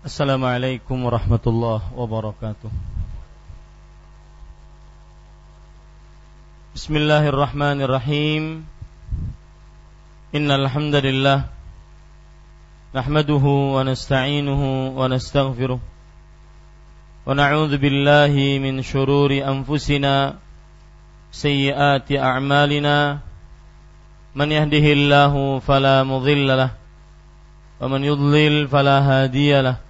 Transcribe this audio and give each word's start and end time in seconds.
Assalamualaikum 0.00 0.96
warahmatullahi 0.96 1.84
wabarakatuh. 1.92 2.72
Bismillahirrahmanirrahim. 6.72 8.64
Innalhamdulillah 10.32 11.52
Nahmaduhu 12.96 13.76
wa 13.76 13.84
nasta'inuhu 13.84 14.96
wa 14.96 15.04
nasta'gfiruh 15.04 15.76
Wa 15.76 17.36
na'udhu 17.36 17.76
billahi 17.76 18.56
min 18.56 18.80
syururi 18.80 19.44
anfusina 19.44 20.40
Sayyiati 21.28 22.16
a'malina. 22.16 23.20
Man 24.32 24.48
yahdihillahu 24.48 25.60
falamudillalah 25.60 26.72
Wa 26.72 27.84
man 27.84 28.00
yudlil 28.00 28.64
falahadiyalah 28.64 29.89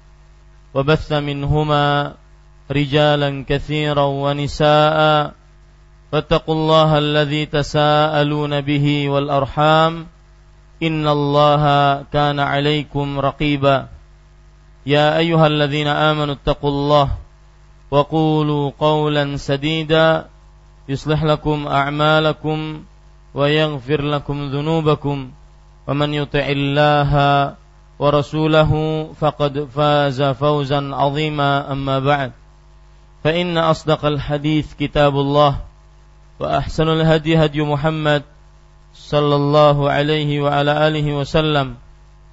وبث 0.73 1.13
منهما 1.13 2.13
رجالا 2.71 3.45
كثيرا 3.49 4.03
ونساء 4.03 5.31
فاتقوا 6.11 6.55
الله 6.55 6.97
الذي 6.97 7.45
تساءلون 7.45 8.61
به 8.61 9.09
والأرحام 9.09 10.07
إن 10.83 11.07
الله 11.07 11.63
كان 12.13 12.39
عليكم 12.39 13.19
رقيبا 13.19 13.87
يا 14.85 15.17
أيها 15.17 15.47
الذين 15.47 15.87
آمنوا 15.87 16.33
اتقوا 16.33 16.69
الله 16.69 17.07
وقولوا 17.91 18.71
قولا 18.79 19.37
سديدا 19.37 20.25
يصلح 20.89 21.23
لكم 21.23 21.67
أعمالكم 21.67 22.83
ويغفر 23.33 24.01
لكم 24.01 24.37
ذنوبكم 24.51 25.31
ومن 25.87 26.13
يطع 26.13 26.45
الله 26.49 27.11
ورسوله 28.01 28.71
فقد 29.13 29.69
فاز 29.69 30.19
فوزا 30.41 30.81
عظيما 30.89 31.71
أما 31.71 32.01
بعد. 32.01 32.31
فإن 33.23 33.57
أصدق 33.57 34.01
الحديث 34.05 34.73
كتاب 34.73 35.13
الله 35.13 35.53
وأحسن 36.41 36.87
الهدي 36.89 37.37
هدي 37.37 37.61
محمد 37.61 38.23
صلى 38.97 39.35
الله 39.35 39.77
عليه 39.89 40.41
وعلى 40.41 40.71
آله 40.87 41.05
وسلم 41.13 41.77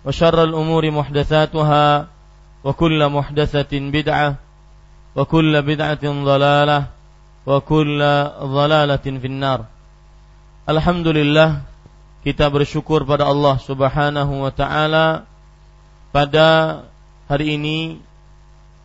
وشر 0.05 0.39
الأمور 0.45 0.91
محدثاتها 0.91 2.07
وكل 2.65 3.01
محدثة 3.09 3.73
بدعة 3.73 4.35
وكل 5.17 5.53
بدعة 5.63 6.05
ضلالة 6.05 6.81
وكل 7.47 8.01
ضلالة 8.43 9.07
في 9.21 9.27
النار. 9.27 9.61
الحمد 10.69 11.07
لله 11.07 11.49
kita 12.25 12.49
bersyukur 12.49 13.05
pada 13.05 13.29
Subhanahu 13.61 14.43
wa 14.43 14.51
taala 14.53 15.29
pada 16.09 16.83
hari 17.29 17.61
ini 17.61 18.01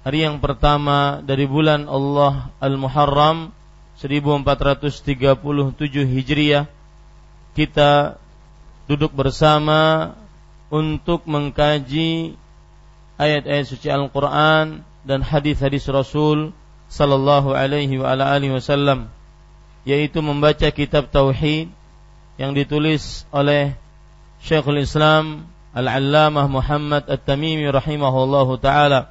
hari 0.04 0.28
yang 0.28 0.44
pertama 0.44 1.24
dari 1.24 1.48
bulan 1.48 1.88
Allah 1.88 2.52
Al-Muharram 2.60 3.56
1437 3.96 5.40
Hijriah 6.04 6.68
kita 7.56 8.20
duduk 8.92 9.16
bersama 9.16 10.12
untuk 10.68 11.24
mengkaji 11.24 12.36
ayat-ayat 13.16 13.66
suci 13.72 13.88
Al-Qur'an 13.88 14.84
dan 15.08 15.24
hadis-hadis 15.24 15.88
Rasul 15.88 16.52
sallallahu 16.92 17.56
alaihi 17.56 18.04
wa 18.04 18.12
ala 18.12 18.36
alihi 18.36 18.52
wasallam 18.52 19.08
yaitu 19.88 20.20
membaca 20.20 20.68
kitab 20.76 21.08
tauhid 21.08 21.72
yang 22.36 22.52
ditulis 22.52 23.24
oleh 23.32 23.80
Syekhul 24.44 24.84
Islam 24.84 25.53
Al-Allamah 25.74 26.46
Muhammad 26.46 27.10
At-Tamimi 27.10 27.66
rahimahullahu 27.66 28.62
taala. 28.62 29.10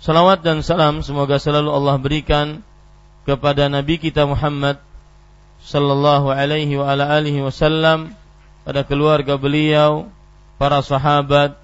Salawat 0.00 0.40
dan 0.40 0.64
salam 0.64 1.04
semoga 1.04 1.36
selalu 1.36 1.68
Allah 1.68 2.00
berikan 2.00 2.64
kepada 3.28 3.68
Nabi 3.68 4.00
kita 4.00 4.24
Muhammad 4.24 4.80
sallallahu 5.60 6.32
alaihi 6.32 6.80
wa 6.80 6.88
ala 6.88 7.12
alihi 7.12 7.44
wasallam 7.44 8.16
pada 8.64 8.80
keluarga 8.88 9.36
beliau, 9.36 10.08
para 10.56 10.80
sahabat 10.80 11.60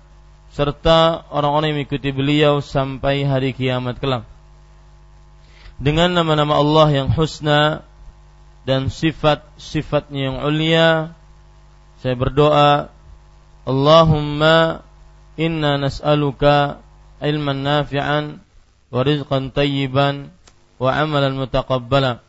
serta 0.52 1.24
orang-orang 1.32 1.72
yang 1.72 1.78
mengikuti 1.84 2.10
beliau 2.12 2.60
sampai 2.60 3.24
hari 3.24 3.56
kiamat 3.56 3.96
kelak. 3.96 4.24
Dengan 5.76 6.12
nama-nama 6.12 6.56
Allah 6.56 6.88
yang 7.04 7.08
husna 7.12 7.84
dan 8.64 8.88
sifat-sifatnya 8.88 10.20
yang 10.32 10.36
ulia, 10.44 11.12
saya 12.00 12.16
berdoa 12.16 12.88
Allahumma 13.66 14.86
inna 15.34 15.74
nas'aluka 15.76 16.78
ilman 17.18 17.66
nafi'an 17.66 18.38
wa 18.94 19.00
rizqan 19.02 19.50
tayyiban 19.50 20.30
wa 20.78 20.94
amalan 20.94 21.34
mutaqabbala. 21.34 22.22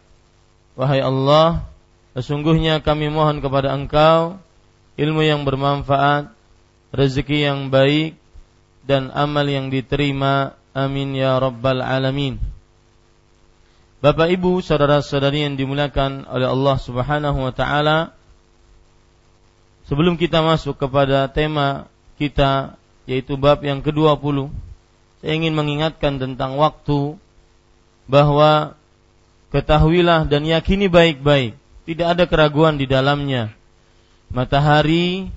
Wahai 0.73 1.01
Allah, 1.05 1.69
sesungguhnya 2.17 2.81
kami 2.81 3.13
mohon 3.13 3.37
kepada 3.37 3.69
Engkau 3.77 4.41
ilmu 4.97 5.21
yang 5.21 5.45
bermanfaat, 5.45 6.33
rezeki 6.89 7.45
yang 7.45 7.69
baik 7.69 8.17
dan 8.83 9.13
amal 9.13 9.45
yang 9.45 9.69
diterima. 9.69 10.57
Amin 10.77 11.17
ya 11.17 11.41
rabbal 11.41 11.81
alamin. 11.81 12.37
Bapak 13.97 14.29
Ibu, 14.29 14.61
saudara-saudari 14.61 15.41
yang 15.41 15.57
dimuliakan 15.57 16.29
oleh 16.29 16.45
Allah 16.45 16.77
Subhanahu 16.77 17.49
wa 17.49 17.53
taala, 17.53 18.13
Sebelum 19.87 20.19
kita 20.19 20.43
masuk 20.43 20.75
kepada 20.75 21.31
tema 21.31 21.87
kita 22.19 22.75
yaitu 23.07 23.39
bab 23.39 23.63
yang 23.63 23.79
ke-20, 23.79 24.51
saya 25.23 25.33
ingin 25.33 25.55
mengingatkan 25.55 26.19
tentang 26.19 26.59
waktu 26.59 27.15
bahwa 28.03 28.75
ketahuilah 29.55 30.27
dan 30.27 30.43
yakini 30.43 30.91
baik-baik, 30.91 31.55
tidak 31.87 32.07
ada 32.19 32.23
keraguan 32.27 32.75
di 32.75 32.83
dalamnya. 32.83 33.55
Matahari 34.27 35.31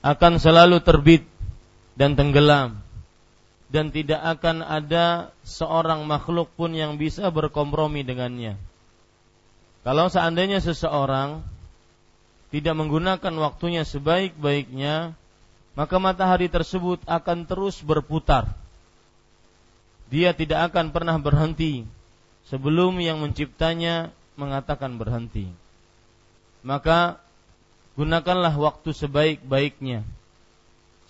akan 0.00 0.40
selalu 0.40 0.80
terbit 0.80 1.28
dan 1.92 2.16
tenggelam 2.16 2.80
dan 3.68 3.92
tidak 3.92 4.24
akan 4.40 4.64
ada 4.64 5.28
seorang 5.44 6.08
makhluk 6.08 6.48
pun 6.56 6.72
yang 6.72 6.96
bisa 6.96 7.28
berkompromi 7.28 8.00
dengannya. 8.00 8.56
Kalau 9.84 10.08
seandainya 10.08 10.64
seseorang 10.64 11.44
tidak 12.48 12.74
menggunakan 12.80 13.34
waktunya 13.36 13.84
sebaik-baiknya, 13.84 15.12
maka 15.76 15.96
matahari 16.00 16.48
tersebut 16.48 17.04
akan 17.04 17.44
terus 17.44 17.84
berputar. 17.84 18.48
Dia 20.08 20.32
tidak 20.32 20.72
akan 20.72 20.88
pernah 20.88 21.20
berhenti 21.20 21.84
sebelum 22.48 22.96
yang 23.04 23.20
menciptanya 23.20 24.08
mengatakan 24.40 24.96
berhenti. 24.96 25.52
Maka 26.64 27.20
gunakanlah 28.00 28.56
waktu 28.56 28.96
sebaik-baiknya. 28.96 30.00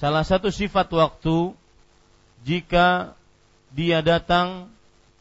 Salah 0.03 0.27
satu 0.27 0.51
sifat 0.51 0.91
waktu 0.91 1.55
jika 2.43 3.15
dia 3.71 4.03
datang 4.03 4.67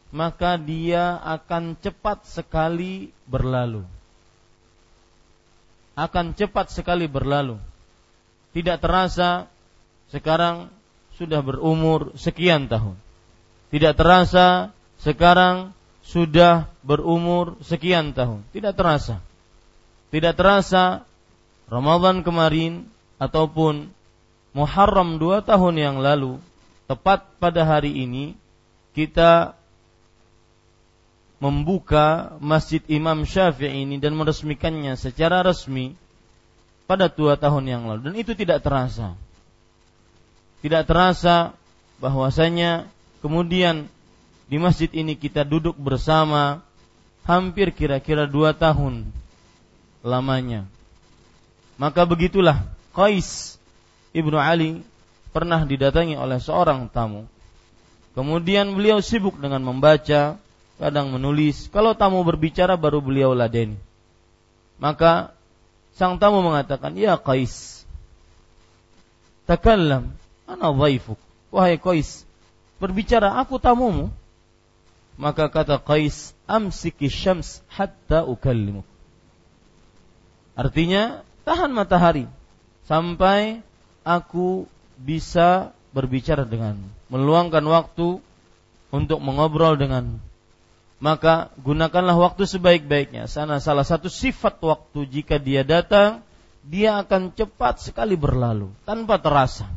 maka 0.09 0.57
dia 0.57 1.19
akan 1.21 1.77
cepat 1.77 2.25
sekali 2.25 3.11
berlalu 3.27 3.96
akan 5.97 6.37
cepat 6.37 6.69
sekali 6.69 7.09
berlalu. 7.09 7.57
Tidak 8.53 8.77
terasa 8.77 9.49
sekarang 10.13 10.69
sudah 11.17 11.41
berumur 11.41 12.13
sekian 12.13 12.69
tahun. 12.69 12.93
Tidak 13.73 13.97
terasa 13.97 14.71
sekarang 15.01 15.73
sudah 16.05 16.69
berumur 16.85 17.57
sekian 17.65 18.13
tahun. 18.13 18.45
Tidak 18.53 18.77
terasa. 18.77 19.19
Tidak 20.13 20.33
terasa 20.37 21.03
Ramadan 21.67 22.21
kemarin 22.23 22.87
ataupun 23.17 23.91
Muharram 24.55 25.21
dua 25.21 25.43
tahun 25.45 25.75
yang 25.77 25.97
lalu 26.01 26.41
tepat 26.89 27.29
pada 27.37 27.61
hari 27.61 27.93
ini 27.93 28.33
kita 28.95 29.53
membuka 31.37 32.37
Masjid 32.41 32.81
Imam 32.89 33.21
Syafi'i 33.21 33.85
ini 33.85 34.01
dan 34.01 34.17
meresmikannya 34.17 34.97
secara 34.97 35.45
resmi 35.45 35.93
pada 36.89 37.11
dua 37.11 37.37
tahun 37.37 37.67
yang 37.69 37.83
lalu 37.85 38.09
dan 38.09 38.15
itu 38.17 38.33
tidak 38.33 38.65
terasa. 38.65 39.13
Tidak 40.65 40.83
terasa 40.89 41.53
bahwasanya 42.01 42.89
kemudian 43.21 43.85
di 44.47 44.57
masjid 44.57 44.89
ini 44.95 45.13
kita 45.13 45.45
duduk 45.45 45.77
bersama 45.77 46.65
hampir 47.27 47.69
kira-kira 47.75 48.25
dua 48.25 48.55
tahun 48.55 49.05
lamanya. 50.01 50.65
Maka 51.77 52.07
begitulah 52.09 52.65
Qais 52.95 53.61
ibnu 54.15 54.39
Ali 54.41 54.81
pernah 55.29 55.61
didatangi 55.61 56.17
oleh 56.17 56.41
seorang 56.41 56.89
tamu. 56.89 57.29
Kemudian 58.17 58.73
beliau 58.73 58.97
sibuk 58.97 59.37
dengan 59.37 59.61
membaca, 59.61 60.41
kadang 60.77 61.13
menulis. 61.13 61.69
Kalau 61.73 61.97
tamu 61.97 62.21
berbicara 62.21 62.77
baru 62.77 63.01
beliau 63.01 63.33
ladeni. 63.33 63.77
Maka 64.77 65.33
sang 65.97 66.21
tamu 66.21 66.45
mengatakan, 66.45 66.93
"Ya 66.93 67.17
Qais, 67.17 67.85
takallam, 69.49 70.13
ana 70.45 70.69
dhaifuk." 70.69 71.17
Wahai 71.49 71.81
Qais, 71.81 72.23
berbicara 72.77 73.33
aku 73.41 73.57
tamumu. 73.57 74.13
Maka 75.17 75.49
kata 75.49 75.81
Qais, 75.81 76.37
"Amsiki 76.45 77.09
syams 77.09 77.65
hatta 77.73 78.21
ukallimu." 78.21 78.85
Artinya, 80.53 81.25
tahan 81.41 81.73
matahari 81.73 82.29
sampai 82.85 83.65
aku 84.05 84.69
bisa 84.97 85.73
berbicara 85.93 86.45
dengan 86.45 86.77
meluangkan 87.09 87.65
waktu 87.65 88.21
untuk 88.93 89.19
mengobrol 89.21 89.73
dengan 89.77 90.21
maka 90.97 91.53
gunakanlah 91.61 92.17
waktu 92.17 92.49
sebaik-baiknya. 92.49 93.29
Sana 93.29 93.61
salah 93.61 93.85
satu 93.85 94.09
sifat 94.09 94.57
waktu 94.61 95.05
jika 95.05 95.37
dia 95.37 95.61
datang, 95.61 96.25
dia 96.65 96.97
akan 96.99 97.31
cepat 97.31 97.79
sekali 97.79 98.17
berlalu 98.17 98.73
tanpa 98.83 99.21
terasa. 99.21 99.69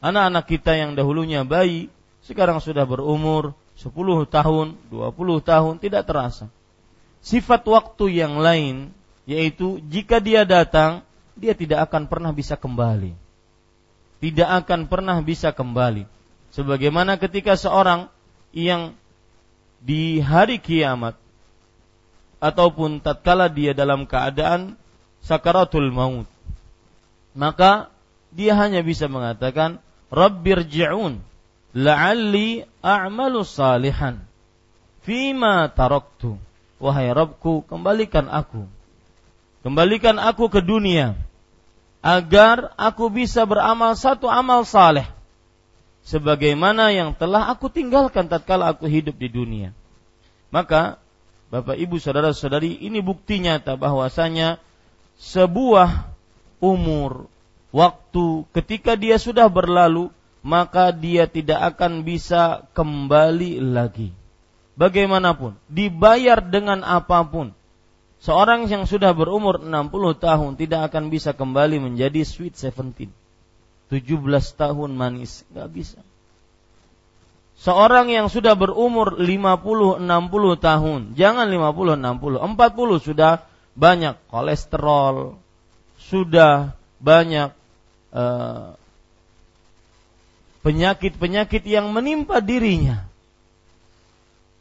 Anak-anak 0.00 0.44
kita 0.48 0.72
yang 0.78 0.94
dahulunya 0.94 1.42
bayi, 1.44 1.92
sekarang 2.24 2.62
sudah 2.62 2.86
berumur 2.88 3.52
10 3.78 3.94
tahun, 4.26 4.74
20 4.90 5.38
tahun, 5.42 5.74
tidak 5.78 6.02
terasa. 6.06 6.50
Sifat 7.22 7.66
waktu 7.66 8.22
yang 8.22 8.38
lain, 8.38 8.94
yaitu 9.28 9.82
jika 9.86 10.22
dia 10.22 10.46
datang, 10.46 11.02
dia 11.38 11.54
tidak 11.54 11.90
akan 11.90 12.10
pernah 12.10 12.34
bisa 12.34 12.58
kembali. 12.58 13.14
Tidak 14.18 14.48
akan 14.64 14.90
pernah 14.90 15.18
bisa 15.22 15.54
kembali. 15.54 16.06
Sebagaimana 16.50 17.20
ketika 17.22 17.54
seorang 17.54 18.10
yang 18.50 18.98
di 19.82 20.18
hari 20.18 20.58
kiamat 20.58 21.14
ataupun 22.38 23.02
tatkala 23.02 23.50
dia 23.50 23.74
dalam 23.74 24.06
keadaan 24.06 24.78
sakaratul 25.22 25.90
maut 25.90 26.28
maka 27.34 27.90
dia 28.34 28.54
hanya 28.58 28.82
bisa 28.82 29.06
mengatakan 29.06 29.82
rabbirji'un 30.10 31.22
la'alli 31.74 32.66
a'malu 32.82 33.44
salihan 33.46 34.28
fima 35.08 35.72
taraktu. 35.72 36.36
Wahai 36.78 37.10
Rabbku 37.10 37.66
kembalikan 37.66 38.28
aku. 38.30 38.68
Kembalikan 39.64 40.20
aku 40.20 40.46
ke 40.52 40.62
dunia 40.62 41.18
agar 41.98 42.70
aku 42.78 43.10
bisa 43.10 43.42
beramal 43.42 43.98
satu 43.98 44.30
amal 44.30 44.62
saleh 44.62 45.08
sebagaimana 46.08 46.88
yang 46.88 47.12
telah 47.12 47.52
aku 47.52 47.68
tinggalkan 47.68 48.32
tatkala 48.32 48.72
aku 48.72 48.88
hidup 48.88 49.20
di 49.20 49.28
dunia. 49.28 49.76
Maka 50.48 50.96
Bapak 51.52 51.76
Ibu 51.76 52.00
saudara-saudari 52.00 52.80
ini 52.80 53.04
bukti 53.04 53.40
nyata 53.40 53.76
bahwasanya 53.76 54.56
sebuah 55.20 56.08
umur 56.64 57.28
waktu 57.72 58.48
ketika 58.56 58.96
dia 58.96 59.20
sudah 59.20 59.52
berlalu 59.52 60.08
maka 60.40 60.88
dia 60.96 61.28
tidak 61.28 61.76
akan 61.76 62.04
bisa 62.08 62.64
kembali 62.72 63.60
lagi. 63.60 64.16
Bagaimanapun, 64.78 65.58
dibayar 65.66 66.38
dengan 66.38 66.86
apa 66.86 67.20
pun. 67.26 67.50
Seorang 68.22 68.70
yang 68.70 68.86
sudah 68.86 69.10
berumur 69.10 69.58
60 69.58 69.68
tahun 70.18 70.50
tidak 70.54 70.90
akan 70.90 71.10
bisa 71.10 71.34
kembali 71.34 71.82
menjadi 71.82 72.22
sweet 72.22 72.54
17 72.54 73.27
17 73.88 74.20
tahun 74.54 74.90
manis, 74.92 75.48
nggak 75.52 75.68
bisa. 75.72 76.00
Seorang 77.58 78.06
yang 78.12 78.30
sudah 78.30 78.54
berumur 78.54 79.18
50 79.18 79.98
60 79.98 80.04
tahun, 80.62 81.00
jangan 81.18 81.50
50 81.50 81.98
60, 81.98 82.38
40 82.38 83.02
sudah 83.02 83.42
banyak 83.74 84.14
kolesterol, 84.30 85.34
sudah 85.98 86.78
banyak 87.02 87.50
eh, 88.14 88.68
penyakit-penyakit 90.62 91.64
yang 91.66 91.90
menimpa 91.90 92.38
dirinya. 92.38 93.08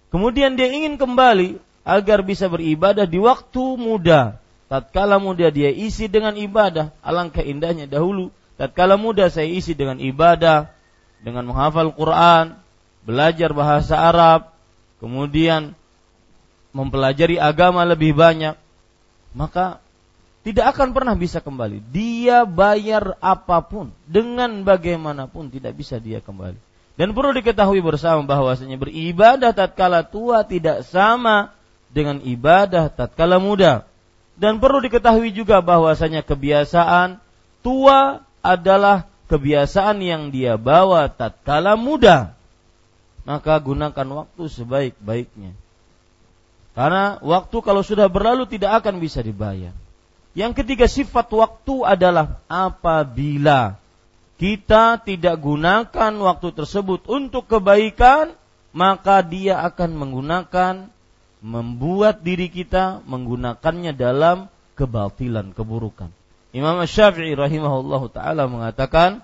Kemudian 0.08 0.56
dia 0.56 0.72
ingin 0.72 0.96
kembali 0.96 1.60
agar 1.84 2.24
bisa 2.24 2.48
beribadah 2.48 3.04
di 3.04 3.20
waktu 3.20 3.64
muda. 3.76 4.40
Tatkala 4.68 5.20
muda 5.20 5.48
dia 5.48 5.72
isi 5.72 6.12
dengan 6.12 6.36
ibadah, 6.36 6.92
alangkah 7.00 7.44
indahnya 7.44 7.88
dahulu 7.88 8.34
tatkala 8.58 8.98
muda 8.98 9.30
saya 9.30 9.48
isi 9.48 9.78
dengan 9.78 10.02
ibadah, 10.02 10.70
dengan 11.22 11.46
menghafal 11.48 11.94
Quran, 11.94 12.58
belajar 13.08 13.54
bahasa 13.56 13.96
Arab, 13.96 14.52
kemudian 15.00 15.78
mempelajari 16.76 17.40
agama 17.40 17.82
lebih 17.88 18.14
banyak, 18.14 18.58
maka 19.32 19.80
tidak 20.46 20.76
akan 20.76 20.96
pernah 20.96 21.16
bisa 21.16 21.44
kembali. 21.44 21.84
Dia 21.92 22.48
bayar 22.48 23.20
apa 23.20 23.60
pun 23.64 23.92
dengan 24.08 24.64
bagaimanapun 24.64 25.52
tidak 25.52 25.76
bisa 25.76 26.00
dia 26.00 26.24
kembali. 26.24 26.60
Dan 26.98 27.14
perlu 27.14 27.36
diketahui 27.36 27.78
bersama 27.84 28.26
bahwasanya 28.26 28.80
beribadah 28.80 29.54
tatkala 29.54 30.02
tua 30.02 30.42
tidak 30.48 30.82
sama 30.88 31.54
dengan 31.92 32.24
ibadah 32.24 32.90
tatkala 32.90 33.38
muda. 33.38 33.86
Dan 34.38 34.58
perlu 34.58 34.82
diketahui 34.82 35.30
juga 35.34 35.62
bahwasanya 35.62 36.26
kebiasaan 36.26 37.22
tua 37.62 38.27
adalah 38.48 39.12
kebiasaan 39.28 40.00
yang 40.00 40.32
dia 40.32 40.56
bawa 40.56 41.12
tatkala 41.12 41.76
muda. 41.76 42.32
Maka 43.28 43.60
gunakan 43.60 44.24
waktu 44.24 44.44
sebaik-baiknya. 44.48 45.52
Karena 46.72 47.20
waktu 47.20 47.58
kalau 47.60 47.84
sudah 47.84 48.08
berlalu 48.08 48.48
tidak 48.48 48.80
akan 48.80 49.04
bisa 49.04 49.20
dibayar. 49.20 49.76
Yang 50.38 50.64
ketiga 50.64 50.86
sifat 50.88 51.28
waktu 51.34 51.76
adalah 51.84 52.40
apabila 52.48 53.76
kita 54.38 55.02
tidak 55.02 55.36
gunakan 55.42 56.14
waktu 56.22 56.54
tersebut 56.54 57.10
untuk 57.10 57.50
kebaikan, 57.50 58.38
maka 58.70 59.26
dia 59.26 59.66
akan 59.66 59.98
menggunakan 59.98 60.74
membuat 61.42 62.22
diri 62.22 62.54
kita 62.54 63.02
menggunakannya 63.10 63.98
dalam 63.98 64.46
kebatilan, 64.78 65.58
keburukan. 65.58 66.14
Imam 66.58 66.82
Syafi'i 66.82 67.38
rahimahullah 67.38 68.02
taala 68.10 68.50
mengatakan, 68.50 69.22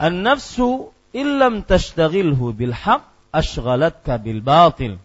"An-nafsu 0.00 0.88
illam 1.12 1.60
tashtaghilhu 1.68 2.56
bil 2.56 2.72
haq 2.72 3.04
ashghalatka 3.28 4.16
bil 4.16 4.40
batil." 4.40 4.96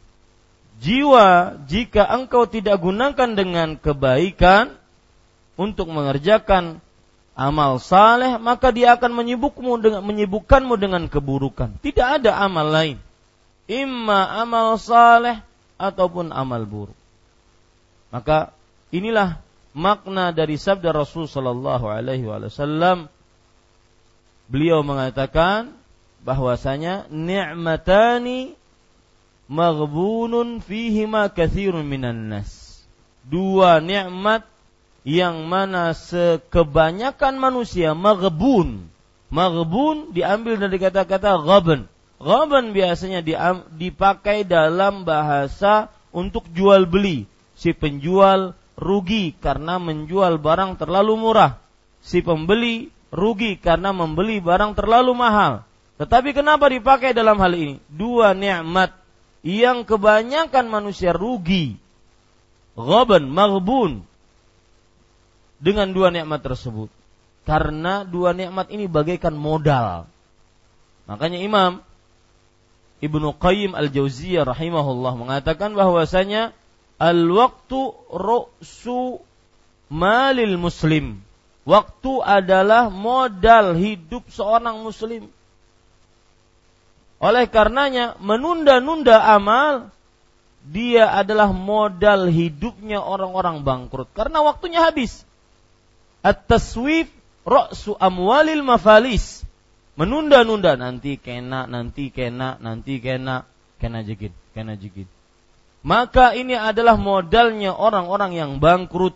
Jiwa 0.80 1.60
jika 1.68 2.08
engkau 2.08 2.48
tidak 2.48 2.80
gunakan 2.80 3.36
dengan 3.36 3.75
kebaikan 3.75 4.75
untuk 5.56 5.88
mengerjakan 5.92 6.84
amal 7.36 7.80
saleh, 7.84 8.39
maka 8.39 8.72
dia 8.72 8.96
akan 8.96 9.12
menyibukmu 9.12 9.80
dengan 9.80 10.01
menyibukkanmu 10.04 10.75
dengan 10.80 11.08
keburukan. 11.12 11.80
Tidak 11.84 12.24
ada 12.24 12.36
amal 12.39 12.72
lain. 12.72 12.98
Imma 13.68 14.39
amal 14.39 14.80
saleh 14.80 15.39
ataupun 15.75 16.32
amal 16.32 16.63
buruk. 16.63 16.96
Maka 18.12 18.56
inilah 18.92 19.45
makna 19.75 20.32
dari 20.32 20.55
sabda 20.55 20.96
Rasul 20.96 21.27
sallallahu 21.27 21.86
alaihi 21.91 22.24
wasallam 22.24 23.12
beliau 24.48 24.79
mengatakan 24.88 25.75
bahwasanya 26.24 27.12
ni'matani 27.12 28.55
maghbunun 29.51 30.63
fihima 30.63 31.29
kathirun 31.29 31.84
minan 31.86 32.32
nas. 32.32 32.82
Dua 33.27 33.84
nikmat 33.84 34.48
yang 35.05 35.46
mana 35.46 35.94
sekebanyakan 35.94 37.38
manusia 37.38 37.94
maghbun. 37.94 38.89
Maghbun 39.29 40.15
diambil 40.15 40.58
dari 40.58 40.77
kata-kata 40.82 41.38
ghaban. 41.41 41.91
Ghaban 42.17 42.72
biasanya 42.72 43.22
dipakai 43.75 44.48
dalam 44.48 45.03
bahasa 45.03 45.91
untuk 46.15 46.48
jual 46.55 46.88
beli. 46.88 47.27
Si 47.53 47.74
penjual 47.75 48.58
rugi 48.75 49.36
karena 49.39 49.79
menjual 49.79 50.39
barang 50.39 50.79
terlalu 50.79 51.15
murah. 51.15 51.58
Si 52.05 52.22
pembeli 52.22 52.91
rugi 53.10 53.58
karena 53.58 53.96
membeli 53.96 54.44
barang 54.44 54.75
terlalu 54.75 55.15
mahal. 55.15 55.63
Tetapi 55.96 56.36
kenapa 56.36 56.67
dipakai 56.67 57.15
dalam 57.15 57.39
hal 57.39 57.55
ini? 57.55 57.79
Dua 57.88 58.36
nikmat 58.36 58.91
yang 59.41 59.88
kebanyakan 59.88 60.67
manusia 60.67 61.15
rugi. 61.15 61.79
Ghaban, 62.75 63.32
maghbun. 63.32 64.03
Dengan 65.63 65.96
dua 65.96 66.12
nikmat 66.12 66.44
tersebut. 66.44 66.91
Karena 67.48 68.03
dua 68.03 68.36
nikmat 68.36 68.67
ini 68.67 68.91
bagaikan 68.91 69.34
modal. 69.34 70.10
Makanya 71.08 71.39
Imam 71.39 71.79
Ibnu 73.00 73.38
Qayyim 73.38 73.77
Al-Jauziyah 73.77 74.50
rahimahullah 74.50 75.13
mengatakan 75.13 75.77
bahwasanya 75.77 76.51
al-waqtu 77.02 77.96
ru'su 78.12 79.20
malil 79.92 80.56
muslim. 80.60 81.20
Waktu 81.66 82.22
adalah 82.22 82.94
modal 82.94 83.74
hidup 83.74 84.30
seorang 84.30 84.86
muslim. 84.86 85.34
Oleh 87.18 87.50
karenanya 87.50 88.14
menunda-nunda 88.22 89.18
amal 89.18 89.90
dia 90.66 91.10
adalah 91.10 91.50
modal 91.54 92.30
hidupnya 92.30 93.02
orang-orang 93.02 93.66
bangkrut 93.66 94.10
karena 94.14 94.46
waktunya 94.46 94.86
habis. 94.86 95.25
At-taswif 96.22 97.10
ra'su 97.46 97.98
amwalil 97.98 98.62
mafalis. 98.66 99.46
Menunda-nunda 99.96 100.75
nanti 100.75 101.16
kena, 101.16 101.66
nanti 101.66 102.12
kena, 102.12 102.60
nanti 102.60 103.00
kena, 103.00 103.48
kena 103.80 104.04
jegit, 104.04 104.36
kena 104.52 104.75
jegit. 104.75 105.08
Maka 105.86 106.34
ini 106.34 106.58
adalah 106.58 106.98
modalnya 106.98 107.70
orang-orang 107.70 108.34
yang 108.34 108.51
bangkrut. 108.58 109.13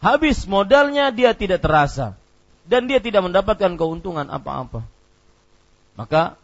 Habis 0.00 0.48
modalnya 0.48 1.12
dia 1.12 1.36
tidak 1.36 1.60
terasa 1.60 2.16
dan 2.64 2.88
dia 2.88 3.04
tidak 3.04 3.20
mendapatkan 3.28 3.76
keuntungan 3.76 4.24
apa-apa. 4.32 4.88
Maka 6.00 6.40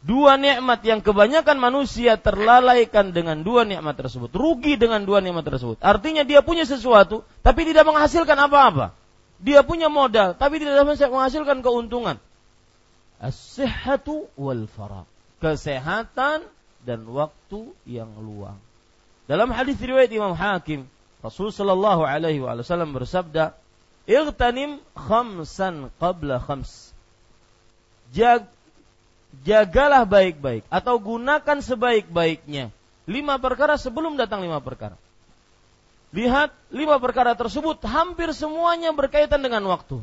dua 0.00 0.40
nikmat 0.40 0.80
yang 0.80 1.04
kebanyakan 1.04 1.60
manusia 1.60 2.16
terlalaikan 2.16 3.12
dengan 3.12 3.44
dua 3.44 3.68
nikmat 3.68 4.00
tersebut, 4.00 4.32
rugi 4.32 4.80
dengan 4.80 5.04
dua 5.04 5.20
nikmat 5.20 5.44
tersebut. 5.44 5.76
Artinya 5.84 6.24
dia 6.24 6.40
punya 6.40 6.64
sesuatu 6.64 7.20
tapi 7.44 7.68
tidak 7.68 7.84
menghasilkan 7.84 8.36
apa-apa. 8.48 8.96
Dia 9.44 9.60
punya 9.60 9.92
modal, 9.92 10.32
tapi 10.32 10.56
tidak 10.56 10.80
dapat 10.80 10.96
menghasilkan 11.12 11.60
keuntungan. 11.60 12.16
As-sihhatu 13.20 14.32
wal 14.40 14.64
farah. 14.64 15.04
Kesehatan 15.44 16.55
dan 16.86 17.02
waktu 17.10 17.74
yang 17.82 18.14
luang. 18.22 18.56
Dalam 19.26 19.50
hadis 19.50 19.74
riwayat 19.82 20.08
Imam 20.14 20.38
Hakim, 20.38 20.86
Rasul 21.18 21.50
sallallahu 21.50 22.06
alaihi 22.06 22.38
wasallam 22.38 22.94
bersabda, 22.94 23.58
"Igtanim 24.06 24.78
khamsan 24.94 25.90
qabla 25.98 26.38
khams." 26.38 26.94
Jag, 28.14 28.46
jagalah 29.42 30.06
baik-baik 30.06 30.62
atau 30.70 30.94
gunakan 31.02 31.58
sebaik-baiknya 31.58 32.70
lima 33.10 33.34
perkara 33.42 33.74
sebelum 33.74 34.14
datang 34.14 34.46
lima 34.46 34.62
perkara. 34.62 34.94
Lihat 36.14 36.54
lima 36.70 37.02
perkara 37.02 37.34
tersebut 37.34 37.82
hampir 37.82 38.30
semuanya 38.30 38.94
berkaitan 38.94 39.42
dengan 39.42 39.66
waktu. 39.66 39.98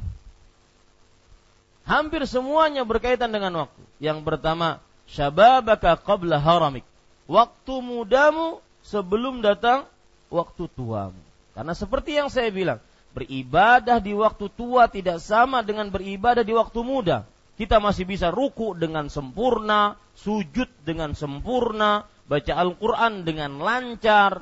Hampir 1.87 2.27
semuanya 2.27 2.83
berkaitan 2.83 3.31
dengan 3.31 3.67
waktu. 3.67 3.81
Yang 4.03 4.23
pertama, 4.23 4.83
syababaka 5.09 5.99
qabla 5.99 6.39
haramik. 6.39 6.85
Waktu 7.25 7.73
mudamu 7.79 8.59
sebelum 8.83 9.39
datang 9.39 9.87
waktu 10.27 10.67
tuamu. 10.75 11.19
Karena 11.53 11.73
seperti 11.77 12.17
yang 12.17 12.27
saya 12.27 12.49
bilang, 12.49 12.79
beribadah 13.13 14.01
di 14.01 14.11
waktu 14.17 14.49
tua 14.51 14.89
tidak 14.89 15.21
sama 15.21 15.61
dengan 15.61 15.87
beribadah 15.93 16.41
di 16.41 16.51
waktu 16.51 16.79
muda. 16.81 17.23
Kita 17.53 17.77
masih 17.77 18.09
bisa 18.09 18.33
ruku 18.33 18.73
dengan 18.73 19.07
sempurna, 19.13 19.93
sujud 20.17 20.67
dengan 20.81 21.13
sempurna, 21.13 22.09
baca 22.25 22.53
Al-Quran 22.57 23.21
dengan 23.21 23.61
lancar, 23.61 24.41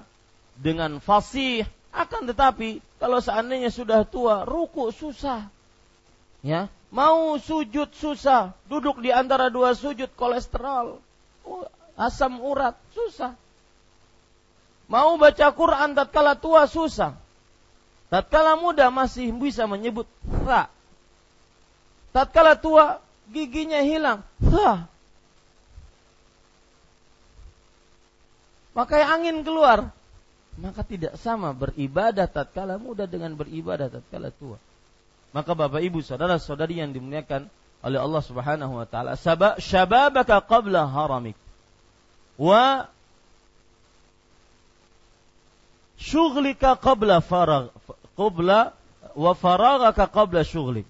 dengan 0.56 1.02
fasih 1.04 1.68
akan 1.92 2.30
tetapi 2.32 2.80
kalau 3.02 3.20
seandainya 3.20 3.68
sudah 3.68 4.08
tua 4.08 4.48
ruku 4.48 4.96
susah 4.96 5.52
ya 6.40 6.72
mau 6.92 7.40
sujud 7.40 7.90
susah. 7.96 8.54
Duduk 8.68 9.02
di 9.02 9.10
antara 9.10 9.48
dua 9.50 9.74
sujud 9.74 10.12
kolesterol. 10.14 11.00
Asam 11.96 12.38
urat 12.44 12.78
susah. 12.94 13.34
Mau 14.92 15.16
baca 15.16 15.48
Quran 15.56 15.96
tatkala 15.96 16.36
tua 16.36 16.68
susah. 16.68 17.16
Tatkala 18.12 18.60
muda 18.60 18.92
masih 18.92 19.32
bisa 19.32 19.64
menyebut 19.64 20.04
ra 20.44 20.68
tatkala 22.12 22.60
tua 22.60 23.00
giginya 23.32 23.80
hilang 23.80 24.20
ha 24.52 24.92
Pakai 28.72 29.04
angin 29.04 29.44
keluar. 29.44 29.92
Maka 30.60 30.84
tidak 30.84 31.16
sama 31.20 31.52
beribadah 31.56 32.28
tatkala 32.28 32.76
muda 32.80 33.08
dengan 33.08 33.36
beribadah 33.36 33.88
tatkala 33.92 34.32
tua. 34.36 34.60
Maka 35.32 35.56
Bapak 35.56 35.80
Ibu 35.80 36.04
saudara-saudari 36.04 36.84
yang 36.84 36.92
dimuliakan 36.92 37.48
oleh 37.82 38.00
Allah 38.00 38.22
Subhanahu 38.22 38.74
wa 38.78 38.86
taala, 38.86 39.16
syababaka 39.58 40.44
qabla 40.44 40.86
haramik. 40.86 41.40
Wa 42.36 42.92
syughlika 45.98 46.76
qabla 46.78 47.24
farag 47.24 47.72
qabla 48.20 48.76
wa 49.16 49.32
faragaka 49.34 50.06
qabla 50.12 50.44
syughlik. 50.44 50.86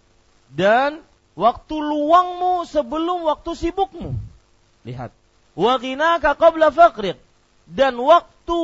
Dan 0.52 1.00
waktu 1.38 1.76
luangmu 1.80 2.68
sebelum 2.68 3.24
waktu 3.30 3.56
sibukmu. 3.56 4.18
Lihat. 4.84 5.14
Wa 5.56 5.80
ghinaka 5.80 6.36
qabla 6.36 6.74
faqrik 6.74 7.20
dan 7.72 7.96
waktu 7.96 8.60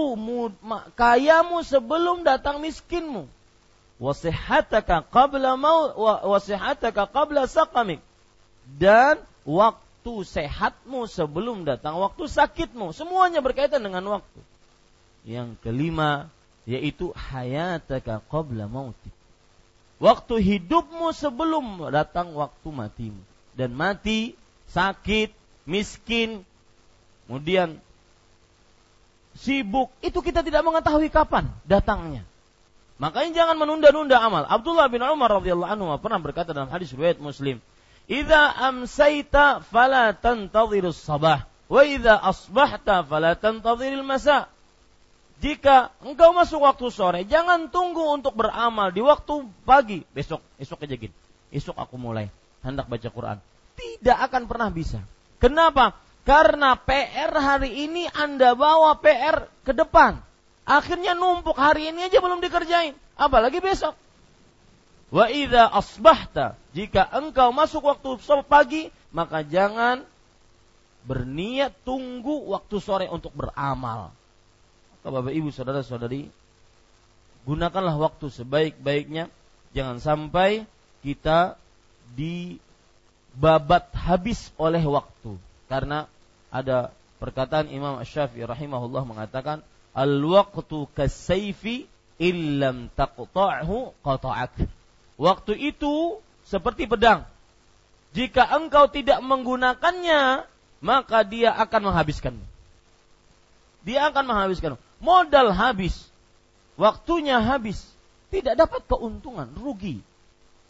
kayamu 1.00 1.63
sebelum 1.63 2.27
datang 2.27 2.60
miskinmu. 2.60 3.29
Wasihataka 3.97 5.09
qabla 5.09 5.57
mau 5.57 5.89
wasihataka 6.29 7.09
qabla 7.09 7.49
saqamik. 7.49 7.97
Dan 8.77 9.17
waktu 9.41 10.13
sehatmu 10.21 11.09
sebelum 11.09 11.65
datang 11.65 11.97
waktu 11.97 12.29
sakitmu. 12.29 12.93
Semuanya 12.93 13.41
berkaitan 13.41 13.81
dengan 13.81 14.21
waktu. 14.21 14.39
Yang 15.25 15.57
kelima 15.65 16.29
yaitu 16.67 17.15
hayataka 17.15 18.21
qabla 18.29 18.69
mautik. 18.69 19.15
Waktu 19.97 20.37
hidupmu 20.37 21.09
sebelum 21.15 21.89
datang 21.89 22.37
waktu 22.37 22.69
matimu. 22.69 23.21
Dan 23.57 23.73
mati, 23.73 24.37
sakit, 24.69 25.33
miskin, 25.65 26.45
kemudian 27.25 27.81
sibuk, 29.33 29.89
itu 30.05 30.21
kita 30.21 30.45
tidak 30.45 30.61
mengetahui 30.61 31.09
kapan 31.09 31.49
datangnya. 31.65 32.21
Makanya 32.97 33.45
jangan 33.45 33.55
menunda-nunda 33.61 34.17
amal. 34.17 34.43
Abdullah 34.49 34.89
bin 34.89 35.05
Umar 35.05 35.29
radhiyallahu 35.37 35.69
anhu 35.69 35.85
pernah 36.01 36.17
berkata 36.17 36.49
dalam 36.49 36.69
hadis 36.73 36.89
riwayat 36.97 37.21
Muslim, 37.21 37.61
"Idza 38.09 38.57
amsayta 38.57 39.61
fala 39.61 40.17
tantadhirus 40.17 40.97
sabah, 40.97 41.45
wa 41.69 41.81
idza 41.85 42.17
asbahta 42.17 43.05
fala 43.05 43.37
tantadhiril 43.37 44.01
masa." 44.01 44.49
Jika 45.37 45.93
engkau 46.01 46.33
masuk 46.33 46.65
waktu 46.65 46.89
sore, 46.89 47.21
jangan 47.29 47.69
tunggu 47.69 48.01
untuk 48.09 48.33
beramal 48.33 48.89
di 48.89 49.05
waktu 49.05 49.45
pagi. 49.61 50.01
Besok, 50.09 50.41
esok 50.57 50.81
aja 50.81 50.97
gini. 50.97 51.13
Esok 51.53 51.77
aku 51.77 51.93
mulai 52.01 52.33
hendak 52.65 52.89
baca 52.89 53.09
Quran. 53.13 53.37
Tidak 53.77 54.17
akan 54.17 54.49
pernah 54.49 54.73
bisa. 54.73 55.05
Kenapa? 55.37 55.93
Karena 56.25 56.73
PR 56.73 57.31
hari 57.37 57.85
ini 57.85 58.09
Anda 58.09 58.57
bawa 58.57 58.97
PR 58.97 59.45
ke 59.61 59.77
depan. 59.77 60.26
Akhirnya 60.67 61.15
numpuk 61.15 61.55
hari 61.55 61.95
ini 61.95 62.12
aja 62.12 62.19
belum 62.19 62.43
dikerjain. 62.43 62.91
Apalagi 63.15 63.63
besok. 63.63 63.95
Wa 65.07 65.31
idza 65.31 65.71
asbahta, 65.71 66.59
jika 66.75 67.07
engkau 67.07 67.55
masuk 67.55 67.88
waktu 67.88 68.19
pagi, 68.43 68.91
maka 69.15 69.47
jangan 69.47 70.03
berniat 71.07 71.71
tunggu 71.88 72.51
waktu 72.51 72.83
sore 72.83 73.07
untuk 73.07 73.31
beramal. 73.31 74.12
Maka 75.00 75.07
Bapak 75.07 75.31
Ibu 75.31 75.55
saudara-saudari, 75.55 76.27
gunakanlah 77.47 77.95
waktu 77.95 78.27
sebaik-baiknya. 78.27 79.31
Jangan 79.71 80.03
sampai 80.03 80.67
kita 81.00 81.55
dibabat 82.19 83.88
habis 83.95 84.51
oleh 84.59 84.83
waktu. 84.83 85.39
Karena 85.71 86.12
ada 86.51 86.91
perkataan 87.24 87.71
Imam 87.71 87.95
Syafi'i 88.03 88.43
rahimahullah 88.43 89.07
mengatakan 89.07 89.63
al-waqtu 89.97 90.85
kasayfi 90.93 91.89
illam 92.21 92.93
taqta'hu 92.93 93.97
qata'ak. 94.05 94.53
Waktu 95.17 95.53
itu 95.73 96.21
seperti 96.45 96.85
pedang. 96.85 97.25
Jika 98.13 98.45
engkau 98.45 98.85
tidak 98.87 99.19
menggunakannya, 99.25 100.45
maka 100.79 101.25
dia 101.25 101.57
akan 101.57 101.91
menghabiskanmu. 101.91 102.45
Dia 103.83 104.13
akan 104.13 104.23
menghabiskanmu. 104.29 104.77
Modal 105.01 105.53
habis, 105.53 106.05
waktunya 106.77 107.41
habis, 107.41 107.81
tidak 108.29 108.57
dapat 108.57 108.81
keuntungan, 108.85 109.49
rugi. 109.57 110.01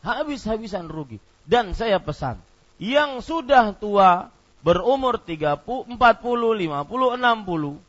Habis-habisan 0.04 0.88
rugi. 0.88 1.20
Dan 1.48 1.72
saya 1.76 2.00
pesan, 2.00 2.40
yang 2.80 3.24
sudah 3.24 3.72
tua 3.76 4.32
berumur 4.64 5.20
30, 5.20 5.64
40, 5.64 5.96
50, 5.96 6.68
60, 6.68 7.87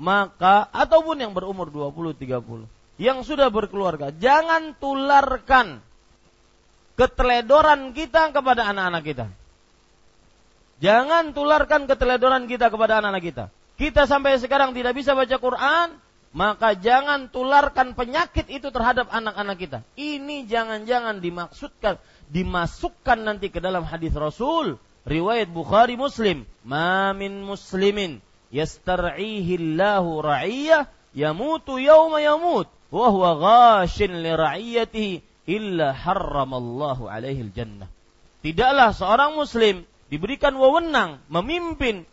maka 0.00 0.64
ataupun 0.72 1.20
yang 1.20 1.36
berumur 1.36 1.68
20, 1.68 2.16
30, 2.16 2.64
yang 2.96 3.20
sudah 3.20 3.52
berkeluarga, 3.52 4.08
jangan 4.16 4.72
tularkan 4.80 5.84
keteledoran 6.96 7.92
kita 7.92 8.32
kepada 8.32 8.64
anak-anak 8.72 9.04
kita. 9.04 9.26
Jangan 10.80 11.36
tularkan 11.36 11.84
keteledoran 11.84 12.48
kita 12.48 12.72
kepada 12.72 13.04
anak-anak 13.04 13.24
kita. 13.28 13.44
Kita 13.76 14.08
sampai 14.08 14.40
sekarang 14.40 14.72
tidak 14.72 14.96
bisa 14.96 15.12
baca 15.12 15.36
Quran, 15.36 15.92
maka 16.32 16.72
jangan 16.72 17.28
tularkan 17.28 17.92
penyakit 17.92 18.48
itu 18.48 18.72
terhadap 18.72 19.12
anak-anak 19.12 19.60
kita. 19.60 19.78
Ini 20.00 20.48
jangan-jangan 20.48 21.20
dimaksudkan, 21.20 22.00
dimasukkan 22.32 23.20
nanti 23.20 23.52
ke 23.52 23.60
dalam 23.60 23.84
hadis 23.84 24.16
Rasul, 24.16 24.80
riwayat 25.04 25.52
Bukhari 25.52 26.00
Muslim, 26.00 26.48
"Ma 26.64 27.12
min 27.12 27.44
muslimin 27.44 28.24
yastar'ihi 28.50 29.58
Allahu 29.58 30.22
ra'iyah 30.22 30.90
yamutu 31.14 31.78
yawma 31.78 32.22
yamut 32.22 32.70
wa 32.90 33.06
huwa 33.10 33.30
ghashin 33.38 34.22
li 34.22 34.30
ra'iyatihi 34.30 35.22
illa 35.50 35.94
harramallahu 35.94 37.10
alaihi 37.10 37.50
jannah." 37.54 37.90
Tidaklah 38.42 38.94
seorang 38.94 39.38
muslim 39.38 39.86
diberikan 40.10 40.54
wewenang 40.58 41.22
memimpin 41.30 42.06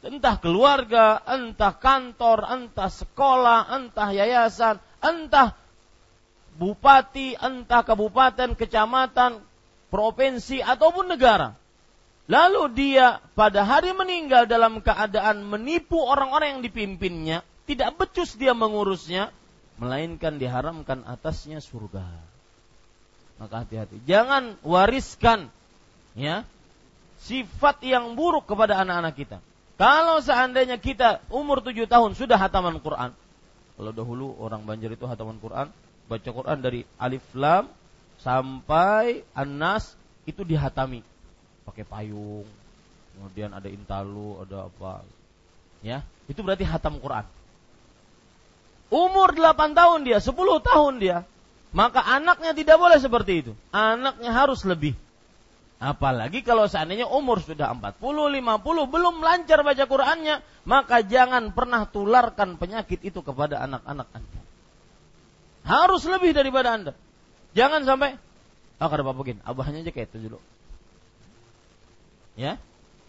entah 0.00 0.40
keluarga, 0.40 1.20
entah 1.28 1.76
kantor, 1.76 2.48
entah 2.48 2.88
sekolah, 2.88 3.68
entah 3.76 4.08
yayasan, 4.08 4.80
entah 5.04 5.52
bupati, 6.56 7.36
entah 7.36 7.84
kabupaten, 7.84 8.56
kecamatan, 8.56 9.44
provinsi 9.92 10.64
ataupun 10.64 11.12
negara. 11.12 11.56
Lalu 12.30 12.62
dia 12.78 13.18
pada 13.34 13.66
hari 13.66 13.90
meninggal 13.90 14.46
dalam 14.46 14.78
keadaan 14.78 15.42
menipu 15.42 15.98
orang-orang 15.98 16.54
yang 16.54 16.62
dipimpinnya, 16.62 17.42
tidak 17.66 17.98
becus 17.98 18.38
dia 18.38 18.54
mengurusnya, 18.54 19.34
melainkan 19.82 20.38
diharamkan 20.38 21.02
atasnya 21.10 21.58
surga. 21.58 22.06
Maka 23.42 23.66
hati-hati, 23.66 23.98
jangan 24.06 24.54
wariskan 24.62 25.50
ya 26.14 26.46
sifat 27.18 27.82
yang 27.82 28.14
buruk 28.14 28.46
kepada 28.46 28.78
anak-anak 28.78 29.18
kita. 29.18 29.38
Kalau 29.74 30.22
seandainya 30.22 30.78
kita 30.78 31.26
umur 31.34 31.66
tujuh 31.66 31.90
tahun 31.90 32.14
sudah 32.14 32.38
hataman 32.38 32.78
Quran, 32.78 33.10
kalau 33.74 33.90
dahulu 33.90 34.38
orang 34.38 34.62
Banjar 34.62 34.94
itu 34.94 35.02
hataman 35.02 35.42
Quran, 35.42 35.66
baca 36.06 36.30
Quran 36.30 36.58
dari 36.62 36.86
alif 36.94 37.26
lam 37.34 37.66
sampai 38.22 39.26
anas 39.34 39.98
itu 40.30 40.46
dihatami 40.46 41.02
pakai 41.66 41.84
payung, 41.84 42.46
kemudian 43.16 43.50
ada 43.52 43.68
intalu, 43.68 44.42
ada 44.44 44.68
apa, 44.68 45.04
ya 45.84 46.04
itu 46.30 46.40
berarti 46.40 46.64
hatam 46.64 47.00
Quran. 47.00 47.26
Umur 48.90 49.34
delapan 49.34 49.70
tahun 49.74 50.02
dia, 50.02 50.18
sepuluh 50.18 50.58
tahun 50.58 50.98
dia, 50.98 51.22
maka 51.70 52.02
anaknya 52.02 52.50
tidak 52.54 52.76
boleh 52.78 52.98
seperti 52.98 53.32
itu. 53.46 53.52
Anaknya 53.70 54.34
harus 54.34 54.66
lebih 54.66 54.98
Apalagi 55.80 56.44
kalau 56.44 56.68
seandainya 56.68 57.08
umur 57.08 57.40
sudah 57.40 57.72
40, 57.72 57.96
50 58.04 58.44
belum 58.92 59.24
lancar 59.24 59.64
baca 59.64 59.84
Qur'annya, 59.88 60.44
maka 60.68 61.00
jangan 61.00 61.56
pernah 61.56 61.88
tularkan 61.88 62.60
penyakit 62.60 63.00
itu 63.00 63.24
kepada 63.24 63.64
anak-anak 63.64 64.04
Anda. 64.12 64.40
Harus 65.64 66.04
lebih 66.04 66.36
daripada 66.36 66.76
Anda. 66.76 66.92
Jangan 67.56 67.88
sampai 67.88 68.12
ah 68.76 68.84
oh, 68.84 68.88
kada 68.92 69.08
apa 69.08 69.20
gini, 69.24 69.40
abahnya 69.40 69.80
aja 69.80 69.92
kayak 69.96 70.12
itu 70.12 70.28
dulu. 70.28 70.38
Ya. 72.40 72.56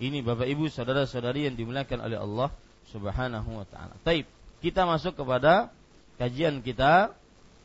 Ini 0.03 0.19
Bapak 0.19 0.43
Ibu, 0.43 0.67
saudara-saudari 0.67 1.47
yang 1.47 1.55
dimuliakan 1.55 2.03
oleh 2.03 2.19
Allah 2.19 2.49
Subhanahu 2.91 3.63
wa 3.63 3.63
taala. 3.63 3.95
Taib. 4.03 4.27
Kita 4.59 4.83
masuk 4.83 5.23
kepada 5.23 5.71
kajian 6.19 6.59
kita. 6.59 7.15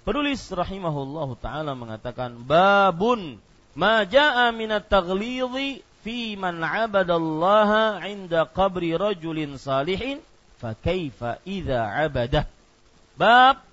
Penulis 0.07 0.47
rahimahullahu 0.47 1.35
taala 1.43 1.75
mengatakan 1.75 2.47
babun 2.47 3.43
ma 3.75 4.07
jaa 4.07 4.55
minat 4.55 4.87
fi 6.07 6.39
man 6.39 6.63
'abadallaha 6.63 8.07
'inda 8.07 8.47
qabri 8.47 8.95
rajulin 8.95 9.59
salihin 9.59 10.23
fa 10.63 10.79
kaifa 10.79 11.43
idza 11.43 11.83
'abadah. 11.83 12.47
Bab 13.19 13.67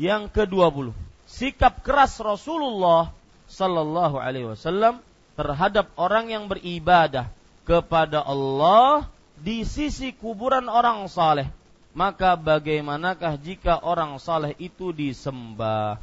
yang 0.00 0.32
ke-20. 0.32 0.96
Sikap 1.28 1.84
keras 1.84 2.16
Rasulullah 2.16 3.12
sallallahu 3.52 4.16
alaihi 4.16 4.48
wasallam 4.48 5.04
terhadap 5.38 5.94
orang 5.94 6.34
yang 6.34 6.50
beribadah 6.50 7.30
kepada 7.62 8.26
Allah 8.26 9.06
di 9.38 9.62
sisi 9.62 10.10
kuburan 10.10 10.66
orang 10.66 11.06
saleh. 11.06 11.46
Maka 11.94 12.34
bagaimanakah 12.34 13.38
jika 13.38 13.78
orang 13.78 14.18
saleh 14.18 14.58
itu 14.58 14.90
disembah? 14.90 16.02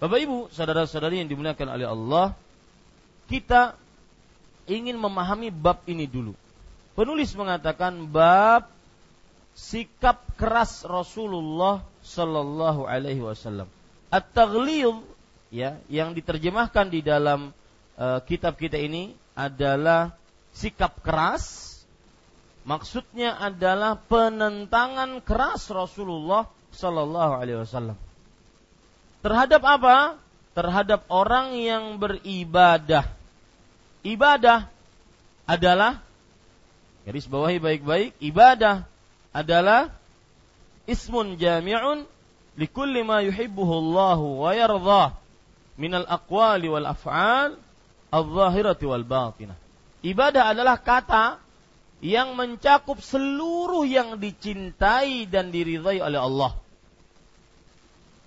Bapak 0.00 0.18
Ibu, 0.24 0.48
saudara-saudari 0.48 1.20
yang 1.20 1.28
dimuliakan 1.28 1.68
oleh 1.76 1.84
Allah, 1.84 2.32
kita 3.28 3.76
ingin 4.64 4.96
memahami 4.96 5.52
bab 5.52 5.84
ini 5.84 6.08
dulu. 6.08 6.32
Penulis 6.96 7.36
mengatakan 7.36 8.08
bab 8.08 8.64
sikap 9.52 10.24
keras 10.40 10.88
Rasulullah 10.88 11.84
Sallallahu 12.00 12.88
Alaihi 12.88 13.20
Wasallam. 13.20 13.68
At-taghlid 14.08 15.04
ya 15.52 15.76
yang 15.92 16.16
diterjemahkan 16.16 16.88
di 16.88 17.04
dalam 17.04 17.52
uh, 18.00 18.18
kitab 18.24 18.56
kita 18.56 18.80
ini 18.80 19.12
adalah 19.36 20.16
sikap 20.56 21.04
keras. 21.04 21.68
Maksudnya 22.64 23.36
adalah 23.36 23.96
penentangan 23.96 25.20
keras 25.24 25.68
Rasulullah 25.68 26.48
Sallallahu 26.72 27.32
Alaihi 27.36 27.60
Wasallam. 27.64 27.96
Terhadap 29.20 29.62
apa? 29.64 29.96
Terhadap 30.56 31.04
orang 31.08 31.56
yang 31.56 31.96
beribadah. 31.96 33.08
Ibadah 34.00 34.68
adalah 35.44 36.00
garis 37.04 37.28
bawahi 37.28 37.60
baik-baik, 37.60 38.16
ibadah 38.20 38.84
adalah 39.32 39.92
ismun 40.84 41.36
jami'un 41.40 42.04
likulli 42.60 43.00
ma 43.04 43.24
yuhibbuhu 43.24 43.72
Allah 43.88 44.20
wa 44.20 44.50
yardah 44.52 45.08
minal 45.80 46.04
aqwali 46.04 46.68
wal 46.68 46.86
af'al 46.86 47.56
al-zahirati 48.10 48.84
wal 48.86 49.06
batinah. 49.06 49.58
Ibadah 50.02 50.52
adalah 50.52 50.78
kata 50.80 51.38
yang 52.00 52.32
mencakup 52.34 52.98
seluruh 53.04 53.84
yang 53.84 54.16
dicintai 54.16 55.28
dan 55.28 55.52
diridhai 55.52 56.00
oleh 56.00 56.20
Allah 56.20 56.56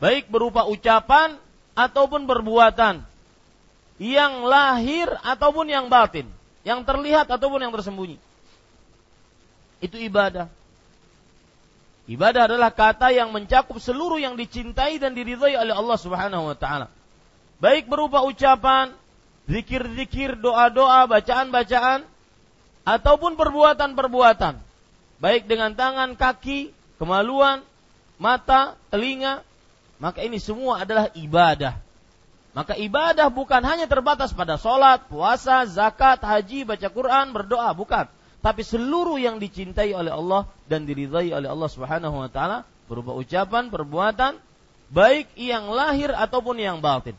baik 0.04 0.28
berupa 0.28 0.68
ucapan 0.68 1.40
ataupun 1.80 2.28
perbuatan 2.28 3.08
yang 4.04 4.44
lahir 4.44 5.08
ataupun 5.24 5.72
yang 5.72 5.88
batin, 5.88 6.28
yang 6.68 6.84
terlihat 6.84 7.32
ataupun 7.32 7.64
yang 7.64 7.72
tersembunyi. 7.72 8.20
Itu 9.80 9.96
ibadah. 9.96 10.52
Ibadah 12.04 12.52
adalah 12.52 12.76
kata 12.76 13.16
yang 13.16 13.32
mencakup 13.32 13.80
seluruh 13.80 14.20
yang 14.20 14.36
dicintai 14.36 15.00
dan 15.00 15.16
diridhai 15.16 15.56
oleh 15.56 15.72
Allah 15.72 15.96
Subhanahu 15.96 16.52
wa 16.52 16.58
taala. 16.60 16.92
Baik 17.64 17.88
berupa 17.88 18.28
ucapan, 18.28 18.92
zikir-zikir, 19.48 20.40
doa-doa, 20.40 21.08
bacaan-bacaan 21.08 22.08
ataupun 22.88 23.36
perbuatan-perbuatan. 23.36 24.60
Baik 25.20 25.48
dengan 25.48 25.72
tangan, 25.76 26.20
kaki, 26.20 26.76
kemaluan, 27.00 27.64
mata, 28.20 28.76
telinga, 28.92 29.44
maka 30.00 30.20
ini 30.24 30.40
semua 30.40 30.84
adalah 30.84 31.12
ibadah. 31.16 31.80
Maka 32.54 32.78
ibadah 32.78 33.34
bukan 33.34 33.66
hanya 33.66 33.90
terbatas 33.90 34.30
pada 34.30 34.62
sholat, 34.62 35.10
puasa, 35.10 35.66
zakat, 35.66 36.22
haji, 36.22 36.70
baca 36.70 36.88
Quran, 36.92 37.34
berdoa, 37.34 37.74
bukan. 37.74 38.06
Tapi 38.44 38.62
seluruh 38.62 39.18
yang 39.18 39.40
dicintai 39.40 39.96
oleh 39.96 40.12
Allah 40.12 40.46
dan 40.68 40.84
diridhai 40.84 41.32
oleh 41.32 41.48
Allah 41.48 41.70
Subhanahu 41.72 42.20
wa 42.20 42.30
taala 42.30 42.68
berupa 42.92 43.16
ucapan, 43.16 43.72
perbuatan, 43.72 44.38
baik 44.92 45.32
yang 45.40 45.72
lahir 45.72 46.12
ataupun 46.12 46.60
yang 46.60 46.84
batin. 46.84 47.16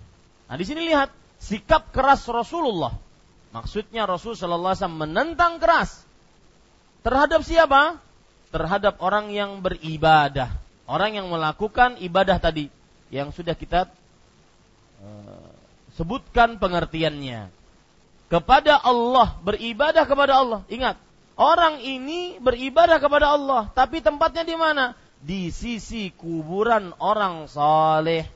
Nah, 0.46 0.54
di 0.60 0.68
sini 0.68 0.84
lihat 0.86 1.10
sikap 1.44 1.92
keras 1.92 2.24
Rasulullah. 2.24 2.96
Maksudnya 3.52 4.08
Rasul 4.08 4.34
sallallahu 4.34 4.72
alaihi 4.72 4.82
wasallam 4.82 5.02
menentang 5.04 5.52
keras. 5.60 6.02
Terhadap 7.04 7.44
siapa? 7.44 8.00
Terhadap 8.48 8.98
orang 9.04 9.28
yang 9.30 9.60
beribadah. 9.60 10.50
Orang 10.88 11.20
yang 11.20 11.28
melakukan 11.28 12.00
ibadah 12.00 12.40
tadi 12.40 12.72
yang 13.12 13.30
sudah 13.30 13.52
kita 13.52 13.92
uh, 15.04 15.48
sebutkan 15.94 16.56
pengertiannya. 16.56 17.52
Kepada 18.32 18.80
Allah 18.80 19.36
beribadah 19.44 20.08
kepada 20.08 20.40
Allah. 20.40 20.60
Ingat 20.66 20.98
orang 21.38 21.78
ini 21.84 22.40
beribadah 22.40 22.98
kepada 22.98 23.36
Allah 23.36 23.70
tapi 23.76 24.00
tempatnya 24.00 24.42
di 24.42 24.56
mana? 24.56 24.96
Di 25.22 25.52
sisi 25.54 26.10
kuburan 26.10 26.90
orang 26.98 27.46
saleh. 27.46 28.26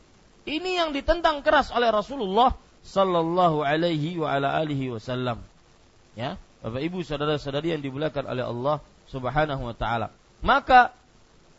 Ini 0.49 0.87
yang 0.87 0.91
ditentang 0.95 1.43
keras 1.45 1.69
oleh 1.75 1.93
Rasulullah 1.93 2.55
sallallahu 2.89 3.61
alaihi 3.61 4.17
wa 4.17 4.33
ala 4.33 4.57
alihi 4.57 4.89
wasallam 4.97 5.45
ya 6.17 6.41
Bapak 6.65 6.81
Ibu 6.83 7.05
saudara-saudari 7.05 7.77
yang 7.77 7.85
dimuliakan 7.85 8.25
oleh 8.25 8.45
Allah 8.49 8.77
Subhanahu 9.13 9.63
wa 9.69 9.75
taala 9.77 10.09
maka 10.41 10.97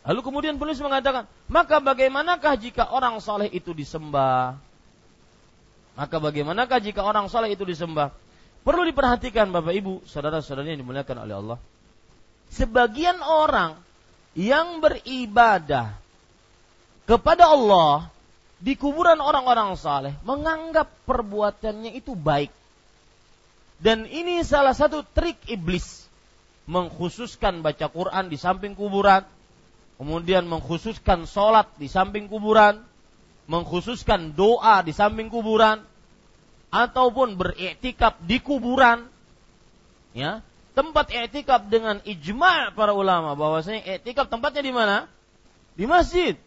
Lalu 0.00 0.20
kemudian 0.24 0.56
penulis 0.56 0.80
mengatakan, 0.80 1.28
maka 1.44 1.76
bagaimanakah 1.76 2.56
jika 2.56 2.88
orang 2.88 3.20
soleh 3.20 3.52
itu 3.52 3.76
disembah? 3.76 4.56
Maka 5.92 6.16
bagaimanakah 6.16 6.80
jika 6.80 7.04
orang 7.04 7.28
soleh 7.28 7.52
itu 7.52 7.68
disembah? 7.68 8.08
perlu 8.60 8.84
diperhatikan 8.84 9.48
Bapak 9.48 9.72
Ibu, 9.72 10.04
saudara-saudari 10.04 10.76
yang 10.76 10.80
dimuliakan 10.84 11.16
oleh 11.24 11.34
Allah. 11.36 11.58
Sebagian 12.52 13.22
orang 13.22 13.78
yang 14.36 14.82
beribadah 14.82 15.96
kepada 17.06 17.50
Allah 17.50 18.10
di 18.60 18.76
kuburan 18.76 19.18
orang-orang 19.24 19.72
saleh 19.80 20.12
menganggap 20.22 20.92
perbuatannya 21.08 21.96
itu 21.96 22.12
baik. 22.12 22.52
Dan 23.80 24.04
ini 24.04 24.44
salah 24.44 24.76
satu 24.76 25.00
trik 25.00 25.40
iblis 25.48 26.04
mengkhususkan 26.68 27.64
baca 27.64 27.88
Quran 27.88 28.28
di 28.28 28.36
samping 28.36 28.76
kuburan, 28.76 29.24
kemudian 29.96 30.44
mengkhususkan 30.44 31.24
sholat 31.24 31.66
di 31.80 31.88
samping 31.88 32.28
kuburan, 32.28 32.84
mengkhususkan 33.48 34.36
doa 34.36 34.84
di 34.84 34.92
samping 34.92 35.32
kuburan, 35.32 35.80
ataupun 36.70 37.40
beriktikaf 37.40 38.20
di 38.22 38.38
kuburan, 38.38 39.08
ya 40.12 40.44
tempat 40.76 41.10
iktikaf 41.10 41.66
dengan 41.66 41.98
ijma' 42.06 42.76
para 42.78 42.94
ulama 42.94 43.34
bahwasanya 43.34 43.98
iktikaf 43.98 44.30
tempatnya 44.30 44.62
di 44.62 44.72
mana? 44.72 44.96
Di 45.74 45.84
masjid. 45.88 46.38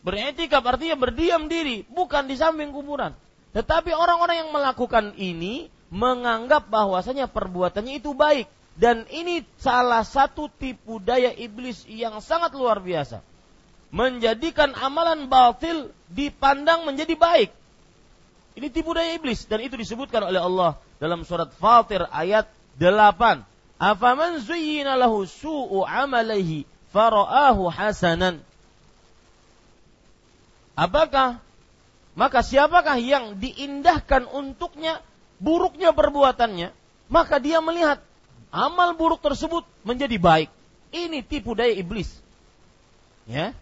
Beriktikaf 0.00 0.64
artinya 0.64 0.96
berdiam 0.96 1.44
diri, 1.50 1.84
bukan 1.88 2.24
di 2.24 2.36
samping 2.38 2.72
kuburan. 2.72 3.12
Tetapi 3.52 3.92
orang-orang 3.92 4.46
yang 4.46 4.50
melakukan 4.54 5.12
ini 5.20 5.68
menganggap 5.90 6.70
bahwasanya 6.70 7.26
perbuatannya 7.26 7.98
itu 7.98 8.14
baik 8.14 8.46
dan 8.78 9.04
ini 9.10 9.42
salah 9.58 10.06
satu 10.06 10.48
tipu 10.48 11.02
daya 11.02 11.34
iblis 11.34 11.84
yang 11.84 12.22
sangat 12.22 12.54
luar 12.54 12.80
biasa. 12.80 13.20
Menjadikan 13.90 14.70
amalan 14.78 15.26
batil 15.26 15.90
dipandang 16.08 16.86
menjadi 16.86 17.18
baik. 17.18 17.50
Ini 18.54 18.70
tipu 18.70 18.94
daya 18.94 19.18
iblis 19.18 19.44
dan 19.50 19.60
itu 19.60 19.74
disebutkan 19.74 20.30
oleh 20.30 20.38
Allah 20.38 20.78
dalam 21.02 21.26
surat 21.26 21.50
Fatir 21.58 22.06
ayat 22.08 22.46
8. 22.78 23.44
Afaman 23.80 24.40
zuyyina 24.40 24.94
lahu 24.94 25.26
su'u 25.26 25.82
amalihi 25.84 26.64
fara'ahu 26.94 27.66
hasanan. 27.68 28.40
Apakah 30.80 31.44
maka 32.16 32.40
siapakah 32.40 32.96
yang 32.96 33.36
diindahkan 33.36 34.24
untuknya 34.32 35.04
buruknya 35.36 35.92
perbuatannya, 35.92 36.72
maka 37.12 37.36
dia 37.36 37.60
melihat 37.60 38.00
amal 38.48 38.96
buruk 38.96 39.20
tersebut 39.20 39.68
menjadi 39.84 40.16
baik. 40.16 40.48
Ini 40.88 41.20
tipu 41.20 41.52
daya 41.52 41.76
iblis. 41.76 42.08
Ya. 43.28 43.52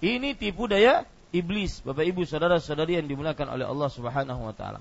Ini 0.00 0.32
tipu 0.32 0.64
daya 0.64 1.04
iblis, 1.28 1.84
Bapak 1.84 2.08
Ibu 2.08 2.24
saudara-saudari 2.24 2.96
yang 2.96 3.06
dimuliakan 3.06 3.52
oleh 3.52 3.68
Allah 3.68 3.88
Subhanahu 3.92 4.40
wa 4.48 4.54
taala. 4.56 4.80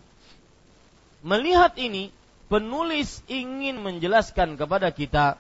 Melihat 1.28 1.76
ini, 1.76 2.10
penulis 2.48 3.20
ingin 3.28 3.84
menjelaskan 3.84 4.56
kepada 4.56 4.96
kita 4.96 5.36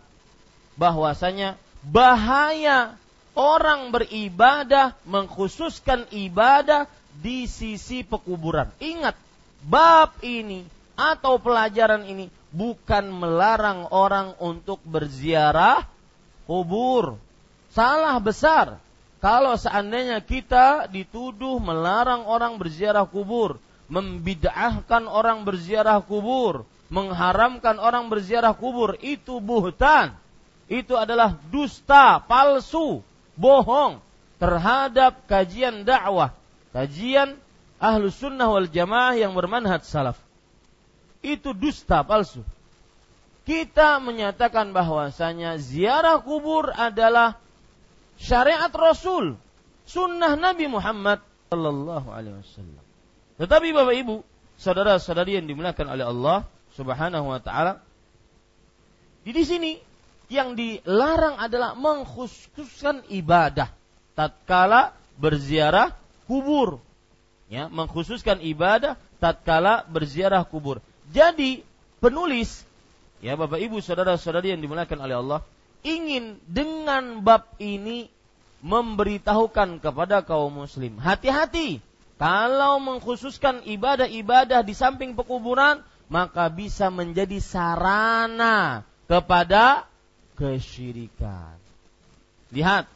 bahwasanya 0.75 1.55
bahaya 1.85 2.99
orang 3.35 3.91
beribadah 3.91 4.95
mengkhususkan 5.05 6.07
ibadah 6.11 6.87
di 7.19 7.47
sisi 7.47 8.01
pekuburan. 8.01 8.71
Ingat, 8.79 9.15
bab 9.63 10.15
ini 10.23 10.63
atau 10.95 11.39
pelajaran 11.39 12.07
ini 12.07 12.31
bukan 12.55 13.11
melarang 13.11 13.91
orang 13.91 14.33
untuk 14.39 14.79
berziarah 14.87 15.83
kubur. 16.47 17.19
Salah 17.75 18.15
besar 18.23 18.79
kalau 19.19 19.59
seandainya 19.59 20.23
kita 20.23 20.87
dituduh 20.87 21.59
melarang 21.59 22.23
orang 22.29 22.55
berziarah 22.55 23.03
kubur, 23.03 23.59
membid'ahkan 23.91 25.09
orang 25.09 25.43
berziarah 25.43 25.99
kubur, 26.05 26.63
mengharamkan 26.93 27.81
orang 27.81 28.07
berziarah 28.07 28.53
kubur, 28.53 28.95
itu 29.01 29.41
buhtan. 29.41 30.15
Itu 30.69 30.97
adalah 30.97 31.37
dusta, 31.49 32.21
palsu, 32.21 33.01
bohong 33.35 33.99
terhadap 34.41 35.23
kajian 35.27 35.87
dakwah, 35.87 36.35
kajian 36.75 37.39
ahlu 37.79 38.11
sunnah 38.11 38.51
wal 38.51 38.67
jamaah 38.67 39.15
yang 39.15 39.31
bermanhaj 39.35 39.83
salaf 39.87 40.19
itu 41.25 41.57
dusta 41.57 42.05
palsu. 42.05 42.45
Kita 43.45 44.01
menyatakan 44.01 44.73
bahwasanya 44.73 45.61
ziarah 45.61 46.17
kubur 46.21 46.73
adalah 46.73 47.37
syariat 48.17 48.73
Rasul, 48.73 49.37
sunnah 49.85 50.33
Nabi 50.33 50.65
Muhammad 50.65 51.21
Sallallahu 51.53 52.09
Alaihi 52.09 52.41
Wasallam. 52.41 52.83
Tetapi 53.37 53.67
Bapak 53.69 53.95
Ibu, 54.01 54.15
saudara-saudari 54.57 55.37
yang 55.37 55.45
dimuliakan 55.45 55.87
oleh 55.93 56.05
Allah 56.09 56.37
Subhanahu 56.73 57.25
Wa 57.29 57.39
Taala, 57.45 57.73
di 59.25 59.43
sini 59.45 59.77
yang 60.31 60.57
dilarang 60.57 61.37
adalah 61.37 61.77
mengkhususkan 61.77 63.05
ibadah 63.11 63.69
tatkala 64.17 64.95
berziarah 65.19 65.93
kubur. 66.25 66.81
Ya, 67.45 67.69
mengkhususkan 67.69 68.41
ibadah 68.41 68.97
tatkala 69.21 69.85
berziarah 69.85 70.41
kubur. 70.45 70.81
Jadi 71.13 71.61
penulis 72.01 72.65
ya 73.23 73.33
Bapak 73.33 73.57
Ibu 73.57 73.81
saudara-saudari 73.81 74.53
yang 74.53 74.61
dimuliakan 74.61 74.99
oleh 75.01 75.15
Allah 75.17 75.39
ingin 75.81 76.37
dengan 76.45 77.25
bab 77.25 77.57
ini 77.61 78.05
memberitahukan 78.61 79.81
kepada 79.81 80.21
kaum 80.21 80.65
muslim 80.65 81.01
hati-hati 81.01 81.81
kalau 82.21 82.77
mengkhususkan 82.77 83.65
ibadah-ibadah 83.65 84.61
di 84.61 84.77
samping 84.77 85.17
pekuburan 85.17 85.81
maka 86.05 86.53
bisa 86.53 86.93
menjadi 86.93 87.41
sarana 87.41 88.85
kepada 89.09 89.89
kesyirikan. 90.35 91.57
Lihat, 92.51 92.87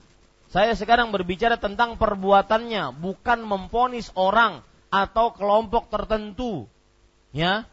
saya 0.50 0.74
sekarang 0.78 1.12
berbicara 1.12 1.58
tentang 1.58 1.96
perbuatannya, 2.00 2.96
bukan 2.96 3.40
memponis 3.44 4.14
orang 4.14 4.62
atau 4.90 5.34
kelompok 5.34 5.90
tertentu. 5.90 6.66
Ya, 7.30 7.70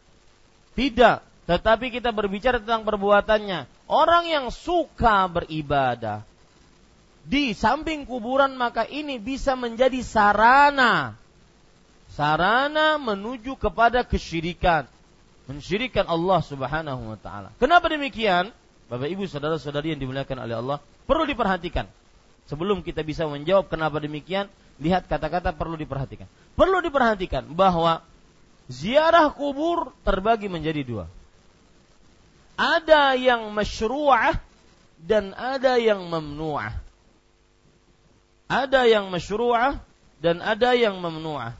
tidak, 0.76 1.24
tetapi 1.48 1.88
kita 1.88 2.12
berbicara 2.12 2.60
tentang 2.60 2.84
perbuatannya. 2.84 3.64
Orang 3.86 4.28
yang 4.28 4.50
suka 4.50 5.30
beribadah 5.30 6.26
di 7.26 7.56
samping 7.56 8.06
kuburan 8.06 8.54
maka 8.54 8.86
ini 8.86 9.18
bisa 9.18 9.58
menjadi 9.58 9.98
sarana 10.06 11.18
sarana 12.16 12.96
menuju 12.96 13.60
kepada 13.60 14.02
kesyirikan. 14.02 14.88
Mensyirikan 15.46 16.10
Allah 16.10 16.40
Subhanahu 16.42 17.14
wa 17.14 17.18
taala. 17.20 17.54
Kenapa 17.62 17.86
demikian? 17.86 18.50
Bapak 18.86 19.10
Ibu 19.10 19.26
saudara-saudari 19.26 19.94
yang 19.94 20.00
dimuliakan 20.00 20.46
oleh 20.46 20.54
Allah, 20.54 20.78
perlu 21.10 21.26
diperhatikan. 21.26 21.90
Sebelum 22.46 22.86
kita 22.86 23.02
bisa 23.02 23.26
menjawab 23.26 23.66
kenapa 23.66 23.98
demikian, 23.98 24.46
lihat 24.78 25.10
kata-kata 25.10 25.50
perlu 25.50 25.74
diperhatikan. 25.74 26.30
Perlu 26.54 26.78
diperhatikan 26.78 27.50
bahwa 27.50 28.06
ziarah 28.70 29.34
kubur 29.34 29.90
terbagi 30.06 30.46
menjadi 30.46 30.86
dua. 30.86 31.04
Ada 32.54 33.18
yang 33.18 33.50
masyru'ah 33.50 34.38
dan 35.02 35.34
ada 35.34 35.76
yang 35.82 36.06
mamnu'ah. 36.06 36.78
Ada 38.46 38.86
yang 38.86 39.10
masyru'ah 39.10 39.82
dan 40.22 40.38
ada 40.38 40.78
yang 40.78 41.02
mamnu'ah. 41.02 41.58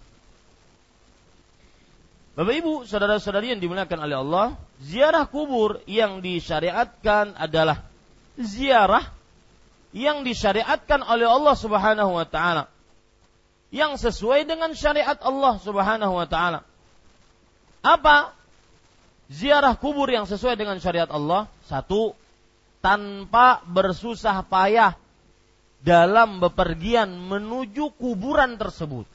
Bapak 2.37 2.55
Ibu, 2.55 2.87
saudara-saudari 2.87 3.57
yang 3.57 3.61
dimuliakan 3.61 3.99
oleh 4.07 4.17
Allah, 4.17 4.47
ziarah 4.83 5.25
kubur 5.29 5.81
yang 5.89 6.21
disyariatkan 6.21 7.37
adalah 7.37 7.85
ziarah 8.37 9.05
yang 9.97 10.29
disyariatkan 10.29 11.01
oleh 11.01 11.25
Allah 11.25 11.57
Subhanahu 11.57 12.13
wa 12.13 12.27
taala. 12.29 12.69
Yang 13.73 14.09
sesuai 14.09 14.45
dengan 14.45 14.73
syariat 14.77 15.17
Allah 15.25 15.57
Subhanahu 15.61 16.15
wa 16.15 16.27
taala. 16.29 16.61
Apa 17.81 18.37
ziarah 19.33 19.73
kubur 19.79 20.13
yang 20.13 20.29
sesuai 20.29 20.61
dengan 20.61 20.77
syariat 20.83 21.09
Allah? 21.09 21.49
Satu, 21.65 22.13
tanpa 22.85 23.65
bersusah 23.65 24.45
payah 24.47 24.95
dalam 25.81 26.43
bepergian 26.43 27.09
menuju 27.09 27.95
kuburan 27.97 28.59
tersebut. 28.61 29.07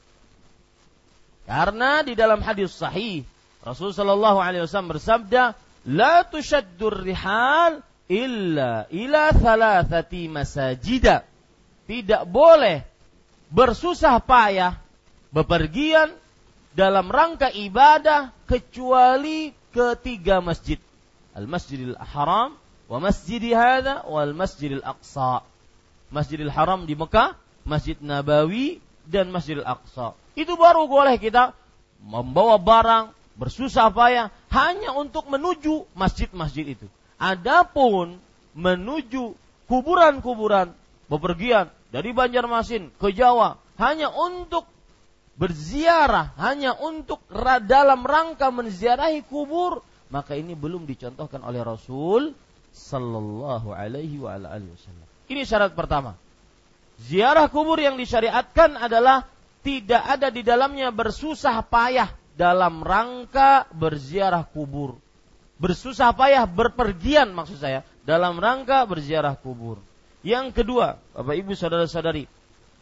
Karena 1.46 2.00
di 2.06 2.14
dalam 2.14 2.40
hadis 2.40 2.72
sahih 2.74 3.26
Rasulullah 3.62 3.94
Shallallahu 3.94 4.38
Alaihi 4.42 4.62
Wasallam 4.66 4.90
bersabda, 4.98 5.54
"La 5.86 6.26
tushaddur 6.26 7.06
rihal 7.06 7.82
illa 8.10 8.90
ila 8.90 9.30
thalathati 9.30 10.26
masajida." 10.26 11.22
Tidak 11.86 12.26
boleh 12.26 12.82
bersusah 13.50 14.18
payah 14.22 14.78
bepergian 15.30 16.10
dalam 16.72 17.06
rangka 17.12 17.52
ibadah 17.52 18.32
kecuali 18.48 19.54
ketiga 19.70 20.42
masjid. 20.42 20.80
Al-Masjidil 21.32 21.96
Haram 21.96 22.56
wa 22.88 22.98
Masjid 23.00 23.40
hadza 23.56 24.04
wal 24.04 24.36
Masjidil 24.36 24.84
Aqsa. 24.84 25.44
Masjidil 26.12 26.52
Haram 26.52 26.84
di 26.84 26.92
Mekah, 26.92 27.32
Masjid 27.64 27.96
Nabawi 28.00 28.84
dan 29.08 29.32
Masjidil 29.32 29.64
Aqsa. 29.64 30.12
Itu 30.36 30.60
baru 30.60 30.84
boleh 30.88 31.16
kita 31.16 31.56
membawa 32.04 32.60
barang, 32.60 33.04
bersusah 33.36 33.88
payah 33.92 34.28
hanya 34.52 34.92
untuk 34.96 35.28
menuju 35.28 35.88
masjid-masjid 35.96 36.76
itu. 36.76 36.86
Adapun 37.16 38.18
menuju 38.52 39.32
kuburan-kuburan 39.70 40.74
bepergian 41.08 41.72
dari 41.88 42.12
Banjarmasin 42.12 42.92
ke 42.96 43.08
Jawa 43.12 43.56
hanya 43.80 44.12
untuk 44.12 44.68
berziarah, 45.36 46.36
hanya 46.36 46.76
untuk 46.76 47.24
dalam 47.64 48.04
rangka 48.04 48.52
menziarahi 48.52 49.24
kubur, 49.24 49.80
maka 50.12 50.36
ini 50.36 50.52
belum 50.52 50.84
dicontohkan 50.84 51.40
oleh 51.40 51.64
Rasul 51.64 52.36
sallallahu 52.72 53.72
alaihi 53.72 54.20
wa 54.20 54.36
wasallam. 54.36 55.08
Ini 55.28 55.42
syarat 55.48 55.72
pertama. 55.72 56.16
Ziarah 57.00 57.48
kubur 57.48 57.80
yang 57.80 57.96
disyariatkan 57.96 58.76
adalah 58.76 59.24
tidak 59.64 60.02
ada 60.04 60.28
di 60.28 60.44
dalamnya 60.44 60.92
bersusah 60.92 61.64
payah 61.64 62.12
dalam 62.42 62.82
rangka 62.82 63.70
berziarah 63.70 64.42
kubur. 64.42 64.98
Bersusah 65.62 66.10
payah 66.10 66.42
berpergian 66.42 67.30
maksud 67.30 67.62
saya 67.62 67.86
dalam 68.02 68.42
rangka 68.42 68.82
berziarah 68.82 69.38
kubur. 69.38 69.78
Yang 70.26 70.58
kedua, 70.58 70.98
Bapak 71.14 71.38
Ibu 71.38 71.54
saudara-saudari, 71.54 72.26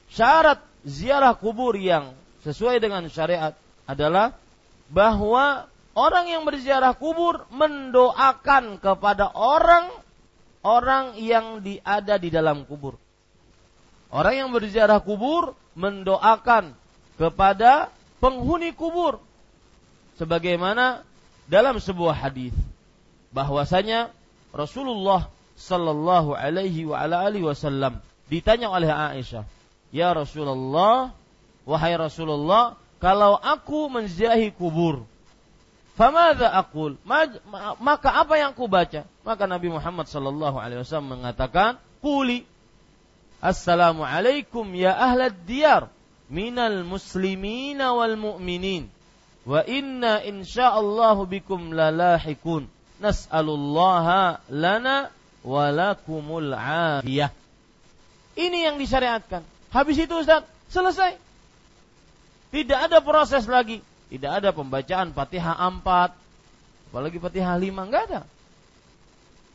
syarat 0.08 0.64
ziarah 0.80 1.36
kubur 1.36 1.76
yang 1.76 2.16
sesuai 2.40 2.80
dengan 2.80 3.04
syariat 3.12 3.52
adalah 3.84 4.32
bahwa 4.88 5.68
orang 5.92 6.32
yang 6.32 6.48
berziarah 6.48 6.96
kubur 6.96 7.44
mendoakan 7.52 8.80
kepada 8.80 9.28
orang 9.36 9.92
orang 10.64 11.20
yang 11.20 11.60
di, 11.60 11.76
ada 11.84 12.16
di 12.16 12.32
dalam 12.32 12.64
kubur. 12.64 12.96
Orang 14.08 14.40
yang 14.40 14.48
berziarah 14.56 15.04
kubur 15.04 15.52
mendoakan 15.76 16.72
kepada 17.20 17.92
penghuni 18.24 18.72
kubur 18.72 19.20
sebagaimana 20.20 21.00
dalam 21.48 21.80
sebuah 21.80 22.12
hadis 22.12 22.52
bahwasanya 23.32 24.12
Rasulullah 24.52 25.32
sallallahu 25.56 26.36
alaihi 26.36 26.84
wa 26.84 27.00
ala 27.00 27.24
alihi 27.24 27.48
wasallam 27.48 28.04
ditanya 28.28 28.68
oleh 28.68 28.92
Aisyah, 28.92 29.48
"Ya 29.88 30.12
Rasulullah, 30.12 31.16
wahai 31.64 31.96
Rasulullah, 31.96 32.76
kalau 33.00 33.40
aku 33.40 33.88
menziarahi 33.88 34.52
kubur, 34.52 35.08
famadza 35.96 36.52
aqul? 36.52 37.00
Maka 37.80 38.08
apa 38.12 38.36
yang 38.36 38.52
aku 38.52 38.68
baca?" 38.68 39.08
Maka 39.24 39.48
Nabi 39.48 39.72
Muhammad 39.72 40.04
sallallahu 40.04 40.60
alaihi 40.60 40.84
wasallam 40.84 41.16
mengatakan, 41.16 41.80
"Quli 42.04 42.44
Assalamualaikum 43.40 44.68
ya 44.76 44.92
ahlad 44.92 45.32
diyar 45.48 45.88
minal 46.28 46.84
muslimina 46.84 47.96
wal 47.96 48.20
mu'minin 48.20 48.92
wa 49.48 49.60
inna 49.64 50.20
insyaallahu 50.24 51.28
bikum 51.28 51.72
lalahikun 51.72 52.68
nas'alullaha 53.00 54.44
lana 54.52 55.08
walakumul 55.40 56.52
afiyah. 56.52 57.32
Ini 58.36 58.70
yang 58.70 58.76
disyariatkan. 58.76 59.42
Habis 59.72 59.96
itu 60.00 60.14
Ustaz, 60.16 60.44
selesai. 60.70 61.16
Tidak 62.50 62.78
ada 62.90 62.98
proses 63.00 63.46
lagi. 63.46 63.80
Tidak 64.10 64.26
ada 64.26 64.50
pembacaan 64.50 65.14
Fatihah 65.14 65.54
4, 65.54 66.90
apalagi 66.90 67.18
Fatihah 67.22 67.54
5 67.54 67.86
enggak 67.86 68.02
ada. 68.10 68.20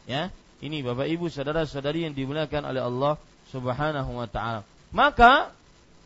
Ya, 0.07 0.31
ini 0.63 0.79
Bapak 0.79 1.11
Ibu 1.11 1.27
saudara-saudari 1.27 2.07
yang 2.07 2.15
dimuliakan 2.15 2.63
oleh 2.71 2.79
Allah 2.79 3.19
Subhanahu 3.51 4.15
wa 4.15 4.27
taala. 4.31 4.63
Maka 4.95 5.51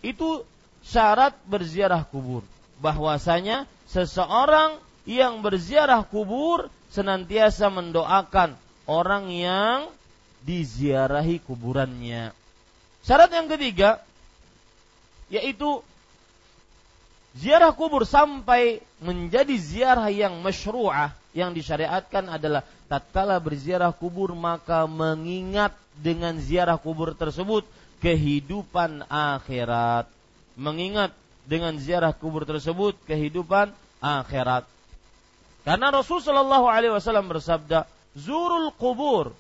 itu 0.02 0.42
syarat 0.82 1.38
berziarah 1.46 2.02
kubur. 2.10 2.42
Bahwasanya 2.80 3.68
seseorang 3.88 4.80
yang 5.04 5.44
berziarah 5.44 6.06
kubur 6.08 6.72
senantiasa 6.90 7.70
mendoakan 7.70 8.56
orang 8.90 9.30
yang 9.30 9.80
diziarahi 10.44 11.44
kuburannya. 11.44 12.32
Syarat 13.04 13.32
yang 13.32 13.48
ketiga 13.48 14.02
yaitu 15.30 15.86
ziarah 17.38 17.72
kubur 17.72 18.04
sampai 18.04 18.82
menjadi 18.98 19.56
ziarah 19.56 20.10
yang 20.10 20.42
masyru'ah 20.42 21.14
yang 21.38 21.54
disyariatkan 21.54 22.26
adalah 22.26 22.66
tatkala 22.90 23.38
berziarah 23.38 23.94
kubur 23.94 24.34
maka 24.34 24.90
mengingat 24.90 25.78
dengan 25.94 26.42
ziarah 26.42 26.82
kubur 26.82 27.14
tersebut 27.14 27.64
kehidupan 28.02 29.06
akhirat. 29.06 30.10
Mengingat 30.60 31.14
dengan 31.50 31.74
ziarah 31.82 32.14
kubur 32.14 32.46
tersebut 32.46 32.94
kehidupan 33.10 33.74
akhirat. 33.98 34.70
Karena 35.66 35.90
Rasul 35.90 36.22
Shallallahu 36.22 36.70
Alaihi 36.70 36.94
Wasallam 36.94 37.26
bersabda, 37.26 37.90
zurul 38.14 38.70
kubur 38.78 39.34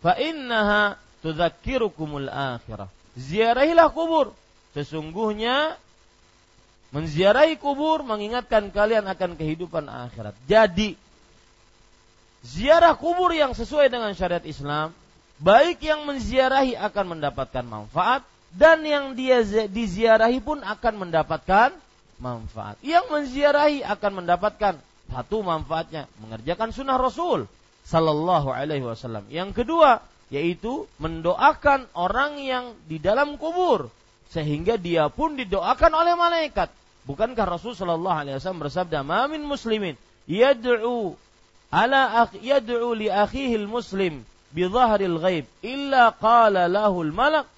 fa 0.00 0.16
innaha 0.16 0.96
tudzakirukumul 1.20 2.32
akhirah. 2.32 2.88
Ziarahilah 3.12 3.92
kubur. 3.92 4.32
Sesungguhnya 4.72 5.76
menziarahi 6.96 7.60
kubur 7.60 8.00
mengingatkan 8.00 8.72
kalian 8.72 9.04
akan 9.04 9.36
kehidupan 9.36 9.84
akhirat. 9.84 10.32
Jadi 10.48 10.96
ziarah 12.40 12.96
kubur 12.96 13.36
yang 13.36 13.52
sesuai 13.52 13.92
dengan 13.92 14.16
syariat 14.16 14.42
Islam, 14.48 14.96
baik 15.36 15.84
yang 15.84 16.08
menziarahi 16.08 16.72
akan 16.72 17.20
mendapatkan 17.20 17.64
manfaat 17.68 18.24
dan 18.52 18.84
yang 18.84 19.16
dia 19.16 19.40
diziarahi 19.68 20.44
pun 20.44 20.60
akan 20.60 21.08
mendapatkan 21.08 21.72
manfaat. 22.20 22.76
Yang 22.84 23.06
menziarahi 23.08 23.80
akan 23.82 24.24
mendapatkan 24.24 24.74
satu 25.12 25.44
manfaatnya 25.44 26.08
mengerjakan 26.20 26.72
sunnah 26.72 26.96
Rasul 26.96 27.48
Sallallahu 27.84 28.52
Alaihi 28.52 28.84
Wasallam. 28.84 29.26
Yang 29.32 29.64
kedua 29.64 30.04
yaitu 30.32 30.88
mendoakan 30.96 31.92
orang 31.92 32.40
yang 32.40 32.72
di 32.88 32.96
dalam 32.96 33.36
kubur 33.36 33.92
sehingga 34.32 34.80
dia 34.80 35.12
pun 35.12 35.36
didoakan 35.36 35.92
oleh 35.92 36.16
malaikat. 36.16 36.72
Bukankah 37.04 37.44
Rasul 37.44 37.76
Sallallahu 37.76 38.16
Alaihi 38.16 38.36
Wasallam 38.40 38.64
bersabda, 38.64 39.04
"Mamin 39.04 39.44
muslimin 39.44 39.98
yad'u 40.24 41.12
ala 41.68 42.24
akh 42.24 42.40
yad'u 42.40 42.96
li 42.96 43.12
akhihi 43.12 43.60
muslim 43.68 44.24
bi 44.52 44.64
dhahril 44.68 45.20
ghaib 45.20 45.44
illa 45.60 46.12
qala 46.16 46.68
lahu 46.68 47.04
al-malak 47.04 47.48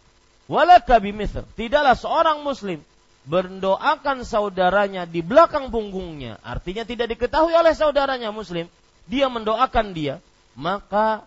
walaka 0.50 1.00
bimithl." 1.00 1.46
Tidaklah 1.56 1.94
seorang 1.96 2.40
muslim 2.44 2.80
mendoakan 3.24 4.22
saudaranya 4.22 5.08
di 5.08 5.24
belakang 5.24 5.72
punggungnya, 5.72 6.36
artinya 6.44 6.84
tidak 6.84 7.16
diketahui 7.16 7.56
oleh 7.56 7.72
saudaranya 7.72 8.28
muslim, 8.28 8.68
dia 9.08 9.32
mendoakan 9.32 9.96
dia, 9.96 10.20
maka 10.52 11.24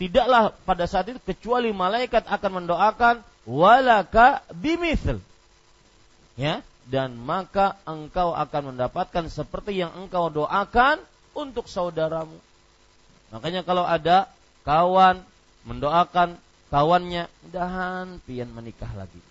tidaklah 0.00 0.56
pada 0.64 0.88
saat 0.88 1.12
itu 1.12 1.20
kecuali 1.20 1.70
malaikat 1.76 2.24
akan 2.24 2.64
mendoakan 2.64 3.20
walaka 3.44 4.40
bimithl. 4.56 5.20
Ya, 6.34 6.64
dan 6.88 7.14
maka 7.16 7.78
engkau 7.86 8.34
akan 8.34 8.74
mendapatkan 8.74 9.28
seperti 9.28 9.80
yang 9.80 9.92
engkau 9.94 10.28
doakan 10.28 11.00
untuk 11.36 11.68
saudaramu. 11.68 12.36
Makanya 13.32 13.64
kalau 13.64 13.84
ada 13.84 14.28
kawan 14.64 15.20
mendoakan 15.64 16.36
kawannya, 16.74 17.30
mudahan 17.46 18.18
pian 18.26 18.50
menikah 18.50 18.90
lagi 18.98 19.22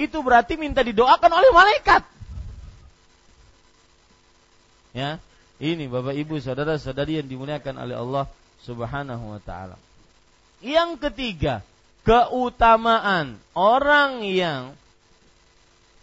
itu 0.00 0.18
berarti 0.24 0.56
minta 0.56 0.80
didoakan 0.80 1.28
oleh 1.28 1.50
malaikat. 1.52 2.02
Ya, 4.96 5.20
ini 5.60 5.86
Bapak 5.86 6.16
Ibu 6.16 6.40
saudara-saudari 6.40 7.20
yang 7.20 7.28
dimuliakan 7.28 7.76
oleh 7.78 7.94
Allah 7.94 8.24
Subhanahu 8.64 9.36
wa 9.36 9.40
taala. 9.44 9.76
Yang 10.64 10.98
ketiga, 11.08 11.62
keutamaan 12.02 13.38
orang 13.54 14.24
yang 14.26 14.74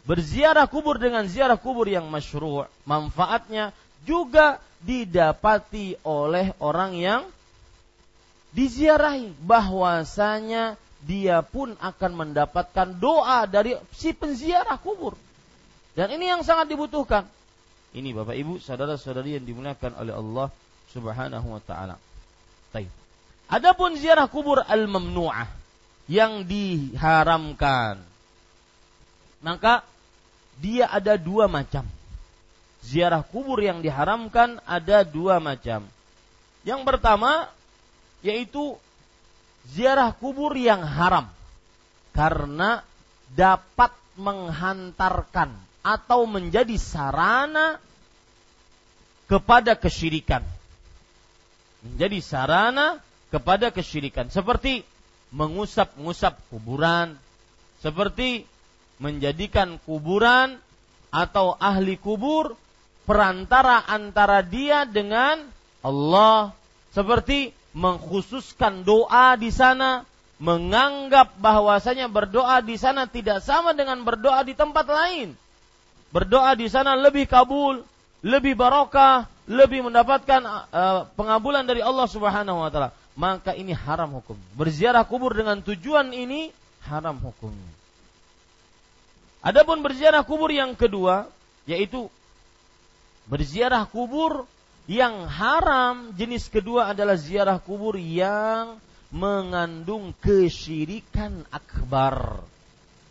berziarah 0.07 0.71
kubur 0.71 1.01
dengan 1.01 1.27
ziarah 1.27 1.59
kubur 1.59 1.89
yang 1.89 2.07
masyru' 2.07 2.69
manfaatnya 2.87 3.75
juga 4.07 4.63
didapati 4.79 5.99
oleh 6.07 6.55
orang 6.63 6.95
yang 6.95 7.21
diziarahi 8.57 9.37
bahwasanya 9.45 10.81
dia 11.05 11.45
pun 11.45 11.77
akan 11.77 12.11
mendapatkan 12.25 12.89
doa 12.97 13.45
dari 13.45 13.77
si 13.93 14.17
penziarah 14.17 14.81
kubur. 14.81 15.13
Dan 15.93 16.09
ini 16.17 16.33
yang 16.33 16.41
sangat 16.41 16.73
dibutuhkan. 16.73 17.29
Ini 17.93 18.17
Bapak 18.17 18.33
Ibu, 18.33 18.57
saudara-saudari 18.57 19.37
yang 19.37 19.45
dimuliakan 19.45 19.93
oleh 20.01 20.13
Allah 20.13 20.47
Subhanahu 20.89 21.47
wa 21.53 21.61
taala. 21.61 21.95
Baik. 22.73 22.89
Adapun 23.47 23.95
ziarah 23.95 24.27
kubur 24.27 24.59
al-mamnu'ah 24.59 25.47
yang 26.09 26.43
diharamkan. 26.43 28.01
Maka 29.39 29.85
dia 30.57 30.89
ada 30.89 31.15
dua 31.15 31.45
macam. 31.47 31.85
Ziarah 32.83 33.23
kubur 33.23 33.61
yang 33.61 33.79
diharamkan 33.79 34.59
ada 34.65 35.05
dua 35.05 35.39
macam. 35.39 35.85
Yang 36.67 36.81
pertama 36.83 37.47
yaitu 38.25 38.77
ziarah 39.73 40.15
kubur 40.15 40.55
yang 40.55 40.81
haram 40.81 41.29
karena 42.15 42.81
dapat 43.33 43.93
menghantarkan 44.17 45.53
atau 45.85 46.25
menjadi 46.25 46.75
sarana 46.75 47.77
kepada 49.29 49.75
kesyirikan. 49.77 50.41
Menjadi 51.85 52.19
sarana 52.23 52.99
kepada 53.29 53.69
kesyirikan. 53.69 54.31
Seperti 54.33 54.81
mengusap-ngusap 55.31 56.39
kuburan. 56.49 57.19
Seperti 57.83 58.47
menjadikan 58.97 59.77
kuburan 59.85 60.57
atau 61.13 61.53
ahli 61.61 61.95
kubur 62.01 62.57
perantara 63.05 63.85
antara 63.85 64.41
dia 64.41 64.83
dengan 64.89 65.45
Allah. 65.85 66.51
Seperti 66.91 67.53
mengkhususkan 67.77 68.81
doa 68.81 69.37
di 69.37 69.53
sana, 69.53 70.01
menganggap 70.41 71.37
bahwasanya 71.37 72.09
berdoa 72.09 72.57
di 72.65 72.73
sana 72.73 73.05
tidak 73.05 73.45
sama 73.45 73.77
dengan 73.77 74.01
berdoa 74.01 74.41
di 74.41 74.57
tempat 74.57 74.89
lain. 74.89 75.37
Berdoa 76.09 76.57
di 76.57 76.65
sana 76.65 76.97
lebih 76.97 77.29
kabul, 77.29 77.85
lebih 78.25 78.57
barokah, 78.57 79.29
lebih 79.45 79.85
mendapatkan 79.85 80.41
uh, 80.41 81.05
pengabulan 81.13 81.69
dari 81.69 81.85
Allah 81.85 82.09
Subhanahu 82.09 82.65
wa 82.65 82.69
taala. 82.73 82.89
Maka 83.13 83.53
ini 83.53 83.73
haram 83.73 84.17
hukum. 84.17 84.37
Berziarah 84.57 85.05
kubur 85.05 85.33
dengan 85.37 85.61
tujuan 85.61 86.13
ini 86.13 86.49
haram 86.85 87.17
hukumnya. 87.21 87.73
Adapun 89.45 89.85
berziarah 89.85 90.25
kubur 90.25 90.49
yang 90.49 90.73
kedua 90.73 91.29
yaitu 91.69 92.09
berziarah 93.29 93.85
kubur 93.85 94.49
yang 94.87 95.27
haram 95.27 96.15
jenis 96.15 96.47
kedua 96.47 96.95
adalah 96.95 97.19
ziarah 97.19 97.59
kubur 97.59 97.99
yang 97.99 98.79
mengandung 99.11 100.15
kesyirikan 100.23 101.43
akbar. 101.51 102.39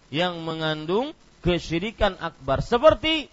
Yang 0.09 0.35
mengandung 0.41 1.07
kesyirikan 1.45 2.17
akbar. 2.17 2.65
Seperti 2.65 3.29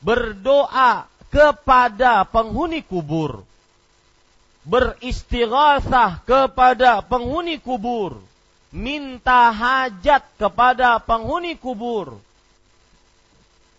berdoa 0.00 1.04
kepada 1.28 2.24
penghuni 2.24 2.80
kubur. 2.80 3.44
Beristighatsah 4.64 6.24
kepada 6.24 7.04
penghuni 7.04 7.60
kubur. 7.60 8.16
Minta 8.72 9.52
hajat 9.52 10.24
kepada 10.40 11.00
penghuni 11.04 11.56
kubur. 11.56 12.20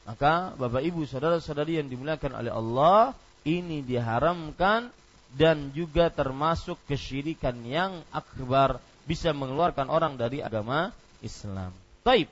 Maka 0.09 0.57
Bapak 0.57 0.81
Ibu 0.81 1.05
saudara-saudari 1.05 1.77
yang 1.77 1.85
dimuliakan 1.85 2.33
oleh 2.33 2.49
Allah, 2.49 3.13
ini 3.45 3.85
diharamkan 3.85 4.89
dan 5.37 5.69
juga 5.69 6.09
termasuk 6.09 6.81
kesyirikan 6.89 7.53
yang 7.61 8.01
akbar 8.09 8.81
bisa 9.05 9.29
mengeluarkan 9.37 9.85
orang 9.85 10.17
dari 10.17 10.41
agama 10.41 10.89
Islam. 11.21 11.69
Taib. 12.01 12.25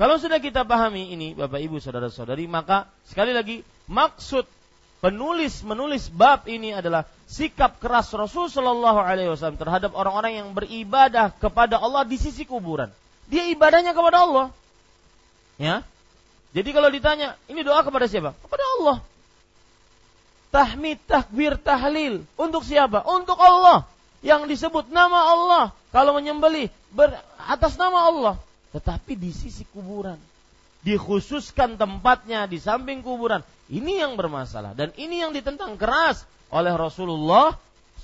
Kalau 0.00 0.16
sudah 0.16 0.40
kita 0.40 0.64
pahami 0.64 1.12
ini 1.12 1.36
Bapak 1.36 1.60
Ibu 1.60 1.82
saudara-saudari 1.84 2.48
maka 2.48 2.88
sekali 3.04 3.36
lagi 3.36 3.60
maksud 3.90 4.46
penulis 5.04 5.60
menulis 5.66 6.08
bab 6.08 6.48
ini 6.48 6.72
adalah 6.72 7.04
sikap 7.28 7.76
keras 7.76 8.08
Rasul 8.14 8.48
Shallallahu 8.48 9.04
terhadap 9.58 9.92
orang-orang 9.92 10.40
yang 10.40 10.48
beribadah 10.56 11.34
kepada 11.36 11.76
Allah 11.76 12.08
di 12.08 12.16
sisi 12.16 12.48
kuburan. 12.48 12.88
Dia 13.28 13.52
ibadahnya 13.52 13.92
kepada 13.92 14.24
Allah. 14.24 14.46
Ya. 15.60 15.84
Jadi 16.56 16.70
kalau 16.72 16.88
ditanya, 16.88 17.36
ini 17.48 17.60
doa 17.60 17.84
kepada 17.84 18.08
siapa? 18.08 18.32
Kepada 18.40 18.64
Allah 18.78 18.98
tahmid, 20.50 20.98
takbir, 21.04 21.56
tahlil. 21.60 22.24
Untuk 22.34 22.64
siapa? 22.64 23.04
Untuk 23.04 23.36
Allah. 23.38 23.84
Yang 24.24 24.56
disebut 24.56 24.90
nama 24.90 25.30
Allah. 25.30 25.64
Kalau 25.94 26.16
menyembelih 26.16 26.72
ber, 26.90 27.14
atas 27.38 27.78
nama 27.78 28.08
Allah. 28.08 28.34
Tetapi 28.74 29.14
di 29.14 29.30
sisi 29.30 29.64
kuburan. 29.70 30.18
Dikhususkan 30.82 31.78
tempatnya 31.78 32.48
di 32.48 32.58
samping 32.58 33.04
kuburan. 33.04 33.44
Ini 33.68 34.04
yang 34.04 34.16
bermasalah. 34.18 34.74
Dan 34.74 34.90
ini 34.98 35.22
yang 35.22 35.30
ditentang 35.36 35.76
keras 35.76 36.24
oleh 36.48 36.72
Rasulullah 36.74 37.54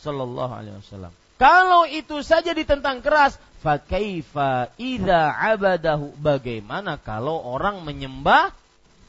Sallallahu 0.04 0.52
Alaihi 0.52 0.76
Wasallam. 0.78 1.12
Kalau 1.34 1.88
itu 1.90 2.22
saja 2.22 2.54
ditentang 2.54 3.02
keras, 3.02 3.34
fakaifa 3.64 4.76
idza 4.76 5.32
abadahu 5.32 6.12
bagaimana 6.20 7.00
kalau 7.00 7.40
orang 7.40 7.80
menyembah 7.80 8.52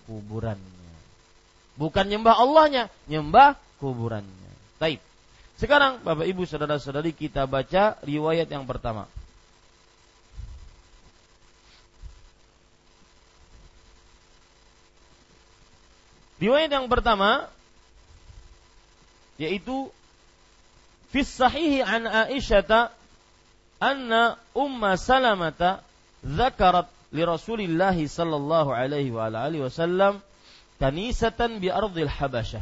kuburan 0.07 0.55
Bukan 1.75 2.07
nyembah 2.07 2.39
Allahnya, 2.39 2.87
nyembah 3.11 3.59
kuburannya. 3.83 4.51
Taib. 4.79 5.03
Sekarang 5.59 5.99
Bapak 6.03 6.23
Ibu 6.27 6.47
Saudara-saudari 6.47 7.11
kita 7.11 7.43
baca 7.47 7.99
riwayat 8.03 8.47
yang 8.47 8.63
pertama. 8.63 9.07
Riwayat 16.39 16.71
yang 16.71 16.87
pertama 16.91 17.47
yaitu 19.35 19.91
fi 21.11 21.23
sahihi 21.23 21.83
an 21.83 22.07
Aisyah 22.07 22.91
anna 23.89 24.37
Umma 24.55 24.97
Salamata 24.97 25.81
dzakarat 26.25 26.87
li 27.13 27.23
Rasulillah 27.25 27.93
sallallahu 27.93 28.73
alaihi 28.73 29.13
wa 29.13 29.29
alihi 29.29 29.61
wasallam 29.61 30.21
كنيسة 30.75 31.39
بأرض 31.39 31.97
الحبشة 31.97 32.61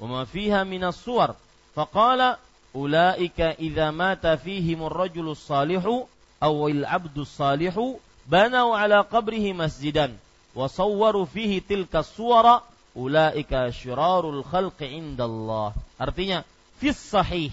وما 0.00 0.24
فيها 0.24 0.64
من 0.64 0.84
الصور. 0.84 1.34
فقال 1.74 2.36
أولئك 2.74 3.40
إذا 3.40 3.90
مات 3.90 4.26
فيهم 4.26 4.86
الرجل 4.86 5.28
الصالح 5.28 6.04
أو 6.42 6.68
العبد 6.68 7.18
الصالح 7.18 7.96
بنوا 8.26 8.76
على 8.76 9.00
قبره 9.00 9.52
مسجدا 9.52 10.16
وصوروا 10.54 11.24
فيه 11.24 11.62
تلك 11.68 11.96
الصور. 11.96 12.60
أولئك 12.96 13.70
شرار 13.70 14.30
الخلق 14.30 14.82
عند 14.82 15.20
الله. 15.20 15.72
artinya 15.96 16.44
fis 16.76 17.00
sahih 17.00 17.52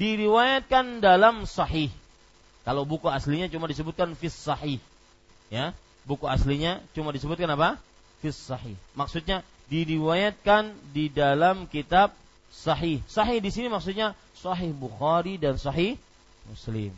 diriwayatkan 0.00 1.04
dalam 1.04 1.44
sahih. 1.44 1.92
Kalau 2.64 2.88
buku 2.88 3.06
aslinya 3.12 3.46
cuma 3.52 3.68
disebutkan 3.68 4.16
fis 4.16 4.34
sahih 4.34 4.80
ya 5.52 5.76
buku 6.08 6.24
aslinya 6.28 6.80
cuma 6.96 7.12
disebutkan 7.12 7.48
apa 7.52 7.80
fis 8.24 8.40
sahih. 8.40 8.76
Maksudnya 8.96 9.44
diriwayatkan 9.68 10.72
di 10.96 11.12
dalam 11.12 11.68
kitab 11.68 12.16
sahih. 12.48 13.04
Sahih 13.04 13.40
di 13.40 13.52
sini 13.52 13.68
maksudnya 13.68 14.16
sahih 14.32 14.72
Bukhari 14.72 15.36
dan 15.36 15.60
sahih 15.60 16.00
Muslim. 16.48 16.92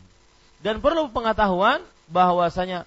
Dan 0.63 0.79
perlu 0.79 1.11
pengetahuan 1.11 1.83
bahwasanya 2.11 2.87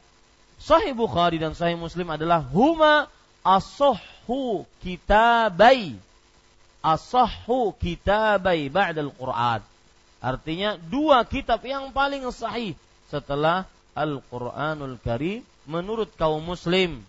sahih 0.56 0.96
Bukhari 0.96 1.40
dan 1.40 1.52
sahih 1.52 1.76
Muslim 1.76 2.08
adalah 2.12 2.40
huma 2.40 3.12
asahhu 3.44 4.64
kitabai. 4.84 5.96
Asahhu 6.80 7.76
kitabai 7.76 8.72
ba'dal 8.72 9.12
Qur'an. 9.12 9.60
Artinya 10.20 10.76
dua 10.76 11.24
kitab 11.24 11.64
yang 11.64 11.96
paling 11.96 12.28
sahih 12.36 12.76
setelah 13.08 13.64
Al-Qur'anul 13.96 15.00
Karim 15.00 15.48
menurut 15.64 16.12
kaum 16.20 16.44
muslim. 16.44 17.04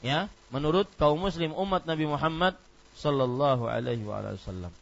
Ya, 0.00 0.32
menurut 0.48 0.88
kaum 0.96 1.20
muslim 1.20 1.52
umat 1.52 1.84
Nabi 1.84 2.08
Muhammad 2.08 2.56
sallallahu 2.96 3.68
alaihi 3.68 4.06
wasallam. 4.06 4.72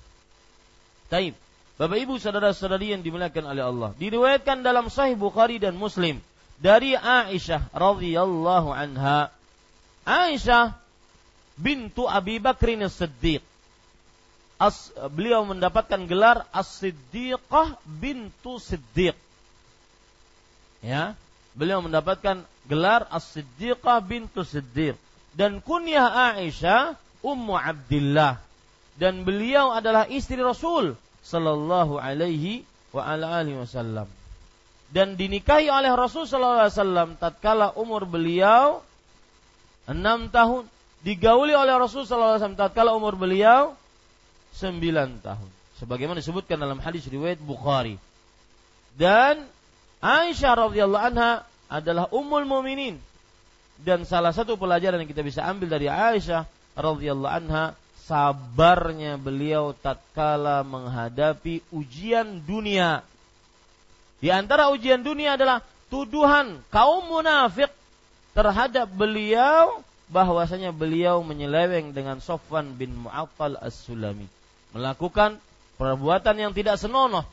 Taib. 1.09 1.35
Bapak 1.79 1.99
Ibu 2.03 2.19
saudara-saudari 2.19 2.91
yang 2.91 3.07
dimuliakan 3.07 3.55
oleh 3.55 3.63
Allah, 3.63 3.91
diriwayatkan 4.03 4.67
dalam 4.67 4.91
Sahih 4.91 5.15
Bukhari 5.15 5.63
dan 5.63 5.79
Muslim 5.79 6.19
dari 6.59 6.99
Aisyah 6.99 7.71
radhiyallahu 7.71 8.75
anha. 8.75 9.31
Aisyah 10.03 10.75
bintu 11.55 12.11
Abi 12.11 12.43
Bakrin 12.43 12.83
As-Siddiq. 12.83 13.47
As, 14.59 14.91
beliau 15.15 15.47
mendapatkan 15.47 16.03
gelar 16.11 16.43
As-Siddiqah 16.51 17.79
bintu 17.87 18.59
Siddiq. 18.59 19.15
Ya, 20.83 21.15
beliau 21.55 21.79
mendapatkan 21.79 22.43
gelar 22.67 23.07
As-Siddiqah 23.07 24.03
bintu 24.03 24.43
Siddiq. 24.43 24.99
Dan 25.39 25.63
kunyah 25.63 26.35
Aisyah 26.35 26.99
Ummu 27.23 27.55
Abdullah 27.55 28.43
dan 28.99 29.23
beliau 29.23 29.71
adalah 29.71 30.11
istri 30.11 30.43
Rasul 30.43 30.99
sallallahu 31.23 32.03
alaihi 32.03 32.67
wa 32.91 33.07
ala 33.07 33.39
alihi 33.39 33.63
wasallam. 33.63 34.11
Dan 34.91 35.15
dinikahi 35.15 35.71
oleh 35.71 35.95
Rasul 35.95 36.27
sallallahu 36.27 36.67
alaihi 36.67 36.75
wasallam 36.75 37.09
tatkala 37.15 37.71
umur 37.79 38.11
beliau 38.11 38.83
enam 39.87 40.27
tahun. 40.35 40.67
Digauli 41.07 41.55
oleh 41.55 41.79
Rasul 41.79 42.03
sallallahu 42.03 42.35
alaihi 42.35 42.43
wasallam 42.43 42.59
tatkala 42.59 42.91
umur 42.99 43.15
beliau 43.15 43.79
sembilan 44.59 45.23
tahun 45.23 45.51
sebagaimana 45.79 46.19
disebutkan 46.19 46.59
dalam 46.59 46.83
hadis 46.83 47.07
riwayat 47.07 47.39
Bukhari 47.39 47.95
dan 48.99 49.47
Aisyah 50.03 50.53
radhiyallahu 50.67 51.05
anha 51.15 51.47
adalah 51.71 52.11
ummul 52.11 52.43
muminin 52.43 52.99
dan 53.79 54.03
salah 54.03 54.35
satu 54.35 54.59
pelajaran 54.59 54.99
yang 54.99 55.11
kita 55.11 55.23
bisa 55.23 55.47
ambil 55.47 55.71
dari 55.71 55.87
Aisyah 55.87 56.43
radhiyallahu 56.75 57.31
anha 57.31 57.79
sabarnya 58.09 59.21
beliau 59.21 59.77
tatkala 59.77 60.65
menghadapi 60.65 61.61
ujian 61.69 62.41
dunia. 62.41 63.05
Di 64.19 64.33
antara 64.33 64.73
ujian 64.73 65.05
dunia 65.05 65.37
adalah 65.37 65.61
tuduhan 65.93 66.59
kaum 66.73 67.05
munafik 67.07 67.69
terhadap 68.33 68.89
beliau 68.89 69.85
bahwasanya 70.09 70.73
beliau 70.73 71.21
menyeleweng 71.21 71.93
dengan 71.93 72.19
Sofwan 72.25 72.73
bin 72.73 72.97
Mu'attal 72.97 73.61
As-Sulami. 73.61 74.25
Melakukan 74.77 75.41
perbuatan 75.79 76.37
yang 76.37 76.53
tidak 76.53 76.77
senonoh 76.77 77.25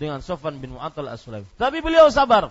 dengan 0.00 0.24
Sofwan 0.24 0.56
bin 0.56 0.74
Mu'attal 0.74 1.12
As-Sulami. 1.12 1.44
Tapi 1.60 1.84
beliau 1.84 2.08
sabar. 2.08 2.50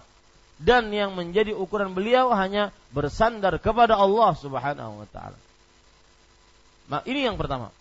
Dan 0.60 0.92
yang 0.92 1.16
menjadi 1.16 1.56
ukuran 1.56 1.96
beliau 1.96 2.36
hanya 2.36 2.76
bersandar 2.92 3.56
kepada 3.64 3.96
Allah 3.96 4.36
Subhanahu 4.36 5.02
wa 5.02 5.08
taala. 5.08 5.40
Nah, 6.92 7.00
ini 7.08 7.24
yang 7.24 7.40
pertama. 7.40 7.72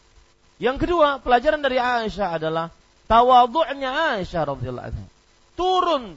Yang 0.63 0.87
kedua, 0.87 1.19
pelajaran 1.19 1.59
dari 1.59 1.83
Aisyah 1.83 2.39
adalah 2.39 2.71
tawadhu'nya 3.11 4.15
Aisyah 4.15 4.43
radhiyallahu 4.47 4.89
anha. 4.95 5.07
Turun 5.59 6.15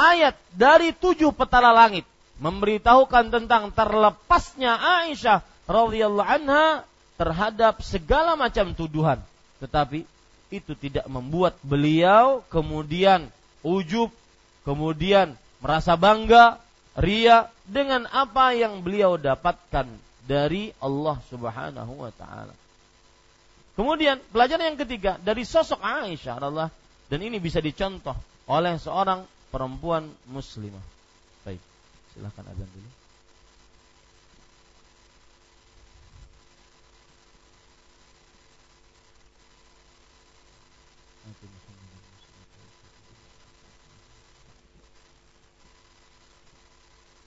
ayat 0.00 0.38
dari 0.56 0.96
tujuh 0.96 1.36
petala 1.36 1.76
langit 1.76 2.08
memberitahukan 2.40 3.28
tentang 3.28 3.74
terlepasnya 3.74 4.78
Aisyah 5.04 5.44
radhiyallahu 5.68 6.24
anha 6.24 6.88
terhadap 7.18 7.84
segala 7.84 8.38
macam 8.38 8.72
tuduhan. 8.72 9.20
Tetapi 9.58 10.06
itu 10.48 10.72
tidak 10.78 11.04
membuat 11.10 11.58
beliau 11.60 12.40
kemudian 12.48 13.28
ujub, 13.60 14.08
kemudian 14.64 15.36
merasa 15.60 15.98
bangga, 15.98 16.62
ria 16.96 17.52
dengan 17.68 18.08
apa 18.08 18.56
yang 18.56 18.80
beliau 18.80 19.20
dapatkan 19.20 19.86
dari 20.24 20.72
Allah 20.80 21.16
Subhanahu 21.28 21.92
wa 22.04 22.12
taala. 22.14 22.54
Kemudian 23.78 24.18
pelajaran 24.34 24.74
yang 24.74 24.80
ketiga 24.80 25.22
dari 25.22 25.46
sosok 25.46 25.78
Aisyah 25.78 26.34
Allah 26.42 26.68
dan 27.06 27.22
ini 27.22 27.38
bisa 27.38 27.62
dicontoh 27.62 28.16
oleh 28.50 28.74
seorang 28.80 29.22
perempuan 29.54 30.10
muslimah. 30.26 30.98
Silahkan 32.18 32.42
azan 32.50 32.66
dulu. 32.66 32.97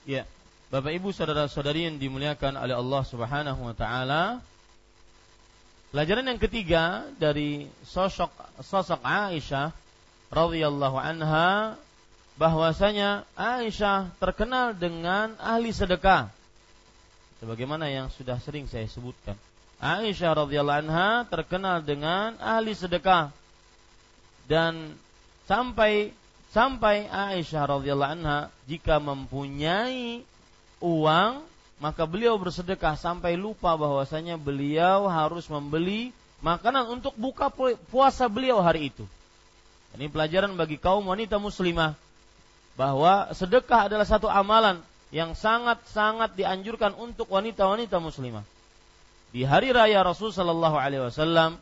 Ya, 0.02 0.26
Bapak 0.66 0.98
Ibu 0.98 1.14
saudara-saudari 1.14 1.86
yang 1.86 1.94
dimuliakan 1.94 2.58
oleh 2.58 2.74
Allah 2.74 3.02
Subhanahu 3.06 3.70
wa 3.70 3.70
taala. 3.70 4.42
Pelajaran 5.94 6.26
yang 6.26 6.42
ketiga 6.42 7.06
dari 7.22 7.70
sosok 7.86 8.34
sosok 8.66 8.98
Aisyah 9.06 9.70
radhiyallahu 10.34 10.98
anha 10.98 11.78
bahwasanya 12.34 13.22
Aisyah 13.38 14.10
terkenal 14.18 14.74
dengan 14.74 15.38
ahli 15.38 15.70
sedekah. 15.70 16.34
Sebagaimana 17.38 17.86
yang 17.86 18.10
sudah 18.10 18.42
sering 18.42 18.66
saya 18.66 18.90
sebutkan. 18.90 19.38
Aisyah 19.78 20.34
radhiyallahu 20.34 20.82
anha 20.82 21.30
terkenal 21.30 21.78
dengan 21.78 22.34
ahli 22.42 22.74
sedekah. 22.74 23.30
Dan 24.50 24.98
sampai 25.46 26.10
sampai 26.52 27.08
Aisyah 27.08 27.64
radhiyallahu 27.80 28.12
anha 28.20 28.38
jika 28.68 29.00
mempunyai 29.00 30.22
uang 30.84 31.42
maka 31.82 32.06
beliau 32.06 32.38
bersedekah 32.38 32.94
sampai 32.94 33.34
lupa 33.34 33.74
bahwasanya 33.74 34.38
beliau 34.38 35.10
harus 35.10 35.50
membeli 35.50 36.14
makanan 36.38 36.86
untuk 37.00 37.10
buka 37.18 37.50
puasa 37.90 38.30
beliau 38.30 38.62
hari 38.62 38.94
itu. 38.94 39.02
Ini 39.98 40.06
pelajaran 40.06 40.54
bagi 40.54 40.78
kaum 40.78 41.02
wanita 41.10 41.42
muslimah 41.42 41.98
bahwa 42.78 43.34
sedekah 43.34 43.90
adalah 43.90 44.06
satu 44.06 44.30
amalan 44.30 44.78
yang 45.12 45.34
sangat-sangat 45.36 46.38
dianjurkan 46.38 46.94
untuk 46.96 47.28
wanita-wanita 47.28 47.98
muslimah. 47.98 48.46
Di 49.34 49.42
hari 49.44 49.74
raya 49.74 50.00
Rasul 50.06 50.30
Shallallahu 50.32 50.76
Alaihi 50.78 51.02
Wasallam 51.04 51.58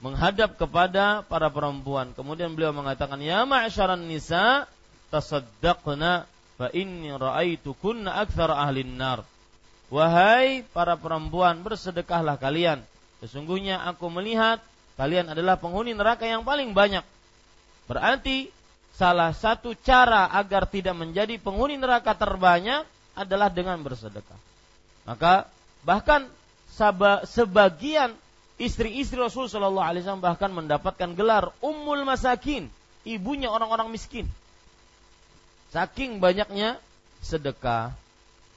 menghadap 0.00 0.56
kepada 0.56 1.22
para 1.28 1.52
perempuan. 1.52 2.12
Kemudian 2.16 2.56
beliau 2.56 2.72
mengatakan, 2.72 3.20
Ya 3.20 3.44
ma'asyaran 3.44 4.00
nisa, 4.08 4.64
tasaddaqna 5.12 6.24
fa 6.56 6.66
inni 6.72 7.12
ra'aitu 7.12 7.76
kunna 7.78 8.20
akthar 8.20 8.52
ahli 8.52 8.84
nar. 8.84 9.24
Wahai 9.92 10.64
para 10.72 10.96
perempuan, 10.96 11.60
bersedekahlah 11.60 12.40
kalian. 12.40 12.80
Sesungguhnya 13.20 13.84
aku 13.84 14.08
melihat 14.08 14.64
kalian 14.96 15.36
adalah 15.36 15.60
penghuni 15.60 15.92
neraka 15.92 16.24
yang 16.24 16.46
paling 16.46 16.72
banyak. 16.72 17.04
Berarti 17.84 18.48
salah 18.96 19.34
satu 19.36 19.76
cara 19.76 20.30
agar 20.32 20.64
tidak 20.70 20.96
menjadi 20.96 21.36
penghuni 21.36 21.76
neraka 21.76 22.16
terbanyak 22.16 22.86
adalah 23.18 23.52
dengan 23.52 23.82
bersedekah. 23.82 24.38
Maka 25.04 25.50
bahkan 25.82 26.30
sebagian 27.26 28.14
istri-istri 28.60 29.16
Rasul 29.16 29.48
Shallallahu 29.48 29.82
Alaihi 29.82 30.04
Wasallam 30.04 30.20
bahkan 30.20 30.52
mendapatkan 30.52 31.16
gelar 31.16 31.48
Ummul 31.64 32.04
Masakin, 32.04 32.68
ibunya 33.08 33.48
orang-orang 33.48 33.88
miskin. 33.88 34.28
Saking 35.72 36.20
banyaknya 36.20 36.76
sedekah. 37.24 37.96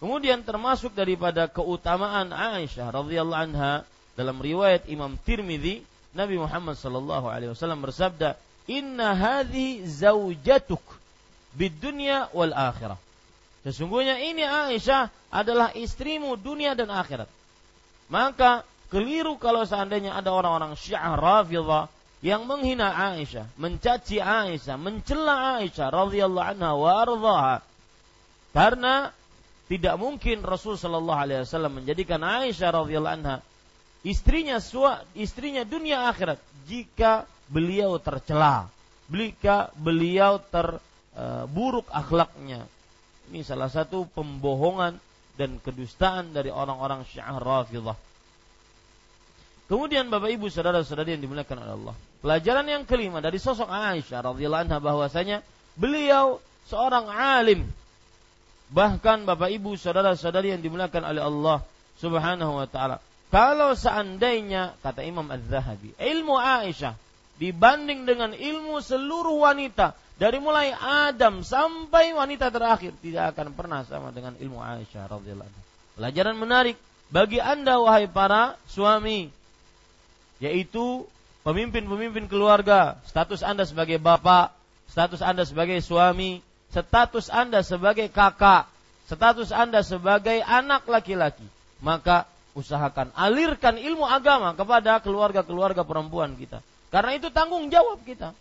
Kemudian 0.04 0.44
termasuk 0.44 0.92
daripada 0.92 1.48
keutamaan 1.48 2.36
Aisyah 2.36 2.92
radhiyallahu 2.92 3.44
anha 3.56 3.88
dalam 4.20 4.44
riwayat 4.44 4.92
Imam 4.92 5.16
Tirmidzi, 5.16 5.80
Nabi 6.12 6.36
Muhammad 6.36 6.76
sallallahu 6.76 7.32
alaihi 7.32 7.56
wasallam 7.56 7.80
bersabda, 7.80 8.36
inna 8.68 9.16
hadhi 9.16 9.88
zaujatuk 9.88 10.84
bid 11.56 11.72
dunya 11.80 12.28
wal 12.36 12.52
akhirah. 12.52 13.00
Sesungguhnya 13.64 14.20
ini 14.20 14.44
Aisyah 14.44 15.08
adalah 15.32 15.72
istrimu 15.72 16.36
dunia 16.36 16.76
dan 16.76 16.92
akhirat. 16.92 17.32
Maka 18.12 18.68
keliru 18.94 19.42
kalau 19.42 19.66
seandainya 19.66 20.14
ada 20.14 20.30
orang-orang 20.30 20.78
Syiah 20.78 21.18
Rafidhah 21.18 21.90
yang 22.22 22.46
menghina 22.46 22.94
Aisyah, 22.94 23.50
mencaci 23.58 24.22
Aisyah, 24.22 24.78
mencela 24.78 25.58
Aisyah 25.58 25.90
radhiyallahu 25.90 26.50
anha 26.54 26.72
wa. 26.78 27.58
Karena 28.54 29.10
tidak 29.66 29.98
mungkin 29.98 30.46
Rasul 30.46 30.78
sallallahu 30.78 31.20
alaihi 31.26 31.42
wasallam 31.42 31.82
menjadikan 31.82 32.22
Aisyah 32.22 32.70
radhiyallahu 32.86 33.18
anha 33.18 33.38
istrinya 34.06 34.62
sua, 34.62 35.02
istrinya 35.18 35.66
dunia 35.66 36.06
akhirat 36.12 36.38
jika 36.70 37.26
beliau 37.50 37.98
tercela, 37.98 38.70
jika 39.10 39.72
beliau 39.74 40.38
terburuk 40.38 41.88
uh, 41.90 41.98
akhlaknya. 41.98 42.68
Ini 43.32 43.42
salah 43.42 43.72
satu 43.72 44.06
pembohongan 44.12 45.00
dan 45.40 45.58
kedustaan 45.64 46.36
dari 46.36 46.54
orang-orang 46.54 47.08
Syiah 47.10 47.40
Rafidhah. 47.40 47.98
Kemudian 49.74 50.06
Bapak 50.06 50.30
Ibu 50.30 50.54
saudara-saudari 50.54 51.18
yang 51.18 51.26
dimuliakan 51.26 51.66
oleh 51.66 51.74
Allah. 51.74 51.96
Pelajaran 52.22 52.62
yang 52.70 52.86
kelima 52.86 53.26
dari 53.26 53.42
sosok 53.42 53.66
Aisyah 53.66 54.22
radhiyallahu 54.22 54.70
anha 54.70 54.78
bahwasanya 54.78 55.42
beliau 55.74 56.38
seorang 56.70 57.10
alim. 57.10 57.66
Bahkan 58.70 59.26
Bapak 59.26 59.50
Ibu 59.50 59.74
saudara-saudari 59.74 60.54
yang 60.54 60.62
dimuliakan 60.62 61.10
oleh 61.10 61.26
Allah 61.26 61.66
Subhanahu 61.98 62.62
wa 62.62 62.70
taala. 62.70 63.02
Kalau 63.34 63.74
seandainya 63.74 64.78
kata 64.86 65.02
Imam 65.10 65.26
Az-Zahabi, 65.34 65.98
ilmu 65.98 66.38
Aisyah 66.38 66.94
dibanding 67.42 68.06
dengan 68.06 68.30
ilmu 68.38 68.78
seluruh 68.78 69.42
wanita 69.42 69.98
dari 70.22 70.38
mulai 70.38 70.70
Adam 70.70 71.42
sampai 71.42 72.14
wanita 72.14 72.54
terakhir 72.54 72.94
tidak 73.02 73.34
akan 73.34 73.58
pernah 73.58 73.82
sama 73.90 74.14
dengan 74.14 74.38
ilmu 74.38 74.62
Aisyah 74.62 75.10
radhiyallahu 75.18 75.50
anha. 75.50 75.62
Pelajaran 75.98 76.38
menarik 76.38 76.78
bagi 77.10 77.42
Anda 77.42 77.82
wahai 77.82 78.06
para 78.06 78.54
suami 78.70 79.42
yaitu 80.44 81.08
pemimpin-pemimpin 81.48 82.28
keluarga, 82.28 83.00
status 83.08 83.40
Anda 83.40 83.64
sebagai 83.64 83.96
bapak, 84.04 84.52
status 84.92 85.24
Anda 85.24 85.48
sebagai 85.48 85.80
suami, 85.80 86.44
status 86.76 87.32
Anda 87.32 87.64
sebagai 87.64 88.12
kakak, 88.12 88.68
status 89.08 89.56
Anda 89.56 89.80
sebagai 89.88 90.44
anak 90.44 90.84
laki-laki. 90.92 91.48
Maka 91.80 92.28
usahakan 92.52 93.16
alirkan 93.16 93.80
ilmu 93.80 94.04
agama 94.04 94.52
kepada 94.54 95.00
keluarga-keluarga 95.00 95.82
perempuan 95.88 96.38
kita 96.38 96.62
karena 96.94 97.18
itu 97.18 97.34
tanggung 97.34 97.74
jawab 97.74 98.06
kita. 98.06 98.38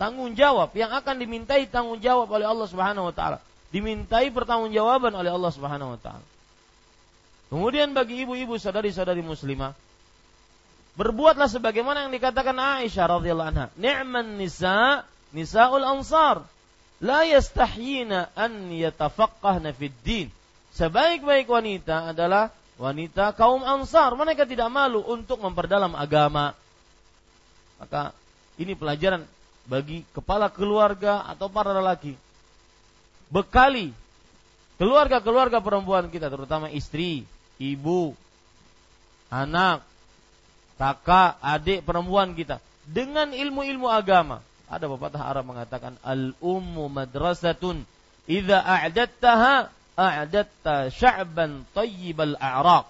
Tanggung 0.00 0.32
jawab 0.32 0.72
yang 0.72 0.88
akan 0.88 1.20
dimintai 1.20 1.68
tanggung 1.68 2.00
jawab 2.00 2.32
oleh 2.32 2.48
Allah 2.48 2.64
Subhanahu 2.64 3.12
wa 3.12 3.14
taala. 3.14 3.38
Dimintai 3.68 4.32
pertanggungjawaban 4.32 5.12
oleh 5.12 5.28
Allah 5.28 5.52
Subhanahu 5.52 5.92
wa 5.92 6.00
taala. 6.00 6.24
Kemudian 7.52 7.92
bagi 7.92 8.24
ibu-ibu 8.24 8.56
saudari-saudari 8.56 9.20
muslimah, 9.20 9.76
berbuatlah 10.94 11.50
sebagaimana 11.50 12.06
yang 12.06 12.12
dikatakan 12.14 12.54
Aisyah 12.54 13.18
radhiyallahu 13.18 13.50
anha, 13.50 13.66
"Ni'man 13.74 14.38
nisa 14.38 15.02
nisaul 15.34 15.82
ansar, 15.82 16.46
la 17.02 17.26
yastahyina 17.26 18.30
an 18.38 18.70
yatafaqqahna 18.70 19.74
fid 19.74 19.94
din." 20.06 20.28
Sebaik-baik 20.74 21.46
wanita 21.46 22.10
adalah 22.10 22.50
wanita 22.78 23.30
kaum 23.38 23.62
ansar. 23.62 24.10
Mereka 24.18 24.46
tidak 24.46 24.66
malu 24.70 25.02
untuk 25.06 25.38
memperdalam 25.38 25.94
agama. 25.94 26.54
Maka 27.78 28.10
ini 28.58 28.74
pelajaran 28.74 29.22
bagi 29.70 30.02
kepala 30.10 30.50
keluarga 30.50 31.22
atau 31.30 31.46
para 31.46 31.70
lelaki. 31.70 32.18
Bekali 33.30 33.94
keluarga-keluarga 34.78 35.62
perempuan 35.62 36.10
kita 36.10 36.26
terutama 36.26 36.70
istri 36.70 37.22
ibu, 37.62 38.12
anak, 39.30 39.86
kakak, 40.76 41.38
adik 41.40 41.86
perempuan 41.86 42.34
kita 42.34 42.58
dengan 42.84 43.32
ilmu-ilmu 43.32 43.88
agama. 43.88 44.44
Ada 44.68 44.88
pepatah 44.88 45.22
Arab 45.22 45.44
mengatakan 45.48 45.94
al-ummu 46.02 46.88
madrasatun 46.88 47.84
idza 48.26 48.58
a'dattaha 48.64 49.68
a'datta 49.94 50.90
sya'ban 50.90 51.68
tayyibal 51.76 52.34
a'raq. 52.40 52.88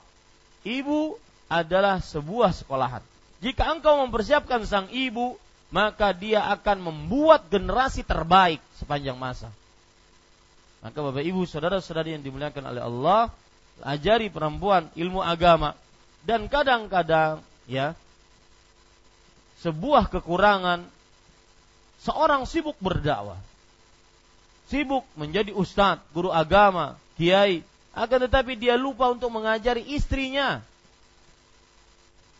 Ibu 0.65 1.19
adalah 1.53 2.01
sebuah 2.01 2.57
sekolahan. 2.57 3.05
Jika 3.45 3.69
engkau 3.69 4.01
mempersiapkan 4.01 4.65
sang 4.65 4.89
ibu, 4.89 5.37
maka 5.69 6.17
dia 6.17 6.49
akan 6.49 6.81
membuat 6.81 7.53
generasi 7.53 8.01
terbaik 8.07 8.63
sepanjang 8.81 9.19
masa. 9.21 9.53
Maka 10.81 11.01
Bapak 11.01 11.25
Ibu, 11.25 11.45
saudara-saudari 11.45 12.17
yang 12.17 12.25
dimuliakan 12.25 12.65
oleh 12.73 12.83
Allah, 12.85 13.23
ajari 13.85 14.33
perempuan 14.33 14.89
ilmu 14.97 15.21
agama 15.21 15.77
dan 16.25 16.49
kadang-kadang 16.49 17.45
ya. 17.71 17.97
Sebuah 19.61 20.13
kekurangan. 20.13 20.85
Seorang 22.05 22.45
sibuk 22.45 22.77
berdakwah. 22.85 23.41
Sibuk 24.69 25.05
menjadi 25.17 25.53
ustadz, 25.53 26.05
guru 26.13 26.33
agama, 26.33 26.97
kiai, 27.17 27.65
akan 27.95 28.27
tetapi 28.29 28.59
dia 28.59 28.75
lupa 28.75 29.09
untuk 29.09 29.31
mengajari 29.31 29.85
istrinya. 29.95 30.61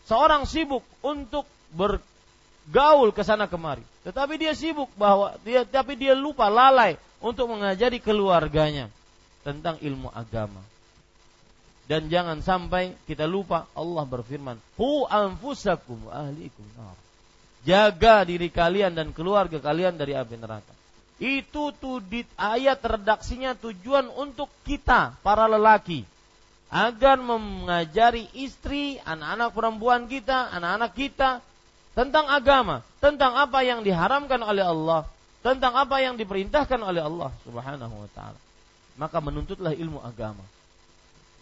Seorang 0.05 0.45
sibuk 0.45 0.85
untuk 1.01 1.49
bergaul 1.73 3.09
ke 3.09 3.25
sana 3.25 3.49
kemari, 3.49 3.81
tetapi 4.05 4.37
dia 4.37 4.53
sibuk 4.53 4.91
bahwa 4.93 5.33
dia 5.41 5.65
tapi 5.65 5.97
dia 5.97 6.13
lupa 6.13 6.45
lalai 6.45 6.99
untuk 7.17 7.49
mengajari 7.49 7.97
keluarganya 7.97 8.91
tentang 9.41 9.81
ilmu 9.81 10.13
agama. 10.13 10.61
Dan 11.85 12.09
jangan 12.09 12.41
sampai 12.41 12.97
kita 13.05 13.29
lupa 13.29 13.69
Allah 13.77 14.05
berfirman, 14.09 14.57
"Hu 14.73 15.05
anfusakum 15.05 16.09
ahlikum 16.09 16.65
nar." 16.73 16.97
Jaga 17.65 18.25
diri 18.25 18.49
kalian 18.49 18.93
dan 18.93 19.13
keluarga 19.13 19.57
kalian 19.61 19.97
dari 19.97 20.17
api 20.17 20.37
neraka. 20.37 20.73
Itu 21.21 21.71
tuh 21.77 22.01
di 22.01 22.25
ayat 22.37 22.81
redaksinya 22.81 23.57
tujuan 23.57 24.09
untuk 24.17 24.49
kita 24.65 25.17
para 25.21 25.45
lelaki 25.45 26.05
agar 26.73 27.21
mengajari 27.21 28.27
istri, 28.35 28.99
anak-anak 29.05 29.49
perempuan 29.53 30.09
kita, 30.09 30.51
anak-anak 30.51 30.91
kita 30.97 31.29
tentang 31.95 32.27
agama, 32.27 32.83
tentang 32.99 33.37
apa 33.37 33.63
yang 33.63 33.85
diharamkan 33.85 34.41
oleh 34.43 34.65
Allah, 34.65 35.07
tentang 35.39 35.77
apa 35.77 36.01
yang 36.03 36.17
diperintahkan 36.19 36.81
oleh 36.81 36.99
Allah 36.99 37.31
Subhanahu 37.45 37.95
wa 37.95 38.09
taala. 38.11 38.39
Maka 38.99 39.17
menuntutlah 39.23 39.71
ilmu 39.71 40.03
agama. 40.03 40.41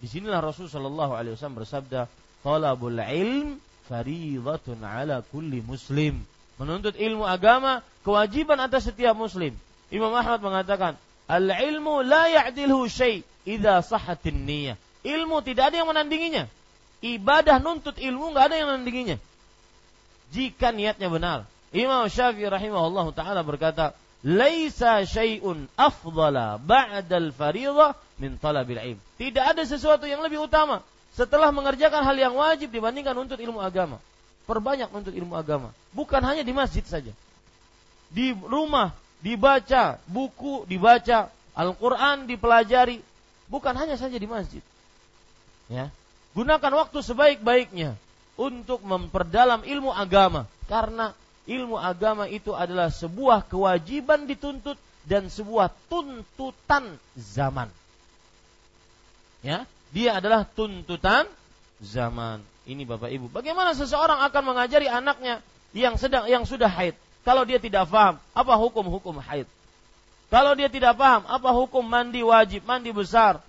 Di 0.03 0.11
sinilah 0.11 0.43
Rasul 0.43 0.67
Shallallahu 0.67 1.15
alaihi 1.15 1.39
wasallam 1.39 1.63
bersabda, 1.63 2.11
"Talabul 2.43 2.99
ilm 2.99 3.55
fariidatun 3.87 4.83
ala 4.83 5.23
kulli 5.23 5.63
muslim." 5.63 6.27
Menuntut 6.59 6.99
ilmu 6.99 7.23
agama 7.23 7.79
kewajiban 8.03 8.59
atas 8.59 8.91
setiap 8.91 9.15
muslim. 9.15 9.55
Imam 9.95 10.11
Ahmad 10.11 10.43
mengatakan, 10.43 10.99
"Al-ilmu 11.31 12.03
la 12.03 12.27
ya'dilhu 12.27 12.83
syai' 12.91 13.23
idza 13.47 13.79
sahhatin 13.79 14.43
niyyah." 14.43 14.75
Ilmu 15.07 15.39
tidak 15.39 15.71
ada 15.71 15.79
yang 15.79 15.87
menandinginya. 15.87 16.51
Ibadah 16.99 17.63
nuntut 17.63 17.95
ilmu 17.95 18.35
nggak 18.35 18.45
ada 18.51 18.55
yang 18.59 18.67
menandinginya. 18.75 19.15
Jika 20.35 20.75
niatnya 20.75 21.07
benar. 21.07 21.47
Imam 21.71 22.11
Syafi'i 22.11 22.51
rahimahullah 22.51 23.07
taala 23.15 23.39
berkata, 23.39 23.95
"Laisa 24.19 24.99
syai'un 25.07 25.71
afdala 25.79 26.59
ba'dal 26.59 27.31
fariidhah 27.31 27.95
min 28.19 28.37
talabil 28.37 28.79
ilm." 28.79 28.99
Tidak 29.17 29.43
ada 29.43 29.63
sesuatu 29.63 30.05
yang 30.09 30.21
lebih 30.21 30.45
utama 30.45 30.81
setelah 31.13 31.53
mengerjakan 31.53 32.01
hal 32.01 32.17
yang 32.17 32.33
wajib 32.33 32.73
dibandingkan 32.73 33.13
nuntut 33.13 33.37
ilmu 33.37 33.61
agama. 33.61 34.01
Perbanyak 34.43 34.91
nuntut 34.91 35.15
ilmu 35.15 35.39
agama, 35.39 35.71
bukan 35.95 36.19
hanya 36.19 36.43
di 36.43 36.51
masjid 36.51 36.83
saja. 36.83 37.13
Di 38.11 38.35
rumah 38.35 38.91
dibaca, 39.23 39.97
buku 40.03 40.67
dibaca, 40.67 41.31
Al-Qur'an 41.55 42.27
dipelajari, 42.27 42.99
bukan 43.47 43.73
hanya 43.77 43.95
saja 43.95 44.19
di 44.19 44.27
masjid. 44.27 44.59
Ya. 45.71 45.87
Gunakan 46.33 46.73
waktu 46.75 46.99
sebaik-baiknya 46.99 47.95
untuk 48.35 48.81
memperdalam 48.81 49.61
ilmu 49.63 49.93
agama 49.93 50.49
karena 50.65 51.13
ilmu 51.45 51.77
agama 51.77 52.25
itu 52.25 52.51
adalah 52.57 52.89
sebuah 52.89 53.45
kewajiban 53.45 54.25
dituntut 54.25 54.75
dan 55.05 55.29
sebuah 55.29 55.69
tuntutan 55.87 56.97
zaman. 57.13 57.69
Ya, 59.43 59.67
dia 59.91 60.17
adalah 60.17 60.47
tuntutan 60.47 61.27
zaman. 61.83 62.39
Ini 62.63 62.87
Bapak 62.87 63.11
Ibu. 63.11 63.27
Bagaimana 63.27 63.75
seseorang 63.75 64.23
akan 64.23 64.43
mengajari 64.55 64.87
anaknya 64.87 65.43
yang 65.75 65.99
sedang 65.99 66.31
yang 66.31 66.47
sudah 66.47 66.71
haid 66.71 66.95
kalau 67.27 67.43
dia 67.43 67.59
tidak 67.59 67.91
paham 67.91 68.15
apa 68.31 68.53
hukum-hukum 68.55 69.19
haid? 69.19 69.43
Kalau 70.31 70.55
dia 70.55 70.71
tidak 70.71 70.95
paham 70.95 71.27
apa 71.27 71.49
hukum 71.51 71.83
mandi 71.83 72.23
wajib, 72.23 72.63
mandi 72.63 72.95
besar, 72.95 73.43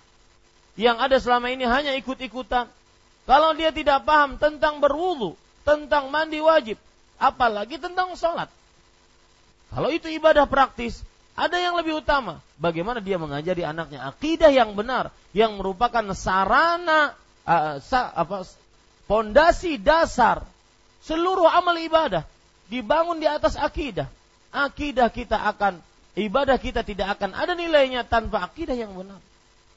yang 0.75 0.99
ada 0.99 1.15
selama 1.15 1.47
ini 1.47 1.63
hanya 1.63 1.95
ikut-ikutan. 1.95 2.67
Kalau 3.25 3.55
dia 3.55 3.71
tidak 3.71 4.03
paham 4.03 4.35
tentang 4.37 4.83
berwudu, 4.83 5.33
tentang 5.63 6.11
mandi 6.11 6.43
wajib, 6.43 6.77
apalagi 7.17 7.79
tentang 7.79 8.13
sholat. 8.13 8.51
Kalau 9.73 9.89
itu 9.89 10.11
ibadah 10.11 10.45
praktis, 10.45 11.01
ada 11.35 11.59
yang 11.59 11.75
lebih 11.75 11.99
utama. 11.99 12.39
Bagaimana 12.55 13.03
dia 13.03 13.19
mengajari 13.19 13.67
anaknya 13.67 14.07
akidah 14.07 14.49
yang 14.49 14.71
benar, 14.73 15.11
yang 15.35 15.59
merupakan 15.59 16.03
sarana, 16.15 17.11
uh, 17.43 17.83
sa, 17.83 18.07
apa, 18.15 18.47
fondasi 19.05 19.75
dasar 19.75 20.47
seluruh 21.05 21.45
amal 21.45 21.77
ibadah 21.77 22.25
dibangun 22.71 23.21
di 23.21 23.27
atas 23.29 23.59
akidah. 23.59 24.09
Akidah 24.55 25.11
kita 25.11 25.35
akan, 25.35 25.83
ibadah 26.15 26.55
kita 26.55 26.81
tidak 26.81 27.19
akan 27.19 27.35
ada 27.35 27.53
nilainya 27.53 28.07
tanpa 28.07 28.47
akidah 28.47 28.73
yang 28.73 28.95
benar. 28.95 29.19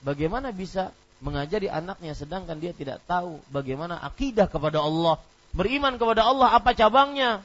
Bagaimana 0.01 0.55
bisa 0.55 0.95
mengajari 1.19 1.67
anaknya 1.67 2.15
sedangkan 2.15 2.63
dia 2.63 2.71
tidak 2.71 3.03
tahu 3.11 3.43
bagaimana 3.51 3.99
akidah 3.99 4.47
kepada 4.47 4.79
Allah, 4.79 5.19
beriman 5.51 5.99
kepada 5.99 6.23
Allah 6.23 6.55
apa 6.55 6.71
cabangnya? 6.73 7.43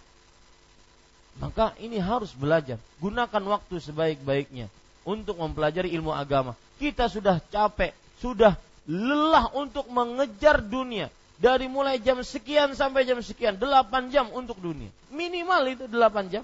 Maka 1.42 1.74
ini 1.82 1.98
harus 1.98 2.34
belajar. 2.34 2.78
Gunakan 3.02 3.44
waktu 3.58 3.82
sebaik-baiknya 3.82 4.70
untuk 5.04 5.40
mempelajari 5.40 5.92
ilmu 5.94 6.14
agama. 6.14 6.54
Kita 6.78 7.10
sudah 7.10 7.42
capek, 7.50 7.96
sudah 8.22 8.56
lelah 8.86 9.52
untuk 9.56 9.88
mengejar 9.90 10.60
dunia. 10.62 11.08
Dari 11.44 11.68
mulai 11.68 12.00
jam 12.00 12.22
sekian 12.24 12.72
sampai 12.78 13.04
jam 13.04 13.20
sekian, 13.20 13.60
8 13.60 14.14
jam 14.14 14.32
untuk 14.32 14.62
dunia. 14.64 14.88
Minimal 15.12 15.62
itu 15.76 15.86
8 15.90 16.32
jam. 16.32 16.44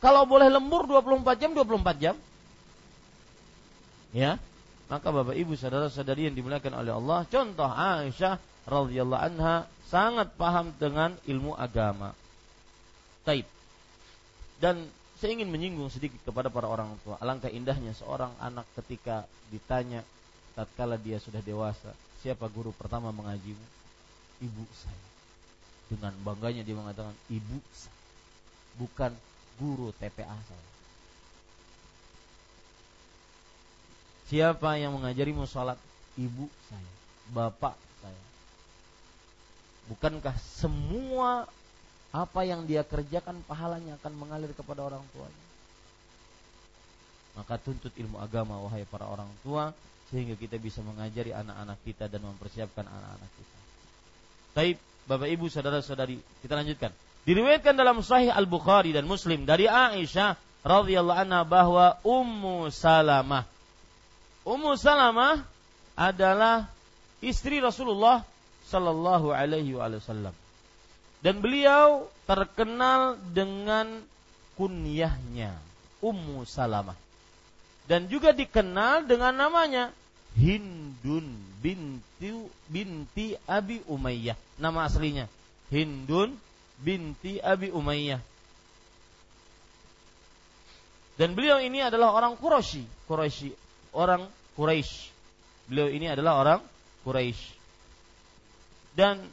Kalau 0.00 0.24
boleh 0.24 0.48
lembur 0.48 0.88
24 0.88 1.38
jam, 1.38 1.50
24 1.52 2.02
jam. 2.02 2.16
Ya, 4.10 4.42
maka 4.90 5.06
Bapak 5.14 5.38
Ibu 5.38 5.54
saudara-saudari 5.54 6.26
yang 6.26 6.34
dimuliakan 6.34 6.82
oleh 6.82 6.90
Allah, 6.96 7.22
contoh 7.30 7.68
Aisyah 7.68 8.42
radhiyallahu 8.66 9.22
anha 9.22 9.70
sangat 9.86 10.34
paham 10.34 10.74
dengan 10.82 11.14
ilmu 11.30 11.54
agama. 11.54 12.10
Taib. 13.22 13.46
Dan 14.60 14.84
saya 15.16 15.36
ingin 15.36 15.48
menyinggung 15.48 15.88
sedikit 15.88 16.20
kepada 16.20 16.52
para 16.52 16.68
orang 16.68 16.92
tua. 17.00 17.16
Alangkah 17.20 17.48
indahnya 17.48 17.96
seorang 17.96 18.32
anak 18.40 18.68
ketika 18.76 19.24
ditanya 19.48 20.04
tatkala 20.52 21.00
dia 21.00 21.16
sudah 21.16 21.40
dewasa, 21.40 21.96
siapa 22.20 22.44
guru 22.52 22.72
pertama 22.76 23.08
mengajimu? 23.08 23.66
Ibu 24.44 24.64
saya. 24.76 25.08
Dengan 25.88 26.12
bangganya 26.20 26.60
dia 26.60 26.76
mengatakan 26.76 27.16
ibu 27.32 27.56
saya. 27.72 27.96
Bukan 28.76 29.12
guru 29.56 29.92
TPA 29.96 30.36
saya. 30.36 30.68
Siapa 34.30 34.78
yang 34.78 34.94
mengajarimu 34.94 35.42
sholat? 35.44 35.76
Ibu 36.14 36.46
saya, 36.70 36.92
bapak 37.34 37.74
saya. 37.98 38.24
Bukankah 39.90 40.36
semua 40.38 41.50
apa 42.10 42.40
yang 42.42 42.66
dia 42.66 42.82
kerjakan 42.82 43.38
pahalanya 43.46 43.94
akan 44.02 44.12
mengalir 44.18 44.50
kepada 44.54 44.82
orang 44.82 45.02
tuanya? 45.14 45.44
Maka 47.38 47.54
tuntut 47.62 47.94
ilmu 47.94 48.18
agama 48.18 48.58
wahai 48.58 48.82
para 48.86 49.06
orang 49.06 49.30
tua 49.46 49.70
sehingga 50.10 50.34
kita 50.34 50.58
bisa 50.58 50.82
mengajari 50.82 51.30
anak-anak 51.30 51.78
kita 51.86 52.10
dan 52.10 52.26
mempersiapkan 52.26 52.82
anak-anak 52.82 53.30
kita. 53.38 53.56
Taib, 54.50 54.76
Bapak 55.06 55.30
Ibu, 55.30 55.46
saudara-saudari, 55.46 56.18
kita 56.42 56.58
lanjutkan. 56.58 56.90
Diriwayatkan 57.22 57.78
dalam 57.78 58.02
Sahih 58.02 58.34
Al 58.34 58.50
Bukhari 58.50 58.90
dan 58.90 59.06
Muslim 59.06 59.46
dari 59.46 59.70
Aisyah 59.70 60.34
radhiyallahu 60.66 61.20
anha 61.20 61.40
bahwa 61.46 61.96
Ummu 62.02 62.68
Salamah 62.74 63.46
Ummu 64.44 64.76
Salamah 64.76 65.44
adalah 65.96 66.68
istri 67.20 67.60
Rasulullah 67.60 68.24
Sallallahu 68.68 69.36
Alaihi 69.36 69.76
Wasallam 69.76 70.32
dan 71.20 71.40
beliau 71.44 72.08
terkenal 72.24 73.20
dengan 73.32 74.00
kunyahnya 74.56 75.56
Ummu 76.00 76.44
Salamah 76.48 76.96
dan 77.84 78.08
juga 78.08 78.32
dikenal 78.32 79.04
dengan 79.04 79.36
namanya 79.36 79.92
Hind 80.36 80.80
Hindun 81.00 81.32
binti 81.64 82.28
binti 82.68 83.32
Abi 83.48 83.80
Umayyah. 83.88 84.36
Nama 84.60 84.84
aslinya 84.84 85.24
Hindun 85.72 86.36
binti 86.76 87.40
Abi 87.40 87.72
Umayyah. 87.72 88.20
Dan 91.16 91.32
beliau 91.32 91.56
ini 91.60 91.80
adalah 91.80 92.12
orang 92.12 92.36
Quraisy, 92.36 92.84
Quraisy, 93.08 93.52
orang 93.96 94.28
Quraisy. 94.56 95.08
Beliau 95.72 95.88
ini 95.88 96.12
adalah 96.12 96.36
orang 96.36 96.60
Quraisy. 97.04 97.56
Dan 98.92 99.24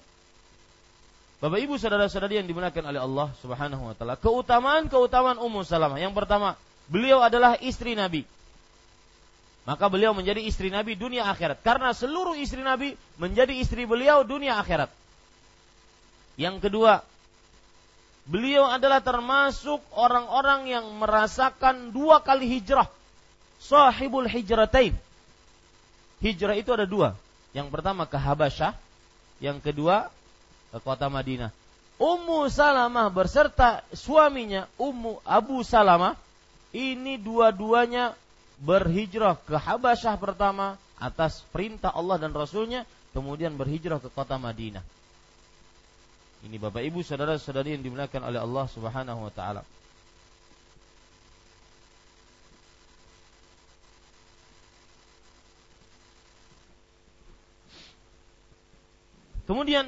Bapak 1.37 1.61
Ibu 1.61 1.77
saudara-saudari 1.77 2.41
yang 2.41 2.49
dimuliakan 2.49 2.89
oleh 2.89 2.97
Allah 2.97 3.29
Subhanahu 3.45 3.93
wa 3.93 3.93
taala, 3.93 4.17
keutamaan-keutamaan 4.17 5.37
Ummu 5.37 5.61
Salamah. 5.61 6.01
Yang 6.01 6.17
pertama, 6.17 6.57
beliau 6.89 7.21
adalah 7.21 7.61
istri 7.61 7.93
Nabi. 7.93 8.25
Maka 9.69 9.85
beliau 9.85 10.17
menjadi 10.17 10.41
istri 10.41 10.73
Nabi 10.73 10.97
dunia 10.97 11.27
akhirat 11.27 11.59
karena 11.59 11.91
seluruh 11.93 12.39
istri 12.39 12.63
Nabi 12.63 12.95
menjadi 13.21 13.53
istri 13.53 13.85
beliau 13.85 14.25
dunia 14.25 14.57
akhirat. 14.57 14.89
Yang 16.41 16.57
kedua, 16.63 17.05
beliau 18.25 18.65
adalah 18.65 19.03
termasuk 19.03 19.83
orang-orang 19.93 20.71
yang 20.73 20.85
merasakan 20.97 21.93
dua 21.93 22.17
kali 22.23 22.49
hijrah. 22.49 22.89
Sahibul 23.61 24.25
hijratain. 24.25 24.95
Hijrah 26.17 26.57
itu 26.57 26.73
ada 26.73 26.87
dua. 26.89 27.13
Yang 27.53 27.67
pertama 27.69 28.09
ke 28.09 28.17
Habasyah, 28.17 28.73
yang 29.43 29.61
kedua 29.61 30.09
ke 30.71 30.77
kota 30.83 31.07
Madinah. 31.07 31.51
Ummu 31.97 32.45
Salamah 32.53 33.09
berserta 33.09 33.81
suaminya 33.89 34.69
Ummu 34.77 35.17
Abu 35.25 35.65
Salamah 35.65 36.13
ini 36.69 37.17
dua-duanya 37.17 38.13
berhijrah 38.61 39.37
ke 39.41 39.57
Habasyah 39.57 40.15
pertama 40.21 40.77
atas 40.97 41.41
perintah 41.49 41.93
Allah 41.93 42.21
dan 42.21 42.33
Rasulnya 42.33 42.85
kemudian 43.17 43.57
berhijrah 43.57 43.97
ke 43.97 44.13
kota 44.13 44.37
Madinah. 44.37 44.85
Ini 46.45 46.61
Bapak 46.61 46.85
Ibu 46.85 47.01
saudara-saudari 47.01 47.73
yang 47.73 47.81
dimuliakan 47.81 48.29
oleh 48.29 48.37
Allah 48.37 48.65
Subhanahu 48.69 49.25
wa 49.25 49.33
taala. 49.33 49.65
Kemudian 59.47 59.87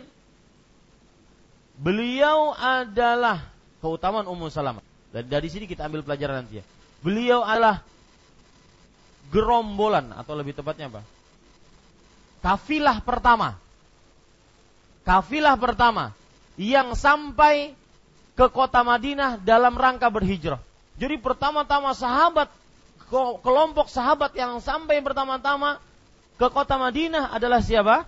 Beliau 1.79 2.51
adalah 2.59 3.39
keutamaan 3.79 4.27
Ummu 4.27 4.51
Salamah. 4.51 4.83
Dan 5.15 5.31
dari 5.31 5.47
sini 5.47 5.63
kita 5.65 5.87
ambil 5.87 6.03
pelajaran 6.03 6.43
nanti 6.43 6.59
ya. 6.59 6.65
Beliau 6.99 7.39
adalah 7.39 7.79
gerombolan 9.31 10.11
atau 10.11 10.35
lebih 10.35 10.51
tepatnya 10.51 10.91
apa? 10.91 11.01
Kafilah 12.43 12.99
pertama. 12.99 13.55
Kafilah 15.07 15.55
pertama 15.55 16.11
yang 16.59 16.93
sampai 16.93 17.71
ke 18.35 18.45
kota 18.51 18.83
Madinah 18.83 19.39
dalam 19.39 19.73
rangka 19.79 20.11
berhijrah. 20.11 20.59
Jadi 20.99 21.15
pertama-tama 21.15 21.95
sahabat 21.95 22.51
kelompok 23.41 23.87
sahabat 23.89 24.35
yang 24.37 24.59
sampai 24.61 25.01
pertama-tama 25.01 25.79
ke 26.35 26.47
kota 26.51 26.75
Madinah 26.75 27.31
adalah 27.31 27.63
siapa? 27.63 28.05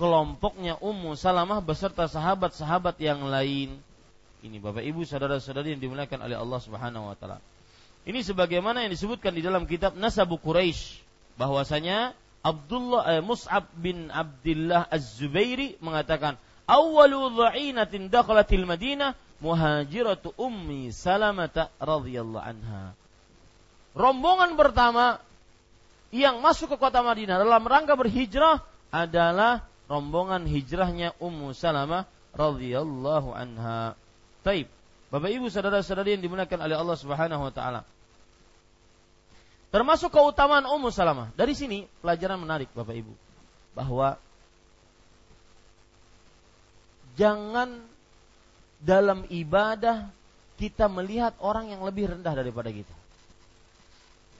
Kelompoknya 0.00 0.80
Ummu 0.80 1.12
Salamah 1.12 1.60
beserta 1.60 2.08
sahabat-sahabat 2.08 2.96
yang 3.04 3.28
lain. 3.28 3.76
Ini 4.40 4.56
Bapak 4.56 4.80
Ibu 4.80 5.04
saudara-saudari 5.04 5.76
yang 5.76 5.84
dimuliakan 5.84 6.24
oleh 6.24 6.40
Allah 6.40 6.56
Subhanahu 6.64 7.12
wa 7.12 7.16
taala. 7.20 7.36
Ini 8.08 8.24
sebagaimana 8.24 8.80
yang 8.80 8.96
disebutkan 8.96 9.36
di 9.36 9.44
dalam 9.44 9.68
kitab 9.68 9.92
Nasabu 10.00 10.40
Quraisy 10.40 11.04
bahwasanya 11.36 12.16
Abdullah 12.40 13.20
eh, 13.20 13.20
Mus'ab 13.20 13.68
bin 13.76 14.08
Abdullah 14.08 14.88
Az-Zubairi 14.88 15.76
mengatakan 15.84 16.40
awwalu 16.64 17.36
dha'inatin 17.36 18.08
dakhalatil 18.08 18.64
Madinah 18.64 19.12
muhajiratu 19.44 20.32
ummi 20.40 20.88
Salamah 20.96 21.52
radhiyallahu 21.76 22.40
anha. 22.40 22.96
Rombongan 23.92 24.56
pertama 24.56 25.20
yang 26.08 26.40
masuk 26.40 26.72
ke 26.72 26.76
kota 26.80 27.04
Madinah 27.04 27.36
dalam 27.36 27.60
rangka 27.68 28.00
berhijrah 28.00 28.64
adalah 28.88 29.69
rombongan 29.90 30.46
hijrahnya 30.46 31.18
Ummu 31.18 31.50
Salamah 31.50 32.06
radhiyallahu 32.30 33.34
anha. 33.34 33.98
Taib. 34.46 34.70
Bapak 35.10 35.34
Ibu 35.34 35.50
saudara-saudari 35.50 36.14
yang 36.14 36.22
dimuliakan 36.22 36.62
oleh 36.62 36.78
Allah 36.78 36.94
Subhanahu 36.94 37.42
wa 37.42 37.50
taala. 37.50 37.82
Termasuk 39.74 40.14
keutamaan 40.14 40.62
Ummu 40.70 40.94
Salamah. 40.94 41.34
Dari 41.34 41.58
sini 41.58 41.90
pelajaran 41.98 42.38
menarik 42.38 42.70
Bapak 42.70 42.94
Ibu 42.94 43.10
bahwa 43.74 44.14
jangan 47.18 47.82
dalam 48.78 49.26
ibadah 49.26 50.06
kita 50.54 50.86
melihat 50.86 51.34
orang 51.42 51.74
yang 51.74 51.82
lebih 51.82 52.14
rendah 52.14 52.30
daripada 52.30 52.70
kita. 52.70 52.94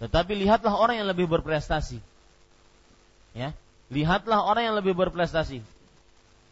Tetapi 0.01 0.33
lihatlah 0.33 0.79
orang 0.79 1.03
yang 1.03 1.11
lebih 1.11 1.27
berprestasi. 1.27 1.99
Ya, 3.35 3.55
Lihatlah 3.91 4.47
orang 4.47 4.71
yang 4.71 4.77
lebih 4.79 4.95
berprestasi. 4.95 5.59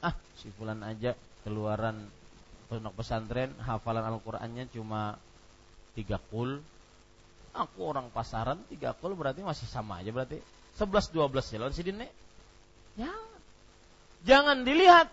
Ah, 0.03 0.15
si 0.43 0.51
fulan 0.59 0.83
aja 0.83 1.15
keluaran 1.47 1.95
pondok 2.67 2.99
pesantren 2.99 3.55
hafalan 3.63 4.03
Al-Qur'annya 4.03 4.67
cuma 4.75 5.15
tiga 5.95 6.19
kul. 6.19 6.59
Aku 7.55 7.79
orang 7.87 8.11
pasaran 8.11 8.59
tiga 8.67 8.91
kul 8.91 9.15
berarti 9.15 9.47
masih 9.47 9.71
sama 9.71 10.03
aja 10.03 10.11
berarti. 10.11 10.43
11 10.83 11.15
12 11.15 11.55
ya 11.55 11.59
lawan 11.63 11.75
si 11.75 11.83
Dine. 11.87 12.07
Ya. 12.99 13.15
Jangan 14.27 14.67
dilihat 14.67 15.07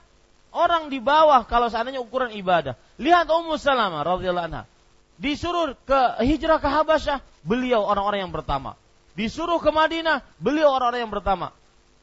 orang 0.50 0.90
di 0.90 0.98
bawah 0.98 1.46
kalau 1.46 1.70
seandainya 1.70 2.02
ukuran 2.02 2.34
ibadah. 2.34 2.74
Lihat 2.98 3.30
Ummu 3.30 3.54
Salamah 3.62 4.02
radhiyallahu 4.02 4.50
anha. 4.50 4.64
Disuruh 5.22 5.78
ke 5.86 6.26
hijrah 6.26 6.58
ke 6.58 6.68
Habasyah, 6.68 7.22
beliau 7.46 7.86
orang-orang 7.86 8.28
yang 8.28 8.34
pertama. 8.34 8.74
Disuruh 9.14 9.62
ke 9.62 9.70
Madinah, 9.70 10.26
beliau 10.42 10.74
orang-orang 10.74 11.06
yang 11.06 11.14
pertama 11.14 11.54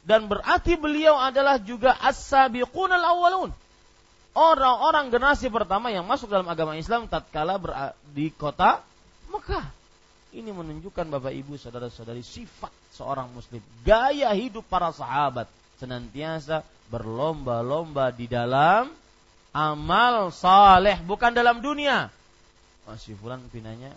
dan 0.02 0.26
berarti 0.26 0.74
beliau 0.74 1.14
adalah 1.14 1.62
juga 1.62 1.94
as-sabiqun 2.02 2.90
al-awwalun. 2.90 3.54
Orang-orang 4.32 5.12
generasi 5.12 5.52
pertama 5.52 5.92
yang 5.92 6.08
masuk 6.08 6.26
dalam 6.26 6.48
agama 6.48 6.74
Islam 6.74 7.06
tatkala 7.06 7.60
di 8.10 8.32
kota 8.32 8.80
Mekah. 9.28 9.68
Ini 10.32 10.48
menunjukkan 10.48 11.12
Bapak 11.12 11.36
Ibu 11.36 11.60
saudara-saudari 11.60 12.24
sifat 12.24 12.72
seorang 12.96 13.28
muslim, 13.36 13.60
gaya 13.84 14.32
hidup 14.32 14.64
para 14.64 14.88
sahabat 14.88 15.44
senantiasa 15.76 16.64
berlomba-lomba 16.88 18.08
di 18.08 18.24
dalam 18.24 18.88
amal 19.52 20.32
saleh 20.32 20.96
bukan 21.04 21.36
dalam 21.36 21.60
dunia. 21.60 22.08
Masih 22.88 23.12
fulan 23.20 23.44
pinanya 23.52 23.92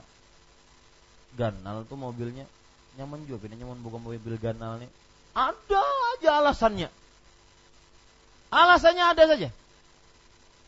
ganal 1.39 1.87
tuh 1.87 1.99
mobilnya 1.99 2.43
nyaman 2.95 3.23
juga 3.27 3.47
pinanya 3.47 3.67
mau 3.67 3.75
buka 3.75 3.99
mobil 3.99 4.39
ganal 4.39 4.79
nih 4.79 4.87
ada 5.35 5.83
aja 6.15 6.29
alasannya. 6.39 6.89
Alasannya 8.55 9.03
ada 9.03 9.23
saja. 9.27 9.49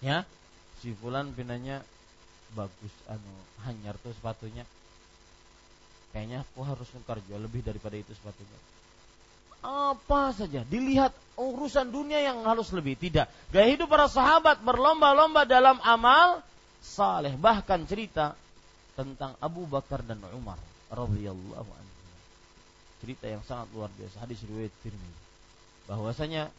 Ya, 0.03 0.28
si 0.84 0.91
fulan 0.91 1.32
pinanya 1.32 1.82
bagus 2.51 2.93
anu 3.07 3.34
hanyar 3.63 3.95
tuh 4.03 4.11
sepatunya. 4.11 4.68
Kayaknya 6.11 6.43
aku 6.43 6.59
harus 6.68 6.88
nukar 6.91 7.24
jual 7.26 7.39
lebih 7.39 7.63
daripada 7.63 7.95
itu 7.95 8.11
sepatunya. 8.11 8.59
Apa 9.63 10.36
saja 10.36 10.61
dilihat 10.68 11.15
urusan 11.39 11.89
dunia 11.89 12.22
yang 12.22 12.43
harus 12.45 12.70
lebih 12.76 12.99
tidak. 12.99 13.32
Gaya 13.49 13.74
hidup 13.74 13.89
para 13.89 14.05
sahabat 14.11 14.61
berlomba-lomba 14.61 15.47
dalam 15.47 15.80
amal 15.82 16.43
saleh 16.84 17.34
bahkan 17.39 17.82
cerita 17.88 18.38
tentang 18.93 19.34
Abu 19.41 19.65
Bakar 19.65 20.05
dan 20.05 20.22
Umar 20.36 20.59
radhiyallahu 20.93 21.72
anhu 21.74 21.86
cerita 22.97 23.25
yang 23.29 23.41
sangat 23.45 23.69
luar 23.73 23.91
biasa 23.93 24.21
hadis 24.23 24.41
riwayat 24.45 24.73
Tirmidzi 24.81 25.23
bahwasanya 25.87 26.51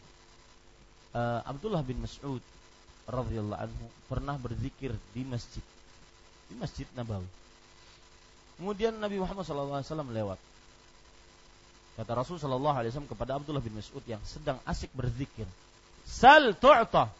uh, 1.12 1.40
Abdullah 1.44 1.84
bin 1.84 2.00
Mas'ud 2.00 2.40
radhiyallahu 3.08 3.60
anhu 3.60 3.84
pernah 4.08 4.36
berzikir 4.36 4.92
di 5.12 5.22
masjid 5.24 5.64
di 6.48 6.54
Masjid 6.56 6.88
Nabawi. 6.96 7.28
Kemudian 8.56 8.96
Nabi 8.96 9.20
Muhammad 9.20 9.44
SAW 9.44 9.84
lewat. 10.08 10.40
Kata 11.98 12.14
Rasul 12.14 12.38
Wasallam 12.38 13.10
kepada 13.10 13.36
Abdullah 13.36 13.62
bin 13.62 13.74
Mas'ud 13.74 14.02
yang 14.06 14.22
sedang 14.22 14.58
asik 14.64 14.90
berzikir, 14.94 15.46
Sal 16.06 16.54
tu'ta. 16.54 17.10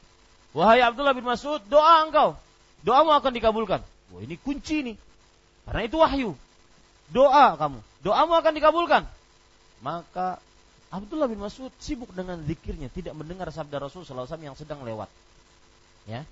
Wahai 0.55 0.81
Abdullah 0.81 1.13
bin 1.13 1.27
Mas'ud, 1.27 1.61
doa 1.69 2.07
engkau, 2.07 2.39
doamu 2.81 3.13
akan 3.13 3.33
dikabulkan. 3.35 3.83
Wah 4.15 4.21
ini 4.25 4.41
kunci 4.41 4.81
nih, 4.81 4.97
karena 5.69 5.83
itu 5.85 5.97
wahyu. 6.01 6.31
Doa 7.13 7.59
kamu, 7.59 7.83
doamu 8.03 8.39
akan 8.39 8.53
dikabulkan. 8.55 9.03
Maka 9.83 10.43
Abdullah 10.89 11.29
bin 11.29 11.39
Mas'ud 11.39 11.71
sibuk 11.79 12.11
dengan 12.17 12.41
zikirnya, 12.49 12.89
tidak 12.89 13.13
mendengar 13.13 13.53
sabda 13.53 13.77
Rasul 13.77 14.09
SAW 14.09 14.25
yang 14.41 14.57
sedang 14.57 14.81
lewat. 14.83 15.13
Ya, 16.09 16.25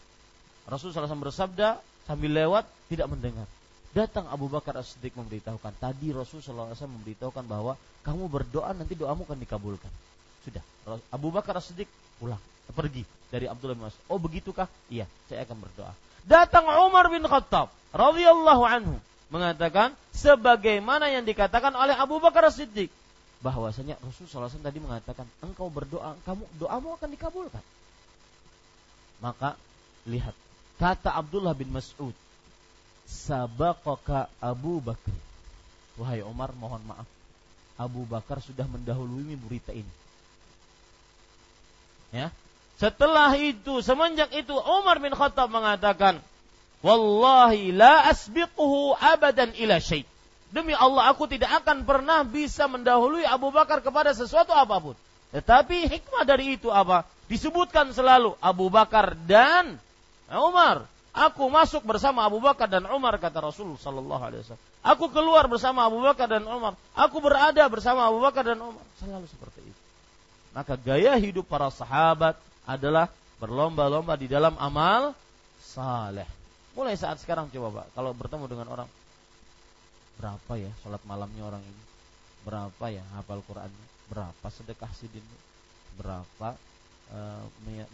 Rasul 0.64 0.90
SAW 0.90 1.12
bersabda 1.20 1.78
sambil 2.08 2.32
lewat 2.32 2.64
tidak 2.88 3.12
mendengar. 3.12 3.44
Datang 3.92 4.28
Abu 4.28 4.48
Bakar 4.48 4.76
As-Siddiq 4.76 5.16
memberitahukan, 5.16 5.72
tadi 5.80 6.12
Rasulullah 6.12 6.72
SAW 6.72 7.00
memberitahukan 7.00 7.44
bahwa 7.44 7.76
kamu 8.04 8.28
berdoa 8.28 8.72
nanti 8.76 8.92
doamu 8.96 9.24
akan 9.24 9.40
dikabulkan. 9.40 9.92
Sudah, 10.44 10.64
Abu 11.12 11.28
Bakar 11.32 11.60
As-Siddiq 11.60 11.88
pulang, 12.16 12.40
pergi 12.72 13.04
dari 13.28 13.48
Abdullah 13.48 13.76
bin 13.76 13.84
Mas'ud. 13.88 14.04
Oh 14.08 14.16
begitukah? 14.20 14.68
Iya, 14.88 15.04
saya 15.28 15.44
akan 15.44 15.56
berdoa. 15.60 15.92
Datang 16.26 16.66
Umar 16.88 17.06
bin 17.12 17.22
Khattab 17.28 17.70
radhiyallahu 17.94 18.64
anhu 18.66 18.96
mengatakan 19.28 19.94
sebagaimana 20.14 21.10
yang 21.10 21.26
dikatakan 21.26 21.74
oleh 21.74 21.94
Abu 21.98 22.22
Bakar 22.22 22.46
As-Siddiq. 22.46 22.90
Bahwasanya 23.42 24.00
Rasulullah 24.00 24.48
SAW 24.48 24.64
tadi 24.64 24.80
mengatakan 24.80 25.26
engkau 25.44 25.68
berdoa 25.68 26.16
kamu 26.24 26.44
doamu 26.56 26.96
akan 26.96 27.08
dikabulkan. 27.12 27.64
Maka 29.20 29.54
lihat 30.08 30.32
kata 30.80 31.12
Abdullah 31.12 31.52
bin 31.52 31.68
Mas'ud 31.72 32.14
sabaqaka 33.06 34.32
Abu 34.40 34.80
Bakar. 34.82 35.14
Wahai 35.96 36.20
Umar 36.24 36.52
mohon 36.56 36.82
maaf. 36.84 37.08
Abu 37.76 38.08
Bakar 38.08 38.40
sudah 38.40 38.64
mendahului 38.64 39.36
berita 39.36 39.72
ini. 39.72 39.92
Ya. 42.12 42.32
Setelah 42.76 43.32
itu 43.36 43.80
semenjak 43.80 44.32
itu 44.36 44.52
Umar 44.52 45.00
bin 45.00 45.12
Khattab 45.12 45.48
mengatakan 45.48 46.20
Wallahi 46.86 47.74
la 47.74 48.06
asbiquhu 48.06 48.94
abadan 48.94 49.50
ila 49.58 49.82
syait. 49.82 50.06
Demi 50.54 50.70
Allah 50.70 51.10
aku 51.10 51.26
tidak 51.26 51.50
akan 51.66 51.82
pernah 51.82 52.22
bisa 52.22 52.70
mendahului 52.70 53.26
Abu 53.26 53.50
Bakar 53.50 53.82
kepada 53.82 54.14
sesuatu 54.14 54.54
apa 54.54 54.78
pun. 54.78 54.94
Tetapi 55.34 55.90
hikmah 55.90 56.22
dari 56.22 56.54
itu 56.54 56.70
apa? 56.70 57.02
Disebutkan 57.26 57.90
selalu 57.90 58.38
Abu 58.38 58.70
Bakar 58.70 59.18
dan 59.26 59.82
Umar. 60.30 60.86
Aku 61.10 61.50
masuk 61.50 61.82
bersama 61.82 62.22
Abu 62.22 62.38
Bakar 62.38 62.70
dan 62.70 62.86
Umar 62.86 63.18
kata 63.18 63.42
Rasul 63.42 63.74
sallallahu 63.74 64.22
alaihi 64.22 64.46
wasallam. 64.46 64.64
Aku 64.86 65.10
keluar 65.10 65.50
bersama 65.50 65.82
Abu 65.90 65.98
Bakar 65.98 66.30
dan 66.30 66.46
Umar. 66.46 66.78
Aku 66.94 67.18
berada 67.18 67.66
bersama 67.66 68.06
Abu 68.06 68.22
Bakar 68.22 68.46
dan 68.46 68.62
Umar. 68.62 68.84
Selalu 69.02 69.26
seperti 69.26 69.58
itu. 69.66 69.80
Maka 70.54 70.78
gaya 70.78 71.18
hidup 71.18 71.50
para 71.50 71.66
sahabat 71.74 72.38
adalah 72.62 73.10
berlomba-lomba 73.42 74.14
di 74.14 74.30
dalam 74.30 74.54
amal 74.60 75.16
saleh. 75.58 76.35
Mulai 76.76 76.92
saat 77.00 77.16
sekarang 77.24 77.48
coba 77.48 77.82
Pak, 77.82 77.96
kalau 77.96 78.12
bertemu 78.12 78.44
dengan 78.52 78.68
orang 78.68 78.88
berapa 80.20 80.52
ya 80.60 80.68
sholat 80.84 81.00
malamnya 81.08 81.48
orang 81.48 81.64
ini? 81.64 81.82
Berapa 82.44 82.92
ya 82.92 83.00
hafal 83.16 83.40
Qurannya? 83.48 83.86
Berapa 84.12 84.46
sedekah 84.52 84.92
sidinnya? 84.92 85.40
Berapa 85.96 86.52
uh, 87.16 87.44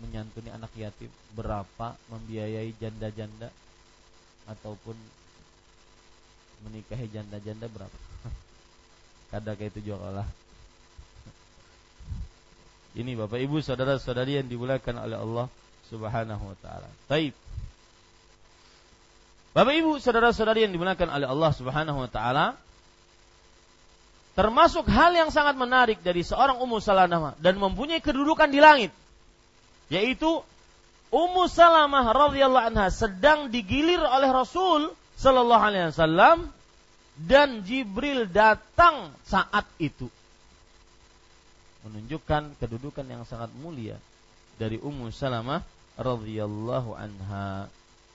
menyantuni 0.03 0.51
anak 0.51 0.75
yatim? 0.75 1.07
Berapa 1.31 1.95
membiayai 2.11 2.75
janda-janda 2.83 3.55
ataupun 4.51 4.99
menikahi 6.67 7.07
janda-janda 7.07 7.71
berapa? 7.71 7.99
Kadang 9.31 9.55
kayak 9.55 9.79
itu 9.79 9.95
juga 9.95 10.11
lah. 10.11 10.27
Ini 13.01 13.15
Bapak 13.15 13.39
Ibu 13.39 13.63
saudara-saudari 13.63 14.43
yang 14.43 14.51
dimuliakan 14.51 15.07
oleh 15.07 15.23
Allah 15.23 15.47
Subhanahu 15.87 16.51
wa 16.51 16.57
taala. 16.59 16.91
Taib. 17.07 17.42
Bapak 19.53 19.75
Ibu, 19.77 20.01
saudara-saudari 20.01 20.65
yang 20.65 20.73
dimuliakan 20.73 21.13
oleh 21.13 21.29
Allah 21.29 21.53
Subhanahu 21.53 21.99
wa 22.01 22.09
taala, 22.09 22.57
termasuk 24.33 24.89
hal 24.89 25.13
yang 25.13 25.29
sangat 25.29 25.61
menarik 25.61 26.01
dari 26.01 26.25
seorang 26.25 26.57
Ummu 26.57 26.81
Salamah 26.81 27.37
dan 27.37 27.61
mempunyai 27.61 28.01
kedudukan 28.01 28.49
di 28.49 28.65
langit, 28.65 28.93
yaitu 29.93 30.41
Ummu 31.13 31.45
Salamah 31.53 32.09
radhiyallahu 32.17 32.73
anha 32.73 32.89
sedang 32.89 33.53
digilir 33.53 34.01
oleh 34.01 34.33
Rasul 34.33 34.89
sallallahu 35.21 35.61
alaihi 35.69 35.93
wasallam 35.93 36.49
dan 37.21 37.61
Jibril 37.69 38.25
datang 38.33 39.13
saat 39.29 39.69
itu. 39.77 40.09
Menunjukkan 41.85 42.57
kedudukan 42.57 43.05
yang 43.05 43.29
sangat 43.29 43.53
mulia 43.61 44.01
dari 44.57 44.81
Ummu 44.81 45.13
Salamah 45.13 45.61
radhiyallahu 46.01 46.97
anha. 46.97 47.69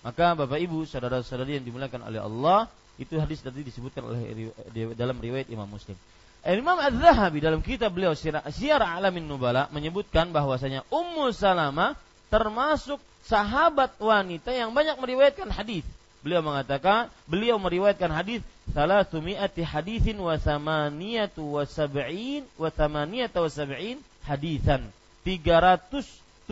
Maka 0.08 0.40
Bapak 0.40 0.56
Ibu, 0.64 0.88
saudara-saudari 0.88 1.60
yang 1.60 1.68
dimuliakan 1.68 2.08
oleh 2.08 2.24
Allah, 2.24 2.72
itu 2.96 3.20
hadis 3.20 3.44
tadi 3.44 3.60
disebutkan 3.60 4.08
oleh 4.08 4.56
dalam 4.96 5.20
riwayat 5.20 5.52
Imam 5.52 5.68
Muslim. 5.68 6.00
Imam 6.48 6.80
Az-Zahabi 6.80 7.44
dalam 7.44 7.60
kitab 7.60 7.92
beliau 7.92 8.16
Syiar 8.16 8.80
Alamin 8.80 9.28
Nubala 9.28 9.68
menyebutkan 9.68 10.32
bahwasanya 10.32 10.88
Ummu 10.88 11.36
Salamah 11.36 12.00
termasuk 12.32 13.04
sahabat 13.28 14.00
wanita 14.00 14.56
yang 14.56 14.72
banyak 14.72 14.96
meriwayatkan 14.96 15.52
hadis. 15.52 15.84
Beliau 16.24 16.40
mengatakan, 16.40 17.12
beliau 17.28 17.60
meriwayatkan 17.60 18.08
hadis 18.08 18.40
salah 18.72 19.04
sumiati 19.04 19.60
hadisin 19.60 20.16
wa 20.24 20.40
samaniyatu 20.40 21.44
wa 21.44 21.68
sab'in 21.68 22.48
wa 22.56 22.72
thamaniyatu 22.72 23.44
wa 23.44 23.52
sab'in 23.52 24.00
hadisan. 24.24 24.88
378 25.28 26.48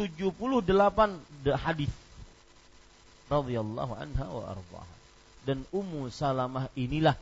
hadis 1.56 1.91
radhiyallahu 3.32 3.93
anha 3.95 4.26
wa. 4.30 4.84
Dan 5.45 5.61
Ummu 5.69 6.09
Salamah 6.09 6.73
inilah 6.73 7.13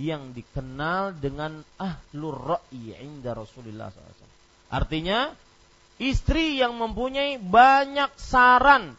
yang 0.00 0.32
dikenal 0.32 1.16
dengan 1.16 1.60
ahlur 1.80 2.56
ra'i 2.56 2.96
inda 3.00 3.36
Rasulullah 3.36 3.92
SAW. 3.92 4.28
Artinya 4.72 5.32
istri 6.00 6.56
yang 6.60 6.76
mempunyai 6.76 7.36
banyak 7.40 8.12
saran 8.16 8.96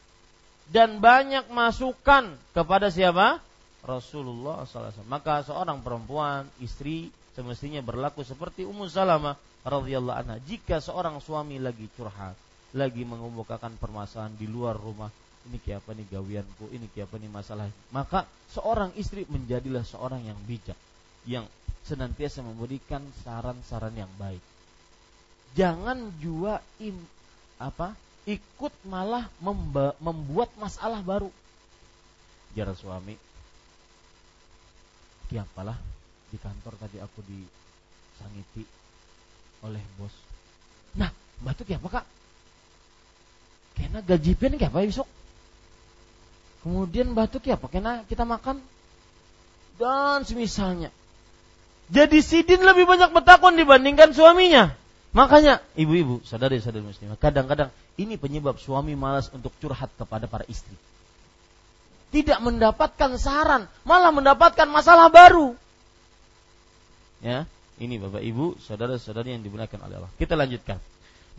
dan 0.70 1.01
banyak 1.01 1.49
masukan 1.49 2.38
kepada 2.53 2.93
siapa? 2.93 3.41
Rasulullah 3.82 4.62
SAW. 4.66 5.05
Maka 5.09 5.41
seorang 5.41 5.82
perempuan, 5.82 6.45
istri 6.62 7.09
semestinya 7.34 7.82
berlaku 7.82 8.22
seperti 8.22 8.62
Ummu 8.68 8.86
Salamah 8.86 9.36
radhiyallahu 9.66 10.18
anha. 10.18 10.38
Jika 10.41 10.78
seorang 10.78 11.18
suami 11.18 11.57
lagi 11.57 11.89
curhat, 11.97 12.38
lagi 12.78 13.03
mengemukakan 13.03 13.76
permasalahan 13.82 14.38
di 14.38 14.45
luar 14.45 14.78
rumah, 14.78 15.09
ini 15.52 15.60
kayak 15.60 15.84
apa 15.84 15.91
nih 15.99 16.08
gawianku, 16.08 16.66
ini 16.72 16.88
kayak 16.95 17.12
apa 17.12 17.16
nih 17.20 17.28
masalah. 17.28 17.68
Maka 17.91 18.24
seorang 18.56 18.95
istri 18.95 19.28
menjadilah 19.28 19.84
seorang 19.84 20.24
yang 20.24 20.39
bijak, 20.47 20.80
yang 21.28 21.43
senantiasa 21.84 22.39
memberikan 22.39 23.04
saran-saran 23.28 23.91
yang 23.99 24.08
baik. 24.16 24.39
Jangan 25.60 26.16
jua 26.24 26.64
im, 26.80 26.95
apa 27.60 27.99
ikut 28.24 28.72
malah 28.88 29.28
memba, 29.43 29.91
membuat 29.99 30.47
masalah 30.56 31.04
baru. 31.04 31.28
Jarang 32.56 32.80
suami, 32.80 33.20
kiapalah 35.28 35.76
di 36.32 36.39
kantor 36.39 36.80
tadi 36.80 37.04
aku 37.04 37.20
disangiti 37.28 38.64
oleh 39.68 39.84
bos. 39.99 40.16
Nah, 40.95 41.12
batu 41.43 41.68
apa 41.68 41.88
kak? 41.99 42.06
Karena 43.76 43.99
gaji 43.99 44.32
pen 44.39 44.56
kayak 44.56 44.72
apa 44.72 44.88
besok? 44.88 45.08
Kemudian 46.62 47.18
batuk 47.18 47.49
ya 47.49 47.57
pakai 47.57 47.82
kita 48.05 48.22
makan 48.22 48.62
dan 49.82 50.22
semisalnya. 50.22 50.93
Jadi 51.91 52.22
Sidin 52.24 52.62
lebih 52.64 52.86
banyak 52.86 53.12
bertakun 53.12 53.57
dibandingkan 53.57 54.14
suaminya. 54.14 54.72
Makanya 55.12 55.59
ibu-ibu, 55.76 56.24
saudari-saudari 56.24 56.88
muslimah, 56.88 57.20
kadang-kadang 57.20 57.68
ini 57.99 58.16
penyebab 58.16 58.55
suami 58.55 58.95
malas 58.95 59.28
untuk 59.36 59.51
curhat 59.59 59.91
kepada 59.99 60.24
para 60.24 60.47
istri. 60.47 60.72
Tidak 62.16 62.39
mendapatkan 62.39 63.20
saran, 63.20 63.68
malah 63.84 64.16
mendapatkan 64.16 64.68
masalah 64.72 65.12
baru. 65.12 65.51
Ya, 67.20 67.43
ini 67.76 67.99
Bapak 67.99 68.24
Ibu, 68.24 68.55
saudara-saudari 68.64 69.36
yang 69.36 69.43
dimuliakan 69.43 69.84
oleh 69.84 69.95
Allah. 69.99 70.12
Kita 70.16 70.39
lanjutkan. 70.39 70.80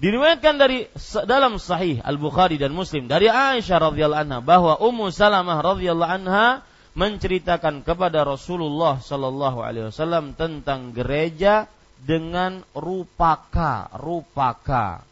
Diriwayatkan 0.02 0.58
dari 0.58 0.90
dalam 1.30 1.62
Sahih 1.62 2.02
Al 2.02 2.18
Bukhari 2.18 2.58
dan 2.58 2.74
Muslim 2.74 3.06
dari 3.06 3.30
Aisyah 3.30 3.78
radhiyallahu 3.86 4.22
anha 4.26 4.38
bahwa 4.42 4.74
Ummu 4.82 5.14
Salamah 5.14 5.62
radhiyallahu 5.62 6.10
anha 6.10 6.66
menceritakan 6.98 7.86
kepada 7.86 8.26
Rasulullah 8.26 8.98
sallallahu 8.98 9.62
alaihi 9.62 9.94
wasallam 9.94 10.34
tentang 10.34 10.90
gereja 10.90 11.70
dengan 12.02 12.66
rupaka, 12.74 13.94
rupaka. 13.94 15.06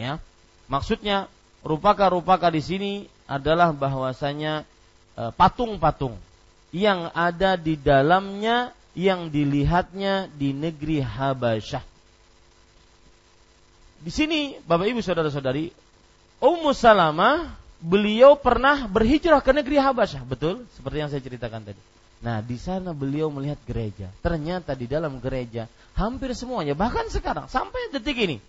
Ya. 0.00 0.16
Maksudnya 0.72 1.28
rupaka-rupaka 1.60 2.48
di 2.48 2.64
sini 2.64 2.92
adalah 3.28 3.76
bahwasanya 3.76 4.64
e, 5.12 5.28
patung-patung 5.36 6.16
yang 6.72 7.12
ada 7.12 7.60
di 7.60 7.76
dalamnya 7.76 8.72
yang 8.96 9.28
dilihatnya 9.28 10.32
di 10.32 10.56
negeri 10.56 11.04
Habasyah 11.04 11.95
di 14.00 14.10
sini 14.12 14.58
Bapak 14.64 14.86
Ibu 14.90 15.00
saudara-saudari, 15.00 15.72
Ummu 16.40 16.70
Salamah 16.76 17.56
beliau 17.80 18.36
pernah 18.36 18.88
berhijrah 18.88 19.40
ke 19.40 19.52
negeri 19.52 19.80
Habasyah, 19.80 20.24
betul? 20.24 20.64
Seperti 20.76 20.96
yang 21.00 21.08
saya 21.12 21.22
ceritakan 21.24 21.72
tadi. 21.72 21.80
Nah, 22.24 22.40
di 22.40 22.56
sana 22.56 22.96
beliau 22.96 23.28
melihat 23.28 23.60
gereja. 23.68 24.08
Ternyata 24.24 24.72
di 24.72 24.88
dalam 24.88 25.20
gereja 25.20 25.68
hampir 25.92 26.32
semuanya, 26.32 26.72
bahkan 26.72 27.08
sekarang 27.12 27.48
sampai 27.48 27.92
detik 27.92 28.16
ini, 28.16 28.40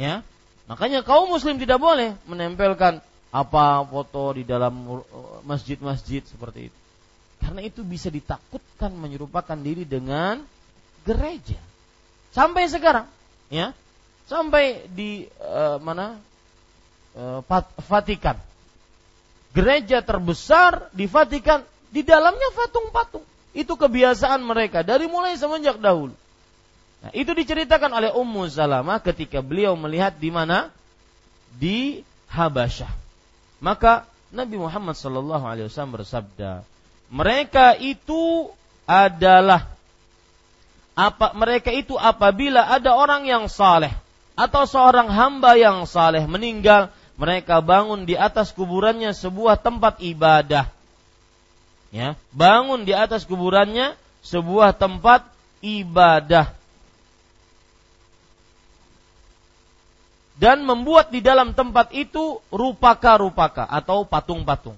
ya. 0.00 0.24
Makanya 0.66 1.06
kaum 1.06 1.30
muslim 1.30 1.60
tidak 1.60 1.78
boleh 1.78 2.16
menempelkan 2.26 2.98
apa 3.30 3.84
foto 3.84 4.34
di 4.34 4.42
dalam 4.48 4.74
uh, 4.98 5.02
masjid-masjid 5.44 6.24
seperti 6.24 6.72
itu. 6.72 6.78
Karena 7.36 7.60
itu 7.62 7.84
bisa 7.84 8.08
ditakutkan 8.08 8.90
menyerupakan 8.96 9.60
diri 9.60 9.84
dengan 9.84 10.40
gereja. 11.04 11.60
Sampai 12.32 12.66
sekarang, 12.66 13.06
ya. 13.52 13.76
Sampai 14.26 14.90
di 14.90 15.30
uh, 15.38 15.78
mana? 15.78 16.18
Uh, 17.14 17.40
Vatikan. 17.86 18.36
Gereja 19.54 20.02
terbesar 20.04 20.92
di 20.92 21.08
Vatikan, 21.08 21.64
di 21.88 22.02
dalamnya 22.04 22.50
patung-patung. 22.52 23.24
Itu 23.56 23.78
kebiasaan 23.78 24.44
mereka 24.44 24.84
dari 24.84 25.08
mulai 25.08 25.32
semenjak 25.38 25.80
dahulu. 25.80 26.12
Nah, 27.00 27.10
itu 27.16 27.32
diceritakan 27.32 27.88
oleh 27.88 28.10
Ummu 28.12 28.44
Salamah 28.52 29.00
ketika 29.00 29.40
beliau 29.40 29.78
melihat 29.78 30.12
di 30.18 30.28
mana? 30.28 30.68
Di 31.56 32.04
Habasyah. 32.28 32.92
Maka 33.64 34.04
Nabi 34.34 34.60
Muhammad 34.60 34.98
Shallallahu 34.98 35.44
Alaihi 35.46 35.72
Wasallam 35.72 35.96
bersabda, 35.96 36.66
mereka 37.08 37.78
itu 37.80 38.52
adalah 38.84 39.72
apa 40.96 41.32
mereka 41.32 41.72
itu 41.72 41.96
apabila 41.96 42.66
ada 42.68 42.92
orang 42.96 43.24
yang 43.28 43.48
saleh 43.52 43.92
atau 44.36 44.68
seorang 44.68 45.08
hamba 45.08 45.56
yang 45.56 45.88
saleh 45.88 46.22
meninggal, 46.28 46.92
mereka 47.16 47.64
bangun 47.64 48.04
di 48.04 48.12
atas 48.12 48.52
kuburannya 48.52 49.16
sebuah 49.16 49.56
tempat 49.56 49.98
ibadah 50.04 50.68
ya 51.94 52.18
bangun 52.34 52.84
di 52.84 52.92
atas 52.92 53.24
kuburannya 53.24 53.96
sebuah 54.20 54.76
tempat 54.76 55.24
ibadah 55.64 56.52
dan 60.36 60.60
membuat 60.68 61.08
di 61.08 61.24
dalam 61.24 61.56
tempat 61.56 61.96
itu 61.96 62.44
rupaka-rupaka 62.52 63.64
atau 63.64 64.04
patung-patung. 64.04 64.76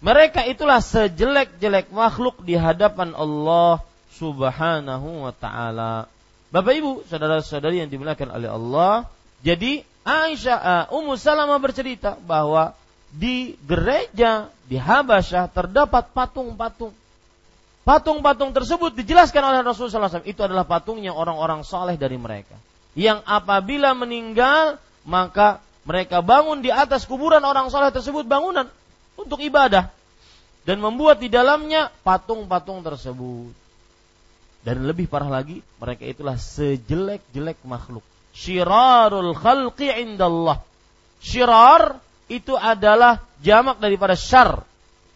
Mereka 0.00 0.46
itulah 0.46 0.78
sejelek-jelek 0.78 1.90
makhluk 1.90 2.38
di 2.46 2.54
hadapan 2.54 3.12
Allah 3.18 3.82
Subhanahu 4.14 5.26
wa 5.26 5.34
taala. 5.34 6.06
Bapak 6.50 6.74
Ibu, 6.74 7.06
saudara-saudari 7.06 7.78
yang 7.78 7.90
dimuliakan 7.90 8.34
oleh 8.34 8.50
Allah, 8.50 9.06
jadi 9.46 9.86
Aisyah 10.02 10.58
uh, 10.58 10.84
Ummu 10.98 11.14
Salamah 11.14 11.62
bercerita 11.62 12.18
bahwa 12.18 12.74
di 13.14 13.54
gereja 13.62 14.50
di 14.66 14.74
Habasyah 14.74 15.46
terdapat 15.50 16.10
patung-patung. 16.10 16.94
Patung-patung 17.86 18.50
tersebut 18.50 18.94
dijelaskan 18.98 19.42
oleh 19.46 19.60
Rasulullah 19.62 20.10
SAW 20.10 20.26
itu 20.26 20.42
adalah 20.42 20.66
patungnya 20.66 21.14
orang-orang 21.14 21.62
soleh 21.62 21.94
dari 21.94 22.18
mereka. 22.18 22.54
Yang 22.98 23.22
apabila 23.26 23.94
meninggal 23.94 24.82
maka 25.06 25.62
mereka 25.86 26.20
bangun 26.20 26.60
di 26.60 26.70
atas 26.70 27.06
kuburan 27.06 27.42
orang 27.46 27.70
soleh 27.70 27.94
tersebut 27.94 28.26
bangunan 28.26 28.68
untuk 29.16 29.40
ibadah 29.40 29.90
dan 30.66 30.76
membuat 30.82 31.22
di 31.22 31.32
dalamnya 31.32 31.88
patung-patung 32.04 32.84
tersebut. 32.84 33.54
Dan 34.60 34.84
lebih 34.84 35.08
parah 35.08 35.40
lagi, 35.40 35.64
mereka 35.80 36.04
itulah 36.04 36.36
sejelek-jelek 36.36 37.64
makhluk. 37.64 38.04
Syirarul 38.36 39.32
khalqi 39.32 39.88
indallah. 39.88 40.60
Syirar 41.20 41.96
itu 42.28 42.54
adalah 42.56 43.24
jamak 43.40 43.80
daripada 43.80 44.14
syar. 44.14 44.64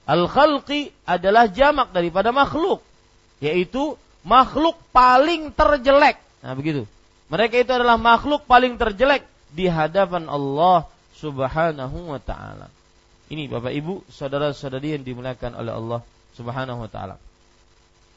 Al-khalqi 0.05 0.93
adalah 1.09 1.49
jamak 1.49 1.93
daripada 1.93 2.33
makhluk. 2.33 2.81
Yaitu 3.41 3.97
makhluk 4.25 4.77
paling 4.93 5.53
terjelek. 5.53 6.21
Nah 6.45 6.53
begitu. 6.57 6.89
Mereka 7.29 7.65
itu 7.65 7.73
adalah 7.73 7.97
makhluk 7.97 8.45
paling 8.45 8.77
terjelek 8.77 9.25
di 9.53 9.69
hadapan 9.69 10.29
Allah 10.29 10.89
subhanahu 11.17 12.13
wa 12.13 12.21
ta'ala. 12.21 12.69
Ini 13.33 13.49
Bapak 13.49 13.73
Ibu, 13.73 14.05
saudara-saudari 14.13 15.01
yang 15.01 15.05
dimuliakan 15.05 15.57
oleh 15.57 15.73
Allah 15.73 16.01
subhanahu 16.37 16.85
wa 16.85 16.91
ta'ala. 16.93 17.17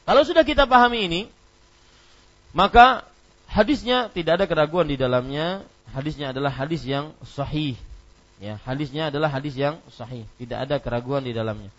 Kalau 0.08 0.24
sudah 0.24 0.40
kita 0.40 0.64
pahami 0.64 1.04
ini, 1.04 1.22
maka 2.56 3.04
hadisnya 3.44 4.08
tidak 4.08 4.40
ada 4.40 4.46
keraguan 4.48 4.88
di 4.88 4.96
dalamnya. 4.96 5.68
Hadisnya 5.92 6.32
adalah 6.32 6.52
hadis 6.52 6.84
yang 6.84 7.12
sahih 7.24 7.76
Ya, 8.38 8.54
hadisnya 8.62 9.10
adalah 9.10 9.34
hadis 9.34 9.58
yang 9.58 9.82
sahih, 9.90 10.22
tidak 10.38 10.70
ada 10.70 10.78
keraguan 10.78 11.26
di 11.26 11.34
dalamnya. 11.34 11.74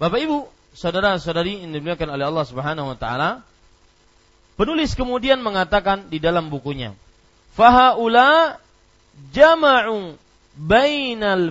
Bapak 0.00 0.16
Ibu, 0.16 0.48
saudara-saudari 0.72 1.60
yang 1.60 1.76
dimuliakan 1.76 2.08
oleh 2.16 2.24
Allah 2.24 2.44
Subhanahu 2.48 2.96
wa 2.96 2.96
taala, 2.96 3.44
penulis 4.56 4.96
kemudian 4.96 5.44
mengatakan 5.44 6.08
di 6.08 6.16
dalam 6.16 6.48
bukunya, 6.48 6.96
"Fahaula 7.52 8.56
jama'u 9.28 10.16
bainal 10.54 11.50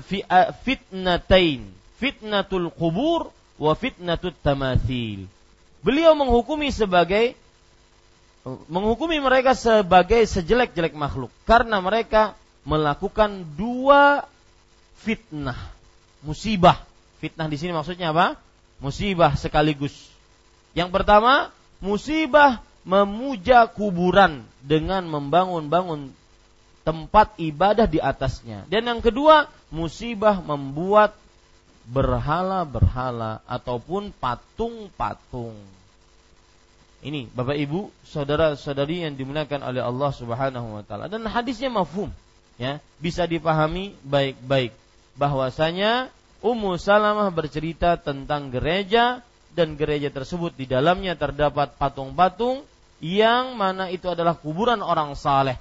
fitnatain, 0.64 1.68
fitnatul 2.00 2.72
kubur 2.72 3.30
wa 3.60 3.74
fitnatut 3.76 4.36
tamathil." 4.42 5.28
Beliau 5.84 6.16
menghukumi 6.16 6.72
sebagai 6.72 7.36
menghukumi 8.68 9.24
mereka 9.24 9.56
sebagai 9.56 10.28
sejelek-jelek 10.28 10.96
makhluk 10.96 11.32
karena 11.48 11.80
mereka 11.80 12.36
melakukan 12.68 13.44
dua 13.56 14.28
fitnah, 15.00 15.60
musibah. 16.24 16.80
Fitnah 17.20 17.48
di 17.48 17.56
sini 17.60 17.72
maksudnya 17.72 18.12
apa? 18.12 18.36
Musibah 18.84 19.36
sekaligus. 19.40 19.96
Yang 20.76 20.92
pertama, 20.92 21.52
musibah 21.80 22.60
memuja 22.84 23.68
kuburan 23.72 24.44
dengan 24.60 25.08
membangun-bangun 25.08 26.12
tempat 26.84 27.36
ibadah 27.40 27.88
di 27.88 28.00
atasnya. 28.00 28.68
Dan 28.68 28.88
yang 28.88 29.00
kedua, 29.00 29.48
musibah 29.72 30.40
membuat 30.44 31.16
berhala-berhala 31.88 33.44
ataupun 33.44 34.16
patung-patung. 34.16 35.56
Ini 37.04 37.28
Bapak 37.36 37.60
Ibu, 37.60 37.92
saudara-saudari 38.08 39.04
yang 39.04 39.20
dimuliakan 39.20 39.60
oleh 39.60 39.84
Allah 39.84 40.12
Subhanahu 40.16 40.80
wa 40.80 40.84
taala. 40.88 41.12
Dan 41.12 41.28
hadisnya 41.28 41.68
mafhum, 41.68 42.08
ya, 42.56 42.80
bisa 43.04 43.28
dipahami 43.28 43.92
baik-baik 44.08 44.72
bahwasanya 45.20 46.08
Ummu 46.44 46.76
Salamah 46.76 47.32
bercerita 47.32 47.96
tentang 48.00 48.52
gereja 48.52 49.24
dan 49.56 49.80
gereja 49.80 50.12
tersebut 50.12 50.56
di 50.56 50.68
dalamnya 50.68 51.16
terdapat 51.16 51.76
patung-patung 51.80 52.64
yang 53.04 53.60
mana 53.60 53.92
itu 53.92 54.08
adalah 54.08 54.36
kuburan 54.36 54.80
orang 54.80 55.16
saleh. 55.16 55.60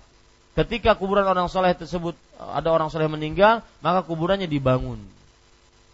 Ketika 0.53 0.93
kuburan 1.01 1.25
orang 1.25 1.49
saleh 1.49 1.73
tersebut 1.73 2.13
ada 2.37 2.69
orang 2.69 2.93
saleh 2.93 3.09
meninggal, 3.09 3.65
maka 3.81 4.05
kuburannya 4.05 4.45
dibangun. 4.45 5.01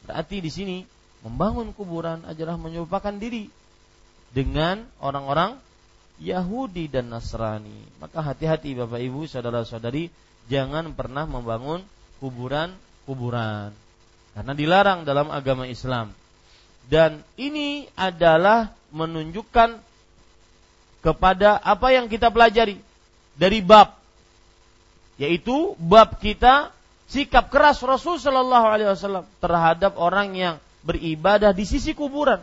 Berarti 0.03 0.43
di 0.43 0.51
sini 0.51 0.77
membangun 1.23 1.71
kuburan 1.71 2.27
adalah 2.27 2.59
menyerupakan 2.59 3.15
diri 3.15 3.47
dengan 4.35 4.83
orang-orang 4.99 5.55
Yahudi 6.19 6.91
dan 6.91 7.15
Nasrani. 7.15 8.03
Maka 8.03 8.19
hati-hati 8.19 8.75
Bapak 8.75 8.99
Ibu, 8.99 9.31
saudara-saudari, 9.31 10.11
jangan 10.51 10.91
pernah 10.91 11.23
membangun 11.31 11.87
kuburan-kuburan. 12.19 13.71
Karena 14.35 14.53
dilarang 14.59 15.07
dalam 15.07 15.31
agama 15.31 15.71
Islam. 15.71 16.11
Dan 16.91 17.23
ini 17.39 17.87
adalah 17.95 18.75
menunjukkan 18.91 19.79
kepada 20.99 21.63
apa 21.63 21.95
yang 21.95 22.11
kita 22.11 22.33
pelajari 22.33 22.81
dari 23.39 23.63
bab 23.63 23.95
yaitu 25.19 25.75
bab 25.77 26.17
kita 26.23 26.71
sikap 27.11 27.51
keras 27.51 27.83
Rasul 27.83 28.23
Shallallahu 28.23 28.67
Alaihi 28.67 28.89
Wasallam 28.89 29.27
terhadap 29.43 29.99
orang 29.99 30.33
yang 30.39 30.55
beribadah 30.87 31.51
di 31.51 31.67
sisi 31.67 31.93
kuburan 31.93 32.39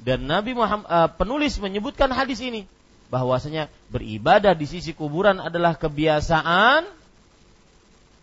dan 0.00 0.24
Nabi 0.28 0.52
Muhammad 0.52 0.86
uh, 0.86 1.08
penulis 1.08 1.56
menyebutkan 1.56 2.12
hadis 2.12 2.40
ini 2.44 2.68
bahwasanya 3.10 3.66
beribadah 3.90 4.54
di 4.54 4.68
sisi 4.68 4.94
kuburan 4.94 5.42
adalah 5.42 5.74
kebiasaan 5.74 6.86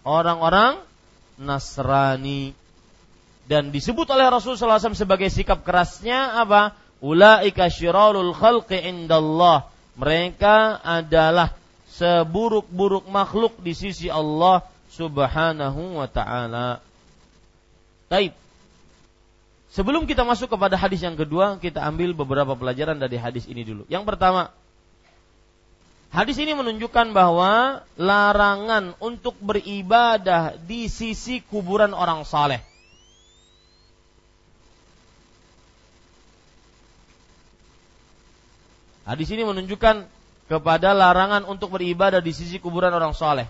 orang-orang 0.08 0.80
Nasrani 1.38 2.56
dan 3.48 3.72
disebut 3.72 4.08
oleh 4.12 4.28
Rasulullah 4.28 4.80
SAW 4.80 4.98
sebagai 4.98 5.32
sikap 5.32 5.64
kerasnya 5.64 6.36
apa? 6.36 6.76
Ulaika 7.00 7.72
syirarul 7.72 8.36
khalqi 8.36 8.76
indallah. 8.76 9.72
Mereka 9.98 10.84
adalah 10.84 11.57
seburuk-buruk 11.98 13.10
makhluk 13.10 13.58
di 13.58 13.74
sisi 13.74 14.08
Allah 14.08 14.62
Subhanahu 14.94 15.98
wa 15.98 16.08
taala. 16.08 16.80
Taib. 18.08 18.32
Sebelum 19.74 20.08
kita 20.08 20.24
masuk 20.24 20.56
kepada 20.56 20.80
hadis 20.80 21.04
yang 21.04 21.20
kedua, 21.20 21.60
kita 21.60 21.84
ambil 21.84 22.16
beberapa 22.16 22.56
pelajaran 22.56 22.98
dari 22.98 23.20
hadis 23.20 23.46
ini 23.46 23.68
dulu. 23.68 23.84
Yang 23.92 24.10
pertama, 24.10 24.50
hadis 26.10 26.40
ini 26.40 26.56
menunjukkan 26.56 27.12
bahwa 27.12 27.84
larangan 28.00 28.96
untuk 29.04 29.36
beribadah 29.44 30.56
di 30.64 30.88
sisi 30.88 31.44
kuburan 31.46 31.92
orang 31.92 32.24
saleh. 32.24 32.64
Hadis 39.04 39.32
ini 39.32 39.44
menunjukkan 39.48 40.17
kepada 40.48 40.96
larangan 40.96 41.44
untuk 41.44 41.76
beribadah 41.76 42.24
di 42.24 42.32
sisi 42.32 42.58
kuburan 42.58 42.92
orang 42.96 43.12
soleh. 43.12 43.48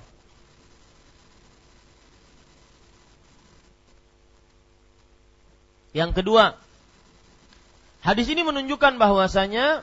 Yang 5.93 6.21
kedua, 6.21 6.53
hadis 8.05 8.29
ini 8.29 8.45
menunjukkan 8.45 9.01
bahwasanya 9.01 9.81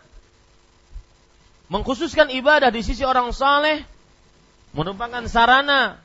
mengkhususkan 1.70 2.30
ibadah 2.30 2.70
di 2.70 2.86
sisi 2.86 3.02
orang 3.02 3.34
soleh 3.34 3.82
merupakan 4.74 5.26
sarana 5.26 5.98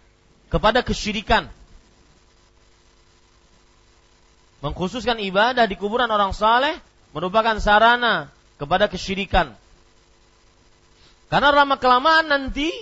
kepada 0.50 0.82
kesyirikan. 0.82 1.50
Mengkhususkan 4.66 5.22
ibadah 5.22 5.70
di 5.70 5.78
kuburan 5.78 6.10
orang 6.10 6.34
soleh 6.34 6.74
merupakan 7.14 7.58
sarana 7.62 8.34
kepada 8.58 8.90
kesyirikan. 8.90 9.54
Karena 11.30 11.54
lama 11.54 11.78
kelamaan 11.78 12.26
nanti 12.26 12.74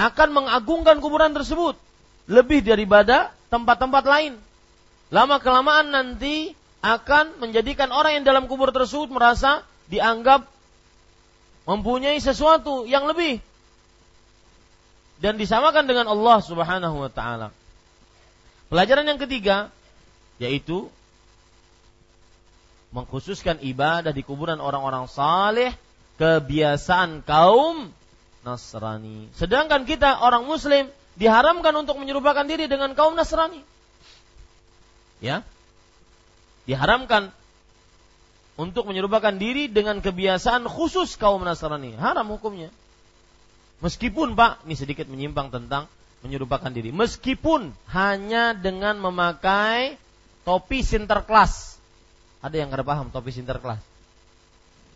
akan 0.00 0.28
mengagungkan 0.32 1.00
kuburan 1.00 1.36
tersebut 1.36 1.76
lebih 2.28 2.64
daripada 2.64 3.36
tempat-tempat 3.52 4.04
lain. 4.04 4.34
Lama 5.12 5.38
kelamaan 5.38 5.92
nanti 5.92 6.56
akan 6.80 7.38
menjadikan 7.38 7.92
orang 7.92 8.20
yang 8.20 8.24
dalam 8.26 8.44
kubur 8.48 8.72
tersebut 8.72 9.12
merasa 9.12 9.62
dianggap 9.92 10.48
mempunyai 11.68 12.18
sesuatu 12.18 12.88
yang 12.88 13.06
lebih 13.06 13.38
dan 15.20 15.40
disamakan 15.40 15.88
dengan 15.88 16.10
Allah 16.10 16.38
Subhanahu 16.40 16.96
wa 17.06 17.10
taala. 17.12 17.48
Pelajaran 18.66 19.06
yang 19.06 19.20
ketiga 19.20 19.70
yaitu 20.42 20.90
mengkhususkan 22.92 23.60
ibadah 23.62 24.12
di 24.12 24.22
kuburan 24.24 24.58
orang-orang 24.60 25.08
saleh 25.08 25.72
kebiasaan 26.16 27.24
kaum 27.24 27.92
Nasrani. 28.46 29.28
Sedangkan 29.34 29.84
kita 29.84 30.22
orang 30.22 30.46
muslim 30.46 30.86
diharamkan 31.18 31.74
untuk 31.74 31.98
menyerupakan 31.98 32.46
diri 32.46 32.70
dengan 32.70 32.94
kaum 32.94 33.16
Nasrani. 33.18 33.60
Ya. 35.18 35.42
Diharamkan 36.68 37.32
untuk 38.56 38.88
menyerupakan 38.88 39.34
diri 39.36 39.68
dengan 39.68 40.00
kebiasaan 40.00 40.64
khusus 40.70 41.18
kaum 41.18 41.44
Nasrani. 41.44 41.98
Haram 41.98 42.30
hukumnya. 42.32 42.72
Meskipun 43.84 44.32
Pak, 44.38 44.64
ini 44.64 44.74
sedikit 44.78 45.04
menyimpang 45.10 45.52
tentang 45.52 45.84
menyerupakan 46.24 46.72
diri. 46.72 46.94
Meskipun 46.96 47.76
hanya 47.92 48.56
dengan 48.56 48.96
memakai 48.96 50.00
topi 50.48 50.80
sinterklas. 50.80 51.76
Ada 52.40 52.62
yang 52.62 52.72
kada 52.72 52.86
paham 52.86 53.12
topi 53.12 53.34
sinterklas? 53.34 53.82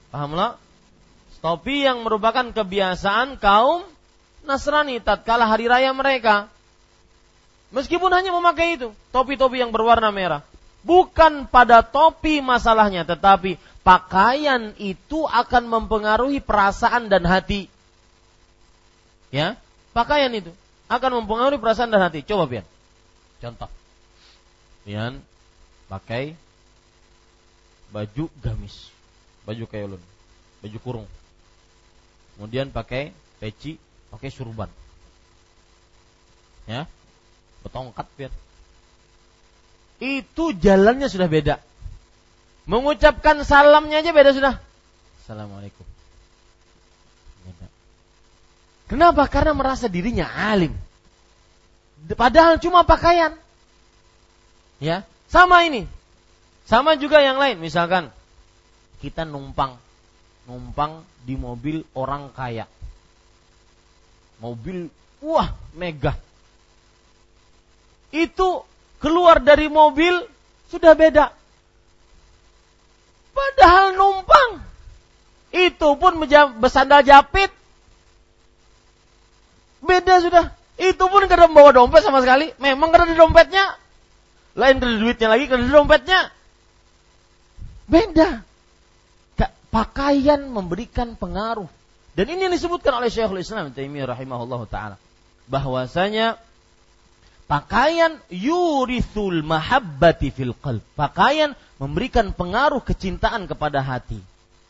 Paham 0.08 0.32
lo? 0.38 0.69
Topi 1.40 1.88
yang 1.88 2.04
merupakan 2.04 2.52
kebiasaan 2.52 3.40
kaum 3.40 3.80
Nasrani 4.44 5.00
tatkala 5.00 5.48
hari 5.48 5.68
raya 5.68 5.92
mereka. 5.92 6.48
Meskipun 7.72 8.10
hanya 8.12 8.32
memakai 8.32 8.80
itu, 8.80 8.92
topi-topi 9.12 9.60
yang 9.60 9.70
berwarna 9.70 10.08
merah. 10.10 10.40
Bukan 10.80 11.44
pada 11.46 11.84
topi 11.84 12.40
masalahnya, 12.40 13.04
tetapi 13.04 13.60
pakaian 13.84 14.72
itu 14.80 15.28
akan 15.28 15.68
mempengaruhi 15.68 16.40
perasaan 16.40 17.12
dan 17.12 17.28
hati. 17.28 17.68
Ya, 19.30 19.60
pakaian 19.92 20.32
itu 20.32 20.50
akan 20.88 21.22
mempengaruhi 21.22 21.60
perasaan 21.60 21.92
dan 21.92 22.00
hati. 22.00 22.24
Coba 22.24 22.48
biar. 22.48 22.64
Contoh. 23.38 23.70
Pian 24.82 25.20
pakai 25.86 26.34
baju 27.92 28.26
gamis, 28.40 28.88
baju 29.44 29.64
kayolun, 29.68 30.02
baju 30.64 30.78
kurung 30.80 31.06
kemudian 32.40 32.72
pakai 32.72 33.12
peci, 33.36 33.76
pakai 34.08 34.32
surban. 34.32 34.72
Ya. 36.64 36.88
Betongkat 37.60 38.08
biar. 38.16 38.32
Itu 40.00 40.56
jalannya 40.56 41.12
sudah 41.12 41.28
beda. 41.28 41.60
Mengucapkan 42.64 43.44
salamnya 43.44 44.00
aja 44.00 44.16
beda 44.16 44.32
sudah. 44.32 44.56
Assalamualaikum. 45.20 45.84
Beda. 47.44 47.68
Kenapa? 48.88 49.28
Karena 49.28 49.52
merasa 49.52 49.92
dirinya 49.92 50.24
alim. 50.24 50.72
Padahal 52.16 52.56
cuma 52.56 52.88
pakaian. 52.88 53.36
Ya, 54.80 55.04
sama 55.28 55.68
ini. 55.68 55.84
Sama 56.64 56.96
juga 56.96 57.20
yang 57.20 57.36
lain, 57.36 57.60
misalkan 57.60 58.08
kita 59.04 59.28
numpang 59.28 59.76
numpang 60.50 61.06
di 61.22 61.38
mobil 61.38 61.86
orang 61.94 62.34
kaya. 62.34 62.66
Mobil 64.42 64.90
wah 65.22 65.54
megah. 65.78 66.18
Itu 68.10 68.66
keluar 68.98 69.38
dari 69.38 69.70
mobil 69.70 70.26
sudah 70.66 70.98
beda. 70.98 71.30
Padahal 73.30 73.94
numpang. 73.94 74.66
Itu 75.54 75.94
pun 75.94 76.18
bersandal 76.58 77.06
japit. 77.06 77.54
Beda 79.78 80.18
sudah. 80.18 80.50
Itu 80.80 81.06
pun 81.06 81.30
kada 81.30 81.46
membawa 81.46 81.70
dompet 81.70 82.02
sama 82.02 82.18
sekali. 82.26 82.50
Memang 82.58 82.90
kada 82.90 83.06
ada 83.06 83.14
dompetnya. 83.14 83.78
Lain 84.58 84.82
kada 84.82 84.98
duitnya 84.98 85.28
lagi, 85.30 85.46
kada 85.46 85.62
ada 85.62 85.74
dompetnya. 85.78 86.20
Beda 87.86 88.49
pakaian 89.70 90.50
memberikan 90.50 91.14
pengaruh. 91.14 91.70
Dan 92.14 92.26
ini 92.26 92.50
yang 92.50 92.54
disebutkan 92.54 92.98
oleh 92.98 93.08
Syekhul 93.08 93.40
Islam 93.40 93.70
Taimiyah 93.70 94.12
rahimahullah 94.12 94.60
taala 94.66 94.96
bahwasanya 95.46 96.38
pakaian 97.46 98.18
yurithul 98.30 99.42
mahabbati 99.46 100.34
fil 100.34 100.54
qalb. 100.58 100.82
Pakaian 100.98 101.54
memberikan 101.78 102.34
pengaruh 102.34 102.82
kecintaan 102.82 103.46
kepada 103.46 103.82
hati. 103.82 104.18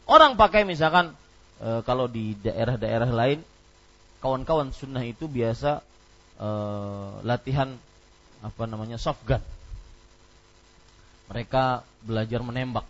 Orang 0.05 0.37
pakai 0.37 0.69
misalkan 0.69 1.17
e, 1.59 1.85
kalau 1.85 2.07
di 2.07 2.37
daerah-daerah 2.41 3.11
lain 3.11 3.41
kawan-kawan 4.21 4.73
sunnah 4.73 5.05
itu 5.05 5.29
biasa 5.29 5.81
e, 6.41 6.49
latihan 7.25 7.77
apa 8.41 8.65
namanya 8.69 8.97
soft 8.97 9.25
gun. 9.29 9.43
Mereka 11.33 11.85
belajar 12.05 12.41
menembak 12.43 12.85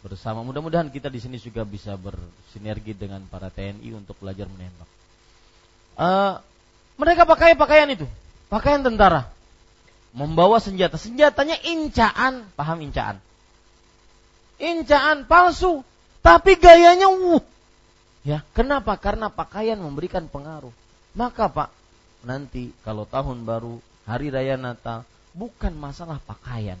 bersama. 0.00 0.40
Mudah-mudahan 0.40 0.88
kita 0.88 1.12
di 1.12 1.20
sini 1.20 1.36
juga 1.36 1.64
bisa 1.64 1.94
bersinergi 1.96 2.96
dengan 2.96 3.24
para 3.28 3.52
TNI 3.52 3.92
untuk 3.96 4.16
belajar 4.20 4.48
menembak. 4.48 4.88
Uh, 6.00 6.40
mereka 6.96 7.28
pakai 7.28 7.56
pakaian 7.56 7.88
itu, 7.92 8.08
pakaian 8.48 8.80
tentara, 8.80 9.28
membawa 10.12 10.60
senjata. 10.60 10.96
Senjatanya 10.96 11.56
incaan, 11.64 12.48
paham 12.56 12.80
incaan? 12.84 13.16
Incaan 14.60 15.24
palsu, 15.24 15.80
tapi 16.20 16.56
gayanya 16.60 17.08
wuh. 17.08 17.40
Ya, 18.20 18.44
kenapa? 18.52 19.00
Karena 19.00 19.32
pakaian 19.32 19.80
memberikan 19.80 20.28
pengaruh. 20.28 20.72
Maka 21.16 21.48
Pak, 21.48 21.72
nanti 22.20 22.76
kalau 22.84 23.08
tahun 23.08 23.48
baru, 23.48 23.80
hari 24.04 24.28
raya 24.28 24.60
Natal, 24.60 25.08
bukan 25.32 25.72
masalah 25.72 26.20
pakaian, 26.28 26.76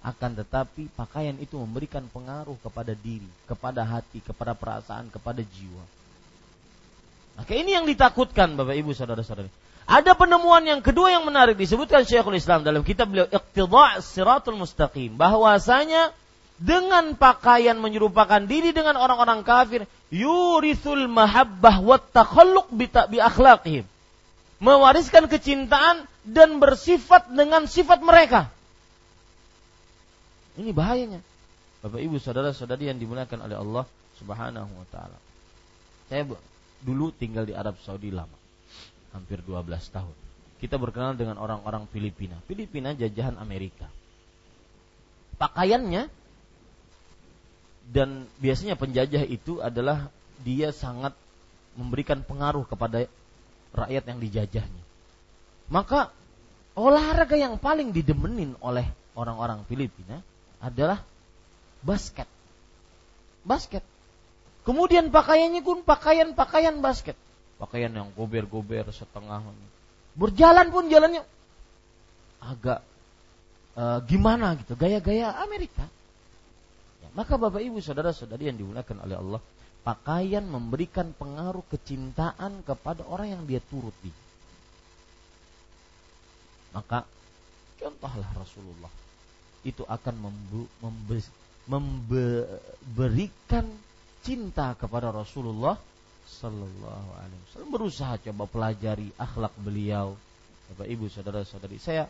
akan 0.00 0.30
tetapi 0.40 0.88
pakaian 0.96 1.36
itu 1.36 1.60
memberikan 1.60 2.00
pengaruh 2.08 2.56
kepada 2.64 2.96
diri, 2.96 3.28
kepada 3.44 3.84
hati, 3.84 4.24
kepada 4.24 4.56
perasaan, 4.56 5.12
kepada 5.12 5.44
jiwa. 5.44 5.84
Maka 7.36 7.52
ini 7.52 7.76
yang 7.76 7.84
ditakutkan 7.84 8.56
Bapak 8.56 8.76
Ibu 8.80 8.96
saudara-saudari. 8.96 9.52
Ada 9.84 10.16
penemuan 10.16 10.64
yang 10.64 10.80
kedua 10.80 11.12
yang 11.12 11.26
menarik 11.26 11.58
disebutkan 11.58 12.06
Syekhul 12.06 12.38
Islam 12.38 12.64
dalam 12.64 12.80
kitab 12.80 13.10
beliau 13.12 13.28
Iqtidha' 13.28 14.00
Siratul 14.00 14.56
Mustaqim 14.56 15.18
bahwasanya 15.18 16.14
dengan 16.60 17.16
pakaian 17.16 17.76
menyerupakan 17.80 18.44
diri 18.44 18.76
dengan 18.76 19.00
orang-orang 19.00 19.40
kafir 19.40 19.88
yurithul 20.12 21.08
mahabbah 21.08 21.80
wa 21.80 21.96
takhalluq 21.96 22.68
bi 22.76 23.16
akhlaqihim 23.16 23.88
mewariskan 24.60 25.24
kecintaan 25.24 26.04
dan 26.28 26.60
bersifat 26.60 27.32
dengan 27.32 27.64
sifat 27.64 28.04
mereka 28.04 28.52
ini 30.60 30.70
bahayanya. 30.76 31.20
Bapak 31.80 32.00
Ibu 32.00 32.20
saudara-saudari 32.20 32.92
yang 32.92 33.00
dimuliakan 33.00 33.48
oleh 33.48 33.56
Allah 33.56 33.84
Subhanahu 34.20 34.68
wa 34.68 34.86
taala. 34.92 35.16
Saya 36.12 36.28
dulu 36.84 37.08
tinggal 37.16 37.48
di 37.48 37.56
Arab 37.56 37.80
Saudi 37.80 38.12
lama. 38.12 38.36
Hampir 39.16 39.40
12 39.42 39.64
tahun. 39.90 40.16
Kita 40.60 40.76
berkenal 40.76 41.16
dengan 41.16 41.40
orang-orang 41.40 41.88
Filipina. 41.88 42.36
Filipina 42.44 42.92
jajahan 42.92 43.40
Amerika. 43.40 43.88
Pakaiannya 45.40 46.12
dan 47.90 48.28
biasanya 48.38 48.76
penjajah 48.76 49.24
itu 49.24 49.64
adalah 49.64 50.12
dia 50.44 50.70
sangat 50.70 51.16
memberikan 51.74 52.20
pengaruh 52.20 52.68
kepada 52.68 53.08
rakyat 53.72 54.04
yang 54.04 54.18
dijajahnya. 54.20 54.84
Maka 55.72 56.12
olahraga 56.76 57.40
yang 57.40 57.56
paling 57.56 57.90
didemenin 57.90 58.54
oleh 58.60 58.84
orang-orang 59.16 59.64
Filipina 59.66 60.22
adalah 60.60 61.02
basket. 61.80 62.28
Basket. 63.42 63.82
Kemudian 64.62 65.08
pakaiannya 65.08 65.64
pun 65.64 65.80
pakaian-pakaian 65.82 66.78
basket. 66.84 67.16
Pakaian 67.56 67.92
yang 67.92 68.12
gober-gober 68.12 68.88
setengah. 68.92 69.40
Berjalan 70.12 70.68
pun 70.68 70.92
jalannya 70.92 71.24
agak 72.40 72.84
e, 73.76 73.84
gimana 74.08 74.56
gitu, 74.60 74.76
gaya-gaya 74.76 75.32
Amerika. 75.40 75.84
Ya, 77.00 77.08
maka 77.16 77.40
Bapak 77.40 77.64
Ibu 77.64 77.80
saudara-saudari 77.80 78.52
yang 78.52 78.60
dimuliakan 78.60 78.96
oleh 79.04 79.16
Allah, 79.16 79.40
pakaian 79.80 80.44
memberikan 80.44 81.16
pengaruh 81.16 81.64
kecintaan 81.72 82.60
kepada 82.64 83.04
orang 83.08 83.40
yang 83.40 83.42
dia 83.48 83.60
turuti. 83.64 84.12
Maka 86.76 87.08
contohlah 87.80 88.28
Rasulullah 88.36 88.92
itu 89.60 89.84
akan 89.84 90.32
memberikan 91.68 93.66
cinta 94.24 94.72
kepada 94.76 95.12
Rasulullah 95.12 95.76
Sallallahu 96.24 97.10
Alaihi 97.18 97.40
Wasallam. 97.48 97.70
Berusaha 97.74 98.14
coba 98.22 98.44
pelajari 98.48 99.12
akhlak 99.20 99.52
beliau. 99.60 100.16
Bapak 100.72 100.86
Ibu 100.86 101.10
saudara-saudari 101.10 101.82
saya 101.82 102.06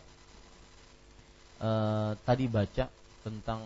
uh, 1.64 2.12
tadi 2.22 2.44
baca 2.44 2.86
tentang 3.24 3.64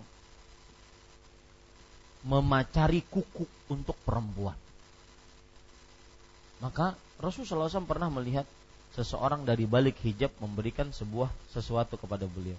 memacari 2.24 3.02
kuku 3.04 3.44
untuk 3.68 3.98
perempuan. 4.06 4.56
Maka 6.62 6.96
Rasulullah 7.20 7.68
SAW 7.68 7.84
pernah 7.84 8.08
melihat 8.08 8.46
seseorang 8.96 9.42
dari 9.42 9.66
balik 9.68 9.98
hijab 10.06 10.30
memberikan 10.38 10.88
sebuah 10.94 11.28
sesuatu 11.50 11.98
kepada 11.98 12.24
beliau 12.30 12.56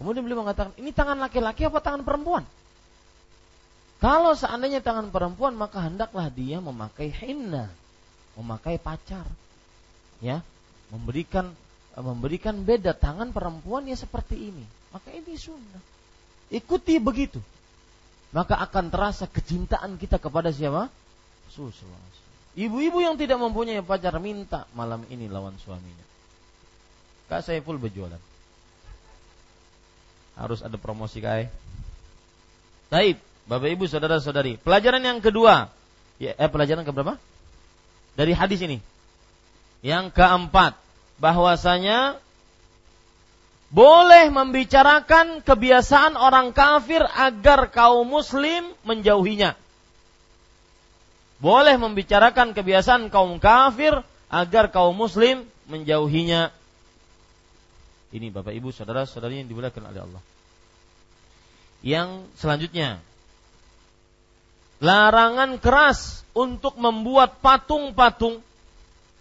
Kemudian 0.00 0.24
beliau 0.24 0.40
mengatakan, 0.40 0.72
ini 0.80 0.96
tangan 0.96 1.20
laki-laki 1.20 1.68
apa 1.68 1.76
tangan 1.84 2.00
perempuan? 2.00 2.48
Kalau 4.00 4.32
seandainya 4.32 4.80
tangan 4.80 5.12
perempuan, 5.12 5.52
maka 5.52 5.84
hendaklah 5.84 6.32
dia 6.32 6.56
memakai 6.56 7.12
henna, 7.12 7.68
memakai 8.32 8.80
pacar. 8.80 9.28
Ya, 10.24 10.40
memberikan 10.88 11.52
memberikan 12.00 12.64
beda 12.64 12.96
tangan 12.96 13.28
perempuan 13.28 13.84
ya 13.84 13.96
seperti 14.00 14.48
ini. 14.48 14.64
Maka 14.88 15.12
ini 15.12 15.36
sunnah. 15.36 15.84
Ikuti 16.48 16.96
begitu. 16.96 17.44
Maka 18.32 18.56
akan 18.56 18.88
terasa 18.88 19.28
kecintaan 19.28 20.00
kita 20.00 20.16
kepada 20.16 20.48
siapa? 20.48 20.88
Rasulullah. 21.52 22.00
Ibu-ibu 22.56 23.04
yang 23.04 23.20
tidak 23.20 23.36
mempunyai 23.36 23.84
pacar 23.84 24.16
minta 24.16 24.64
malam 24.72 25.04
ini 25.12 25.28
lawan 25.28 25.60
suaminya. 25.60 26.08
Kak 27.28 27.44
saya 27.44 27.60
full 27.60 27.76
berjualan 27.76 28.29
harus 30.40 30.64
ada 30.64 30.80
promosi 30.80 31.20
kai. 31.20 31.52
Taib, 32.88 33.20
Bapak 33.44 33.68
Ibu 33.76 33.84
saudara-saudari. 33.84 34.56
Pelajaran 34.56 35.04
yang 35.04 35.20
kedua, 35.20 35.68
ya, 36.16 36.32
eh 36.34 36.48
pelajaran 36.48 36.82
ke 36.82 36.90
berapa? 36.90 37.20
Dari 38.16 38.32
hadis 38.32 38.64
ini. 38.64 38.80
Yang 39.84 40.16
keempat, 40.16 40.74
bahwasanya 41.20 42.16
boleh 43.70 44.34
membicarakan 44.34 45.46
kebiasaan 45.46 46.18
orang 46.18 46.50
kafir 46.50 47.06
agar 47.06 47.70
kaum 47.70 48.02
muslim 48.02 48.74
menjauhinya. 48.82 49.54
Boleh 51.38 51.78
membicarakan 51.78 52.52
kebiasaan 52.52 53.08
kaum 53.14 53.38
kafir 53.38 54.02
agar 54.26 54.74
kaum 54.74 54.92
muslim 54.98 55.46
menjauhinya. 55.70 56.50
Ini 58.10 58.34
Bapak 58.34 58.50
Ibu 58.50 58.74
saudara-saudari 58.74 59.42
yang 59.42 59.48
dimuliakan 59.48 59.86
oleh 59.86 60.00
Allah. 60.02 60.22
Yang 61.80 62.08
selanjutnya 62.36 62.98
larangan 64.82 65.60
keras 65.62 66.26
untuk 66.34 66.74
membuat 66.80 67.38
patung-patung 67.38 68.42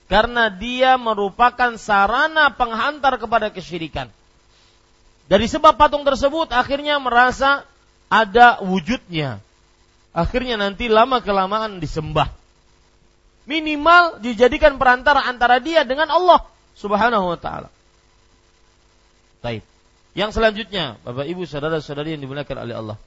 karena 0.10 0.50
dia 0.50 0.98
merupakan 0.98 1.78
sarana 1.78 2.50
penghantar 2.50 3.22
kepada 3.22 3.54
kesyirikan. 3.54 4.10
Dari 5.30 5.46
sebab 5.46 5.78
patung 5.78 6.02
tersebut 6.02 6.50
akhirnya 6.50 6.98
merasa 6.98 7.62
ada 8.10 8.58
wujudnya. 8.66 9.38
Akhirnya 10.10 10.58
nanti 10.58 10.90
lama 10.90 11.22
kelamaan 11.22 11.78
disembah. 11.78 12.34
Minimal 13.46 14.26
dijadikan 14.26 14.82
perantara 14.82 15.22
antara 15.30 15.62
dia 15.62 15.86
dengan 15.86 16.10
Allah 16.10 16.42
Subhanahu 16.74 17.30
wa 17.30 17.38
taala. 17.38 17.70
Taib. 19.40 19.64
Yang 20.18 20.42
selanjutnya, 20.42 21.00
Bapak 21.06 21.26
Ibu 21.30 21.48
saudara-saudari 21.48 22.18
yang 22.18 22.22
dimuliakan 22.26 22.58
oleh 22.66 22.76
Allah. 22.76 22.98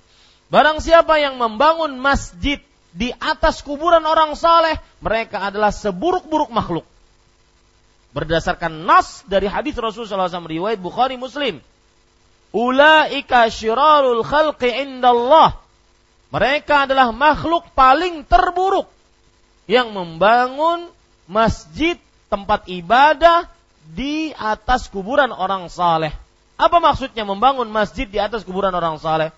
Barang 0.53 0.79
siapa 0.85 1.17
yang 1.17 1.41
membangun 1.41 1.97
masjid 1.97 2.61
di 2.93 3.09
atas 3.17 3.65
kuburan 3.65 4.05
orang 4.05 4.37
saleh, 4.37 4.77
mereka 5.01 5.49
adalah 5.49 5.73
seburuk-buruk 5.73 6.53
makhluk. 6.53 6.85
Berdasarkan 8.13 8.85
nas 8.85 9.25
dari 9.25 9.49
hadis 9.49 9.73
Rasulullah 9.81 10.29
SAW 10.29 10.45
riwayat 10.45 10.77
Bukhari 10.77 11.17
Muslim. 11.17 11.65
Ulaika 12.53 13.49
syirarul 13.49 14.21
khalqi 14.21 14.69
indallah. 14.69 15.57
Mereka 16.29 16.89
adalah 16.89 17.13
makhluk 17.13 17.73
paling 17.73 18.25
terburuk 18.29 18.89
yang 19.65 19.93
membangun 19.93 20.89
masjid 21.25 21.97
tempat 22.29 22.69
ibadah 22.69 23.49
di 23.89 24.37
atas 24.37 24.89
kuburan 24.93 25.33
orang 25.33 25.73
saleh. 25.73 26.13
Apa 26.63 26.79
maksudnya 26.79 27.27
membangun 27.27 27.67
masjid 27.67 28.07
di 28.07 28.23
atas 28.23 28.47
kuburan 28.47 28.71
orang 28.71 29.03
saleh? 29.03 29.35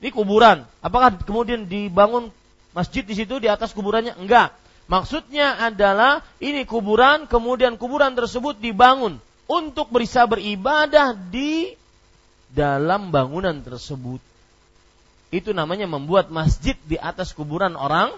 Ini 0.00 0.08
kuburan. 0.08 0.64
Apakah 0.80 1.12
kemudian 1.20 1.68
dibangun 1.68 2.32
masjid 2.72 3.04
di 3.04 3.12
situ 3.12 3.36
di 3.36 3.52
atas 3.52 3.76
kuburannya? 3.76 4.16
Enggak. 4.16 4.56
Maksudnya 4.88 5.60
adalah 5.60 6.24
ini 6.40 6.64
kuburan, 6.64 7.28
kemudian 7.28 7.76
kuburan 7.76 8.16
tersebut 8.16 8.56
dibangun 8.56 9.20
untuk 9.44 9.92
bisa 9.92 10.24
beribadah 10.24 11.12
di 11.12 11.76
dalam 12.48 13.12
bangunan 13.12 13.60
tersebut. 13.60 14.24
Itu 15.28 15.52
namanya 15.52 15.84
membuat 15.86 16.32
masjid 16.32 16.74
di 16.88 16.96
atas 16.96 17.36
kuburan 17.36 17.76
orang 17.76 18.16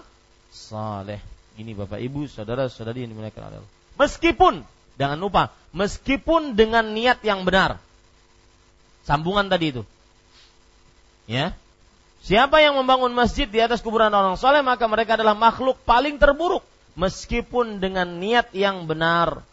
saleh. 0.49 1.19
Ini 1.59 1.75
Bapak 1.75 1.99
Ibu, 1.99 2.25
saudara-saudari 2.25 3.05
yang 3.05 3.13
dimuliakan 3.13 3.53
Allah. 3.53 3.69
Meskipun 3.99 4.65
Jangan 4.93 5.17
lupa, 5.17 5.49
meskipun 5.73 6.53
dengan 6.53 6.93
niat 6.93 7.25
yang 7.25 7.45
benar. 7.45 7.81
Sambungan 9.03 9.51
tadi 9.51 9.75
itu. 9.75 9.83
Ya. 11.27 11.55
Siapa 12.23 12.63
yang 12.63 12.79
membangun 12.79 13.11
masjid 13.11 13.47
di 13.47 13.59
atas 13.59 13.83
kuburan 13.83 14.11
orang 14.11 14.39
soleh, 14.39 14.63
maka 14.63 14.87
mereka 14.87 15.19
adalah 15.19 15.35
makhluk 15.35 15.75
paling 15.83 16.15
terburuk. 16.15 16.63
Meskipun 16.95 17.83
dengan 17.83 18.07
niat 18.21 18.55
yang 18.55 18.87
benar. 18.87 19.43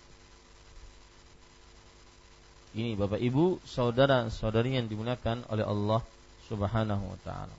Ini 2.71 2.95
Bapak 2.95 3.19
Ibu, 3.19 3.59
saudara 3.67 4.31
saudari 4.31 4.79
yang 4.79 4.87
dimuliakan 4.87 5.43
oleh 5.51 5.67
Allah 5.67 6.01
Subhanahu 6.47 7.03
wa 7.03 7.19
taala. 7.27 7.57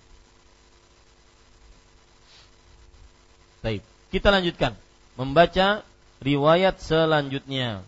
Baik, 3.59 3.83
kita 4.15 4.31
lanjutkan 4.31 4.73
membaca 5.19 5.83
riwayat 6.23 6.79
selanjutnya. 6.79 7.83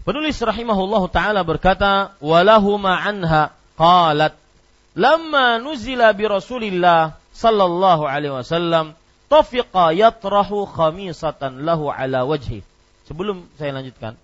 Penulis 0.00 0.40
rahimahullahu 0.40 1.12
taala 1.12 1.44
berkata, 1.44 2.16
"Walahu 2.24 2.80
anha 2.80 3.52
qalat 3.76 4.34
lamma 4.96 5.60
nuzila 5.60 6.16
bi 6.16 6.24
Rasulillah 6.24 7.20
sallallahu 7.36 8.08
alaihi 8.08 8.32
wasallam 8.32 8.96
tafiqa 9.28 9.92
yatrahu 9.92 10.64
khamisatan 10.64 11.62
lahu 11.68 11.92
ala 11.92 12.24
wajhi." 12.24 12.64
Sebelum 13.04 13.44
saya 13.60 13.76
lanjutkan, 13.76 14.16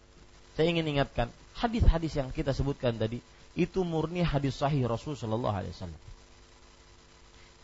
saya 0.57 0.67
ingin 0.73 0.87
ingatkan 0.97 1.29
hadis-hadis 1.61 2.17
yang 2.17 2.33
kita 2.33 2.57
sebutkan 2.57 2.97
tadi 2.97 3.21
itu 3.57 3.85
murni 3.85 4.25
hadis 4.25 4.57
sahih 4.57 4.89
Rasul 4.89 5.17
sallallahu 5.17 5.57
alaihi 5.57 5.75
wasallam. 5.77 6.03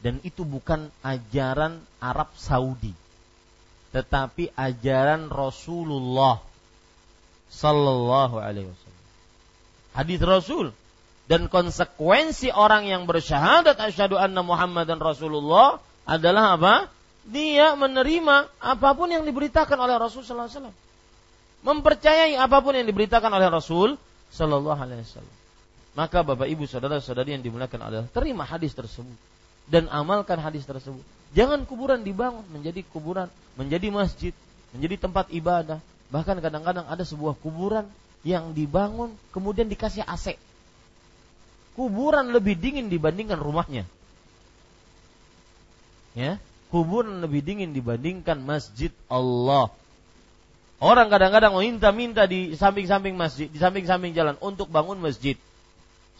Dan 0.03 0.19
itu 0.27 0.43
bukan 0.43 0.91
ajaran 1.07 1.79
Arab 2.03 2.29
Saudi 2.35 2.93
tetapi 3.93 4.49
ajaran 4.57 5.29
Rasulullah 5.29 6.41
sallallahu 7.53 8.41
alaihi 8.41 8.73
wasallam. 8.73 9.03
Hadis 9.93 10.20
Rasul 10.24 10.66
dan 11.29 11.53
konsekuensi 11.53 12.49
orang 12.49 12.89
yang 12.89 13.05
bersyahadat 13.05 13.77
asyhadu 13.77 14.16
anna 14.16 14.41
Muhammadan 14.41 14.97
Rasulullah 14.99 15.79
adalah 16.09 16.57
apa? 16.57 16.74
Dia 17.23 17.79
menerima 17.79 18.51
apa 18.59 18.89
pun 18.99 19.07
yang 19.07 19.23
diberitakan 19.23 19.79
oleh 19.79 19.95
Rasul 20.01 20.27
sallallahu 20.27 20.49
alaihi 20.49 20.59
wasallam. 20.59 20.77
Mempercayai 21.62 22.35
apa 22.35 22.59
pun 22.59 22.74
yang 22.74 22.89
diberitakan 22.89 23.31
oleh 23.31 23.47
Rasul 23.47 23.95
sallallahu 24.35 24.81
alaihi 24.81 25.07
wasallam. 25.07 25.37
Maka 25.93 26.24
Bapak 26.24 26.49
Ibu 26.49 26.65
saudara-saudari 26.65 27.37
yang 27.37 27.45
dimuliakan 27.45 27.81
Allah, 27.85 28.09
terima 28.11 28.49
hadis 28.49 28.73
tersebut 28.73 29.15
dan 29.69 29.87
amalkan 29.93 30.41
hadis 30.41 30.66
tersebut. 30.66 31.05
Jangan 31.37 31.62
kuburan 31.69 32.03
dibangun 32.03 32.43
menjadi 32.51 32.83
kuburan, 32.91 33.29
menjadi 33.55 33.89
masjid, 33.93 34.35
menjadi 34.74 35.07
tempat 35.07 35.31
ibadah. 35.31 35.79
Bahkan 36.13 36.45
kadang-kadang 36.45 36.85
ada 36.85 37.03
sebuah 37.09 37.41
kuburan 37.41 37.89
yang 38.23 38.53
dibangun 38.53 39.17
kemudian 39.33 39.67
dikasih 39.73 40.05
AC. 40.05 40.37
Kuburan 41.73 42.37
lebih 42.37 42.61
dingin 42.61 42.93
dibandingkan 42.93 43.41
rumahnya. 43.41 43.89
Ya, 46.13 46.37
kuburan 46.69 47.25
lebih 47.25 47.41
dingin 47.41 47.73
dibandingkan 47.73 48.45
masjid 48.45 48.93
Allah. 49.09 49.73
Orang 50.83 51.09
kadang-kadang 51.09 51.57
minta-minta 51.57 52.29
di 52.29 52.53
samping-samping 52.61 53.17
masjid, 53.17 53.49
di 53.49 53.57
samping-samping 53.57 54.13
jalan 54.13 54.37
untuk 54.45 54.69
bangun 54.69 55.01
masjid. 55.01 55.41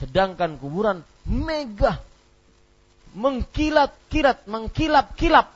Sedangkan 0.01 0.56
kuburan 0.56 1.05
megah, 1.28 2.01
mengkilat-kilat, 3.12 4.48
mengkilap-kilap. 4.48 5.52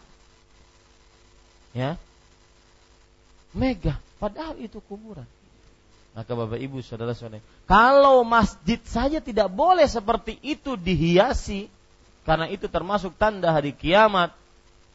Ya. 1.72 1.96
Megah, 3.56 3.96
padahal 4.16 4.56
itu 4.60 4.80
kuburan. 4.84 5.26
Maka 6.16 6.32
Bapak 6.32 6.56
Ibu 6.56 6.80
saudara-saudara, 6.80 7.44
kalau 7.68 8.24
masjid 8.24 8.80
saja 8.88 9.20
tidak 9.20 9.52
boleh 9.52 9.84
seperti 9.84 10.40
itu 10.40 10.72
dihiasi 10.80 11.68
karena 12.24 12.48
itu 12.48 12.72
termasuk 12.72 13.12
tanda 13.20 13.52
hari 13.52 13.76
kiamat 13.76 14.32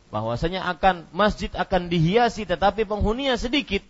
bahwasanya 0.09 0.65
akan 0.65 1.05
masjid 1.13 1.53
akan 1.53 1.93
dihiasi 1.93 2.49
tetapi 2.49 2.89
penghuninya 2.89 3.37
sedikit. 3.37 3.85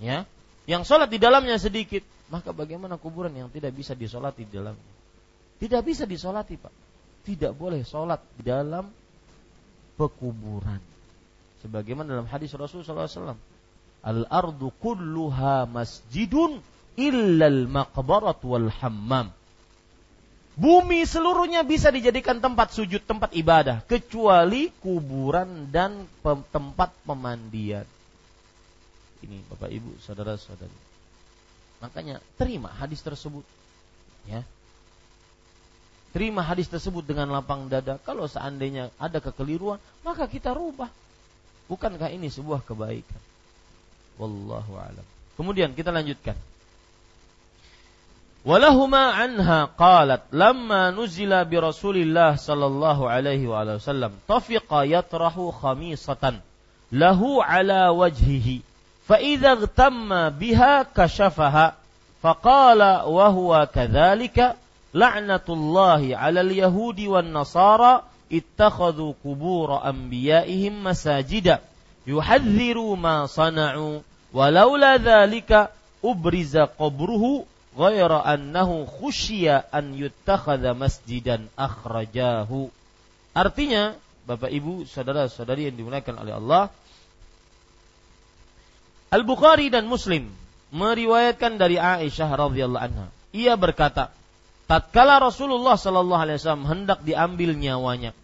Ya, 0.00 0.24
yang 0.66 0.88
sholat 0.88 1.12
di 1.12 1.20
dalamnya 1.20 1.60
sedikit, 1.60 2.00
maka 2.32 2.50
bagaimana 2.56 2.96
kuburan 2.96 3.36
yang 3.36 3.52
tidak 3.52 3.76
bisa 3.76 3.92
disolati 3.92 4.48
di 4.48 4.56
dalamnya? 4.56 4.92
Tidak 5.60 5.82
bisa 5.84 6.08
disolati, 6.08 6.58
Pak. 6.58 6.74
Tidak 7.22 7.54
boleh 7.54 7.86
sholat 7.86 8.18
di 8.34 8.42
dalam 8.42 8.90
pekuburan. 9.94 10.80
Sebagaimana 11.62 12.18
dalam 12.18 12.26
hadis 12.26 12.50
Rasulullah 12.58 13.06
SAW 13.06 13.51
Al-ardu 14.02 14.74
kulluha 14.82 15.66
masjidun 15.70 16.58
illal 16.98 17.70
maqbarat 17.70 18.42
wal 18.42 18.68
hammam. 18.82 19.30
Bumi 20.52 21.08
seluruhnya 21.08 21.64
bisa 21.64 21.88
dijadikan 21.88 22.36
tempat 22.36 22.76
sujud, 22.76 23.00
tempat 23.08 23.32
ibadah, 23.32 23.80
kecuali 23.88 24.68
kuburan 24.84 25.72
dan 25.72 26.04
tempat 26.52 26.92
pemandian. 27.08 27.88
Ini 29.24 29.38
Bapak 29.48 29.70
Ibu, 29.72 29.96
saudara-saudari. 30.04 30.76
Makanya 31.80 32.20
terima 32.36 32.68
hadis 32.68 33.00
tersebut. 33.00 33.46
Ya. 34.28 34.44
Terima 36.12 36.44
hadis 36.44 36.68
tersebut 36.68 37.08
dengan 37.08 37.32
lapang 37.32 37.72
dada. 37.72 37.96
Kalau 38.04 38.28
seandainya 38.28 38.92
ada 39.00 39.24
kekeliruan, 39.24 39.80
maka 40.04 40.28
kita 40.28 40.52
rubah. 40.52 40.92
Bukankah 41.72 42.12
ini 42.12 42.28
sebuah 42.28 42.60
kebaikan? 42.68 43.31
Wallahu 44.20 44.76
alam. 44.76 45.06
Kemudian 45.36 45.72
kita 45.72 45.90
lanjutkan. 45.90 46.36
Walahuma 48.42 49.14
anha 49.14 49.70
qalat 49.78 50.26
lamma 50.34 50.90
nuzila 50.90 51.46
bi 51.46 51.62
Rasulillah 51.62 52.34
sallallahu 52.34 53.06
alaihi 53.06 53.46
wa 53.46 53.62
wasallam 53.62 54.18
tafiqa 54.26 54.82
yatrahu 54.82 55.54
khamisatan 55.54 56.42
lahu 56.90 57.38
ala 57.38 57.94
wajhihi 57.94 58.66
fa 59.06 59.22
idza 59.22 59.54
igtamma 59.62 60.34
biha 60.34 60.90
kashafaha 60.90 61.78
faqala 62.18 63.06
wa 63.06 63.30
huwa 63.30 63.70
kadzalika 63.70 64.58
la'natullahi 64.90 66.18
'alal 66.18 66.50
yahudi 66.50 67.06
wan 67.06 67.30
nasara 67.30 68.02
ittakhadhu 68.26 69.14
qubur 69.22 69.78
anbiya'ihim 69.86 70.82
masajida 70.82 71.62
yuhadziru 72.08 72.94
ma 72.98 73.30
sana'u 73.30 74.02
walaula 74.34 74.98
dzalika 74.98 75.70
ubriza 76.02 76.66
qabruhu 76.66 77.46
ghaira 77.78 78.24
annahu 78.26 78.84
khusyiya 78.84 79.64
an 79.72 79.96
yuttakhadha 79.96 80.76
masjidan 80.76 81.48
akhrajahu. 81.56 82.68
Artinya 83.32 83.96
Bapak 84.22 84.54
Ibu 84.54 84.86
saudara-saudari 84.86 85.66
yang 85.72 85.76
dimuliakan 85.78 86.14
oleh 86.22 86.34
Allah 86.38 86.64
Al-Bukhari 89.12 89.68
dan 89.68 89.90
Muslim 89.90 90.32
meriwayatkan 90.72 91.60
dari 91.60 91.76
Aisyah 91.76 92.28
radhiyallahu 92.32 92.80
anha. 92.80 93.06
Ia 93.36 93.60
berkata 93.60 94.08
tatkala 94.64 95.20
Rasulullah 95.20 95.76
sallallahu 95.76 96.22
alaihi 96.22 96.38
wasallam 96.40 96.64
hendak 96.64 97.04
diambil 97.04 97.52
nyawanya 97.52 98.16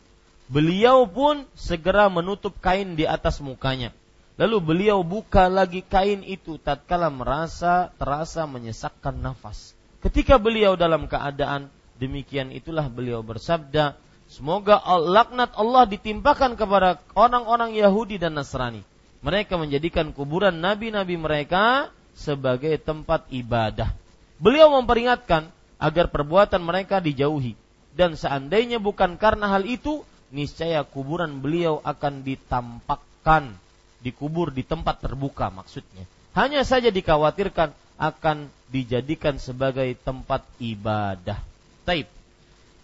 Beliau 0.49 1.05
pun 1.05 1.45
segera 1.53 2.09
menutup 2.09 2.57
kain 2.65 2.97
di 2.97 3.05
atas 3.05 3.45
mukanya. 3.45 3.93
Lalu 4.41 4.57
beliau 4.65 5.05
buka 5.05 5.45
lagi 5.53 5.85
kain 5.85 6.25
itu 6.25 6.57
tatkala 6.57 7.13
merasa 7.13 7.93
terasa 8.01 8.49
menyesakkan 8.49 9.13
nafas. 9.13 9.77
Ketika 10.01 10.41
beliau 10.41 10.73
dalam 10.73 11.05
keadaan 11.05 11.69
demikian 12.01 12.49
itulah 12.55 12.89
beliau 12.89 13.21
bersabda, 13.21 13.99
semoga 14.31 14.81
laknat 14.97 15.53
Allah 15.53 15.85
ditimpakan 15.85 16.57
kepada 16.57 17.03
orang-orang 17.13 17.77
Yahudi 17.77 18.17
dan 18.17 18.39
Nasrani. 18.39 18.81
Mereka 19.21 19.59
menjadikan 19.59 20.15
kuburan 20.17 20.65
nabi-nabi 20.65 21.19
mereka 21.19 21.93
sebagai 22.15 22.73
tempat 22.81 23.29
ibadah. 23.35 23.93
Beliau 24.39 24.71
memperingatkan 24.81 25.51
agar 25.77 26.09
perbuatan 26.09 26.63
mereka 26.63 27.03
dijauhi 27.03 27.59
dan 27.99 28.15
seandainya 28.15 28.79
bukan 28.79 29.19
karena 29.19 29.51
hal 29.51 29.67
itu 29.67 30.07
niscaya 30.29 30.85
kuburan 30.85 31.41
beliau 31.41 31.81
akan 31.85 32.25
ditampakkan 32.25 33.57
dikubur 34.05 34.55
di 34.55 34.63
tempat 34.63 35.03
terbuka 35.03 35.51
maksudnya. 35.51 36.05
Hanya 36.37 36.63
saja 36.63 36.93
dikhawatirkan 36.93 37.75
akan 37.99 38.47
dijadikan 38.71 39.41
sebagai 39.43 39.91
tempat 39.99 40.47
ibadah. 40.63 41.41
Taib. 41.83 42.07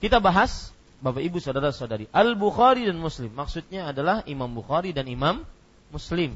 Kita 0.02 0.18
bahas 0.18 0.74
Bapak 0.98 1.20
Ibu 1.20 1.38
saudara-saudari, 1.38 2.08
Al-Bukhari 2.10 2.88
dan 2.88 2.96
Muslim. 2.98 3.30
Maksudnya 3.30 3.92
adalah 3.92 4.24
Imam 4.24 4.48
Bukhari 4.50 4.90
dan 4.90 5.06
Imam 5.06 5.44
Muslim. 5.92 6.34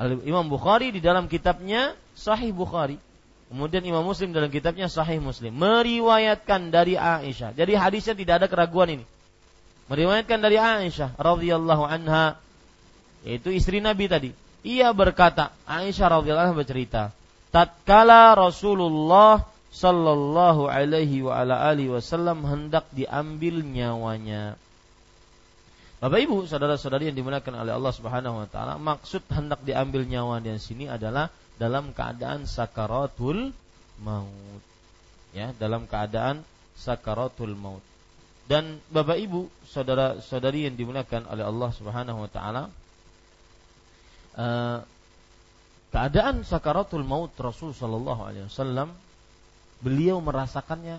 Imam 0.00 0.46
Bukhari 0.48 0.92
di 0.92 1.00
dalam 1.02 1.26
kitabnya 1.28 1.96
Sahih 2.14 2.52
Bukhari. 2.52 2.96
Kemudian 3.50 3.82
Imam 3.82 4.06
Muslim 4.06 4.30
dalam 4.30 4.52
kitabnya 4.52 4.86
Sahih 4.86 5.18
Muslim 5.18 5.50
meriwayatkan 5.58 6.70
dari 6.70 6.94
Aisyah. 6.94 7.58
Jadi 7.58 7.72
hadisnya 7.74 8.14
tidak 8.14 8.34
ada 8.44 8.46
keraguan 8.46 9.00
ini 9.00 9.04
meriwayatkan 9.90 10.38
dari 10.38 10.56
Aisyah 10.56 11.18
radhiyallahu 11.18 11.82
anha 11.82 12.38
yaitu 13.26 13.52
istri 13.52 13.82
Nabi 13.82 14.06
tadi. 14.08 14.30
Ia 14.62 14.94
berkata, 14.94 15.52
Aisyah 15.66 16.20
radhiyallahu 16.20 16.46
anha 16.52 16.56
bercerita, 16.56 17.02
tatkala 17.50 18.32
Rasulullah 18.38 19.44
sallallahu 19.70 20.66
alaihi 20.66 21.24
wa 21.24 21.38
ala 21.38 21.68
alihi 21.70 21.90
wasallam 21.90 22.46
hendak 22.46 22.86
diambil 22.94 23.62
nyawanya. 23.62 24.58
Bapak 26.00 26.16
Ibu, 26.16 26.48
saudara-saudari 26.48 27.12
yang 27.12 27.16
dimuliakan 27.20 27.60
oleh 27.60 27.76
Allah 27.76 27.92
Subhanahu 27.92 28.40
wa 28.40 28.48
taala, 28.48 28.80
maksud 28.80 29.20
hendak 29.28 29.60
diambil 29.68 30.08
nyawa 30.08 30.40
di 30.40 30.56
sini 30.56 30.88
adalah 30.88 31.28
dalam 31.60 31.92
keadaan 31.92 32.48
sakaratul 32.48 33.52
maut. 34.00 34.64
Ya, 35.36 35.52
dalam 35.60 35.84
keadaan 35.84 36.40
sakaratul 36.72 37.52
maut. 37.52 37.84
Dan 38.50 38.82
Bapak 38.90 39.14
Ibu, 39.14 39.46
saudara-saudari 39.62 40.66
yang 40.66 40.74
dimuliakan 40.74 41.22
oleh 41.30 41.46
Allah 41.46 41.70
Subhanahu 41.70 42.26
wa 42.26 42.30
taala, 42.34 42.66
uh, 44.34 44.82
keadaan 45.94 46.42
sakaratul 46.42 47.06
maut 47.06 47.30
Rasul 47.38 47.70
sallallahu 47.70 48.26
alaihi 48.26 48.50
wasallam 48.50 48.90
beliau 49.78 50.18
merasakannya 50.18 50.98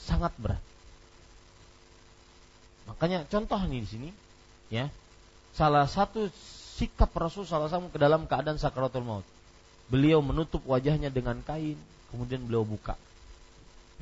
sangat 0.00 0.32
berat. 0.40 0.64
Makanya 2.88 3.28
contoh 3.28 3.60
nih 3.68 3.84
di 3.84 3.88
sini 3.92 4.08
ya. 4.72 4.88
Salah 5.52 5.84
satu 5.84 6.32
sikap 6.80 7.12
Rasul 7.12 7.44
sallallahu 7.44 7.68
alaihi 7.68 7.76
wasallam 7.76 7.92
ke 7.92 7.98
dalam 8.00 8.24
keadaan 8.24 8.56
sakaratul 8.56 9.04
maut. 9.04 9.26
Beliau 9.92 10.24
menutup 10.24 10.64
wajahnya 10.64 11.12
dengan 11.12 11.44
kain, 11.44 11.76
kemudian 12.08 12.40
beliau 12.48 12.64
buka 12.64 12.96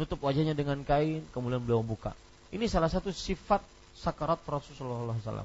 nutup 0.01 0.25
wajahnya 0.25 0.57
dengan 0.57 0.81
kain, 0.81 1.21
kemudian 1.37 1.61
beliau 1.61 1.85
buka. 1.85 2.17
Ini 2.49 2.65
salah 2.67 2.89
satu 2.89 3.13
sifat 3.13 3.61
sakarat 3.93 4.41
Rasulullah 4.49 5.13
SAW 5.21 5.45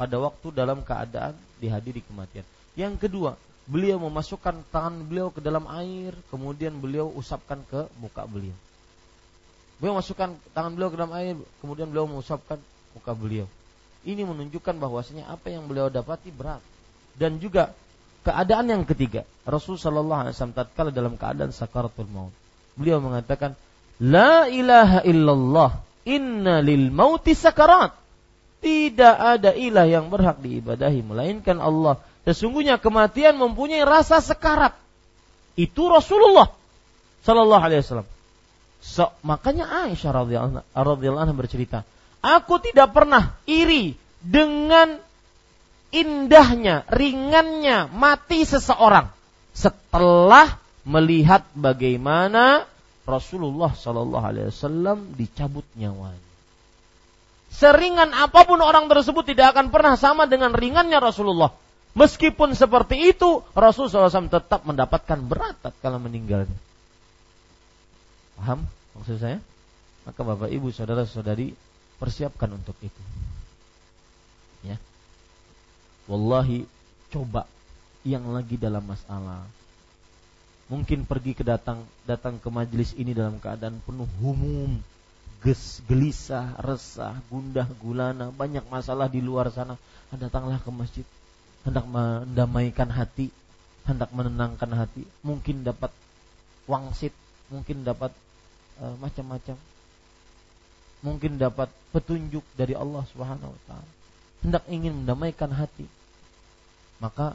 pada 0.00 0.16
waktu 0.16 0.48
dalam 0.56 0.80
keadaan 0.80 1.36
dihadiri 1.60 2.00
kematian. 2.02 2.48
Yang 2.72 3.04
kedua, 3.06 3.36
beliau 3.68 4.00
memasukkan 4.00 4.64
tangan 4.72 5.04
beliau 5.04 5.28
ke 5.28 5.44
dalam 5.44 5.68
air, 5.68 6.16
kemudian 6.32 6.72
beliau 6.80 7.12
usapkan 7.12 7.60
ke 7.68 7.86
muka 8.00 8.24
beliau. 8.24 8.56
Beliau 9.78 9.98
masukkan 9.98 10.32
tangan 10.56 10.72
beliau 10.72 10.90
ke 10.90 10.96
dalam 10.96 11.12
air, 11.12 11.36
kemudian 11.60 11.86
beliau 11.92 12.08
mengusapkan 12.08 12.58
muka 12.96 13.12
beliau. 13.12 13.46
Ini 14.02 14.26
menunjukkan 14.26 14.78
bahwasanya 14.82 15.30
apa 15.30 15.52
yang 15.52 15.70
beliau 15.70 15.86
dapati 15.86 16.34
berat. 16.34 16.62
Dan 17.14 17.38
juga 17.38 17.70
keadaan 18.26 18.66
yang 18.66 18.82
ketiga, 18.82 19.22
Rasulullah 19.46 20.26
SAW 20.32 20.56
tatkala 20.56 20.90
dalam 20.90 21.14
keadaan 21.14 21.54
sakaratul 21.54 22.08
maut. 22.10 22.34
Beliau 22.74 22.98
mengatakan, 22.98 23.52
La 24.02 24.50
ilaha 24.50 25.06
illallah. 25.06 25.78
Inna 26.10 26.58
lil 26.58 26.90
mauti 26.90 27.38
sakarat. 27.38 27.94
Tidak 28.58 29.14
ada 29.14 29.54
ilah 29.54 29.86
yang 29.86 30.10
berhak 30.10 30.42
diibadahi 30.42 31.06
melainkan 31.06 31.62
Allah. 31.62 32.02
Sesungguhnya 32.26 32.78
kematian 32.78 33.38
mempunyai 33.38 33.82
rasa 33.86 34.18
sekarat. 34.18 34.74
Itu 35.54 35.90
Rasulullah 35.90 36.50
sallallahu 37.22 37.62
alaihi 37.62 37.82
wasallam. 37.82 38.08
So, 38.82 39.14
makanya 39.22 39.86
Aisyah 39.86 40.10
radhiyallahu 40.74 41.22
anha 41.22 41.34
bercerita, 41.34 41.86
"Aku 42.18 42.58
tidak 42.58 42.90
pernah 42.90 43.38
iri 43.46 43.94
dengan 44.18 44.98
indahnya, 45.94 46.82
ringannya 46.90 47.86
mati 47.94 48.42
seseorang 48.42 49.06
setelah 49.54 50.58
melihat 50.82 51.46
bagaimana 51.54 52.66
Rasulullah 53.02 53.74
Shallallahu 53.74 54.24
Alaihi 54.24 54.46
Wasallam 54.50 55.18
dicabut 55.18 55.66
nyawanya. 55.74 56.30
Seringan 57.52 58.16
apa 58.16 58.48
pun 58.48 58.62
orang 58.64 58.88
tersebut 58.88 59.28
tidak 59.28 59.52
akan 59.52 59.68
pernah 59.68 59.98
sama 59.98 60.24
dengan 60.24 60.56
ringannya 60.56 60.96
Rasulullah. 60.96 61.52
Meskipun 61.92 62.56
seperti 62.56 63.12
itu, 63.12 63.44
Rasulullah 63.52 64.08
SAW 64.08 64.32
tetap 64.32 64.64
mendapatkan 64.64 65.20
berat 65.20 65.60
kalau 65.84 66.00
meninggalnya. 66.00 66.56
Paham 68.40 68.64
maksud 68.96 69.20
saya? 69.20 69.38
Maka 70.08 70.20
Bapak 70.24 70.48
Ibu 70.48 70.72
Saudara-saudari 70.72 71.52
persiapkan 72.00 72.48
untuk 72.56 72.74
itu. 72.80 73.02
Ya. 74.64 74.80
Wallahi 76.08 76.64
coba 77.12 77.44
yang 78.02 78.32
lagi 78.32 78.56
dalam 78.56 78.82
masalah 78.82 79.44
mungkin 80.72 81.04
pergi 81.04 81.36
ke 81.36 81.44
datang 81.44 81.84
datang 82.08 82.40
ke 82.40 82.48
majelis 82.48 82.96
ini 82.96 83.12
dalam 83.12 83.36
keadaan 83.36 83.76
penuh 83.84 84.08
humum, 84.24 84.80
ges, 85.44 85.84
gelisah, 85.84 86.56
resah, 86.64 87.20
gundah, 87.28 87.68
gulana, 87.76 88.32
banyak 88.32 88.64
masalah 88.72 89.12
di 89.12 89.20
luar 89.20 89.52
sana. 89.52 89.76
Datanglah 90.08 90.56
ke 90.64 90.72
masjid, 90.72 91.04
hendak 91.68 91.84
mendamaikan 91.84 92.88
hati, 92.88 93.28
hendak 93.84 94.08
menenangkan 94.16 94.72
hati, 94.72 95.04
mungkin 95.20 95.60
dapat 95.60 95.92
wangsit, 96.64 97.12
mungkin 97.52 97.84
dapat 97.84 98.16
uh, 98.80 98.96
macam-macam. 98.96 99.60
Mungkin 101.02 101.36
dapat 101.36 101.68
petunjuk 101.92 102.46
dari 102.56 102.78
Allah 102.78 103.02
Subhanahu 103.12 103.50
wa 103.52 103.60
taala. 103.68 103.90
Hendak 104.40 104.64
ingin 104.70 105.02
mendamaikan 105.02 105.50
hati. 105.50 105.84
Maka 107.02 107.34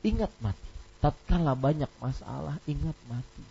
ingat 0.00 0.32
mati 0.40 0.73
tatkala 1.04 1.52
banyak 1.52 1.92
masalah 2.00 2.56
ingat 2.64 2.96
mati. 3.12 3.44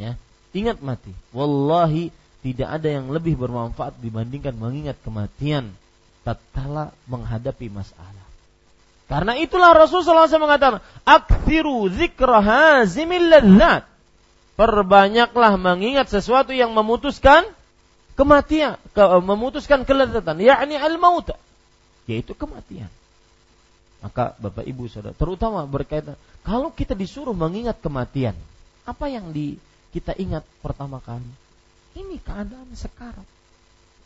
Ya, 0.00 0.16
ingat 0.56 0.80
mati. 0.80 1.12
Wallahi 1.36 2.08
tidak 2.40 2.80
ada 2.80 2.88
yang 2.88 3.12
lebih 3.12 3.36
bermanfaat 3.36 4.00
dibandingkan 4.00 4.56
mengingat 4.56 4.96
kematian 5.04 5.76
tatkala 6.24 6.96
menghadapi 7.04 7.68
masalah. 7.68 8.24
Karena 9.04 9.36
itulah 9.36 9.76
Rasulullah 9.76 10.24
SAW 10.24 10.48
mengatakan, 10.48 10.80
"Aktsiru 11.04 11.92
dzikra 11.92 12.40
hazimil 12.40 13.28
ladzat." 13.28 13.84
Perbanyaklah 14.56 15.60
mengingat 15.60 16.08
sesuatu 16.08 16.56
yang 16.56 16.72
memutuskan 16.72 17.44
kematian, 18.16 18.80
ke, 18.96 19.02
memutuskan 19.20 19.84
kelezatan, 19.84 20.40
yakni 20.40 20.78
al-maut, 20.78 21.26
yaitu 22.08 22.32
kematian. 22.32 22.88
Maka 24.04 24.36
Bapak 24.36 24.68
Ibu 24.68 24.84
Saudara, 24.92 25.16
terutama 25.16 25.64
berkaitan 25.64 26.20
kalau 26.44 26.68
kita 26.68 26.92
disuruh 26.92 27.32
mengingat 27.32 27.80
kematian, 27.80 28.36
apa 28.84 29.08
yang 29.08 29.32
di 29.32 29.56
kita 29.96 30.12
ingat 30.20 30.44
pertama 30.60 31.00
kali? 31.00 31.24
Ini 31.96 32.20
keadaan 32.20 32.68
sekarang. 32.76 33.24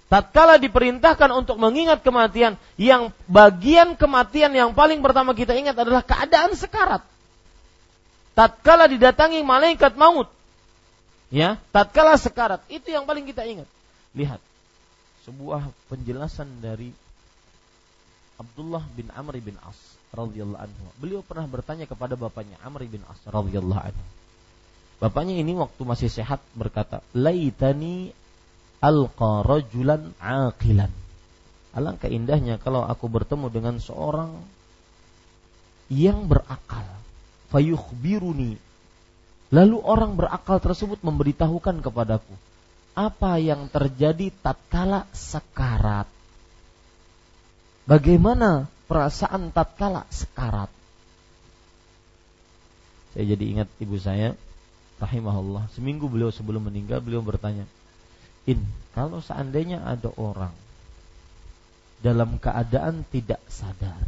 Tatkala 0.07 0.57
diperintahkan 0.63 1.35
untuk 1.35 1.59
mengingat 1.59 2.07
kematian, 2.07 2.55
yang 2.79 3.11
bagian 3.27 3.99
kematian 3.99 4.55
yang 4.55 4.71
paling 4.71 5.03
pertama 5.03 5.35
kita 5.35 5.53
ingat 5.59 5.75
adalah 5.75 6.07
keadaan 6.07 6.55
sekarat. 6.55 7.03
Tatkala 8.39 8.87
didatangi 8.87 9.43
malaikat 9.43 9.99
maut, 9.99 10.31
ya, 11.29 11.59
tatkala 11.75 12.15
sekarat, 12.15 12.63
itu 12.71 12.87
yang 12.95 13.03
paling 13.03 13.27
kita 13.27 13.43
ingat. 13.45 13.67
Lihat 14.15 14.39
sebuah 15.27 15.75
penjelasan 15.91 16.49
dari 16.63 16.95
Abdullah 18.39 18.87
bin 18.95 19.11
Amr 19.11 19.43
bin 19.43 19.59
As 19.67 19.77
radhiyallahu 20.15 20.63
anhu. 20.63 20.87
Beliau 21.03 21.21
pernah 21.27 21.45
bertanya 21.51 21.91
kepada 21.91 22.15
bapaknya 22.15 22.55
Amr 22.63 22.87
bin 22.87 23.03
As 23.11 23.19
radhiyallahu 23.27 23.83
anhu. 23.83 24.05
Bapaknya 25.03 25.39
ini 25.39 25.55
waktu 25.59 25.83
masih 25.83 26.11
sehat 26.11 26.43
berkata, 26.55 27.03
"Laitani 27.15 28.15
alqa 28.79 29.43
rajulan 29.43 30.15
aqilan." 30.23 30.91
Alangkah 31.75 32.11
indahnya 32.11 32.59
kalau 32.59 32.83
aku 32.83 33.07
bertemu 33.11 33.47
dengan 33.51 33.77
seorang 33.83 34.35
yang 35.91 36.27
berakal. 36.27 36.87
Fayukhbiruni. 37.51 38.59
Lalu 39.49 39.77
orang 39.81 40.15
berakal 40.15 40.61
tersebut 40.61 41.01
memberitahukan 41.01 41.81
kepadaku 41.81 42.35
apa 42.99 43.39
yang 43.39 43.71
terjadi 43.71 44.35
tatkala 44.43 45.07
sekarat 45.15 46.11
Bagaimana 47.89 48.69
perasaan 48.85 49.49
tatkala 49.49 50.05
sekarat? 50.13 50.69
Saya 53.17 53.25
jadi 53.33 53.45
ingat 53.49 53.69
ibu 53.81 53.97
saya, 53.97 54.37
rahimahullah. 55.01 55.73
Seminggu 55.73 56.05
beliau 56.05 56.29
sebelum 56.29 56.69
meninggal, 56.69 57.01
beliau 57.01 57.25
bertanya, 57.25 57.65
In, 58.45 58.61
kalau 58.93 59.25
seandainya 59.25 59.81
ada 59.89 60.13
orang 60.21 60.53
dalam 62.05 62.37
keadaan 62.37 63.09
tidak 63.09 63.41
sadar, 63.49 64.05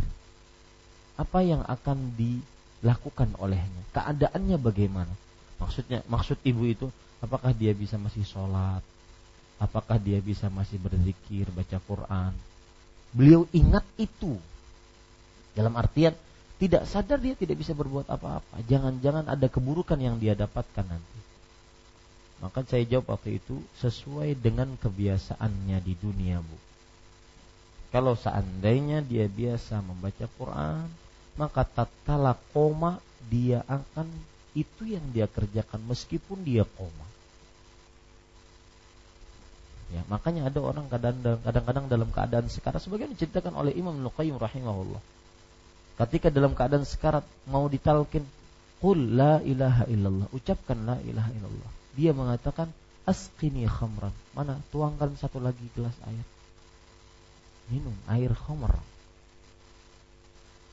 apa 1.17 1.41
yang 1.41 1.65
akan 1.65 2.13
dilakukan 2.21 3.33
olehnya? 3.41 3.81
Keadaannya 3.97 4.61
bagaimana? 4.61 5.15
Maksudnya, 5.57 6.05
maksud 6.05 6.37
ibu 6.45 6.69
itu, 6.69 6.93
apakah 7.25 7.57
dia 7.57 7.73
bisa 7.73 7.97
masih 7.97 8.29
sholat? 8.29 8.85
Apakah 9.57 9.97
dia 9.97 10.21
bisa 10.21 10.53
masih 10.53 10.77
berzikir, 10.77 11.49
baca 11.49 11.81
Quran? 11.89 12.50
Beliau 13.11 13.47
ingat 13.51 13.83
itu. 13.99 14.39
Dalam 15.55 15.75
artian 15.75 16.15
tidak 16.61 16.87
sadar 16.87 17.19
dia 17.19 17.35
tidak 17.35 17.59
bisa 17.59 17.75
berbuat 17.75 18.07
apa-apa. 18.07 18.63
Jangan-jangan 18.69 19.27
ada 19.27 19.47
keburukan 19.51 19.99
yang 19.99 20.21
dia 20.21 20.37
dapatkan 20.39 20.87
nanti. 20.87 21.19
Maka 22.41 22.65
saya 22.65 22.87
jawab 22.89 23.19
waktu 23.19 23.37
itu 23.37 23.61
sesuai 23.83 24.39
dengan 24.39 24.73
kebiasaannya 24.81 25.79
di 25.85 25.95
dunia, 25.99 26.41
Bu. 26.41 26.57
Kalau 27.91 28.15
seandainya 28.15 29.03
dia 29.03 29.27
biasa 29.27 29.83
membaca 29.83 30.25
Quran, 30.39 30.87
maka 31.35 31.67
tatkala 31.67 32.39
koma 32.55 33.03
dia 33.27 33.67
akan 33.67 34.07
itu 34.55 34.95
yang 34.95 35.05
dia 35.11 35.27
kerjakan 35.27 35.83
meskipun 35.91 36.41
dia 36.47 36.63
koma. 36.65 37.10
Ya, 39.91 40.07
makanya 40.07 40.47
ada 40.47 40.63
orang 40.63 40.87
kadang-kadang 40.87 41.91
dalam 41.91 42.09
keadaan 42.15 42.47
sekarat 42.47 42.79
sebagian 42.79 43.11
diceritakan 43.11 43.59
oleh 43.59 43.75
Imam 43.75 43.99
Nuqayyim 43.99 44.39
rahimahullah. 44.39 45.03
Ketika 45.99 46.31
dalam 46.31 46.55
keadaan 46.55 46.87
sekarat 46.87 47.27
mau 47.51 47.67
ditalkin, 47.67 48.23
"Qul 48.79 49.19
la 49.19 49.43
ilaha 49.43 49.85
illallah." 49.91 50.31
Ucapkan 50.31 50.79
la 50.87 50.97
ilaha 51.03 51.29
illallah. 51.35 51.71
Dia 51.99 52.15
mengatakan, 52.15 52.71
"Asqini 53.03 53.67
khamran." 53.67 54.15
Mana 54.31 54.63
tuangkan 54.71 55.19
satu 55.19 55.43
lagi 55.43 55.67
gelas 55.75 55.93
air. 56.07 56.25
Minum 57.67 57.95
air 58.07 58.31
khamr. 58.31 58.79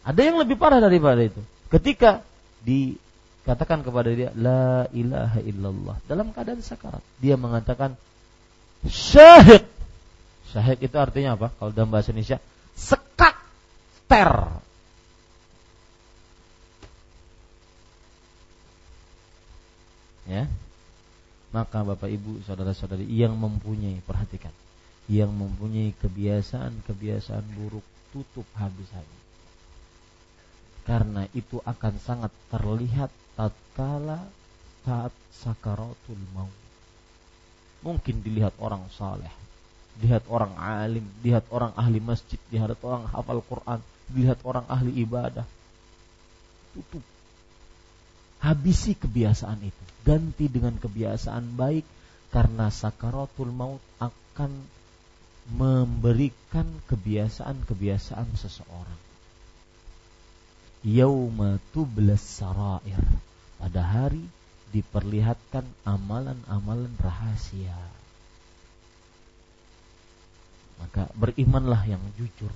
Ada 0.05 0.21
yang 0.23 0.37
lebih 0.39 0.55
parah 0.61 0.79
daripada 0.79 1.19
itu. 1.19 1.41
Ketika 1.67 2.23
dikatakan 2.63 3.83
kepada 3.83 4.13
dia 4.13 4.31
la 4.37 4.87
ilaha 4.95 5.41
illallah 5.43 5.97
dalam 6.07 6.31
keadaan 6.31 6.63
sekarat, 6.63 7.03
dia 7.19 7.35
mengatakan 7.35 7.99
syahid. 8.85 9.65
Syahid 10.53 10.77
itu 10.85 10.95
artinya 11.01 11.33
apa? 11.33 11.49
Kalau 11.57 11.71
dalam 11.73 11.89
bahasa 11.89 12.13
Indonesia, 12.13 12.37
sekak 12.77 13.35
ter. 14.05 14.31
Ya. 20.27 20.45
Maka 21.55 21.81
Bapak 21.81 22.11
Ibu, 22.11 22.43
saudara-saudari 22.43 23.07
yang 23.07 23.33
mempunyai 23.39 24.03
perhatikan, 24.03 24.51
yang 25.07 25.31
mempunyai 25.31 25.95
kebiasaan-kebiasaan 25.97 27.45
buruk 27.55 27.85
tutup 28.11 28.45
habis 28.59 28.91
habis. 28.91 29.21
Karena 30.83 31.27
itu 31.31 31.59
akan 31.63 31.95
sangat 32.03 32.31
terlihat 32.51 33.11
tatkala 33.35 34.27
saat 34.83 35.11
sakaratul 35.35 36.19
maut 36.31 36.66
mungkin 37.87 38.19
dilihat 38.19 38.59
orang 38.59 38.83
saleh, 38.91 39.31
dilihat 40.03 40.27
orang 40.27 40.51
alim, 40.59 41.07
dilihat 41.23 41.47
orang 41.47 41.71
ahli 41.79 42.03
masjid, 42.03 42.35
dilihat 42.51 42.75
orang 42.83 43.07
hafal 43.07 43.39
Quran, 43.39 43.79
dilihat 44.11 44.43
orang 44.43 44.67
ahli 44.67 44.91
ibadah. 44.99 45.47
Tutup. 46.75 47.03
Habisi 48.43 48.93
kebiasaan 48.93 49.63
itu, 49.63 49.83
ganti 50.03 50.51
dengan 50.51 50.75
kebiasaan 50.75 51.55
baik 51.55 51.87
karena 52.29 52.67
sakaratul 52.67 53.55
maut 53.55 53.81
akan 54.03 54.51
memberikan 55.47 56.67
kebiasaan-kebiasaan 56.91 58.27
seseorang. 58.35 58.99
Yauma 60.83 61.57
tublas 61.71 62.21
sarair. 62.21 63.01
Pada 63.57 63.81
hari 63.81 64.21
diperlihatkan 64.71 65.63
amalan-amalan 65.87 66.91
rahasia. 66.99 67.75
Maka 70.77 71.09
berimanlah 71.17 71.87
yang 71.89 72.03
jujur 72.19 72.51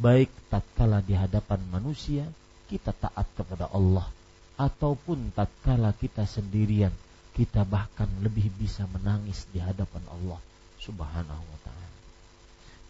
baik 0.00 0.32
tatkala 0.48 1.04
di 1.04 1.14
hadapan 1.14 1.60
manusia 1.68 2.24
kita 2.66 2.96
taat 2.96 3.28
kepada 3.36 3.68
Allah 3.70 4.08
ataupun 4.56 5.30
tatkala 5.36 5.92
kita 5.94 6.24
sendirian 6.24 6.92
kita 7.32 7.64
bahkan 7.64 8.08
lebih 8.20 8.52
bisa 8.60 8.84
menangis 8.92 9.48
di 9.52 9.60
hadapan 9.60 10.04
Allah 10.12 10.40
Subhanahu 10.80 11.42
wa 11.42 11.58
taala. 11.64 11.88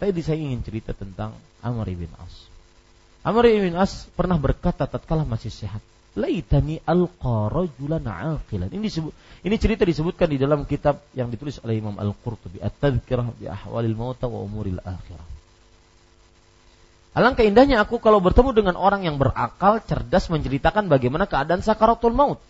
Tadi 0.02 0.20
saya 0.22 0.39
ingin 0.43 0.62
cerita 0.66 0.90
tentang 0.90 1.39
Amr 1.62 1.94
ibn 1.94 2.10
As. 2.18 2.34
Amr 3.22 3.47
ibn 3.55 3.78
As 3.78 4.10
pernah 4.18 4.34
berkata 4.34 4.90
tatkala 4.90 5.22
masih 5.22 5.55
sehat, 5.55 5.82
"Laitani 6.18 6.80
alqa 6.84 7.48
rajulan 7.48 8.05
aqilan." 8.05 8.68
Ini 8.68 8.82
disebut 8.84 9.12
ini 9.43 9.56
cerita 9.59 9.82
disebutkan 9.82 10.30
di 10.30 10.39
dalam 10.39 10.62
kitab 10.62 11.02
yang 11.18 11.26
ditulis 11.26 11.59
oleh 11.66 11.82
Imam 11.82 11.98
Al-Qurtubi, 11.98 12.62
At-Tadhkirah 12.62 13.26
bi 13.34 13.51
Ahwalil 13.51 13.98
Mauta 13.98 14.30
wa 14.30 14.39
Umuril 14.39 14.78
Akhirah. 14.78 15.26
Alangkah 17.12 17.44
indahnya 17.44 17.82
aku 17.82 18.01
kalau 18.01 18.24
bertemu 18.24 18.56
dengan 18.56 18.74
orang 18.78 19.05
yang 19.05 19.20
berakal, 19.20 19.82
cerdas 19.84 20.32
menceritakan 20.32 20.89
bagaimana 20.89 21.28
keadaan 21.28 21.60
sakaratul 21.60 22.16
maut. 22.16 22.40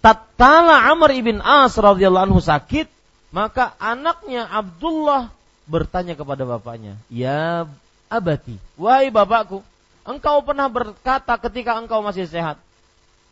Tatkala 0.00 0.88
Amr 0.88 1.12
ibn 1.12 1.44
As 1.44 1.76
radhiyallahu 1.76 2.32
anhu 2.32 2.40
sakit, 2.40 2.88
maka 3.34 3.76
anaknya 3.76 4.48
Abdullah 4.48 5.28
bertanya 5.68 6.16
kepada 6.16 6.48
bapaknya, 6.48 6.96
"Ya 7.12 7.68
abati, 8.08 8.56
wahai 8.80 9.12
bapakku, 9.12 9.60
engkau 10.08 10.40
pernah 10.46 10.72
berkata 10.72 11.36
ketika 11.36 11.76
engkau 11.76 12.00
masih 12.00 12.24
sehat, 12.24 12.56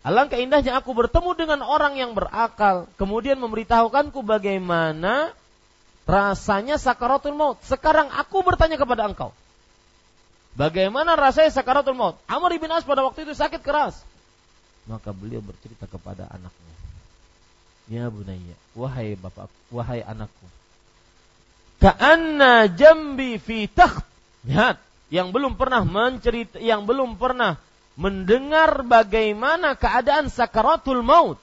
alangkah 0.09 0.41
indahnya 0.41 0.81
aku 0.81 0.97
bertemu 0.97 1.37
dengan 1.37 1.61
orang 1.61 2.01
yang 2.01 2.17
berakal, 2.17 2.89
kemudian 2.97 3.37
memberitahukanku 3.37 4.25
bagaimana 4.25 5.37
rasanya 6.09 6.81
sakaratul 6.81 7.37
maut. 7.37 7.61
Sekarang 7.69 8.09
aku 8.09 8.41
bertanya 8.41 8.81
kepada 8.81 9.05
engkau, 9.05 9.37
Bagaimana 10.59 11.15
rasanya 11.15 11.55
sakaratul 11.55 11.95
maut? 11.95 12.19
Amr 12.27 12.59
bin 12.59 12.67
As 12.75 12.83
pada 12.83 13.07
waktu 13.07 13.23
itu 13.23 13.31
sakit 13.31 13.63
keras. 13.63 14.03
Maka 14.91 15.15
beliau 15.15 15.39
bercerita 15.39 15.87
kepada 15.87 16.27
anaknya. 16.35 16.75
Ya 17.87 18.11
bunayya, 18.11 18.59
wahai 18.75 19.15
bapak, 19.15 19.47
wahai 19.71 20.03
anakku. 20.03 20.47
Ka'anna 21.79 22.67
jambi 22.75 23.39
fi 23.39 23.71
takht. 23.71 24.03
Lihat, 24.43 24.83
yang 25.15 25.31
belum 25.31 25.55
pernah 25.55 25.87
mencerita, 25.87 26.59
yang 26.59 26.91
belum 26.91 27.15
pernah 27.15 27.55
mendengar 27.99 28.87
bagaimana 28.87 29.75
keadaan 29.75 30.31
sakaratul 30.31 31.03
maut. 31.03 31.37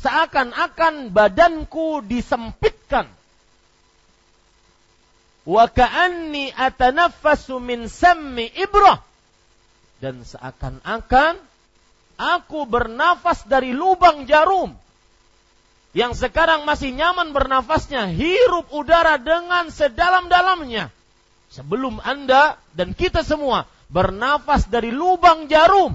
Seakan-akan 0.00 1.14
badanku 1.14 2.02
disempitkan. 2.02 3.06
Wa 5.46 5.68
ka'anni 5.70 6.50
atanaffasu 6.50 7.62
min 7.62 7.86
sammi 7.86 8.50
ibrah. 8.56 8.98
Dan 10.02 10.26
seakan-akan 10.26 11.38
aku 12.18 12.66
bernafas 12.66 13.46
dari 13.46 13.70
lubang 13.70 14.26
jarum. 14.26 14.74
Yang 15.92 16.26
sekarang 16.26 16.64
masih 16.64 16.90
nyaman 16.96 17.36
bernafasnya 17.36 18.10
hirup 18.10 18.72
udara 18.74 19.20
dengan 19.20 19.68
sedalam-dalamnya. 19.68 20.88
Sebelum 21.52 22.00
Anda 22.00 22.56
dan 22.72 22.96
kita 22.96 23.20
semua 23.22 23.68
bernafas 23.92 24.64
dari 24.72 24.88
lubang 24.88 25.46
jarum 25.52 25.92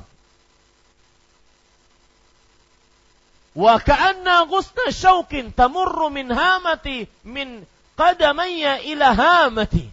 wa 3.57 3.73
ka'anna 3.81 4.45
ghusna 4.45 4.93
syaukin 4.93 5.49
tamurru 5.49 6.13
min 6.13 6.29
hamati 6.29 7.09
min 7.25 7.65
qadamayya 7.97 8.85
ila 8.93 9.17
hamati. 9.17 9.89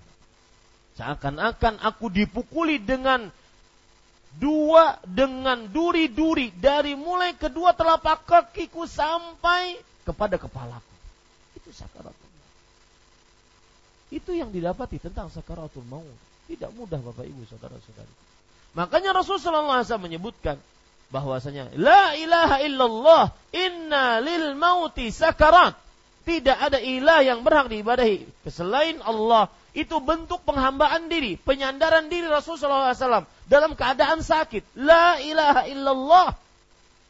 Seakan-akan 0.94 1.82
aku 1.82 2.06
dipukuli 2.12 2.78
dengan 2.78 3.26
dua 4.39 5.01
dengan 5.02 5.66
duri-duri 5.66 6.55
dari 6.55 6.94
mulai 6.94 7.35
kedua 7.35 7.74
telapak 7.74 8.28
kakiku 8.28 8.86
sampai 8.86 9.81
kepada 10.06 10.39
kepalaku. 10.39 10.94
Itu 11.59 11.74
sakaratul 11.74 12.31
maut. 12.31 12.55
Itu 14.12 14.31
yang 14.36 14.55
didapati 14.55 15.02
tentang 15.02 15.32
sakaratul 15.35 15.82
maut. 15.89 16.34
Tidak 16.44 16.70
mudah 16.76 17.00
Bapak 17.00 17.24
Ibu 17.24 17.48
saudara-saudari. 17.48 18.12
Makanya 18.74 19.14
Rasulullah 19.14 19.86
SAW 19.86 20.02
menyebutkan 20.02 20.58
bahwasanya 21.14 21.70
la 21.78 22.18
ilaha 22.18 22.58
illallah 22.58 23.24
inna 23.54 24.18
lil 24.18 24.58
mauti 24.58 25.14
sakarat 25.14 25.78
tidak 26.24 26.56
ada 26.56 26.80
ilah 26.80 27.20
yang 27.20 27.44
berhak 27.44 27.68
diibadahi 27.68 28.24
selain 28.48 28.98
Allah. 29.04 29.52
Itu 29.74 29.98
bentuk 29.98 30.38
penghambaan 30.46 31.10
diri, 31.10 31.34
penyandaran 31.34 32.06
diri 32.06 32.30
Rasulullah 32.30 32.94
SAW 32.94 33.26
dalam 33.50 33.74
keadaan 33.74 34.22
sakit. 34.22 34.78
La 34.78 35.18
ilaha 35.18 35.66
illallah. 35.66 36.28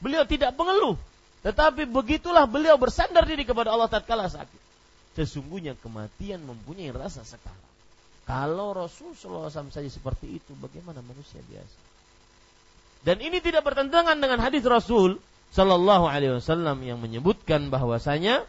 Beliau 0.01 0.25
tidak 0.25 0.57
mengeluh. 0.57 0.97
Tetapi 1.45 1.85
begitulah 1.85 2.49
beliau 2.49 2.81
bersandar 2.81 3.29
diri 3.29 3.45
kepada 3.45 3.69
Allah 3.69 3.87
tatkala 3.93 4.33
sakit. 4.33 4.61
Sesungguhnya 5.15 5.77
kematian 5.79 6.41
mempunyai 6.41 6.89
rasa 6.91 7.21
sekarang. 7.23 7.74
Kalau 8.25 8.73
Rasulullah 8.73 9.53
SAW 9.53 9.69
saja 9.69 9.91
seperti 9.93 10.41
itu, 10.41 10.57
bagaimana 10.57 11.05
manusia 11.05 11.45
biasa? 11.45 11.79
Dan 13.05 13.21
ini 13.21 13.37
tidak 13.45 13.69
bertentangan 13.69 14.17
dengan 14.17 14.41
hadis 14.41 14.65
Rasul 14.65 15.21
Sallallahu 15.53 16.09
Alaihi 16.09 16.41
Wasallam 16.41 16.81
yang 16.81 16.99
menyebutkan 16.99 17.69
bahwasanya 17.69 18.49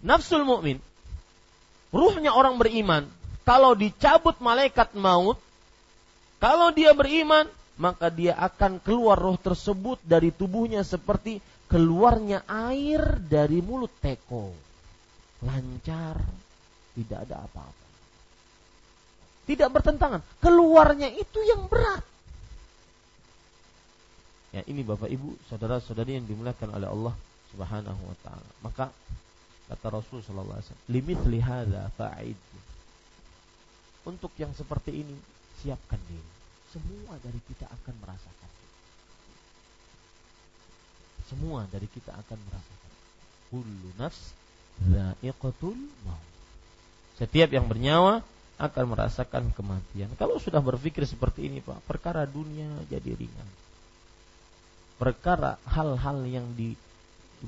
nafsul 0.00 0.48
mukmin, 0.48 0.80
ruhnya 1.92 2.32
orang 2.32 2.56
beriman, 2.56 3.04
kalau 3.44 3.76
dicabut 3.76 4.40
malaikat 4.40 4.96
maut, 4.96 5.36
kalau 6.40 6.72
dia 6.72 6.96
beriman, 6.96 7.46
maka 7.76 8.08
dia 8.08 8.32
akan 8.34 8.80
keluar 8.80 9.20
roh 9.20 9.36
tersebut 9.36 10.00
dari 10.02 10.32
tubuhnya 10.32 10.80
seperti 10.82 11.38
keluarnya 11.68 12.42
air 12.48 13.20
dari 13.20 13.60
mulut 13.60 13.92
teko. 14.00 14.50
Lancar, 15.44 16.16
tidak 16.96 17.28
ada 17.28 17.44
apa-apa. 17.44 17.81
Tidak 19.42 19.68
bertentangan, 19.68 20.22
keluarnya 20.38 21.10
itu 21.10 21.38
yang 21.42 21.66
berat. 21.66 22.04
Ya, 24.52 24.62
ini 24.68 24.84
Bapak 24.84 25.08
Ibu, 25.08 25.34
saudara-saudari 25.48 26.20
yang 26.20 26.28
dimuliakan 26.28 26.76
oleh 26.76 26.88
Allah 26.88 27.14
Subhanahu 27.50 28.02
wa 28.04 28.16
taala. 28.20 28.50
Maka 28.60 28.92
Kata 29.72 29.88
Rasul 29.88 30.20
sallallahu 30.20 30.52
alaihi 30.52 30.68
wasallam, 30.68 30.90
"Limithli 30.92 31.38
hadza 31.40 31.82
fa'id." 31.96 32.36
Untuk 34.04 34.28
yang 34.36 34.52
seperti 34.52 35.00
ini, 35.00 35.16
siapkan 35.64 35.96
diri. 36.10 36.30
Semua 36.76 37.16
dari 37.24 37.40
kita 37.48 37.64
akan 37.72 37.94
merasakan. 38.04 38.50
Semua 41.24 41.64
dari 41.72 41.88
kita 41.88 42.12
akan 42.12 42.36
merasakan. 42.36 42.92
Kullu 43.48 43.90
nafs 43.96 44.36
dha'iqatul 44.84 45.80
maut. 46.04 46.28
Setiap 47.16 47.48
yang 47.48 47.64
bernyawa 47.64 48.20
akan 48.62 48.94
merasakan 48.94 49.50
kematian. 49.50 50.14
Kalau 50.14 50.38
sudah 50.38 50.62
berpikir 50.62 51.02
seperti 51.02 51.50
ini, 51.50 51.58
Pak, 51.58 51.82
perkara 51.82 52.22
dunia 52.22 52.70
jadi 52.86 53.10
ringan. 53.10 53.48
Perkara 55.02 55.58
hal-hal 55.66 56.22
yang 56.30 56.46
di 56.54 56.78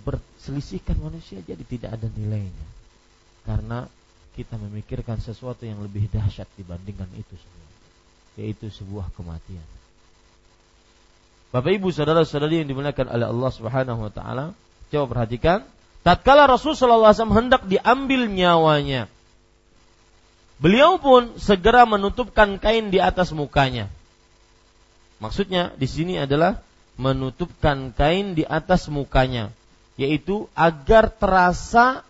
berselisihkan 0.02 0.98
manusia 0.98 1.38
jadi 1.46 1.62
tidak 1.62 1.94
ada 1.94 2.10
nilainya 2.10 2.66
karena 3.46 3.86
kita 4.34 4.58
memikirkan 4.58 5.22
sesuatu 5.22 5.62
yang 5.62 5.78
lebih 5.78 6.10
dahsyat 6.10 6.50
dibandingkan 6.58 7.06
itu 7.14 7.38
semua 7.38 7.70
yaitu 8.34 8.66
sebuah 8.66 9.14
kematian 9.14 9.62
Bapak 11.54 11.70
Ibu 11.70 11.94
saudara-saudari 11.94 12.66
yang 12.66 12.68
dimuliakan 12.74 13.06
oleh 13.14 13.30
Allah 13.30 13.50
Subhanahu 13.54 14.00
wa 14.02 14.10
taala 14.10 14.44
coba 14.90 15.04
perhatikan 15.06 15.62
tatkala 16.02 16.50
Rasul 16.50 16.74
sallallahu 16.74 17.14
alaihi 17.14 17.18
wasallam 17.22 17.38
hendak 17.38 17.62
diambil 17.70 18.26
nyawanya 18.26 19.06
beliau 20.60 20.98
pun 20.98 21.34
segera 21.38 21.86
menutupkan 21.86 22.58
kain 22.58 22.90
di 22.92 22.98
atas 23.02 23.34
mukanya 23.34 23.90
maksudnya 25.18 25.74
di 25.74 25.86
sini 25.90 26.20
adalah 26.20 26.62
menutupkan 26.94 27.90
kain 27.90 28.38
di 28.38 28.46
atas 28.46 28.86
mukanya 28.86 29.50
yaitu 29.94 30.50
agar 30.54 31.10
terasa 31.10 32.02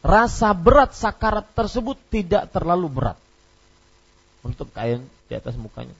rasa 0.00 0.54
berat 0.54 0.94
sakarat 0.94 1.46
tersebut 1.52 1.98
tidak 2.08 2.48
terlalu 2.54 2.88
berat. 2.88 3.18
Untuk 4.40 4.70
kain 4.72 5.04
di 5.28 5.34
atas 5.34 5.58
mukanya. 5.58 5.94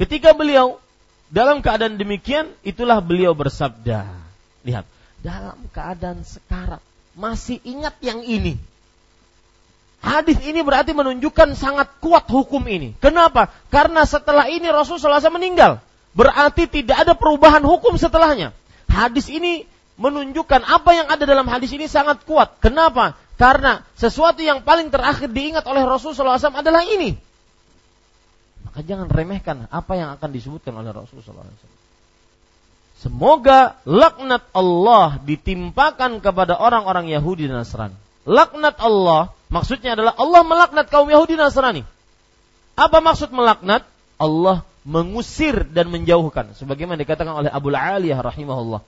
Ketika 0.00 0.32
beliau 0.32 0.80
dalam 1.28 1.60
keadaan 1.60 2.00
demikian, 2.00 2.48
itulah 2.64 3.02
beliau 3.04 3.36
bersabda. 3.36 4.08
Lihat, 4.64 4.86
dalam 5.20 5.58
keadaan 5.74 6.24
sekarat 6.24 6.82
masih 7.16 7.60
ingat 7.64 7.96
yang 8.00 8.24
ini. 8.24 8.56
Hadis 10.02 10.42
ini 10.42 10.66
berarti 10.66 10.90
menunjukkan 10.90 11.54
sangat 11.54 12.02
kuat 12.02 12.26
hukum 12.26 12.62
ini. 12.66 12.90
Kenapa? 12.98 13.54
Karena 13.70 14.02
setelah 14.02 14.50
ini 14.50 14.66
Rasulullah 14.66 15.22
SAW 15.22 15.38
meninggal 15.38 15.78
berarti 16.12 16.68
tidak 16.68 17.06
ada 17.06 17.12
perubahan 17.14 17.62
hukum 17.62 17.96
setelahnya. 17.96 18.50
Hadis 18.90 19.30
ini 19.32 19.64
menunjukkan 19.96 20.66
apa 20.66 20.90
yang 20.92 21.06
ada 21.08 21.24
dalam 21.24 21.46
hadis 21.48 21.72
ini 21.72 21.88
sangat 21.88 22.24
kuat. 22.26 22.60
Kenapa? 22.60 23.16
Karena 23.40 23.86
sesuatu 23.96 24.42
yang 24.44 24.66
paling 24.66 24.92
terakhir 24.92 25.30
diingat 25.32 25.64
oleh 25.64 25.82
Rasulullah 25.86 26.36
SAW 26.36 26.60
adalah 26.60 26.84
ini. 26.84 27.16
Maka 28.68 28.80
jangan 28.84 29.08
remehkan 29.08 29.68
apa 29.68 29.92
yang 29.96 30.14
akan 30.16 30.30
disebutkan 30.32 30.72
oleh 30.76 30.92
Rasulullah 30.92 31.44
SAW. 31.44 31.81
Semoga 33.02 33.82
laknat 33.82 34.46
Allah 34.54 35.18
ditimpakan 35.26 36.22
kepada 36.22 36.54
orang-orang 36.54 37.10
Yahudi 37.10 37.50
dan 37.50 37.66
Nasrani. 37.66 37.98
Laknat 38.22 38.78
Allah 38.78 39.34
maksudnya 39.50 39.98
adalah 39.98 40.14
Allah 40.14 40.46
melaknat 40.46 40.86
kaum 40.86 41.10
Yahudi 41.10 41.34
dan 41.34 41.50
Nasrani. 41.50 41.82
Apa 42.78 43.02
maksud 43.02 43.34
melaknat? 43.34 43.82
Allah 44.22 44.62
mengusir 44.86 45.66
dan 45.66 45.90
menjauhkan 45.90 46.54
sebagaimana 46.54 47.02
dikatakan 47.02 47.42
oleh 47.42 47.50
Abu 47.50 47.74
Aliyah 47.74 48.22
rahimahullah. 48.22 48.86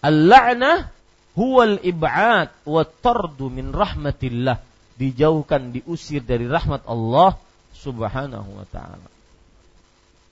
Al-la'nah 0.00 0.88
huwal 1.36 1.84
ib'ad 1.84 2.48
wa 2.64 2.80
tardu 2.80 3.52
min 3.52 3.76
rahmatillah. 3.76 4.56
Dijauhkan, 4.96 5.74
diusir 5.74 6.24
dari 6.24 6.48
rahmat 6.48 6.88
Allah 6.88 7.36
subhanahu 7.76 8.56
wa 8.56 8.66
ta'ala. 8.72 9.08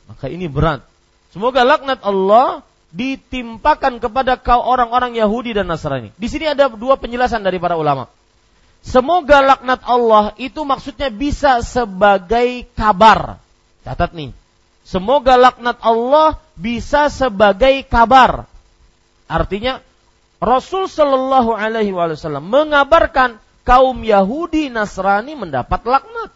Maka 0.08 0.32
ini 0.32 0.48
berat. 0.48 0.80
Semoga 1.36 1.60
laknat 1.60 2.00
Allah 2.00 2.64
ditimpakan 2.92 3.98
kepada 3.98 4.36
kau 4.36 4.60
orang-orang 4.60 5.16
Yahudi 5.16 5.56
dan 5.56 5.66
Nasrani. 5.66 6.12
Di 6.14 6.28
sini 6.28 6.44
ada 6.44 6.68
dua 6.68 7.00
penjelasan 7.00 7.40
dari 7.40 7.56
para 7.56 7.74
ulama. 7.80 8.06
Semoga 8.84 9.40
laknat 9.40 9.80
Allah 9.88 10.36
itu 10.36 10.60
maksudnya 10.62 11.08
bisa 11.08 11.64
sebagai 11.64 12.68
kabar. 12.76 13.40
Catat 13.82 14.12
nih. 14.12 14.36
Semoga 14.84 15.40
laknat 15.40 15.80
Allah 15.80 16.36
bisa 16.58 17.08
sebagai 17.08 17.86
kabar. 17.88 18.44
Artinya 19.30 19.80
Rasul 20.42 20.90
Shallallahu 20.90 21.54
Alaihi 21.54 21.94
Wasallam 21.94 22.50
mengabarkan 22.50 23.38
kaum 23.62 24.02
Yahudi 24.02 24.68
Nasrani 24.68 25.38
mendapat 25.38 25.80
laknat. 25.86 26.34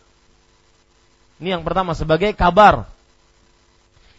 Ini 1.43 1.59
yang 1.59 1.67
pertama 1.67 1.93
sebagai 1.93 2.33
kabar. 2.33 2.89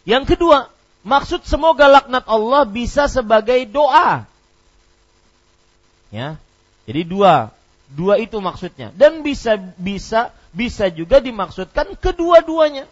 Yang 0.04 0.36
kedua, 0.36 0.70
maksud 1.08 1.48
semoga 1.48 1.88
laknat 1.88 2.28
Allah 2.28 2.68
bisa 2.68 3.08
sebagai 3.08 3.64
doa. 3.64 4.28
Ya. 6.12 6.36
Jadi 6.84 7.04
dua, 7.08 7.52
dua 7.88 8.20
itu 8.20 8.36
maksudnya 8.40 8.92
dan 8.92 9.24
bisa 9.24 9.56
bisa 9.80 10.32
bisa 10.52 10.88
juga 10.92 11.20
dimaksudkan 11.20 11.96
kedua-duanya 12.00 12.88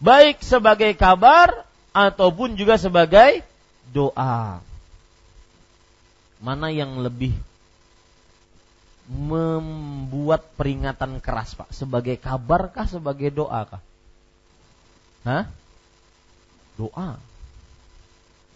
baik 0.00 0.44
sebagai 0.44 0.92
kabar 0.96 1.64
ataupun 1.96 2.56
juga 2.56 2.76
sebagai 2.76 3.40
doa. 3.92 4.60
Mana 6.36 6.68
yang 6.68 7.00
lebih 7.00 7.32
membuat 9.08 10.44
peringatan 10.58 11.22
keras, 11.22 11.56
Pak? 11.56 11.72
Sebagai 11.72 12.20
kabar 12.20 12.68
kah 12.68 12.84
sebagai 12.84 13.32
doa 13.32 13.64
kah? 13.64 13.82
Hah? 15.24 15.44
Doa. 16.76 17.16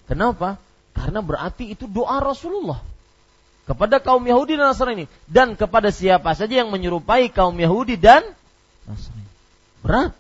Kenapa? 0.09 0.61
Karena 0.97 1.21
berarti 1.25 1.73
itu 1.73 1.89
doa 1.89 2.21
Rasulullah 2.21 2.83
kepada 3.65 4.03
kaum 4.03 4.21
Yahudi 4.27 4.59
dan 4.59 4.75
Nasrani 4.75 5.07
dan 5.31 5.55
kepada 5.55 5.95
siapa 5.95 6.35
saja 6.35 6.61
yang 6.61 6.75
menyerupai 6.75 7.31
kaum 7.31 7.55
Yahudi 7.55 7.97
dan 7.97 8.27
Nasrani. 8.85 9.27
Berat. 9.81 10.13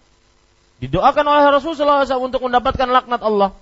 Didoakan 0.80 1.24
oleh 1.28 1.44
Rasulullah 1.52 2.08
SAW 2.08 2.32
untuk 2.32 2.40
mendapatkan 2.48 2.88
laknat 2.88 3.20
Allah. 3.20 3.52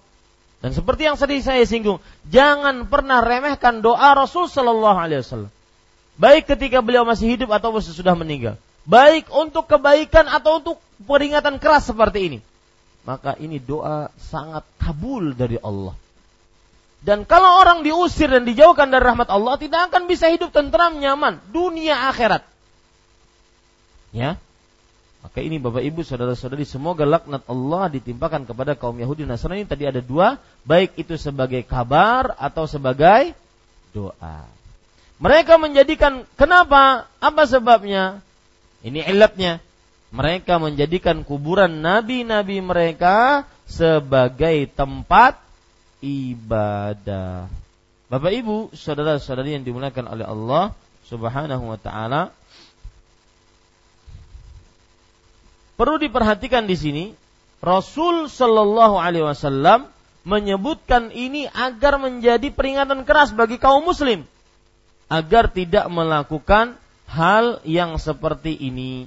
Dan 0.58 0.70
seperti 0.74 1.06
yang 1.06 1.18
tadi 1.18 1.42
saya 1.42 1.62
singgung, 1.66 1.98
jangan 2.30 2.86
pernah 2.86 3.22
remehkan 3.22 3.82
doa 3.82 4.14
Rasul 4.14 4.50
Sallallahu 4.50 4.98
Alaihi 4.98 5.22
Wasallam. 5.22 5.50
Baik 6.18 6.50
ketika 6.50 6.82
beliau 6.82 7.06
masih 7.06 7.30
hidup 7.38 7.54
atau 7.54 7.74
sesudah 7.78 8.14
meninggal. 8.18 8.58
Baik 8.82 9.30
untuk 9.30 9.70
kebaikan 9.70 10.26
atau 10.26 10.58
untuk 10.58 10.76
peringatan 11.06 11.62
keras 11.62 11.86
seperti 11.86 12.18
ini. 12.26 12.38
Maka 13.08 13.40
ini 13.40 13.56
doa 13.56 14.12
sangat 14.20 14.68
kabul 14.76 15.32
dari 15.32 15.56
Allah. 15.64 15.96
Dan 17.00 17.24
kalau 17.24 17.64
orang 17.64 17.80
diusir 17.80 18.28
dan 18.28 18.44
dijauhkan 18.44 18.92
dari 18.92 19.00
rahmat 19.00 19.32
Allah, 19.32 19.56
tidak 19.56 19.88
akan 19.88 20.04
bisa 20.04 20.28
hidup 20.28 20.52
tentram, 20.52 21.00
nyaman, 21.00 21.40
dunia 21.48 22.12
akhirat. 22.12 22.44
Ya, 24.12 24.36
maka 25.24 25.40
ini 25.40 25.56
Bapak 25.56 25.82
Ibu 25.82 26.04
saudara-saudari 26.06 26.62
semoga 26.62 27.02
laknat 27.02 27.44
Allah 27.50 27.90
ditimpakan 27.90 28.46
kepada 28.46 28.78
kaum 28.78 28.96
Yahudi 28.96 29.26
Nasrani 29.26 29.66
tadi 29.66 29.88
ada 29.88 29.98
dua, 29.98 30.38
baik 30.68 30.94
itu 31.00 31.16
sebagai 31.16 31.64
kabar 31.66 32.36
atau 32.38 32.68
sebagai 32.68 33.34
doa. 33.90 34.46
Mereka 35.18 35.58
menjadikan 35.58 36.22
kenapa? 36.38 37.10
Apa 37.18 37.44
sebabnya? 37.50 38.22
Ini 38.86 39.10
ilatnya. 39.10 39.58
Mereka 40.08 40.56
menjadikan 40.56 41.20
kuburan 41.26 41.84
nabi-nabi 41.84 42.64
mereka 42.64 43.44
sebagai 43.68 44.68
tempat 44.72 45.36
ibadah. 46.00 47.50
Bapak 48.08 48.32
Ibu, 48.32 48.72
saudara-saudari 48.72 49.60
yang 49.60 49.68
dimuliakan 49.68 50.08
oleh 50.08 50.24
Allah 50.24 50.72
Subhanahu 51.04 51.64
wa 51.68 51.76
taala, 51.76 52.32
Perlu 55.78 55.94
diperhatikan 56.02 56.66
di 56.66 56.74
sini, 56.74 57.04
Rasul 57.62 58.26
Shallallahu 58.26 58.98
Alaihi 58.98 59.22
Wasallam 59.22 59.86
menyebutkan 60.26 61.14
ini 61.14 61.46
agar 61.54 62.02
menjadi 62.02 62.50
peringatan 62.50 63.06
keras 63.06 63.30
bagi 63.30 63.62
kaum 63.62 63.86
Muslim 63.86 64.26
agar 65.06 65.46
tidak 65.54 65.86
melakukan 65.86 66.74
hal 67.06 67.62
yang 67.62 67.94
seperti 67.94 68.58
ini. 68.58 69.06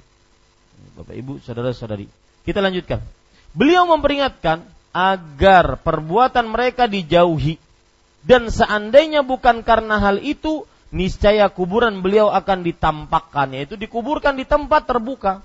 Bapak 0.98 1.16
Ibu, 1.16 1.42
saudara-saudari, 1.42 2.06
kita 2.46 2.60
lanjutkan. 2.60 3.02
Beliau 3.52 3.84
memperingatkan 3.90 4.64
agar 4.92 5.80
perbuatan 5.80 6.48
mereka 6.48 6.88
dijauhi 6.88 7.56
dan 8.22 8.52
seandainya 8.52 9.24
bukan 9.24 9.64
karena 9.64 9.98
hal 9.98 10.20
itu 10.20 10.68
niscaya 10.92 11.48
kuburan 11.48 12.04
beliau 12.04 12.28
akan 12.28 12.68
ditampakkan 12.68 13.56
yaitu 13.56 13.80
dikuburkan 13.80 14.36
di 14.36 14.44
tempat 14.44 14.84
terbuka 14.84 15.40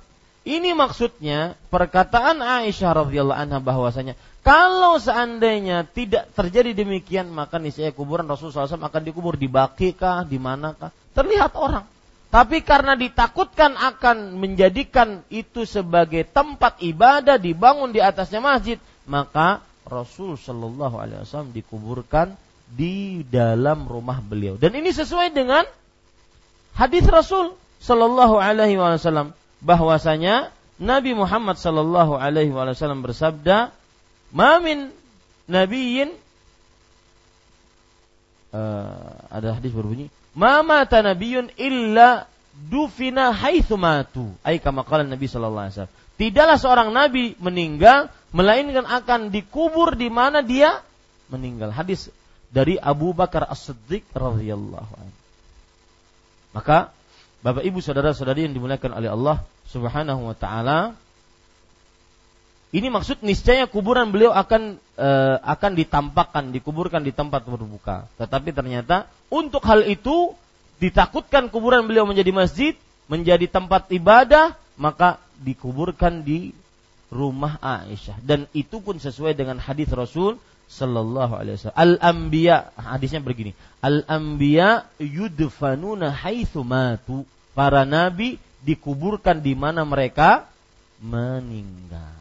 ini 0.46 0.74
maksudnya 0.74 1.54
perkataan 1.70 2.42
Aisyah 2.42 3.06
radhiyallahu 3.06 3.38
anha 3.38 3.58
bahwasanya 3.62 4.18
kalau 4.46 4.94
seandainya 5.02 5.82
tidak 5.90 6.30
terjadi 6.38 6.70
demikian 6.70 7.26
maka 7.34 7.58
niscaya 7.58 7.90
kuburan 7.90 8.30
Rasulullah 8.30 8.70
SAW 8.70 8.78
akan 8.78 9.02
dikubur 9.02 9.34
di 9.34 9.50
baki 9.50 9.98
kah, 9.98 10.22
di 10.22 10.38
manakah? 10.38 10.94
Terlihat 11.18 11.58
orang. 11.58 11.82
Tapi 12.26 12.60
karena 12.60 12.98
ditakutkan 12.98 13.78
akan 13.78 14.36
menjadikan 14.36 15.22
itu 15.32 15.64
sebagai 15.64 16.26
tempat 16.26 16.82
ibadah 16.82 17.38
dibangun 17.38 17.94
di 17.94 18.02
atasnya 18.02 18.42
masjid, 18.42 18.76
maka 19.06 19.62
Rasul 19.86 20.34
Shallallahu 20.34 20.98
Alaihi 20.98 21.22
Wasallam 21.22 21.54
dikuburkan 21.54 22.34
di 22.66 23.22
dalam 23.22 23.86
rumah 23.86 24.18
beliau. 24.18 24.58
Dan 24.58 24.74
ini 24.74 24.90
sesuai 24.90 25.30
dengan 25.30 25.62
hadis 26.74 27.06
Rasul 27.06 27.54
Shallallahu 27.78 28.42
Alaihi 28.42 28.74
Wasallam 28.74 29.32
bahwasanya 29.62 30.50
Nabi 30.76 31.16
Muhammad 31.16 31.56
sallallahu 31.56 32.20
alaihi 32.20 32.52
wasallam 32.52 33.00
bersabda, 33.00 33.72
"Mamin 34.28 34.92
nabiyyin 35.48 36.12
uh, 38.52 39.24
ada 39.32 39.56
hadis 39.56 39.72
berbunyi, 39.72 40.12
"Ma 40.36 40.60
mata 40.60 41.00
nabiyyun 41.00 41.50
illa 41.56 42.28
dufina 42.52 43.32
haitsu 43.32 43.80
matu." 43.80 44.30
Ai 44.44 44.60
kama 44.60 44.84
qala 44.84 45.08
Nabi 45.08 45.26
sallallahu 45.26 45.64
alaihi 45.66 45.74
wasallam. 45.80 45.96
Tidaklah 46.16 46.56
seorang 46.56 46.88
nabi 46.96 47.36
meninggal 47.40 48.08
melainkan 48.32 48.84
akan 48.84 49.28
dikubur 49.32 49.96
di 49.96 50.08
mana 50.08 50.40
dia 50.40 50.80
meninggal. 51.28 51.72
Hadis 51.72 52.08
dari 52.48 52.80
Abu 52.80 53.12
Bakar 53.12 53.44
As-Siddiq 53.48 54.04
radhiyallahu 54.16 54.92
anhu. 54.96 55.16
Maka 56.56 56.88
Bapak 57.44 57.68
Ibu 57.68 57.84
saudara-saudari 57.84 58.48
yang 58.48 58.56
dimuliakan 58.56 58.96
oleh 58.96 59.12
Allah 59.12 59.44
Subhanahu 59.68 60.32
wa 60.32 60.36
taala 60.36 60.96
ini 62.74 62.90
maksud 62.90 63.22
niscaya 63.22 63.70
kuburan 63.70 64.10
beliau 64.10 64.34
akan 64.34 64.82
e, 64.98 65.08
akan 65.38 65.72
ditampakkan, 65.78 66.50
dikuburkan 66.50 67.02
di 67.06 67.14
tempat 67.14 67.46
terbuka. 67.46 68.10
Tetapi 68.18 68.50
ternyata 68.50 69.06
untuk 69.30 69.62
hal 69.66 69.86
itu 69.86 70.34
ditakutkan 70.82 71.46
kuburan 71.48 71.86
beliau 71.86 72.04
menjadi 72.04 72.34
masjid, 72.34 72.74
menjadi 73.06 73.46
tempat 73.46 73.86
ibadah, 73.94 74.58
maka 74.74 75.22
dikuburkan 75.38 76.26
di 76.26 76.50
rumah 77.06 77.62
Aisyah 77.62 78.18
dan 78.26 78.50
itu 78.50 78.82
pun 78.82 78.98
sesuai 78.98 79.38
dengan 79.38 79.62
hadis 79.62 79.86
Rasul 79.94 80.42
sallallahu 80.66 81.38
alaihi 81.38 81.54
wasallam. 81.58 81.78
Al-anbiya 81.78 82.74
hadisnya 82.74 83.22
begini. 83.22 83.54
Al-anbiya 83.78 84.90
yudfanuna 84.98 86.10
haitsu 86.10 86.66
matu. 86.66 87.22
Para 87.56 87.88
nabi 87.88 88.36
dikuburkan 88.66 89.40
di 89.40 89.56
mana 89.56 89.86
mereka 89.86 90.44
meninggal. 91.00 92.15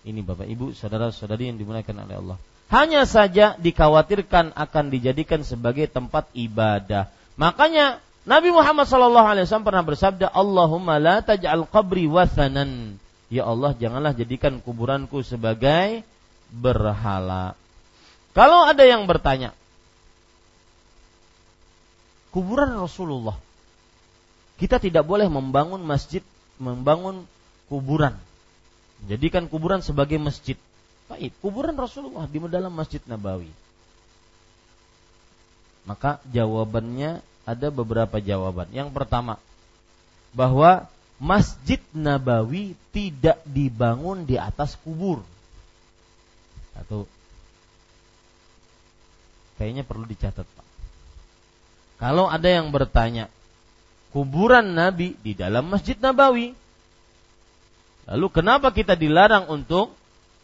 Ini 0.00 0.24
Bapak 0.24 0.48
Ibu, 0.48 0.72
saudara-saudari 0.72 1.52
yang 1.52 1.60
dimuliakan 1.60 2.08
oleh 2.08 2.16
Allah. 2.16 2.38
Hanya 2.70 3.04
saja 3.04 3.58
dikhawatirkan 3.58 4.54
akan 4.54 4.84
dijadikan 4.94 5.42
sebagai 5.42 5.90
tempat 5.90 6.30
ibadah. 6.32 7.10
Makanya 7.34 7.98
Nabi 8.24 8.54
Muhammad 8.54 8.86
wasallam 8.86 9.66
pernah 9.66 9.84
bersabda, 9.84 10.30
"Allahumma 10.30 11.02
la 11.02 11.18
taj'al 11.20 11.66
qabri 11.66 12.06
wathanan." 12.06 13.00
Ya 13.26 13.46
Allah, 13.46 13.74
janganlah 13.74 14.14
jadikan 14.14 14.62
kuburanku 14.62 15.22
sebagai 15.26 16.06
berhala. 16.50 17.58
Kalau 18.30 18.66
ada 18.66 18.86
yang 18.86 19.06
bertanya, 19.10 19.50
kuburan 22.30 22.70
Rasulullah, 22.78 23.38
kita 24.62 24.78
tidak 24.78 25.02
boleh 25.06 25.26
membangun 25.26 25.82
masjid, 25.82 26.22
membangun 26.62 27.26
kuburan. 27.66 28.14
Jadikan 29.08 29.48
kuburan 29.48 29.80
sebagai 29.80 30.20
masjid. 30.20 30.58
Baik, 31.08 31.32
kuburan 31.40 31.74
Rasulullah 31.74 32.28
di 32.28 32.38
dalam 32.46 32.70
Masjid 32.70 33.00
Nabawi. 33.08 33.50
Maka 35.88 36.20
jawabannya 36.28 37.24
ada 37.48 37.68
beberapa 37.72 38.20
jawaban. 38.20 38.68
Yang 38.70 38.92
pertama, 38.94 39.40
bahwa 40.36 40.86
Masjid 41.20 41.82
Nabawi 41.92 42.78
tidak 42.94 43.42
dibangun 43.44 44.24
di 44.24 44.40
atas 44.40 44.78
kubur. 44.80 45.20
Satu. 46.72 47.04
Kayaknya 49.60 49.84
perlu 49.84 50.08
dicatat, 50.08 50.48
Pak. 50.48 50.66
Kalau 52.00 52.32
ada 52.32 52.48
yang 52.48 52.72
bertanya, 52.72 53.28
kuburan 54.16 54.72
Nabi 54.72 55.12
di 55.20 55.36
dalam 55.36 55.68
Masjid 55.68 55.98
Nabawi. 56.00 56.56
Lalu 58.10 58.26
kenapa 58.34 58.74
kita 58.74 58.98
dilarang 58.98 59.46
untuk 59.46 59.94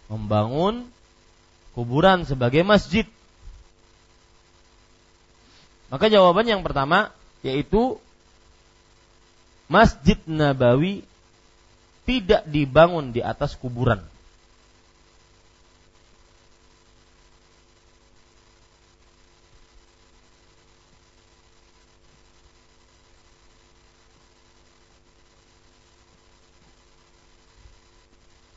membangun 0.07 0.87
kuburan 1.75 2.23
sebagai 2.23 2.63
masjid. 2.63 3.05
Maka 5.91 6.07
jawaban 6.07 6.47
yang 6.47 6.63
pertama 6.63 7.11
yaitu 7.43 7.99
Masjid 9.67 10.19
Nabawi 10.31 11.03
tidak 12.07 12.47
dibangun 12.47 13.11
di 13.11 13.19
atas 13.19 13.59
kuburan. 13.59 13.99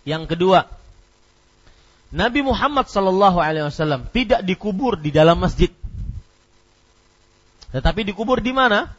Yang 0.10 0.34
kedua, 0.34 0.66
Nabi 2.10 2.42
Muhammad 2.42 2.90
Sallallahu 2.90 3.38
Alaihi 3.38 3.70
Wasallam 3.70 4.10
tidak 4.10 4.42
dikubur 4.42 4.98
di 4.98 5.14
dalam 5.14 5.38
masjid, 5.38 5.70
tetapi 7.70 8.02
dikubur 8.02 8.42
di 8.42 8.50
mana? 8.50 8.90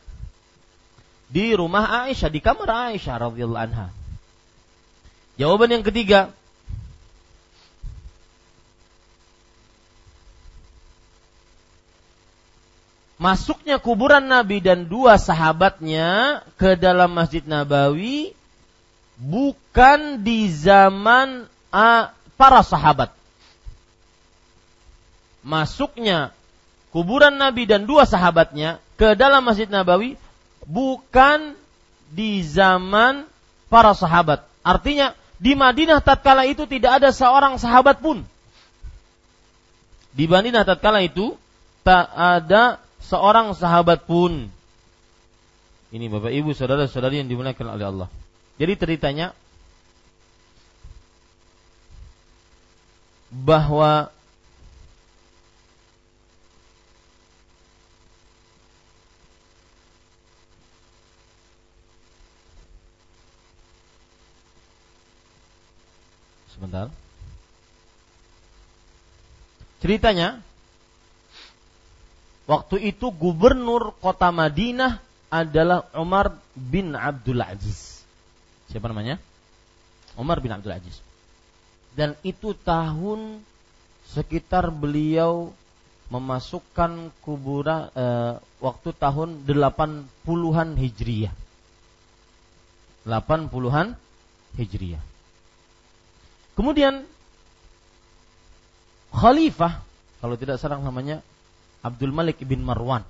Di 1.27 1.51
rumah 1.59 2.07
Aisyah, 2.07 2.31
di 2.31 2.39
kamar 2.39 2.95
Aisyah 2.95 3.27
radhiyallahu 3.27 3.67
anha. 3.67 3.91
Jawaban 5.35 5.75
yang 5.75 5.83
ketiga, 5.83 6.31
masuknya 13.19 13.83
kuburan 13.83 14.31
Nabi 14.31 14.63
dan 14.63 14.87
dua 14.87 15.19
sahabatnya 15.19 16.43
ke 16.55 16.79
dalam 16.79 17.11
Masjid 17.11 17.43
Nabawi 17.43 18.39
bukan 19.21 20.25
di 20.25 20.49
zaman 20.49 21.45
para 22.41 22.65
sahabat. 22.65 23.13
Masuknya 25.45 26.33
kuburan 26.89 27.37
Nabi 27.37 27.69
dan 27.69 27.85
dua 27.85 28.09
sahabatnya 28.09 28.81
ke 28.97 29.13
dalam 29.17 29.45
Masjid 29.45 29.69
Nabawi 29.69 30.17
bukan 30.65 31.53
di 32.13 32.41
zaman 32.45 33.29
para 33.69 33.93
sahabat. 33.93 34.45
Artinya 34.65 35.13
di 35.41 35.57
Madinah 35.57 36.01
tatkala 36.05 36.45
itu 36.49 36.65
tidak 36.69 37.01
ada 37.01 37.13
seorang 37.13 37.57
sahabat 37.57 38.01
pun. 38.01 38.25
Di 40.13 40.29
Madinah 40.29 40.65
tatkala 40.69 41.01
itu 41.01 41.37
tak 41.81 42.13
ada 42.13 42.83
seorang 43.01 43.57
sahabat 43.57 44.05
pun. 44.05 44.53
Ini 45.91 46.07
Bapak 46.07 46.31
Ibu 46.31 46.53
saudara-saudari 46.53 47.25
yang 47.25 47.29
dimuliakan 47.33 47.67
oleh 47.73 47.87
Allah. 47.89 48.09
Jadi 48.61 48.77
ceritanya 48.77 49.33
bahwa 53.33 54.13
sebentar. 66.53 66.93
Ceritanya 69.81 70.45
waktu 72.45 72.93
itu 72.93 73.09
gubernur 73.09 73.97
kota 74.05 74.29
Madinah 74.29 75.01
adalah 75.33 75.89
Umar 75.97 76.37
bin 76.53 76.93
Abdul 76.93 77.41
Aziz. 77.41 78.00
Siapa 78.71 78.87
namanya? 78.87 79.19
Umar 80.15 80.39
bin 80.39 80.55
Abdul 80.55 80.75
Aziz 80.75 81.03
dan 81.95 82.15
itu 82.23 82.55
tahun 82.55 83.43
sekitar 84.11 84.71
beliau 84.71 85.51
memasukkan 86.11 87.15
kuburan 87.23 87.91
e, 87.95 88.07
waktu 88.59 88.91
tahun 88.95 89.47
80-an 89.47 90.69
Hijriyah. 90.75 91.35
80-an 93.07 93.95
Hijriyah. 94.59 95.03
Kemudian 96.59 97.07
khalifah 99.15 99.83
kalau 100.19 100.35
tidak 100.35 100.59
salah 100.59 100.83
namanya 100.83 101.23
Abdul 101.81 102.11
Malik 102.11 102.43
bin 102.43 102.63
Marwan. 102.67 103.07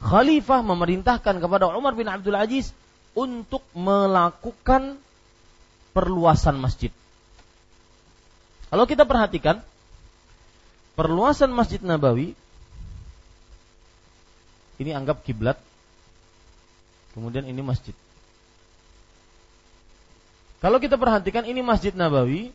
Khalifah 0.00 0.64
memerintahkan 0.64 1.44
kepada 1.44 1.68
Umar 1.76 1.92
bin 1.92 2.08
Abdul 2.08 2.36
Aziz 2.36 2.72
untuk 3.14 3.64
melakukan 3.74 4.98
perluasan 5.90 6.56
masjid. 6.58 6.94
Kalau 8.70 8.86
kita 8.86 9.02
perhatikan 9.02 9.58
perluasan 10.94 11.50
Masjid 11.50 11.82
Nabawi 11.82 12.38
ini 14.80 14.96
anggap 14.96 15.20
kiblat. 15.26 15.60
Kemudian 17.12 17.44
ini 17.44 17.60
masjid. 17.60 17.92
Kalau 20.60 20.80
kita 20.80 20.96
perhatikan 20.96 21.44
ini 21.44 21.60
Masjid 21.60 21.92
Nabawi. 21.92 22.52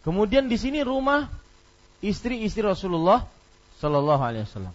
Kemudian 0.00 0.48
di 0.48 0.56
sini 0.56 0.80
rumah 0.80 1.28
istri-istri 2.00 2.64
Rasulullah 2.64 3.28
Sallallahu 3.80 4.22
Alaihi 4.24 4.44
Wasallam. 4.48 4.72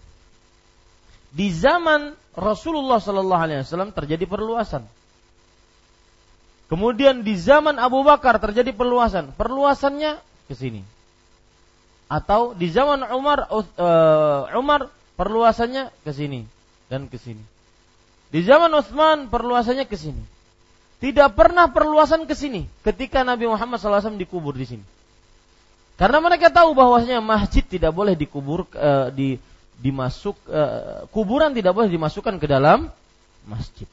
Di 1.32 1.50
zaman 1.50 2.14
Rasulullah 2.36 3.00
Sallallahu 3.00 3.42
Alaihi 3.42 3.64
Wasallam 3.64 3.90
terjadi 3.96 4.28
perluasan. 4.28 4.84
Kemudian 6.66 7.22
di 7.22 7.38
zaman 7.38 7.78
Abu 7.78 8.02
Bakar 8.02 8.42
terjadi 8.42 8.74
perluasan. 8.74 9.30
Perluasannya 9.38 10.18
ke 10.50 10.54
sini. 10.54 10.82
Atau 12.06 12.54
di 12.54 12.70
zaman 12.70 13.06
Umar 13.14 13.50
uh, 13.50 14.50
Umar 14.54 14.90
perluasannya 15.14 15.90
ke 16.02 16.10
sini 16.14 16.46
dan 16.90 17.06
ke 17.06 17.18
sini. 17.18 17.42
Di 18.30 18.42
zaman 18.42 18.70
Utsman 18.74 19.30
perluasannya 19.30 19.86
ke 19.86 19.94
sini. 19.94 20.22
Tidak 20.96 21.36
pernah 21.36 21.70
perluasan 21.70 22.24
ke 22.26 22.34
sini 22.34 22.66
ketika 22.82 23.20
Nabi 23.22 23.46
Muhammad 23.46 23.78
SAW 23.78 24.18
dikubur 24.18 24.56
di 24.56 24.66
sini. 24.66 24.84
Karena 25.96 26.20
mereka 26.20 26.52
tahu 26.52 26.76
bahwasanya 26.76 27.24
masjid 27.24 27.64
tidak 27.64 27.94
boleh 27.94 28.12
dikubur 28.12 28.68
uh, 28.76 29.08
di 29.14 29.40
dimasuk 29.76 30.36
uh, 30.48 31.04
kuburan 31.12 31.52
tidak 31.52 31.76
boleh 31.76 31.92
dimasukkan 31.92 32.40
ke 32.40 32.46
dalam 32.48 32.88
masjid. 33.44 33.88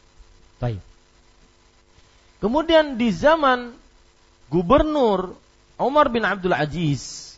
Baik. 0.57 0.79
Kemudian 2.39 2.95
di 2.99 3.11
zaman 3.11 3.71
gubernur 4.51 5.35
Umar 5.79 6.07
bin 6.11 6.23
Abdul 6.23 6.55
Aziz, 6.55 7.35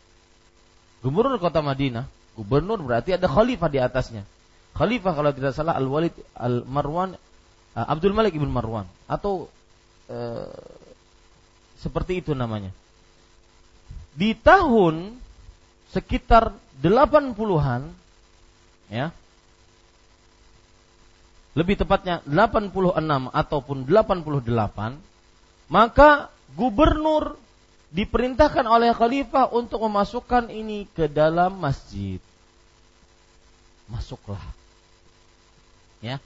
gubernur 1.01 1.37
kota 1.41 1.61
Madinah, 1.61 2.05
gubernur 2.37 2.81
berarti 2.81 3.13
ada 3.17 3.25
khalifah 3.25 3.69
di 3.69 3.79
atasnya. 3.81 4.23
Khalifah 4.75 5.13
kalau 5.15 5.31
tidak 5.31 5.55
salah 5.55 5.77
Al 5.77 5.87
Walid 5.87 6.13
Al 6.35 6.67
Marwan 6.67 7.15
uh, 7.75 7.85
Abdul 7.85 8.13
Malik 8.13 8.35
ibn 8.35 8.49
Marwan 8.51 8.85
atau 9.07 9.47
uh, 10.11 10.51
seperti 11.79 12.21
itu 12.21 12.33
namanya. 12.33 12.73
Di 14.15 14.31
tahun 14.35 15.19
sekitar 15.91 16.55
80-an 16.83 18.04
ya 18.89 19.13
lebih 21.55 21.79
tepatnya 21.79 22.19
86 22.27 22.75
ataupun 23.31 23.77
88, 23.87 25.71
maka 25.71 26.27
gubernur 26.51 27.39
diperintahkan 27.95 28.67
oleh 28.67 28.91
khalifah 28.91 29.55
untuk 29.55 29.87
memasukkan 29.87 30.51
ini 30.51 30.83
ke 30.91 31.07
dalam 31.07 31.55
masjid. 31.55 32.19
masuklah. 33.85 34.41
Ya. 36.03 36.19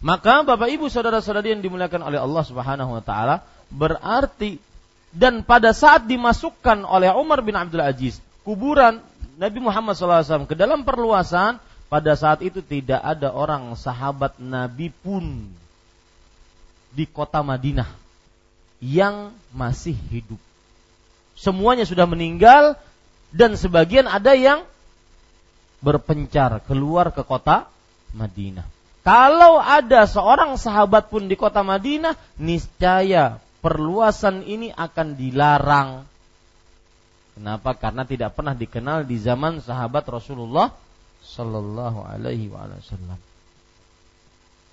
Maka 0.00 0.46
Bapak 0.46 0.70
Ibu 0.72 0.88
saudara-saudari 0.88 1.52
yang 1.52 1.60
dimuliakan 1.60 2.06
oleh 2.06 2.16
Allah 2.16 2.44
Subhanahu 2.46 2.96
wa 2.96 3.02
taala 3.04 3.44
berarti 3.68 4.56
dan 5.12 5.42
pada 5.44 5.74
saat 5.76 6.06
dimasukkan 6.06 6.86
oleh 6.86 7.10
Umar 7.12 7.42
bin 7.42 7.58
Abdul 7.58 7.82
Aziz 7.82 8.22
kuburan 8.46 9.02
Nabi 9.36 9.58
Muhammad 9.58 9.98
SAW 9.98 10.46
ke 10.46 10.54
dalam 10.54 10.86
perluasan 10.86 11.58
pada 11.90 12.14
saat 12.14 12.38
itu 12.46 12.62
tidak 12.62 13.02
ada 13.02 13.34
orang 13.34 13.74
sahabat 13.74 14.38
Nabi 14.38 14.94
pun 14.94 15.50
di 16.94 17.02
kota 17.10 17.42
Madinah 17.42 17.90
yang 18.78 19.34
masih 19.50 19.98
hidup. 20.08 20.38
Semuanya 21.34 21.82
sudah 21.82 22.06
meninggal 22.06 22.78
dan 23.34 23.58
sebagian 23.58 24.06
ada 24.06 24.38
yang 24.38 24.62
berpencar 25.82 26.62
keluar 26.62 27.10
ke 27.10 27.26
kota 27.26 27.66
Madinah. 28.14 28.64
Kalau 29.02 29.58
ada 29.58 30.06
seorang 30.06 30.54
sahabat 30.60 31.10
pun 31.10 31.26
di 31.26 31.34
kota 31.34 31.66
Madinah, 31.66 32.14
niscaya 32.38 33.42
perluasan 33.64 34.46
ini 34.46 34.70
akan 34.70 35.18
dilarang. 35.18 35.90
Kenapa? 37.34 37.72
Karena 37.74 38.04
tidak 38.04 38.36
pernah 38.36 38.52
dikenal 38.52 39.08
di 39.08 39.16
zaman 39.16 39.64
sahabat 39.64 40.04
Rasulullah 40.04 40.70
Sallallahu 41.30 42.02
Alaihi 42.02 42.50
Wasallam. 42.50 43.18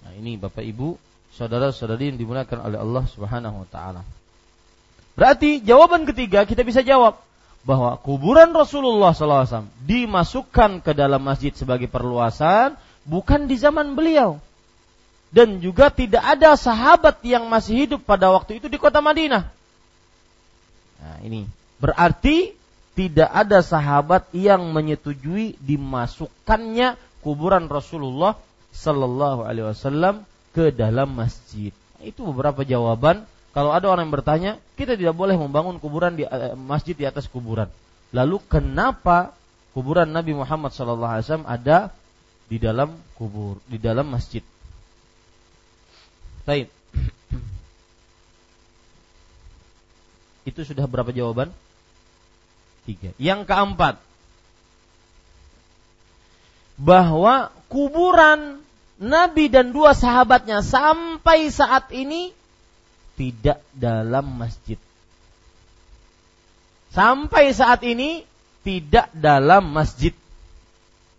Nah 0.02 0.12
ini 0.18 0.42
Bapak 0.42 0.66
Ibu, 0.66 0.98
saudara-saudari 1.38 2.10
yang 2.10 2.18
dimuliakan 2.18 2.66
oleh 2.66 2.82
Allah 2.82 3.04
Subhanahu 3.06 3.66
Wa 3.66 3.68
Taala. 3.70 4.02
Berarti 5.14 5.62
jawaban 5.62 6.06
ketiga 6.10 6.46
kita 6.50 6.66
bisa 6.66 6.82
jawab 6.82 7.22
bahwa 7.66 8.00
kuburan 8.00 8.54
Rasulullah 8.56 9.12
SAW 9.12 9.68
dimasukkan 9.84 10.82
ke 10.82 10.96
dalam 10.96 11.20
masjid 11.20 11.52
sebagai 11.52 11.92
perluasan 11.92 12.80
bukan 13.04 13.46
di 13.46 13.60
zaman 13.60 13.94
beliau. 13.94 14.42
Dan 15.28 15.60
juga 15.60 15.92
tidak 15.92 16.24
ada 16.24 16.56
sahabat 16.56 17.20
yang 17.22 17.46
masih 17.52 17.86
hidup 17.86 18.02
pada 18.08 18.32
waktu 18.32 18.64
itu 18.64 18.72
di 18.72 18.80
kota 18.80 19.04
Madinah. 19.04 19.44
Nah, 20.98 21.18
ini 21.22 21.44
berarti 21.78 22.57
tidak 22.98 23.30
ada 23.30 23.62
sahabat 23.62 24.26
yang 24.34 24.74
menyetujui 24.74 25.62
dimasukkannya 25.62 26.98
kuburan 27.22 27.70
Rasulullah 27.70 28.34
Sallallahu 28.74 29.46
Alaihi 29.46 29.70
Wasallam 29.70 30.26
ke 30.50 30.74
dalam 30.74 31.14
masjid. 31.14 31.70
Itu 32.02 32.26
beberapa 32.34 32.66
jawaban. 32.66 33.22
Kalau 33.54 33.70
ada 33.70 33.94
orang 33.94 34.10
yang 34.10 34.18
bertanya, 34.18 34.52
kita 34.74 34.98
tidak 34.98 35.14
boleh 35.14 35.38
membangun 35.38 35.78
kuburan 35.78 36.18
di 36.18 36.26
uh, 36.26 36.58
masjid 36.58 36.98
di 36.98 37.06
atas 37.06 37.30
kuburan. 37.30 37.70
Lalu 38.10 38.42
kenapa 38.50 39.38
kuburan 39.78 40.10
Nabi 40.10 40.34
Muhammad 40.34 40.74
SAW 40.74 41.46
ada 41.46 41.94
di 42.50 42.58
dalam 42.58 42.98
kubur, 43.14 43.62
di 43.70 43.78
dalam 43.78 44.10
masjid. 44.10 44.42
Baik. 46.50 46.74
Itu 50.50 50.66
sudah 50.66 50.90
berapa 50.90 51.14
jawaban? 51.14 51.54
Tiga. 52.88 53.12
Yang 53.20 53.44
keempat, 53.44 54.00
bahwa 56.80 57.52
kuburan 57.68 58.64
Nabi 58.98 59.52
dan 59.52 59.76
dua 59.76 59.92
sahabatnya 59.92 60.64
sampai 60.64 61.52
saat 61.52 61.92
ini 61.92 62.32
tidak 63.20 63.60
dalam 63.76 64.40
masjid. 64.40 64.80
Sampai 66.96 67.52
saat 67.52 67.84
ini 67.84 68.24
tidak 68.64 69.12
dalam 69.12 69.70
masjid. 69.70 70.16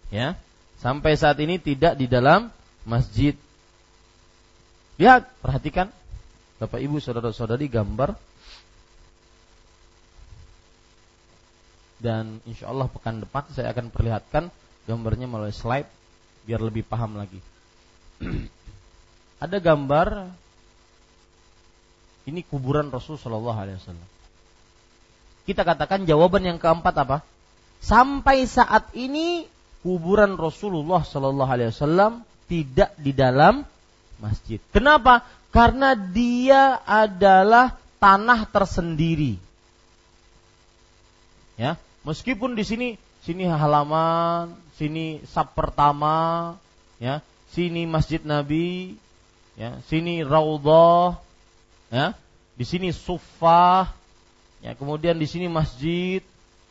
Ya 0.08 0.40
sampai 0.78 1.18
saat 1.18 1.38
ini 1.42 1.58
tidak 1.58 1.98
di 1.98 2.06
dalam 2.06 2.48
masjid. 2.86 3.34
Lihat, 4.98 5.30
perhatikan 5.42 5.90
Bapak 6.58 6.82
Ibu 6.82 6.98
saudara-saudari 6.98 7.70
gambar 7.70 8.18
dan 11.98 12.38
insya 12.46 12.70
Allah 12.70 12.86
pekan 12.86 13.18
depan 13.22 13.42
saya 13.50 13.74
akan 13.74 13.90
perlihatkan 13.90 14.54
gambarnya 14.86 15.26
melalui 15.26 15.54
slide 15.54 15.90
biar 16.46 16.62
lebih 16.62 16.86
paham 16.86 17.18
lagi. 17.18 17.42
Ada 19.44 19.58
gambar 19.58 20.30
ini 22.28 22.40
kuburan 22.46 22.88
Rasul 22.92 23.18
Shallallahu 23.18 23.58
Alaihi 23.58 23.78
Wasallam. 23.80 24.08
Kita 25.48 25.64
katakan 25.64 26.04
jawaban 26.04 26.44
yang 26.44 26.58
keempat 26.60 26.94
apa? 27.04 27.18
Sampai 27.80 28.44
saat 28.44 28.90
ini 28.92 29.48
kuburan 29.80 30.36
Rasulullah 30.36 31.02
Sallallahu 31.02 31.50
Alaihi 31.50 31.72
Wasallam 31.72 32.26
tidak 32.50 32.92
di 33.00 33.12
dalam 33.16 33.64
masjid. 34.18 34.60
Kenapa? 34.74 35.24
Karena 35.48 35.96
dia 35.96 36.80
adalah 36.84 37.78
tanah 37.96 38.44
tersendiri. 38.50 39.40
Ya, 41.58 41.74
meskipun 42.08 42.56
di 42.56 42.64
sini 42.64 42.88
sini 43.20 43.44
halaman, 43.44 44.56
sini 44.80 45.20
sab 45.28 45.52
pertama, 45.52 46.56
ya, 46.96 47.20
sini 47.52 47.84
masjid 47.84 48.24
Nabi, 48.24 48.96
ya, 49.60 49.76
sini 49.92 50.24
raudhah, 50.24 51.20
ya, 51.92 52.16
di 52.56 52.64
sini 52.64 52.88
sufah, 52.96 53.92
ya, 54.64 54.72
kemudian 54.72 55.20
di 55.20 55.28
sini 55.28 55.44
masjid, 55.52 56.24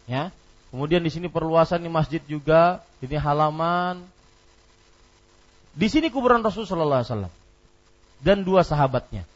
ya, 0.09 0.33
kemudian 0.73 1.05
di 1.05 1.13
sini 1.13 1.29
perluasan 1.29 1.85
di 1.85 1.91
masjid 1.93 2.23
juga, 2.25 2.81
ini 3.05 3.13
halaman. 3.21 4.01
Di 5.77 5.85
sini 5.93 6.09
kuburan 6.09 6.41
Rasul 6.41 6.65
Sallallahu 6.65 7.05
Alaihi 7.05 7.11
Wasallam 7.13 7.33
dan 8.25 8.41
dua 8.41 8.65
sahabatnya. 8.65 9.29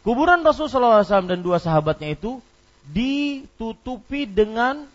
Kuburan 0.00 0.40
Rasul 0.40 0.72
Sallallahu 0.72 1.04
Alaihi 1.04 1.08
Wasallam 1.12 1.28
dan 1.28 1.40
dua 1.44 1.60
sahabatnya 1.60 2.16
itu 2.16 2.40
ditutupi 2.88 4.24
dengan 4.24 4.88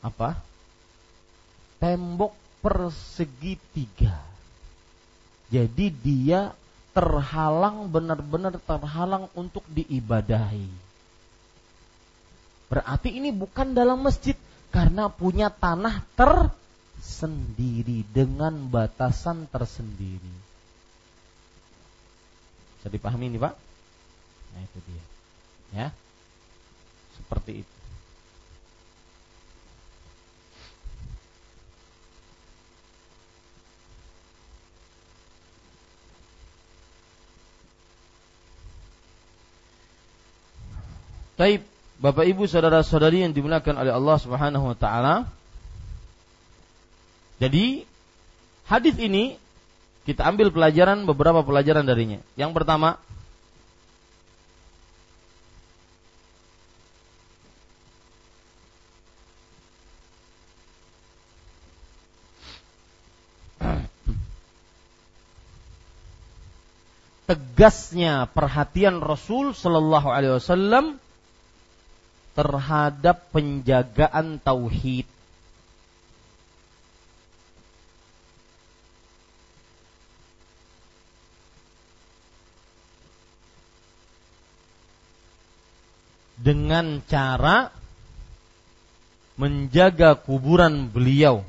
apa? 0.00 0.36
Tembok 1.80 2.32
persegi 2.60 3.56
tiga. 3.72 4.20
Jadi 5.50 5.90
dia 5.90 6.52
terhalang 6.92 7.88
benar-benar 7.88 8.58
terhalang 8.62 9.30
untuk 9.32 9.64
diibadahi. 9.70 10.68
Berarti 12.70 13.10
ini 13.10 13.34
bukan 13.34 13.74
dalam 13.74 13.98
masjid, 13.98 14.38
karena 14.70 15.10
punya 15.10 15.50
tanah 15.50 16.06
tersendiri 16.14 18.06
dengan 18.14 18.70
batasan 18.70 19.50
tersendiri. 19.50 20.34
Bisa 22.78 22.88
dipahami 22.88 23.26
ini 23.26 23.38
Pak? 23.42 23.54
Nah 24.54 24.60
itu 24.62 24.78
dia. 24.86 25.04
Ya. 25.74 25.88
Seperti 27.18 27.66
itu. 27.66 27.79
Taib 41.40 41.64
Bapak 41.96 42.28
Ibu 42.28 42.44
saudara-saudari 42.44 43.24
yang 43.24 43.32
dimuliakan 43.32 43.80
oleh 43.80 43.96
Allah 43.96 44.16
Subhanahu 44.20 44.72
wa 44.72 44.76
taala. 44.76 45.24
Jadi 47.40 47.88
hadis 48.68 49.00
ini 49.00 49.40
kita 50.04 50.28
ambil 50.28 50.52
pelajaran 50.52 51.08
beberapa 51.08 51.40
pelajaran 51.40 51.88
darinya. 51.88 52.20
Yang 52.36 52.52
pertama, 52.56 53.00
tegasnya 67.32 68.28
perhatian 68.28 69.00
Rasul 69.00 69.56
Shallallahu 69.56 70.08
Alaihi 70.12 70.36
Wasallam 70.36 71.00
terhadap 72.40 73.28
penjagaan 73.36 74.40
tauhid. 74.40 75.04
Dengan 86.40 87.04
cara 87.04 87.68
menjaga 89.36 90.16
kuburan 90.16 90.88
beliau 90.88 91.44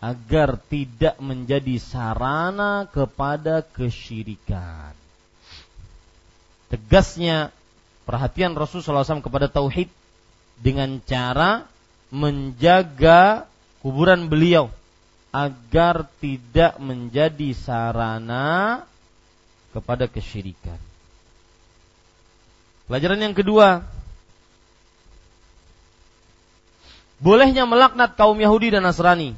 agar 0.00 0.56
tidak 0.72 1.20
menjadi 1.20 1.76
sarana 1.76 2.88
kepada 2.88 3.60
kesyirikan. 3.60 4.96
Tegasnya 6.72 7.52
perhatian 8.04 8.54
Rasulullah 8.54 9.06
SAW 9.06 9.24
kepada 9.24 9.46
tauhid 9.50 9.88
dengan 10.58 11.02
cara 11.02 11.66
menjaga 12.12 13.50
kuburan 13.80 14.28
beliau 14.30 14.68
agar 15.32 16.04
tidak 16.20 16.76
menjadi 16.76 17.56
sarana 17.56 18.84
kepada 19.72 20.04
kesyirikan. 20.06 20.76
Pelajaran 22.84 23.24
yang 23.24 23.32
kedua, 23.32 23.80
bolehnya 27.16 27.64
melaknat 27.64 28.12
kaum 28.20 28.36
Yahudi 28.36 28.76
dan 28.76 28.84
Nasrani 28.84 29.32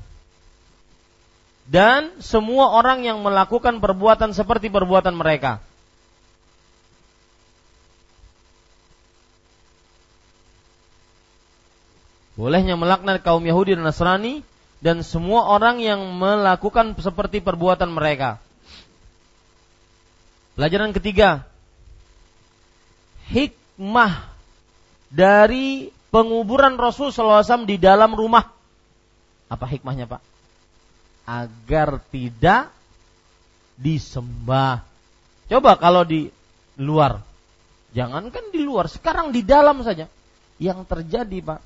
dan 1.64 2.12
semua 2.20 2.76
orang 2.76 3.06
yang 3.06 3.24
melakukan 3.24 3.80
perbuatan 3.80 4.36
seperti 4.36 4.68
perbuatan 4.68 5.16
mereka. 5.16 5.64
Bolehnya 12.35 12.74
melaknat 12.74 13.23
kaum 13.23 13.43
Yahudi 13.47 13.78
dan 13.78 13.86
Nasrani 13.86 14.43
dan 14.82 15.06
semua 15.06 15.47
orang 15.47 15.78
yang 15.78 16.02
melakukan 16.19 16.98
seperti 16.98 17.39
perbuatan 17.39 17.89
mereka. 17.94 18.43
Pelajaran 20.59 20.94
ketiga, 20.94 21.47
hikmah 23.31 24.28
dari 25.11 25.90
penguburan 26.11 26.78
Rasul 26.78 27.11
SAW 27.11 27.66
di 27.66 27.78
dalam 27.78 28.15
rumah. 28.15 28.51
Apa 29.51 29.66
hikmahnya 29.70 30.06
Pak? 30.11 30.23
Agar 31.27 32.02
tidak 32.11 32.70
disembah. 33.78 34.82
Coba 35.51 35.78
kalau 35.78 36.02
di 36.02 36.31
luar, 36.78 37.23
jangankan 37.94 38.51
di 38.51 38.62
luar, 38.62 38.90
sekarang 38.90 39.31
di 39.31 39.43
dalam 39.43 39.82
saja. 39.82 40.11
Yang 40.62 40.86
terjadi 40.86 41.39
Pak, 41.43 41.61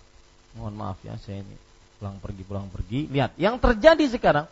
mohon 0.59 0.75
maaf 0.75 0.99
ya 1.07 1.15
saya 1.23 1.47
ini 1.47 1.55
pulang 2.03 2.19
pergi 2.19 2.43
pulang 2.43 2.67
pergi. 2.69 3.07
Lihat, 3.07 3.39
yang 3.39 3.59
terjadi 3.63 4.05
sekarang, 4.11 4.47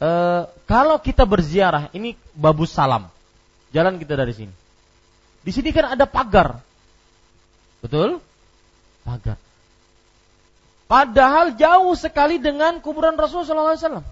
e, 0.00 0.10
kalau 0.68 0.96
kita 1.00 1.24
berziarah, 1.24 1.92
ini 1.96 2.16
babus 2.36 2.72
salam, 2.72 3.08
jalan 3.72 3.96
kita 3.96 4.16
dari 4.16 4.32
sini 4.36 4.54
di 5.48 5.56
sini 5.56 5.72
kan 5.72 5.96
ada 5.96 6.04
pagar. 6.04 6.60
Betul? 7.80 8.20
Pagar. 9.00 9.40
Padahal 10.84 11.56
jauh 11.56 11.96
sekali 11.96 12.36
dengan 12.36 12.84
kuburan 12.84 13.16
Rasulullah 13.16 13.76
SAW. 13.76 14.04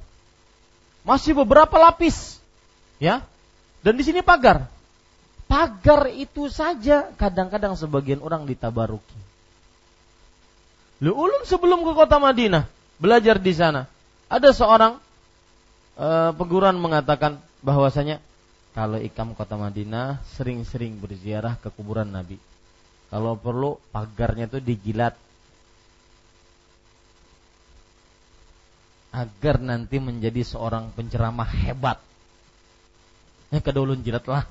Masih 1.04 1.32
beberapa 1.36 1.76
lapis. 1.76 2.40
Ya. 2.96 3.20
Dan 3.84 4.00
di 4.00 4.04
sini 4.08 4.24
pagar. 4.24 4.68
Pagar 5.44 6.08
itu 6.08 6.48
saja 6.48 7.12
kadang-kadang 7.20 7.76
sebagian 7.76 8.24
orang 8.24 8.48
ditabaruki. 8.48 9.20
Lu 11.04 11.12
ulun 11.12 11.44
sebelum 11.44 11.84
ke 11.84 11.92
kota 11.92 12.16
Madinah 12.16 12.64
belajar 12.96 13.36
di 13.36 13.52
sana. 13.52 13.84
Ada 14.32 14.56
seorang 14.56 14.96
e, 15.94 16.08
peguruan 16.34 16.76
mengatakan 16.80 17.38
bahwasanya 17.60 18.18
kalau 18.72 19.00
ikam 19.00 19.36
kota 19.36 19.60
Madinah 19.60 20.24
sering-sering 20.36 20.96
berziarah 20.96 21.60
ke 21.60 21.68
kuburan 21.72 22.08
Nabi. 22.08 22.40
Kalau 23.12 23.38
perlu 23.38 23.78
pagarnya 23.92 24.50
itu 24.50 24.58
digilat 24.58 25.14
agar 29.16 29.56
nanti 29.62 29.96
menjadi 29.96 30.44
seorang 30.44 30.92
penceramah 30.92 31.48
hebat. 31.48 31.96
Ya 33.48 33.62
kedulun 33.62 34.04
jilatlah. 34.04 34.44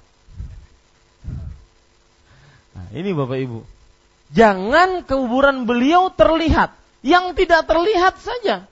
Nah, 2.76 2.88
ini 2.92 3.14
Bapak 3.14 3.38
Ibu. 3.38 3.75
Jangan 4.34 5.06
kuburan 5.06 5.70
beliau 5.70 6.10
terlihat. 6.10 6.74
Yang 7.06 7.46
tidak 7.46 7.70
terlihat 7.70 8.18
saja. 8.18 8.66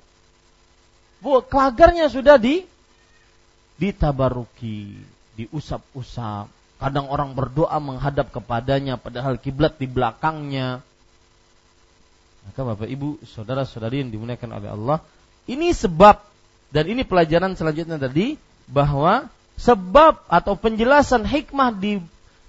Bu, 1.22 1.46
pagarnya 1.46 2.10
sudah 2.10 2.42
di 2.42 2.66
ditabaruki 3.78 4.98
diusap-usap. 5.38 6.50
Kadang 6.82 7.08
orang 7.08 7.32
berdoa 7.32 7.78
menghadap 7.80 8.34
kepadanya 8.34 8.98
padahal 9.00 9.38
kiblat 9.40 9.78
di 9.78 9.88
belakangnya. 9.88 10.84
Maka 12.44 12.60
Bapak 12.60 12.90
Ibu, 12.92 13.24
saudara-saudari 13.24 14.04
yang 14.04 14.12
dimuliakan 14.12 14.52
oleh 14.52 14.70
Allah, 14.74 14.98
ini 15.48 15.72
sebab 15.72 16.20
dan 16.76 16.90
ini 16.90 17.08
pelajaran 17.08 17.56
selanjutnya 17.56 17.96
tadi 18.02 18.36
bahwa 18.68 19.32
sebab 19.56 20.26
atau 20.28 20.58
penjelasan 20.58 21.24
hikmah 21.24 21.72
di 21.78 22.02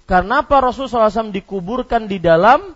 karena 0.09 0.41
apa 0.41 0.61
Rasulullah 0.61 1.09
SAW 1.09 1.33
dikuburkan 1.33 2.09
di 2.09 2.17
dalam 2.17 2.75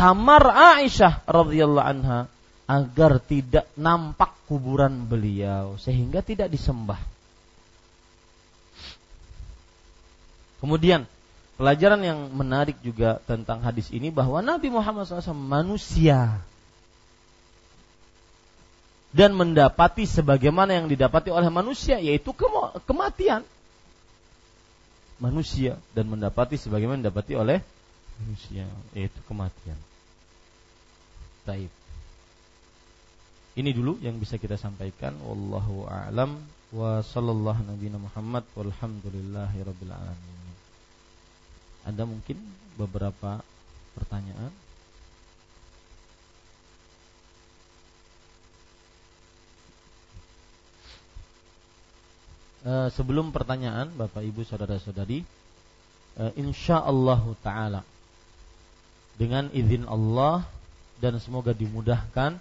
kamar 0.00 0.48
Aisyah 0.80 1.28
radhiyallahu 1.28 1.84
anha 1.84 2.24
agar 2.64 3.20
tidak 3.20 3.68
nampak 3.76 4.32
kuburan 4.48 5.04
beliau 5.04 5.76
sehingga 5.76 6.24
tidak 6.24 6.48
disembah. 6.48 6.96
Kemudian 10.64 11.04
pelajaran 11.60 12.00
yang 12.00 12.32
menarik 12.32 12.80
juga 12.80 13.20
tentang 13.28 13.60
hadis 13.60 13.92
ini 13.92 14.08
bahwa 14.08 14.40
Nabi 14.40 14.72
Muhammad 14.72 15.04
SAW 15.04 15.36
manusia 15.36 16.40
dan 19.12 19.36
mendapati 19.36 20.08
sebagaimana 20.08 20.80
yang 20.80 20.86
didapati 20.88 21.28
oleh 21.28 21.52
manusia 21.52 22.00
yaitu 22.00 22.32
kematian 22.88 23.44
manusia 25.20 25.76
dan 25.92 26.08
mendapati 26.08 26.56
sebagaimana 26.56 27.04
didapati 27.04 27.36
oleh 27.36 27.60
manusia 28.20 28.64
yaitu 28.96 29.20
kematian. 29.28 29.76
Taib. 31.44 31.72
Ini 33.58 33.70
dulu 33.74 33.98
yang 34.00 34.16
bisa 34.16 34.38
kita 34.38 34.54
sampaikan. 34.54 35.18
Wallahu 35.20 35.84
a'lam 35.90 36.38
wa 36.70 37.02
sallallahu 37.02 37.66
nabiyana 37.66 37.98
Muhammad 37.98 38.46
walhamdulillahi 38.54 39.58
rabbil 39.66 39.90
alamin. 39.90 40.54
Ada 41.82 42.06
mungkin 42.06 42.38
beberapa 42.78 43.42
pertanyaan? 43.98 44.52
Uh, 52.60 52.92
sebelum 52.92 53.32
pertanyaan, 53.32 53.88
Bapak 53.96 54.20
Ibu 54.20 54.44
saudara-saudari, 54.44 55.24
uh, 56.20 56.28
insya 56.36 56.84
Allah 56.84 57.24
Taala 57.40 57.80
dengan 59.16 59.48
izin 59.52 59.88
Allah 59.88 60.44
dan 61.00 61.16
semoga 61.18 61.56
dimudahkan 61.56 62.36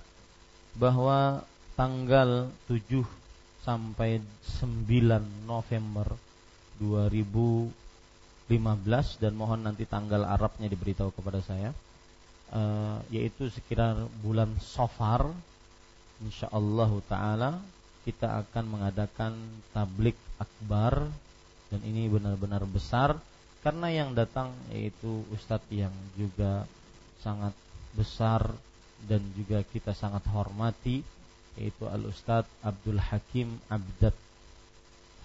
bahwa 0.76 1.42
tanggal 1.74 2.52
7 2.68 3.02
sampai 3.64 4.20
9 4.62 5.48
November 5.48 6.08
2000 6.78 7.72
15 8.50 9.22
dan 9.22 9.38
mohon 9.38 9.62
nanti 9.62 9.86
tanggal 9.86 10.26
Arabnya 10.26 10.66
diberitahu 10.66 11.14
kepada 11.14 11.38
saya 11.38 11.70
uh, 12.50 12.98
yaitu 13.14 13.46
sekitar 13.46 14.10
bulan 14.26 14.58
Sofar 14.58 15.30
insyaallah 16.18 16.90
taala 17.06 17.62
kita 18.10 18.42
akan 18.42 18.66
mengadakan 18.66 19.38
tablik 19.76 20.18
akbar. 20.40 21.06
Dan 21.70 21.86
ini 21.86 22.10
benar-benar 22.10 22.66
besar 22.66 23.22
karena 23.62 23.94
yang 23.94 24.18
datang 24.18 24.50
yaitu 24.74 25.22
ustadz 25.30 25.70
yang 25.70 25.94
juga 26.18 26.66
sangat 27.22 27.54
besar 28.00 28.48
dan 29.04 29.20
juga 29.36 29.60
kita 29.68 29.92
sangat 29.92 30.24
hormati 30.32 31.04
yaitu 31.60 31.84
al 31.92 32.08
ustadz 32.08 32.48
Abdul 32.64 33.00
Hakim 33.04 33.60
Abdat 33.68 34.16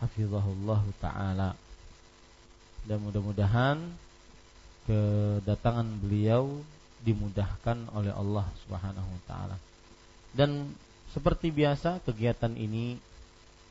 hafizahullah 0.02 0.82
taala 0.98 1.54
dan 2.84 2.98
mudah-mudahan 2.98 3.78
kedatangan 4.84 5.88
beliau 6.02 6.60
dimudahkan 7.04 7.88
oleh 7.92 8.12
Allah 8.12 8.44
Subhanahu 8.64 9.08
wa 9.08 9.22
taala. 9.24 9.56
Dan 10.34 10.72
seperti 11.12 11.48
biasa 11.54 12.02
kegiatan 12.04 12.52
ini 12.58 12.98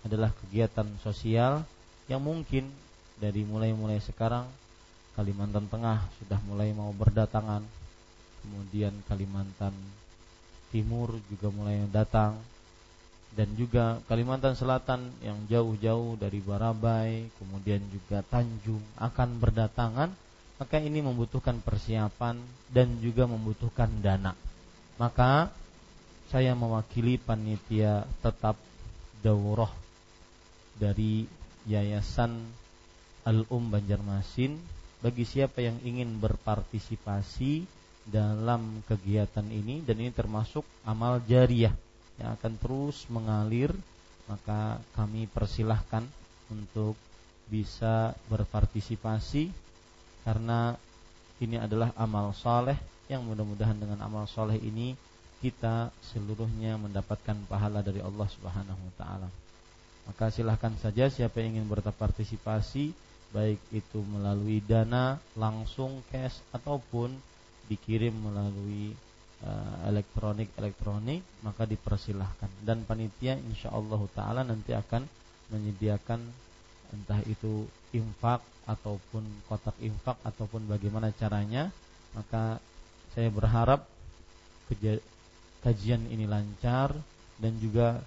adalah 0.01 0.33
kegiatan 0.45 0.87
sosial 1.01 1.65
yang 2.09 2.21
mungkin 2.21 2.69
dari 3.21 3.45
mulai-mulai 3.45 4.01
sekarang 4.01 4.49
Kalimantan 5.13 5.69
Tengah 5.69 6.09
sudah 6.17 6.41
mulai 6.49 6.73
mau 6.73 6.89
berdatangan, 6.89 7.61
kemudian 8.43 8.91
Kalimantan 9.07 9.71
Timur 10.69 11.15
juga 11.31 11.47
mulai 11.53 11.85
datang, 11.89 12.37
dan 13.33 13.49
juga 13.57 13.97
Kalimantan 14.05 14.53
Selatan 14.53 15.09
yang 15.25 15.37
jauh-jauh 15.49 16.21
dari 16.21 16.37
Barabai, 16.37 17.33
kemudian 17.41 17.81
juga 17.89 18.21
Tanjung 18.21 18.81
akan 19.01 19.29
berdatangan, 19.41 20.09
maka 20.61 20.77
ini 20.77 21.01
membutuhkan 21.01 21.57
persiapan 21.65 22.37
dan 22.69 23.01
juga 23.01 23.25
membutuhkan 23.25 23.89
dana. 24.05 24.37
Maka 25.01 25.49
saya 26.29 26.53
mewakili 26.53 27.17
panitia 27.17 28.05
tetap 28.21 28.57
daurah 29.25 29.69
dari 30.77 31.25
Yayasan 31.65 32.37
Al-Um 33.25 33.73
Banjarmasin. 33.73 34.61
Bagi 35.03 35.27
siapa 35.27 35.59
yang 35.59 35.81
ingin 35.83 36.21
berpartisipasi 36.21 37.65
dalam 38.03 38.83
kegiatan 38.87 39.47
ini 39.47 39.79
dan 39.83 39.99
ini 39.99 40.11
termasuk 40.11 40.67
amal 40.83 41.23
jariah 41.23 41.71
yang 42.19 42.35
akan 42.35 42.53
terus 42.59 43.07
mengalir 43.07 43.71
maka 44.27 44.79
kami 44.95 45.27
persilahkan 45.31 46.03
untuk 46.51 46.95
bisa 47.47 48.15
berpartisipasi 48.31 49.51
karena 50.23 50.75
ini 51.43 51.59
adalah 51.59 51.91
amal 51.99 52.31
soleh 52.31 52.77
yang 53.11 53.23
mudah-mudahan 53.27 53.75
dengan 53.75 53.99
amal 54.03 54.23
soleh 54.27 54.55
ini 54.59 54.95
kita 55.43 55.91
seluruhnya 55.99 56.79
mendapatkan 56.79 57.35
pahala 57.51 57.83
dari 57.83 57.99
Allah 57.99 58.27
Subhanahu 58.31 58.79
wa 58.79 58.93
taala. 58.95 59.29
Maka 60.07 60.31
silahkan 60.31 60.71
saja 60.79 61.11
siapa 61.11 61.43
yang 61.43 61.59
ingin 61.59 61.67
berpartisipasi 61.67 62.95
baik 63.35 63.59
itu 63.75 63.99
melalui 64.07 64.63
dana 64.63 65.19
langsung 65.35 65.99
cash 66.07 66.39
ataupun 66.55 67.11
dikirim 67.69 68.11
melalui 68.11 68.91
uh, 69.45 69.87
elektronik 69.87 70.51
elektronik 70.59 71.23
maka 71.45 71.63
dipersilahkan. 71.63 72.49
Dan 72.63 72.83
panitia 72.87 73.39
insya 73.39 73.71
Allah 73.71 74.01
taala 74.11 74.41
nanti 74.43 74.75
akan 74.75 75.05
menyediakan 75.51 76.19
entah 76.93 77.21
itu 77.25 77.67
infak 77.93 78.41
ataupun 78.69 79.25
kotak 79.49 79.75
infak 79.83 80.17
ataupun 80.23 80.67
bagaimana 80.67 81.11
caranya. 81.15 81.71
Maka 82.13 82.61
saya 83.17 83.29
berharap 83.33 83.89
kajian 85.61 86.01
ini 86.09 86.25
lancar 86.25 86.93
dan 87.37 87.53
juga 87.61 88.01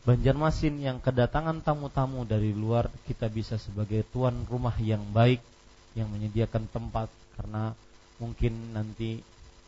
Banjarmasin 0.00 0.80
yang 0.80 0.96
kedatangan 0.96 1.60
tamu-tamu 1.60 2.24
dari 2.24 2.56
luar 2.56 2.88
kita 3.04 3.28
bisa 3.28 3.60
sebagai 3.60 4.00
tuan 4.08 4.48
rumah 4.48 4.72
yang 4.80 5.04
baik 5.12 5.44
yang 5.92 6.08
menyediakan 6.08 6.64
tempat. 6.72 7.12
Karena 7.36 7.76
mungkin 8.20 8.76
nanti 8.76 9.18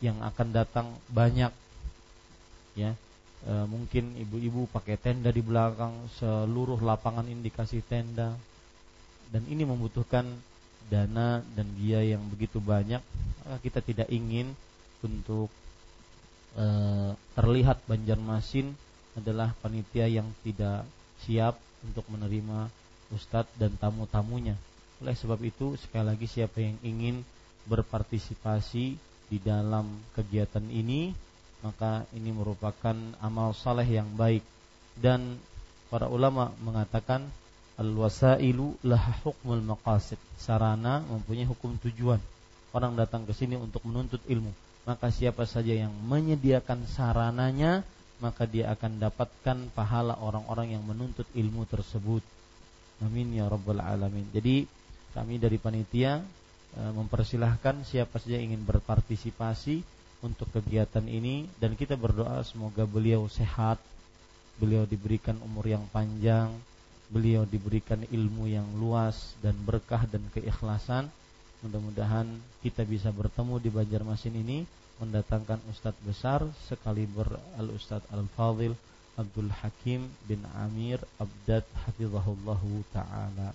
yang 0.05 0.21
akan 0.21 0.49
datang 0.53 0.87
banyak 1.09 1.51
ya. 2.77 2.95
E, 3.43 3.53
mungkin 3.67 4.15
ibu-ibu 4.21 4.71
pakai 4.71 4.95
tenda 5.01 5.35
di 5.35 5.43
belakang 5.43 6.07
seluruh 6.21 6.79
lapangan 6.79 7.27
indikasi 7.27 7.83
tenda. 7.83 8.37
Dan 9.33 9.49
ini 9.49 9.65
membutuhkan 9.65 10.29
dana 10.93 11.41
dan 11.57 11.67
biaya 11.73 12.15
yang 12.15 12.25
begitu 12.29 12.61
banyak. 12.61 13.01
Maka 13.43 13.57
kita 13.65 13.81
tidak 13.81 14.09
ingin 14.13 14.53
untuk 15.01 15.49
e, 16.55 16.67
terlihat 17.35 17.81
Banjarmasin 17.89 18.77
adalah 19.17 19.57
panitia 19.61 20.09
yang 20.09 20.29
tidak 20.45 20.85
siap 21.25 21.57
untuk 21.85 22.07
menerima 22.09 22.71
ustadz 23.13 23.53
dan 23.61 23.75
tamu-tamunya. 23.77 24.57
Oleh 25.03 25.17
sebab 25.19 25.43
itu 25.43 25.75
sekali 25.77 26.07
lagi 26.15 26.27
siapa 26.31 26.63
yang 26.63 26.79
ingin 26.81 27.27
berpartisipasi 27.67 28.97
di 29.33 29.39
dalam 29.41 29.89
kegiatan 30.13 30.65
ini 30.69 31.15
maka 31.63 32.05
ini 32.13 32.35
merupakan 32.35 32.95
amal 33.23 33.55
saleh 33.55 33.87
yang 33.87 34.11
baik. 34.19 34.43
Dan 34.99 35.39
para 35.89 36.11
ulama 36.11 36.51
mengatakan 36.61 37.25
al-wasailu 37.79 38.77
lah 38.85 39.01
hukmul 39.23 39.63
maqasid 39.63 40.19
sarana 40.37 41.01
mempunyai 41.07 41.47
hukum 41.49 41.79
tujuan. 41.81 42.19
Orang 42.75 42.99
datang 42.99 43.25
ke 43.25 43.33
sini 43.33 43.55
untuk 43.57 43.87
menuntut 43.87 44.21
ilmu. 44.27 44.51
Maka 44.83 45.15
siapa 45.15 45.47
saja 45.47 45.71
yang 45.71 45.95
menyediakan 46.11 46.85
sarananya 46.91 47.87
maka 48.19 48.47
dia 48.47 48.71
akan 48.71 49.03
dapatkan 49.03 49.59
pahala 49.75 50.15
orang-orang 50.23 50.79
yang 50.79 50.83
menuntut 50.87 51.27
ilmu 51.35 51.67
tersebut. 51.67 52.23
Amin 53.03 53.35
ya 53.35 53.51
rabbal 53.51 53.83
alamin. 53.83 54.27
Jadi 54.31 54.67
kami 55.11 55.43
dari 55.43 55.59
panitia 55.59 56.23
mempersilahkan 56.73 57.85
siapa 57.85 58.17
saja 58.17 58.41
yang 58.41 58.57
ingin 58.57 58.65
berpartisipasi 58.65 59.85
untuk 60.25 60.49
kegiatan 60.57 61.05
ini 61.05 61.45
dan 61.61 61.77
kita 61.77 61.99
berdoa 62.01 62.41
semoga 62.47 62.89
beliau 62.89 63.29
sehat 63.29 63.77
beliau 64.57 64.89
diberikan 64.89 65.37
umur 65.45 65.69
yang 65.69 65.85
panjang 65.93 66.49
beliau 67.13 67.45
diberikan 67.45 68.01
ilmu 68.09 68.49
yang 68.49 68.65
luas 68.81 69.37
dan 69.45 69.53
berkah 69.69 70.09
dan 70.09 70.25
keikhlasan 70.33 71.13
Mudah-mudahan 71.63 72.27
kita 72.59 72.83
bisa 72.83 73.15
bertemu 73.15 73.63
di 73.63 73.71
Banjarmasin 73.71 74.35
ini 74.35 74.67
mendatangkan 74.99 75.63
ustadz 75.71 76.03
besar 76.03 76.43
sekaliber 76.67 77.39
Al 77.55 77.71
Ustadz 77.71 78.11
Al 78.11 78.27
Fadil 78.35 78.75
Abdul 79.15 79.51
Hakim 79.63 80.11
bin 80.27 80.43
Amir 80.59 80.99
Abdad 81.23 81.63
Hafizahullahu 81.87 82.83
taala. 82.91 83.55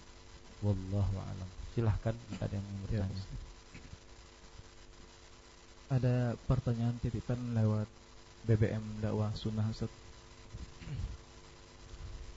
Wallahu 0.64 1.16
alam. 1.20 1.57
Silahkan 1.78 2.18
jika 2.34 2.50
ada 2.50 2.58
yang 2.58 2.66
ingin 2.66 2.82
bertanya. 2.90 3.06
Ya, 3.06 3.26
ada 5.88 6.34
pertanyaan 6.50 6.98
titipan 7.00 7.38
lewat 7.54 7.86
BBM 8.50 8.82
dakwah 8.98 9.32
sunnah 9.38 9.64
Ustaz. 9.70 9.94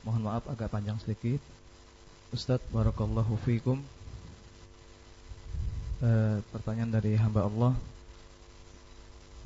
Mohon 0.05 0.23
maaf 0.29 0.45
agak 0.45 0.69
panjang 0.69 1.01
sedikit. 1.03 1.41
Ustadz 2.31 2.69
barakallahu 2.71 3.35
fiikum 3.43 3.83
e, 5.99 6.39
pertanyaan 6.55 6.95
dari 6.95 7.19
hamba 7.19 7.49
Allah. 7.49 7.75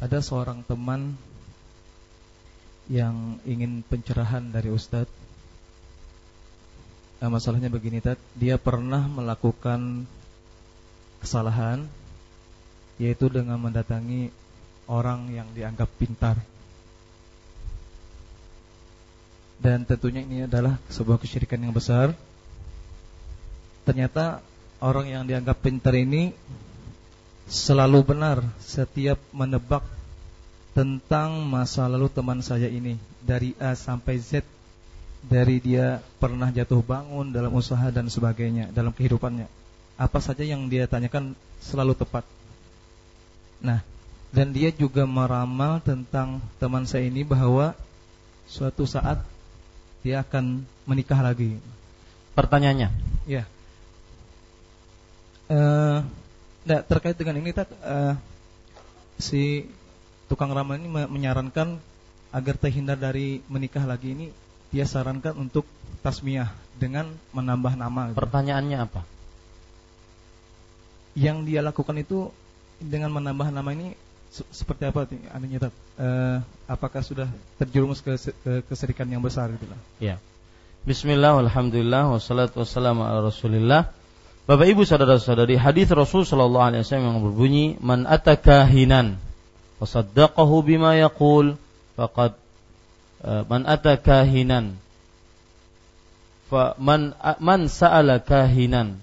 Ada 0.05 0.21
seorang 0.21 0.61
teman 0.69 1.17
yang 2.93 3.41
ingin 3.49 3.81
pencerahan 3.89 4.53
dari 4.53 4.69
Ustadz. 4.69 5.24
E, 7.25 7.33
masalahnya 7.33 7.73
begini, 7.73 8.05
Tad. 8.05 8.21
Dia 8.37 8.61
pernah 8.61 9.09
melakukan 9.09 10.05
kesalahan, 11.25 11.89
yaitu 13.01 13.33
dengan 13.33 13.57
mendatangi 13.57 14.29
orang 14.85 15.33
yang 15.33 15.49
dianggap 15.57 15.89
pintar. 15.97 16.37
Dan 19.57 19.89
tentunya 19.89 20.21
ini 20.21 20.45
adalah 20.45 20.77
sebuah 20.93 21.17
kesyirikan 21.17 21.65
yang 21.65 21.73
besar. 21.73 22.13
Ternyata 23.89 24.45
orang 24.85 25.09
yang 25.09 25.25
dianggap 25.25 25.65
pintar 25.65 25.97
ini 25.97 26.37
selalu 27.49 28.05
benar 28.05 28.45
setiap 28.61 29.17
menebak 29.33 29.81
tentang 30.77 31.41
masa 31.49 31.89
lalu 31.89 32.13
teman 32.13 32.45
saya 32.45 32.69
ini 32.69 33.01
dari 33.25 33.57
A 33.57 33.73
sampai 33.73 34.21
Z 34.21 34.45
dari 35.25 35.61
dia 35.61 36.05
pernah 36.21 36.53
jatuh 36.53 36.85
bangun 36.85 37.33
dalam 37.33 37.53
usaha 37.57 37.89
dan 37.89 38.09
sebagainya 38.13 38.71
dalam 38.73 38.93
kehidupannya. 38.93 39.49
Apa 39.97 40.19
saja 40.21 40.45
yang 40.45 40.69
dia 40.69 40.85
tanyakan 40.85 41.33
selalu 41.63 41.97
tepat. 41.97 42.27
Nah 43.65 43.81
dan 44.35 44.51
dia 44.51 44.75
juga 44.75 45.07
meramal 45.07 45.79
tentang 45.79 46.43
teman 46.59 46.83
saya 46.85 47.07
ini 47.07 47.23
bahwa 47.23 47.71
suatu 48.51 48.83
saat 48.83 49.23
dia 50.03 50.21
akan 50.21 50.67
menikah 50.85 51.23
lagi. 51.23 51.57
Pertanyaannya? 52.35 52.91
Ya. 53.31 53.47
Uh, 55.47 56.03
nah, 56.67 56.81
terkait 56.83 57.15
dengan 57.15 57.39
ini 57.39 57.55
tak 57.55 57.71
uh, 57.87 58.19
si 59.23 59.71
tukang 60.27 60.51
ramal 60.51 60.83
ini 60.83 60.91
menyarankan 60.91 61.79
agar 62.35 62.55
terhindar 62.59 62.99
dari 62.99 63.39
menikah 63.47 63.87
lagi 63.87 64.19
ini 64.19 64.35
dia 64.75 64.83
sarankan 64.91 65.39
untuk 65.39 65.63
tasmiyah 66.03 66.51
dengan 66.75 67.15
menambah 67.31 67.79
nama. 67.79 68.11
Gitu. 68.11 68.19
Pertanyaannya 68.19 68.79
apa? 68.83 69.07
Yang 71.15 71.37
dia 71.47 71.61
lakukan 71.63 71.95
itu 72.03 72.35
dengan 72.83 73.15
menambah 73.15 73.55
nama 73.55 73.71
ini 73.71 73.95
seperti 74.35 74.91
apa 74.91 75.07
anunya 75.31 75.63
uh, 75.63 76.43
apakah 76.67 77.07
sudah 77.07 77.31
terjerumus 77.55 78.03
ke, 78.03 78.19
ke 78.19 78.67
keserikan 78.67 79.07
yang 79.07 79.23
besar 79.23 79.55
gitu 79.55 79.71
lah. 79.71 79.79
Ya. 80.03 80.19
Bismillah, 80.83 81.39
alhamdulillah, 81.39 82.11
wassalatu 82.11 82.67
wassalamu 82.67 83.07
ala 83.07 83.31
rasulillah 83.31 83.95
Bapak 84.45 84.69
Ibu 84.69 84.85
saudara-saudari, 84.85 85.57
hadis 85.57 85.89
Rasul 85.89 86.29
sallallahu 86.29 86.69
alaihi 86.69 86.85
wasallam 86.85 87.17
yang 87.17 87.21
berbunyi, 87.25 87.67
"Man 87.81 88.05
atakahinan 88.05 89.17
fasaddaqahu 89.81 90.61
bima 90.61 91.01
yaqul 91.01 91.57
faqad 91.97 92.37
uh, 93.25 93.43
man 93.49 93.65
atakahinan 93.65 94.77
fa 96.53 96.77
man 96.77 97.17
man 97.41 97.67
sa'ala 97.67 98.21
kahinan 98.21 99.01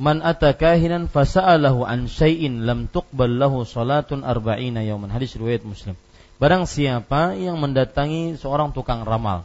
Man 0.00 0.24
atakahinan 0.24 1.12
fasa'alahu 1.12 1.84
an 1.84 2.08
syai'in 2.08 2.64
lam 2.64 2.88
tuqbal 2.88 3.36
lahu 3.36 3.68
salatun 3.68 4.24
arba'ina 4.24 4.80
yawman. 4.80 5.12
Hadis 5.12 5.36
riwayat 5.36 5.60
Muslim. 5.60 5.92
Barang 6.40 6.64
siapa 6.64 7.36
yang 7.36 7.60
mendatangi 7.60 8.32
seorang 8.40 8.72
tukang 8.72 9.04
ramal, 9.04 9.44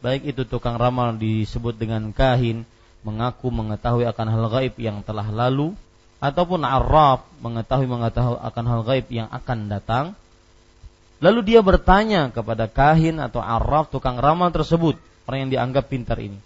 baik 0.00 0.24
itu 0.24 0.48
tukang 0.48 0.80
ramal 0.80 1.20
disebut 1.20 1.76
dengan 1.76 2.16
kahin, 2.16 2.64
mengaku 3.04 3.52
mengetahui 3.52 4.08
akan 4.08 4.26
hal 4.32 4.44
gaib 4.48 4.74
yang 4.80 5.04
telah 5.04 5.28
lalu 5.28 5.76
ataupun 6.16 6.64
araf 6.64 7.24
mengetahui 7.44 7.84
mengetahui 7.84 8.40
akan 8.40 8.64
hal 8.64 8.80
gaib 8.88 9.04
yang 9.12 9.28
akan 9.28 9.68
datang 9.68 10.04
lalu 11.20 11.40
dia 11.54 11.60
bertanya 11.60 12.32
kepada 12.32 12.66
kahin 12.66 13.20
atau 13.20 13.44
araf 13.44 13.92
tukang 13.92 14.16
ramal 14.16 14.48
tersebut 14.50 14.96
orang 15.28 15.48
yang 15.48 15.50
dianggap 15.52 15.86
pintar 15.88 16.18
ini 16.20 16.36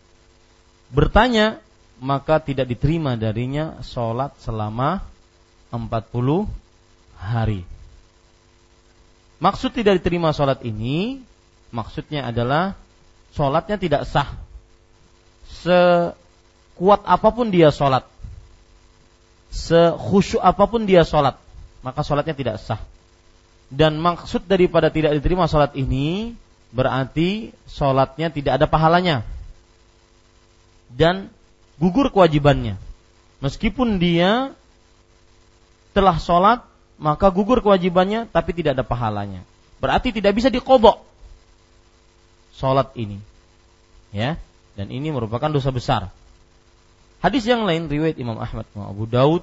bertanya 0.91 1.65
maka 2.03 2.43
tidak 2.43 2.67
diterima 2.67 3.15
darinya 3.15 3.79
sholat 3.87 4.35
selama 4.43 5.03
40 5.71 6.47
hari. 7.19 7.67
Maksud 9.43 9.75
tidak 9.75 10.01
diterima 10.01 10.31
sholat 10.31 10.63
ini, 10.63 11.21
maksudnya 11.75 12.31
adalah 12.31 12.79
sholatnya 13.35 13.77
tidak 13.77 14.03
sah. 14.07 14.31
Sekuat 15.51 17.03
apa 17.05 17.29
pun 17.35 17.51
dia 17.51 17.75
sholat, 17.75 18.07
sekhusyuk 19.51 20.41
apa 20.41 20.65
pun 20.71 20.87
dia 20.87 21.03
sholat, 21.03 21.37
maka 21.83 22.01
sholatnya 22.07 22.37
tidak 22.37 22.57
sah. 22.63 22.81
Dan 23.75 23.99
maksud 23.99 24.47
daripada 24.47 24.87
tidak 24.87 25.19
diterima 25.19 25.51
sholat 25.51 25.75
ini 25.75 26.39
berarti 26.71 27.51
sholatnya 27.67 28.31
tidak 28.31 28.63
ada 28.63 28.67
pahalanya 28.71 29.27
dan 30.95 31.31
gugur 31.83 32.15
kewajibannya. 32.15 32.79
Meskipun 33.43 33.99
dia 33.99 34.55
telah 35.91 36.17
sholat, 36.23 36.63
maka 36.97 37.29
gugur 37.35 37.61
kewajibannya, 37.61 38.31
tapi 38.31 38.55
tidak 38.55 38.79
ada 38.79 38.85
pahalanya. 38.87 39.43
Berarti 39.83 40.15
tidak 40.15 40.39
bisa 40.39 40.49
dikobok 40.49 41.03
sholat 42.55 42.95
ini. 42.95 43.19
Ya, 44.15 44.39
dan 44.79 44.95
ini 44.95 45.11
merupakan 45.11 45.51
dosa 45.51 45.75
besar. 45.75 46.15
Hadis 47.19 47.43
yang 47.43 47.67
lain 47.67 47.91
riwayat 47.91 48.15
Imam 48.23 48.39
Ahmad 48.39 48.69
Abu 48.79 49.11
Daud 49.11 49.43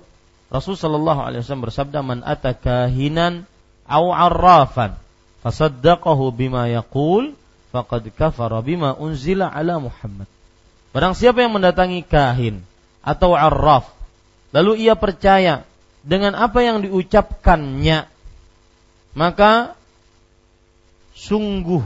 Rasul 0.52 0.76
sallallahu 0.76 1.24
alaihi 1.24 1.42
wasallam 1.42 1.66
bersabda 1.66 2.00
man 2.04 2.20
atakahinan 2.28 3.48
au 3.92 4.16
arrafan 4.16 4.96
fasaddaqahu 5.44 6.32
bima 6.32 6.72
yaqul 6.72 7.36
faqad 7.76 8.08
kafara 8.16 8.64
bima 8.64 8.96
unzila 8.96 9.52
ala 9.52 9.84
Muhammad 9.84 10.32
Barang 10.92 11.16
siapa 11.16 11.40
yang 11.40 11.56
mendatangi 11.56 12.04
kahin 12.04 12.60
atau 13.00 13.32
arraf, 13.32 13.88
lalu 14.52 14.84
ia 14.84 15.00
percaya 15.00 15.64
dengan 16.04 16.36
apa 16.36 16.60
yang 16.60 16.84
diucapkannya, 16.84 18.12
maka 19.16 19.80
sungguh 21.16 21.84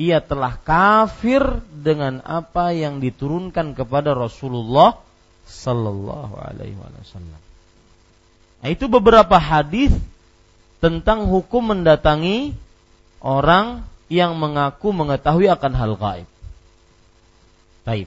ia 0.00 0.24
telah 0.24 0.56
kafir 0.56 1.60
dengan 1.68 2.24
apa 2.24 2.72
yang 2.72 2.98
diturunkan 3.04 3.76
kepada 3.76 4.16
Rasulullah 4.16 4.96
sallallahu 5.44 6.40
alaihi 6.40 6.80
wasallam. 6.80 7.40
Nah, 8.64 8.68
itu 8.72 8.88
beberapa 8.88 9.36
hadis 9.36 9.92
tentang 10.84 11.24
hukum 11.32 11.72
mendatangi 11.72 12.52
orang 13.24 13.88
yang 14.12 14.36
mengaku 14.36 14.92
mengetahui 14.92 15.48
akan 15.48 15.72
hal 15.72 15.96
gaib. 15.96 16.28
Baik. 17.88 18.04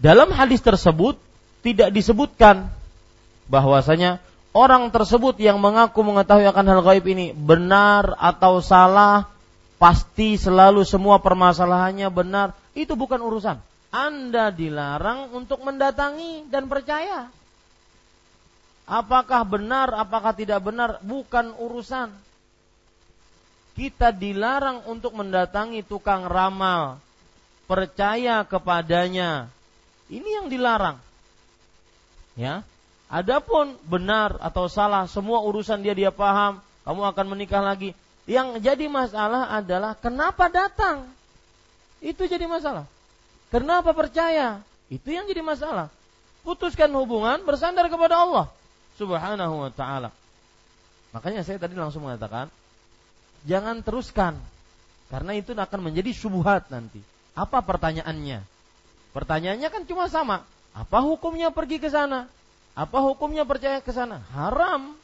Dalam 0.00 0.32
hadis 0.32 0.64
tersebut 0.64 1.20
tidak 1.60 1.92
disebutkan 1.92 2.72
bahwasanya 3.44 4.24
orang 4.56 4.88
tersebut 4.88 5.36
yang 5.36 5.60
mengaku 5.60 6.00
mengetahui 6.00 6.48
akan 6.48 6.64
hal 6.64 6.80
gaib 6.80 7.04
ini 7.04 7.36
benar 7.36 8.16
atau 8.16 8.64
salah, 8.64 9.28
pasti 9.76 10.40
selalu 10.40 10.88
semua 10.88 11.20
permasalahannya 11.20 12.08
benar, 12.08 12.56
itu 12.72 12.96
bukan 12.96 13.20
urusan. 13.20 13.60
Anda 13.92 14.48
dilarang 14.48 15.28
untuk 15.36 15.60
mendatangi 15.60 16.48
dan 16.48 16.72
percaya. 16.72 17.28
Apakah 18.88 19.44
benar, 19.44 19.92
apakah 19.92 20.32
tidak 20.32 20.64
benar, 20.64 20.96
bukan 21.04 21.52
urusan. 21.60 22.08
Kita 23.76 24.16
dilarang 24.16 24.88
untuk 24.88 25.12
mendatangi 25.12 25.84
tukang 25.84 26.24
ramal, 26.24 26.96
percaya 27.68 28.40
kepadanya, 28.48 29.52
ini 30.08 30.40
yang 30.40 30.48
dilarang. 30.48 30.96
Ya. 32.32 32.64
Adapun 33.12 33.76
benar 33.84 34.40
atau 34.40 34.72
salah, 34.72 35.04
semua 35.04 35.44
urusan 35.44 35.84
dia 35.84 35.92
dia 35.92 36.08
paham, 36.08 36.56
kamu 36.88 37.12
akan 37.12 37.26
menikah 37.28 37.60
lagi. 37.60 37.92
Yang 38.24 38.64
jadi 38.64 38.88
masalah 38.88 39.52
adalah 39.52 39.92
kenapa 40.00 40.48
datang? 40.48 41.04
Itu 42.00 42.24
jadi 42.24 42.48
masalah. 42.48 42.88
Kenapa 43.52 43.92
percaya? 43.92 44.64
Itu 44.88 45.12
yang 45.12 45.28
jadi 45.28 45.44
masalah. 45.44 45.92
Putuskan 46.40 46.88
hubungan 46.96 47.44
bersandar 47.44 47.88
kepada 47.88 48.24
Allah 48.24 48.48
Subhanahu 48.98 49.54
wa 49.62 49.70
taala. 49.70 50.10
Makanya 51.14 51.46
saya 51.46 51.56
tadi 51.62 51.78
langsung 51.78 52.04
mengatakan 52.04 52.50
jangan 53.46 53.80
teruskan 53.80 54.36
karena 55.08 55.32
itu 55.38 55.54
akan 55.54 55.80
menjadi 55.80 56.10
subuhat 56.12 56.68
nanti. 56.68 57.00
Apa 57.38 57.62
pertanyaannya? 57.62 58.42
Pertanyaannya 59.14 59.68
kan 59.70 59.82
cuma 59.86 60.10
sama. 60.10 60.42
Apa 60.74 61.00
hukumnya 61.00 61.54
pergi 61.54 61.78
ke 61.80 61.88
sana? 61.88 62.28
Apa 62.76 63.00
hukumnya 63.02 63.46
percaya 63.46 63.80
ke 63.80 63.94
sana? 63.94 64.20
Haram. 64.34 64.98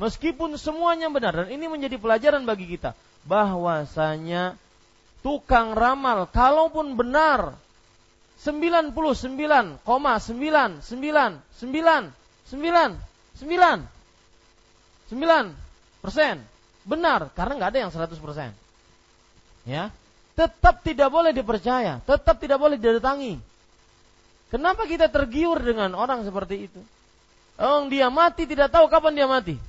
Meskipun 0.00 0.56
semuanya 0.56 1.12
benar 1.12 1.44
dan 1.44 1.48
ini 1.52 1.68
menjadi 1.68 2.00
pelajaran 2.00 2.44
bagi 2.48 2.64
kita 2.64 2.96
bahwasanya 3.28 4.56
tukang 5.20 5.76
ramal 5.76 6.24
kalaupun 6.32 6.96
benar 6.96 7.52
99,999 8.40 9.84
persen 16.02 16.42
benar 16.82 17.30
karena 17.32 17.52
nggak 17.60 17.70
ada 17.70 17.80
yang 17.86 17.92
100 17.92 18.18
persen 18.18 18.50
ya 19.68 19.94
tetap 20.40 20.80
tidak 20.80 21.12
boleh 21.12 21.36
dipercaya, 21.36 22.00
tetap 22.00 22.40
tidak 22.40 22.56
boleh 22.56 22.80
didatangi. 22.80 23.36
Kenapa 24.48 24.88
kita 24.88 25.12
tergiur 25.12 25.60
dengan 25.60 25.92
orang 25.92 26.24
seperti 26.24 26.66
itu? 26.70 26.80
Oh, 27.60 27.84
dia 27.92 28.08
mati 28.08 28.48
tidak 28.48 28.72
tahu 28.72 28.88
kapan 28.88 29.12
dia 29.12 29.28
mati. 29.28 29.60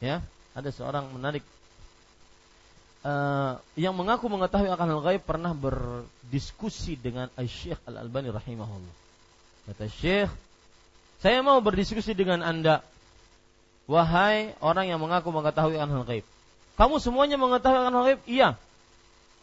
Ya, 0.00 0.24
ada 0.56 0.72
seorang 0.72 1.12
menarik 1.12 1.44
uh, 3.04 3.60
yang 3.76 3.92
mengaku 3.92 4.32
mengetahui 4.32 4.72
akan 4.72 4.88
hal 4.88 5.00
gaib 5.04 5.22
pernah 5.28 5.52
berdiskusi 5.52 6.96
dengan 6.96 7.28
Syekh 7.44 7.78
Al 7.84 8.00
Albani 8.08 8.32
rahimahullah. 8.32 8.94
Kata 9.68 9.84
Syekh, 9.92 10.32
saya 11.20 11.44
mau 11.44 11.60
berdiskusi 11.60 12.16
dengan 12.16 12.40
anda, 12.40 12.80
wahai 13.84 14.56
orang 14.64 14.88
yang 14.88 15.00
mengaku 15.00 15.28
mengetahui 15.28 15.76
hal 15.76 16.04
gaib. 16.08 16.24
Kamu 16.80 16.96
semuanya 16.96 17.36
mengetahui 17.36 17.76
hal 17.76 17.92
gaib? 17.92 18.20
Iya. 18.24 18.48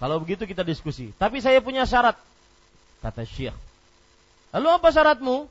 Kalau 0.01 0.17
begitu 0.21 0.49
kita 0.49 0.65
diskusi. 0.65 1.13
Tapi 1.21 1.37
saya 1.41 1.61
punya 1.61 1.85
syarat. 1.85 2.17
Kata 3.01 3.25
Syekh. 3.25 3.53
Lalu 4.57 4.67
apa 4.73 4.89
syaratmu? 4.89 5.45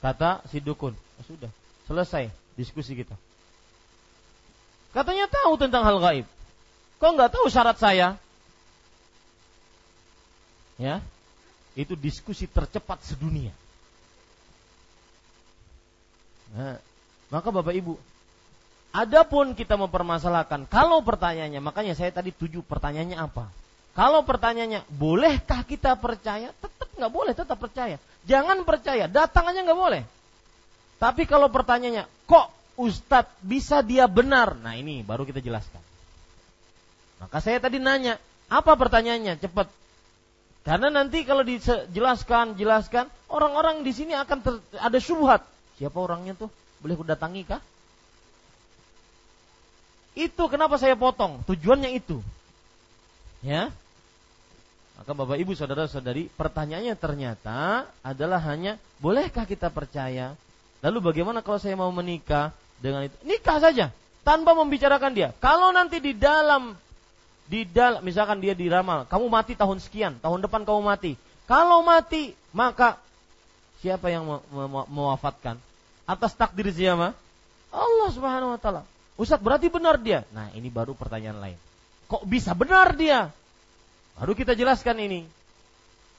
Kata 0.00 0.40
si 0.48 0.64
dukun. 0.64 0.96
Oh, 0.96 1.24
sudah, 1.28 1.52
selesai 1.84 2.32
diskusi 2.56 2.96
kita. 2.96 3.12
Katanya 4.96 5.28
tahu 5.28 5.56
tentang 5.60 5.84
hal 5.84 6.00
gaib. 6.00 6.26
Kok 6.96 7.12
nggak 7.12 7.32
tahu 7.32 7.46
syarat 7.52 7.76
saya? 7.76 8.16
Ya, 10.80 11.04
itu 11.76 11.92
diskusi 11.92 12.48
tercepat 12.48 13.04
sedunia. 13.04 13.52
Maka 17.32 17.48
Bapak 17.48 17.72
Ibu, 17.72 17.96
adapun 18.92 19.56
kita 19.56 19.80
mempermasalahkan, 19.80 20.68
kalau 20.68 21.00
pertanyaannya, 21.00 21.64
makanya 21.64 21.96
saya 21.96 22.12
tadi 22.12 22.28
tujuh 22.28 22.60
pertanyaannya 22.60 23.16
apa? 23.16 23.48
Kalau 23.92 24.24
pertanyaannya, 24.24 24.84
bolehkah 24.92 25.64
kita 25.64 25.96
percaya? 25.96 26.52
Tetap 26.60 26.88
nggak 26.96 27.12
boleh, 27.12 27.32
tetap 27.32 27.56
percaya. 27.60 27.96
Jangan 28.28 28.64
percaya, 28.68 29.08
datang 29.08 29.48
aja 29.48 29.64
nggak 29.64 29.80
boleh. 29.80 30.02
Tapi 31.00 31.24
kalau 31.24 31.48
pertanyaannya, 31.48 32.04
kok 32.28 32.46
Ustadz 32.80 33.36
bisa 33.44 33.84
dia 33.84 34.08
benar? 34.08 34.56
Nah 34.56 34.76
ini 34.76 35.04
baru 35.04 35.28
kita 35.28 35.44
jelaskan. 35.44 35.80
Maka 37.20 37.38
saya 37.44 37.60
tadi 37.60 37.76
nanya, 37.76 38.16
apa 38.48 38.72
pertanyaannya? 38.76 39.40
Cepat. 39.40 39.68
Karena 40.62 40.88
nanti 40.88 41.26
kalau 41.26 41.42
dijelaskan, 41.42 42.54
jelaskan, 42.54 43.10
orang-orang 43.28 43.82
di 43.82 43.92
sini 43.92 44.14
akan 44.14 44.38
ter, 44.40 44.54
ada 44.78 44.98
syubhat. 45.02 45.42
Siapa 45.82 45.98
orangnya 45.98 46.38
tuh? 46.38 46.46
Boleh 46.78 46.94
datangi 47.02 47.42
kah? 47.42 47.58
Itu 50.14 50.46
kenapa 50.46 50.78
saya 50.78 50.94
potong? 50.94 51.42
Tujuannya 51.42 51.90
itu. 51.98 52.22
Ya, 53.42 53.74
maka 55.02 55.18
Bapak 55.18 55.34
Ibu 55.34 55.58
Saudara-saudari, 55.58 56.30
pertanyaannya 56.38 56.94
ternyata 56.94 57.90
adalah 58.06 58.38
hanya 58.46 58.78
bolehkah 59.02 59.42
kita 59.42 59.66
percaya? 59.66 60.38
Lalu 60.78 61.10
bagaimana 61.10 61.42
kalau 61.42 61.58
saya 61.58 61.74
mau 61.74 61.90
menikah 61.90 62.54
dengan 62.78 63.10
itu? 63.10 63.16
Nikah 63.26 63.58
saja 63.58 63.90
tanpa 64.22 64.54
membicarakan 64.54 65.10
dia. 65.10 65.34
Kalau 65.42 65.74
nanti 65.74 65.98
di 65.98 66.14
dalam 66.14 66.78
di 67.50 67.66
dalam 67.66 67.98
misalkan 68.06 68.38
dia 68.38 68.54
diramal, 68.54 69.02
kamu 69.10 69.26
mati 69.26 69.58
tahun 69.58 69.82
sekian, 69.82 70.22
tahun 70.22 70.46
depan 70.46 70.62
kamu 70.62 70.86
mati. 70.86 71.18
Kalau 71.50 71.82
mati, 71.82 72.38
maka 72.54 72.94
siapa 73.82 74.06
yang 74.06 74.22
mewafatkan? 74.86 75.58
Atas 76.04 76.34
takdir 76.34 76.68
siapa? 76.74 77.14
Allah 77.72 78.08
Subhanahu 78.12 78.54
wa 78.54 78.60
taala. 78.60 78.82
Ustaz 79.16 79.40
berarti 79.40 79.68
benar 79.70 80.00
dia. 80.00 80.26
Nah, 80.34 80.50
ini 80.56 80.68
baru 80.68 80.96
pertanyaan 80.96 81.38
lain. 81.38 81.58
Kok 82.10 82.26
bisa 82.28 82.52
benar 82.52 82.92
dia? 82.96 83.30
Baru 84.18 84.36
kita 84.36 84.52
jelaskan 84.52 85.00
ini. 85.00 85.20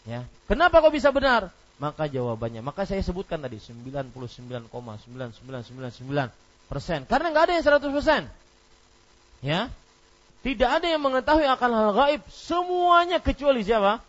Ya. 0.07 0.25
Kenapa 0.49 0.81
kok 0.81 0.93
bisa 0.93 1.11
benar? 1.13 1.53
Maka 1.81 2.05
jawabannya, 2.07 2.61
maka 2.61 2.85
saya 2.85 3.01
sebutkan 3.01 3.41
tadi 3.41 3.57
99,9999 3.59 4.13
persen. 6.69 7.03
Karena 7.09 7.27
nggak 7.33 7.43
ada 7.49 7.53
yang 7.57 7.65
100 7.65 7.97
persen. 7.97 8.21
Ya, 9.43 9.67
tidak 10.43 10.69
ada 10.79 10.87
yang 10.87 10.99
mengetahui 11.03 11.47
akan 11.47 11.71
hal 11.71 11.89
gaib 11.95 12.21
semuanya 12.31 13.19
kecuali 13.19 13.63
siapa? 13.63 13.99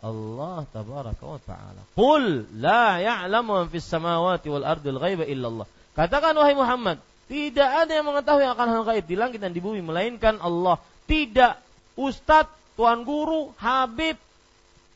Allah 0.00 0.64
tabaraka 0.72 1.24
wa 1.24 1.40
taala. 1.44 1.82
Qul 1.92 2.48
la 2.56 3.00
ya'lamu 3.00 3.60
man 3.60 3.66
fis 3.68 3.84
samawati 3.84 4.48
wal 4.48 4.64
ardil 4.64 4.96
ghaiba 4.96 5.28
illallah. 5.28 5.68
Katakan 5.92 6.32
wahai 6.40 6.56
Muhammad, 6.56 6.96
tidak 7.28 7.68
ada 7.68 7.92
yang 7.92 8.08
mengetahui 8.08 8.48
akan 8.48 8.66
hal 8.68 8.82
gaib 8.88 9.04
di 9.04 9.16
langit 9.18 9.38
dan 9.44 9.52
di 9.52 9.60
bumi 9.60 9.84
melainkan 9.84 10.40
Allah. 10.40 10.80
Tidak 11.04 11.52
ustadz, 12.00 12.48
tuan 12.80 13.04
guru, 13.04 13.52
habib, 13.60 14.16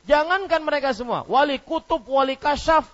jangankan 0.09 0.65
mereka 0.65 0.97
semua, 0.97 1.29
wali 1.29 1.61
kutub, 1.61 2.01
wali 2.09 2.41
kasyaf, 2.41 2.89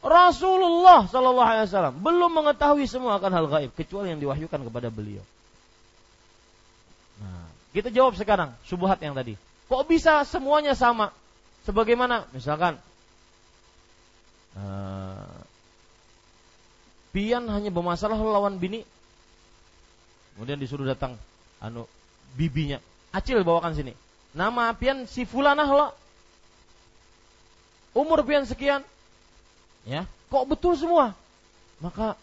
Rasulullah 0.00 1.04
Shallallahu 1.04 1.44
Alaihi 1.44 1.68
Wasallam 1.68 1.94
belum 2.00 2.32
mengetahui 2.32 2.88
semua 2.88 3.20
akan 3.20 3.30
hal 3.36 3.46
gaib 3.52 3.70
kecuali 3.76 4.08
yang 4.08 4.20
diwahyukan 4.20 4.60
kepada 4.64 4.88
beliau. 4.88 5.20
Nah, 7.20 7.44
kita 7.76 7.92
jawab 7.92 8.16
sekarang 8.16 8.56
subuhat 8.64 8.96
yang 9.04 9.12
tadi. 9.12 9.36
Kok 9.70 9.86
bisa 9.86 10.26
semuanya 10.26 10.74
sama? 10.74 11.14
Sebagaimana 11.62 12.26
misalkan 12.34 12.74
uh, 14.58 15.38
Pian 17.14 17.46
hanya 17.46 17.70
bermasalah 17.70 18.18
lawan 18.18 18.58
bini, 18.58 18.82
kemudian 20.34 20.58
disuruh 20.58 20.86
datang 20.86 21.14
anu 21.62 21.86
bibinya. 22.34 22.82
Acil 23.14 23.42
bawakan 23.46 23.74
sini. 23.78 23.94
Nama 24.34 24.74
Pian 24.74 25.06
si 25.06 25.22
Fulanah 25.22 25.66
lo. 25.66 25.94
Umur 27.94 28.26
Pian 28.26 28.46
sekian. 28.46 28.82
Ya, 29.86 30.06
kok 30.30 30.46
betul 30.50 30.78
semua? 30.78 31.14
Maka 31.78 32.14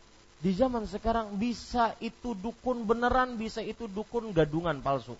di 0.44 0.52
zaman 0.52 0.88
sekarang 0.88 1.36
bisa 1.36 1.96
itu 2.00 2.32
dukun 2.36 2.84
beneran, 2.84 3.36
bisa 3.36 3.60
itu 3.60 3.88
dukun 3.92 4.32
gadungan 4.32 4.80
palsu. 4.80 5.16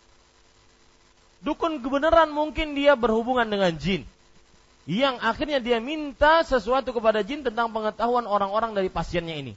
Dukun 1.38 1.86
kebenaran 1.86 2.34
mungkin 2.34 2.74
dia 2.74 2.98
berhubungan 2.98 3.46
dengan 3.46 3.74
jin. 3.78 4.02
Yang 4.88 5.20
akhirnya 5.20 5.60
dia 5.60 5.78
minta 5.84 6.42
sesuatu 6.48 6.96
kepada 6.96 7.22
jin 7.22 7.44
tentang 7.44 7.70
pengetahuan 7.70 8.24
orang-orang 8.24 8.72
dari 8.72 8.88
pasiennya 8.88 9.36
ini. 9.36 9.54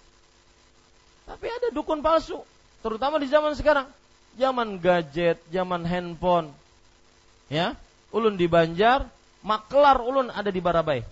Tapi 1.24 1.46
ada 1.46 1.70
dukun 1.70 2.02
palsu, 2.02 2.42
terutama 2.82 3.22
di 3.22 3.30
zaman 3.30 3.54
sekarang. 3.54 3.86
Zaman 4.34 4.82
gadget, 4.82 5.38
zaman 5.54 5.86
handphone. 5.86 6.50
Ya, 7.46 7.78
ulun 8.10 8.34
di 8.34 8.50
Banjar, 8.50 9.06
maklar 9.46 10.02
ulun 10.02 10.30
ada 10.34 10.50
di 10.50 10.58
Barabai. 10.58 11.06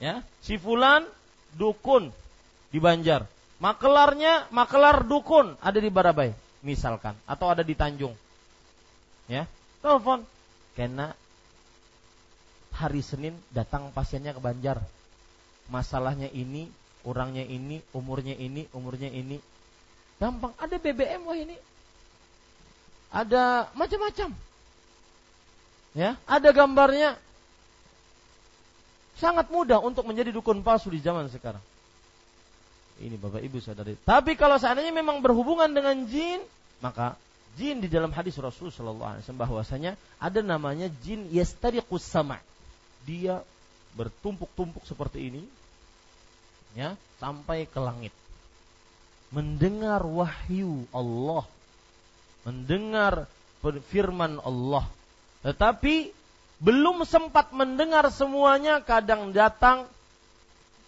Ya, 0.00 0.20
si 0.44 0.60
fulan 0.60 1.08
dukun 1.56 2.12
di 2.68 2.78
Banjar. 2.80 3.24
Maklarnya 3.60 4.52
maklar 4.52 5.08
dukun 5.08 5.56
ada 5.64 5.80
di 5.80 5.88
Barabai, 5.88 6.36
misalkan, 6.60 7.16
atau 7.24 7.48
ada 7.48 7.64
di 7.64 7.72
Tanjung 7.72 8.12
ya. 9.30 9.48
Telepon. 9.84 10.24
Karena 10.74 11.14
hari 12.74 13.00
Senin 13.00 13.38
datang 13.54 13.94
pasiennya 13.94 14.34
ke 14.34 14.40
Banjar. 14.42 14.82
Masalahnya 15.70 16.28
ini 16.28 16.68
orangnya 17.06 17.44
ini 17.46 17.80
umurnya 17.94 18.34
ini 18.36 18.66
umurnya 18.74 19.08
ini. 19.08 19.38
Gampang 20.18 20.52
ada 20.58 20.76
BBM 20.76 21.22
wah 21.24 21.38
ini. 21.38 21.56
Ada 23.14 23.70
macam-macam. 23.78 24.34
Ya 25.94 26.18
ada 26.26 26.48
gambarnya. 26.50 27.16
Sangat 29.14 29.46
mudah 29.46 29.78
untuk 29.78 30.02
menjadi 30.10 30.34
dukun 30.34 30.58
palsu 30.66 30.90
di 30.90 30.98
zaman 30.98 31.30
sekarang. 31.30 31.62
Ini 32.98 33.14
bapak 33.18 33.42
ibu 33.46 33.62
saudari. 33.62 33.94
Tapi 34.02 34.34
kalau 34.34 34.58
seandainya 34.58 34.90
memang 34.90 35.22
berhubungan 35.22 35.70
dengan 35.70 36.02
jin 36.06 36.42
maka 36.82 37.14
jin 37.54 37.78
di 37.82 37.88
dalam 37.90 38.10
hadis 38.10 38.34
Rasul 38.38 38.74
Shallallahu 38.74 39.18
Alaihi 39.18 39.22
Wasallam 39.26 39.44
bahwasanya 39.46 39.92
ada 40.18 40.40
namanya 40.42 40.90
jin 41.02 41.30
yastariqus 41.30 42.02
sama. 42.02 42.42
Dia 43.06 43.44
bertumpuk-tumpuk 43.94 44.82
seperti 44.88 45.30
ini, 45.30 45.42
ya 46.74 46.98
sampai 47.22 47.70
ke 47.70 47.78
langit, 47.78 48.10
mendengar 49.30 50.02
wahyu 50.02 50.88
Allah, 50.90 51.46
mendengar 52.42 53.30
firman 53.92 54.42
Allah, 54.42 54.84
tetapi 55.46 56.10
belum 56.58 57.06
sempat 57.06 57.52
mendengar 57.54 58.08
semuanya, 58.10 58.82
kadang 58.82 59.30
datang 59.30 59.86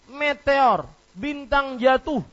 meteor, 0.08 0.88
bintang 1.14 1.76
jatuh 1.78 2.24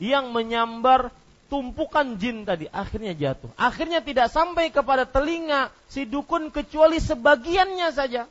yang 0.00 0.30
menyambar 0.30 1.12
tumpukan 1.50 2.14
jin 2.14 2.46
tadi 2.46 2.70
akhirnya 2.70 3.10
jatuh. 3.12 3.50
Akhirnya 3.58 3.98
tidak 3.98 4.30
sampai 4.30 4.70
kepada 4.70 5.02
telinga 5.02 5.74
si 5.90 6.06
dukun 6.06 6.54
kecuali 6.54 7.02
sebagiannya 7.02 7.88
saja. 7.90 8.30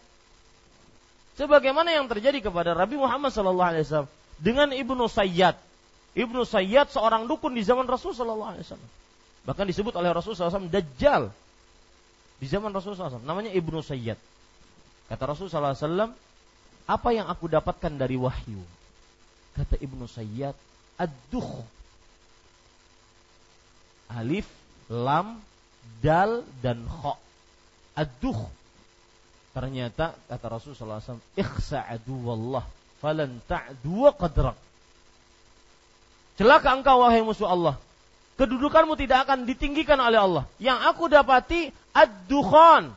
Sebagaimana 1.35 1.91
yang 1.91 2.07
terjadi 2.07 2.39
kepada 2.39 2.71
Nabi 2.71 2.95
Muhammad 2.95 3.35
SAW 3.35 4.07
dengan 4.39 4.71
Ibnu 4.71 5.05
Sayyad. 5.11 5.59
Ibnu 6.15 6.47
Sayyad 6.47 6.89
seorang 6.89 7.27
dukun 7.27 7.51
di 7.51 7.61
zaman 7.61 7.85
Rasul 7.85 8.15
SAW. 8.15 8.55
Bahkan 9.43 9.65
disebut 9.67 9.93
oleh 9.99 10.11
Rasul 10.15 10.35
SAW 10.35 10.71
Dajjal 10.71 11.31
di 12.39 12.47
zaman 12.47 12.71
Rasul 12.71 12.95
SAW. 12.95 13.23
Namanya 13.23 13.51
Ibnu 13.51 13.83
Sayyad. 13.83 14.19
Kata 15.11 15.23
Rasul 15.27 15.51
SAW, 15.51 16.11
apa 16.87 17.09
yang 17.11 17.27
aku 17.27 17.51
dapatkan 17.51 17.93
dari 17.97 18.15
wahyu? 18.15 18.61
Kata 19.57 19.75
Ibnu 19.79 20.05
Sayyad, 20.07 20.53
ad-dukh 20.95 21.78
alif, 24.10 24.45
lam, 24.90 25.38
dal 26.02 26.41
dan 26.60 26.84
kho. 26.86 27.14
Aduh. 27.98 28.41
Ternyata 29.49 30.14
kata 30.30 30.45
Rasulullah 30.45 31.02
SAW, 31.02 31.22
ikhsa'adu 31.34 32.14
wallah 32.22 32.64
falan 33.02 33.41
ta'du 33.49 34.07
qadrak. 34.14 34.56
Celaka 36.40 36.72
engkau 36.72 37.03
wahai 37.03 37.19
musuh 37.19 37.52
Allah. 37.52 37.76
Kedudukanmu 38.40 38.95
tidak 38.95 39.27
akan 39.27 39.44
ditinggikan 39.44 39.99
oleh 39.99 40.15
Allah. 40.15 40.44
Yang 40.64 40.80
aku 40.88 41.11
dapati 41.11 41.68
ad-dukhan. 41.91 42.95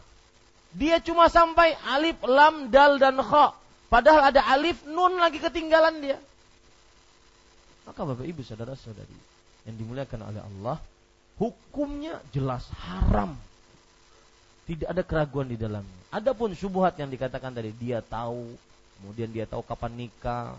Dia 0.73 1.03
cuma 1.03 1.27
sampai 1.27 1.75
alif, 1.91 2.15
lam, 2.23 2.71
dal 2.71 3.03
dan 3.03 3.19
kho. 3.19 3.51
Padahal 3.91 4.31
ada 4.31 4.47
alif, 4.47 4.87
nun 4.87 5.19
lagi 5.19 5.43
ketinggalan 5.43 5.99
dia. 5.99 6.19
Maka 7.83 8.07
Bapak 8.07 8.23
Ibu 8.23 8.47
saudara-saudari 8.47 9.19
yang 9.67 9.75
dimuliakan 9.75 10.21
oleh 10.31 10.41
Allah, 10.41 10.77
hukumnya 11.43 12.23
jelas 12.31 12.71
haram. 12.79 13.35
Tidak 14.63 14.87
ada 14.87 15.03
keraguan 15.03 15.51
di 15.51 15.59
dalamnya. 15.59 16.03
Adapun 16.15 16.55
syubhat 16.55 16.95
yang 17.03 17.11
dikatakan 17.11 17.51
tadi 17.51 17.75
dia 17.75 17.99
tahu, 17.99 18.55
kemudian 19.03 19.27
dia 19.35 19.43
tahu 19.43 19.67
kapan 19.67 20.07
nikah, 20.07 20.55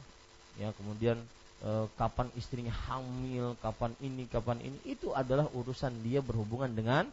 ya 0.59 0.75
kemudian 0.75 1.15
e, 1.63 1.87
kapan 1.95 2.27
istrinya 2.35 2.75
hamil, 2.91 3.55
kapan 3.63 3.95
ini, 4.03 4.27
kapan 4.27 4.59
ini, 4.59 4.75
itu 4.83 5.15
adalah 5.15 5.47
urusan 5.55 6.03
dia 6.03 6.19
berhubungan 6.19 6.67
dengan 6.67 7.07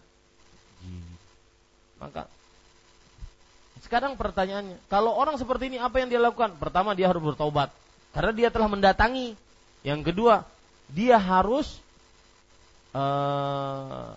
jin. 0.82 1.06
Maka 2.02 2.26
sekarang 3.86 4.18
pertanyaannya, 4.18 4.82
kalau 4.90 5.14
orang 5.14 5.38
seperti 5.38 5.70
ini 5.70 5.78
apa 5.78 6.02
yang 6.02 6.10
dia 6.10 6.18
lakukan? 6.18 6.58
Pertama 6.58 6.98
dia 6.98 7.06
harus 7.06 7.22
bertobat 7.22 7.70
karena 8.10 8.34
dia 8.34 8.48
telah 8.50 8.66
mendatangi. 8.66 9.38
Yang 9.80 10.12
kedua, 10.12 10.44
dia 10.90 11.16
harus 11.16 11.80
uh, 12.94 14.16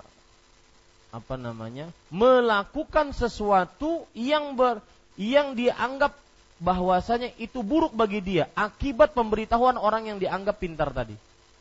apa 1.14 1.36
namanya 1.38 1.94
melakukan 2.10 3.14
sesuatu 3.14 4.10
yang 4.18 4.58
ber 4.58 4.82
yang 5.14 5.54
dianggap 5.54 6.18
bahwasanya 6.58 7.36
itu 7.38 7.62
buruk 7.62 7.94
bagi 7.94 8.24
dia 8.24 8.50
akibat 8.58 9.14
pemberitahuan 9.14 9.78
orang 9.78 10.10
yang 10.10 10.18
dianggap 10.18 10.58
pintar 10.58 10.90
tadi. 10.90 11.14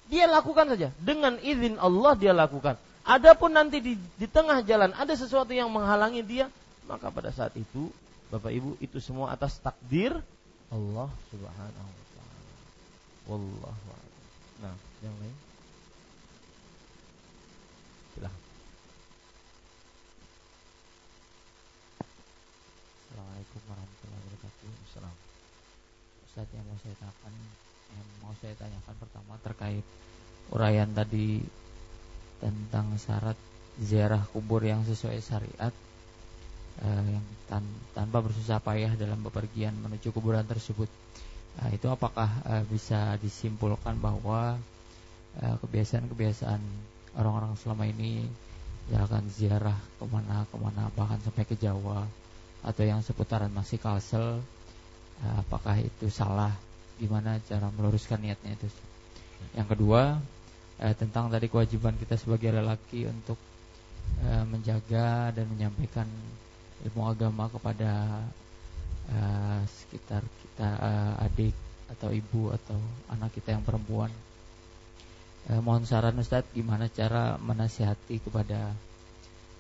Dia 0.09 0.29
lakukan 0.29 0.73
saja 0.73 0.89
dengan 1.01 1.37
izin 1.41 1.77
Allah 1.77 2.17
dia 2.17 2.33
lakukan. 2.33 2.77
Adapun 3.03 3.51
nanti 3.51 3.83
di, 3.83 3.99
di 3.99 4.27
tengah 4.31 4.63
jalan 4.63 4.95
ada 4.95 5.13
sesuatu 5.19 5.51
yang 5.51 5.69
menghalangi 5.69 6.23
dia, 6.23 6.47
maka 6.87 7.11
pada 7.11 7.35
saat 7.35 7.53
itu 7.59 7.91
Bapak 8.31 8.55
Ibu 8.55 8.79
itu 8.81 9.03
semua 9.03 9.35
atas 9.35 9.59
takdir 9.59 10.17
Allah 10.73 11.11
Subhanahu 11.29 11.91
wa 11.93 12.07
taala. 12.17 12.53
Wallahu 13.29 13.91
Nah, 14.63 14.75
yang 15.03 15.15
lain 15.19 15.35
Assalamualaikum 23.13 23.61
warahmatullahi 23.69 24.23
wabarakatuh. 24.25 24.69
Assalam. 24.89 25.17
Ustaz 26.25 26.49
yang 26.57 26.65
mau 26.65 26.81
saya 26.81 26.97
tanyakan, 26.97 27.33
yang 27.93 28.09
mau 28.25 28.35
saya 28.41 28.55
tanyakan 28.57 28.95
pertama 28.97 29.33
terkait 29.45 29.85
uraian 30.49 30.89
tadi 30.97 31.45
tentang 32.41 32.97
syarat 32.97 33.37
ziarah 33.85 34.25
kubur 34.33 34.65
yang 34.65 34.81
sesuai 34.89 35.21
syariat. 35.21 35.77
uh, 36.81 37.05
yang 37.05 37.21
tan 37.53 37.61
tanpa 37.93 38.25
bersusah 38.25 38.65
payah 38.65 38.97
dalam 38.97 39.21
bepergian 39.21 39.77
menuju 39.77 40.09
kuburan 40.09 40.49
tersebut. 40.49 40.89
Uh, 41.61 41.69
itu 41.69 41.93
apakah 41.93 42.33
uh, 42.49 42.65
bisa 42.65 43.21
disimpulkan 43.21 44.01
bahwa 44.01 44.57
kebiasaan-kebiasaan 45.37 46.61
orang-orang 47.21 47.61
selama 47.61 47.85
ini 47.93 48.25
ya 48.89 49.05
akan 49.05 49.29
ziarah 49.29 49.77
ke 50.01 50.05
mana-kemana 50.09 50.89
bahkan 50.97 51.21
sampai 51.21 51.45
ke 51.45 51.61
Jawa 51.61 52.09
atau 52.63 52.83
yang 52.87 53.03
seputaran 53.03 53.51
masih 53.51 53.79
Kalsel 53.83 54.39
apakah 55.23 55.79
itu 55.79 56.11
salah? 56.11 56.51
Gimana 56.99 57.39
cara 57.47 57.71
meluruskan 57.75 58.23
niatnya 58.23 58.55
itu? 58.55 58.67
Yang 59.55 59.75
kedua 59.75 60.19
eh, 60.83 60.95
tentang 60.95 61.31
tadi 61.31 61.47
kewajiban 61.51 61.95
kita 61.99 62.19
sebagai 62.19 62.55
lelaki 62.55 63.07
untuk 63.07 63.39
eh, 64.23 64.45
menjaga 64.47 65.35
dan 65.35 65.47
menyampaikan 65.51 66.07
ilmu 66.87 67.03
agama 67.07 67.47
kepada 67.51 68.23
eh, 69.11 69.61
sekitar 69.67 70.23
kita 70.23 70.69
eh, 70.69 71.25
adik 71.27 71.57
atau 71.93 72.09
ibu 72.11 72.51
atau 72.51 72.79
anak 73.13 73.31
kita 73.37 73.55
yang 73.55 73.63
perempuan. 73.63 74.11
Eh, 75.51 75.59
mohon 75.59 75.83
saran 75.83 76.19
Ustadz 76.19 76.55
gimana 76.55 76.87
cara 76.87 77.35
menasihati 77.39 78.23
kepada 78.23 78.73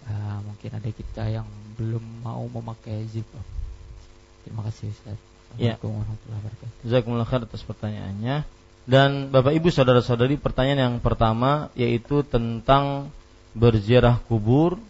uh, 0.09 0.39
mungkin 0.47 0.70
ada 0.73 0.91
kita 0.91 1.24
yang 1.29 1.47
belum 1.79 2.03
mau 2.23 2.45
memakai 2.47 3.07
jilbab. 3.11 3.45
Terima 4.43 4.62
kasih 4.66 4.91
Ustaz. 4.91 5.19
Ya. 5.61 5.77
Jazakumullah 6.81 7.29
khair 7.29 7.45
atas 7.45 7.62
pertanyaannya. 7.62 8.49
Dan 8.83 9.31
Bapak 9.31 9.55
Ibu 9.55 9.70
saudara-saudari 9.70 10.41
pertanyaan 10.41 10.81
yang 10.91 10.97
pertama 10.99 11.70
yaitu 11.79 12.27
tentang 12.27 13.15
berziarah 13.55 14.19
kubur 14.27 14.81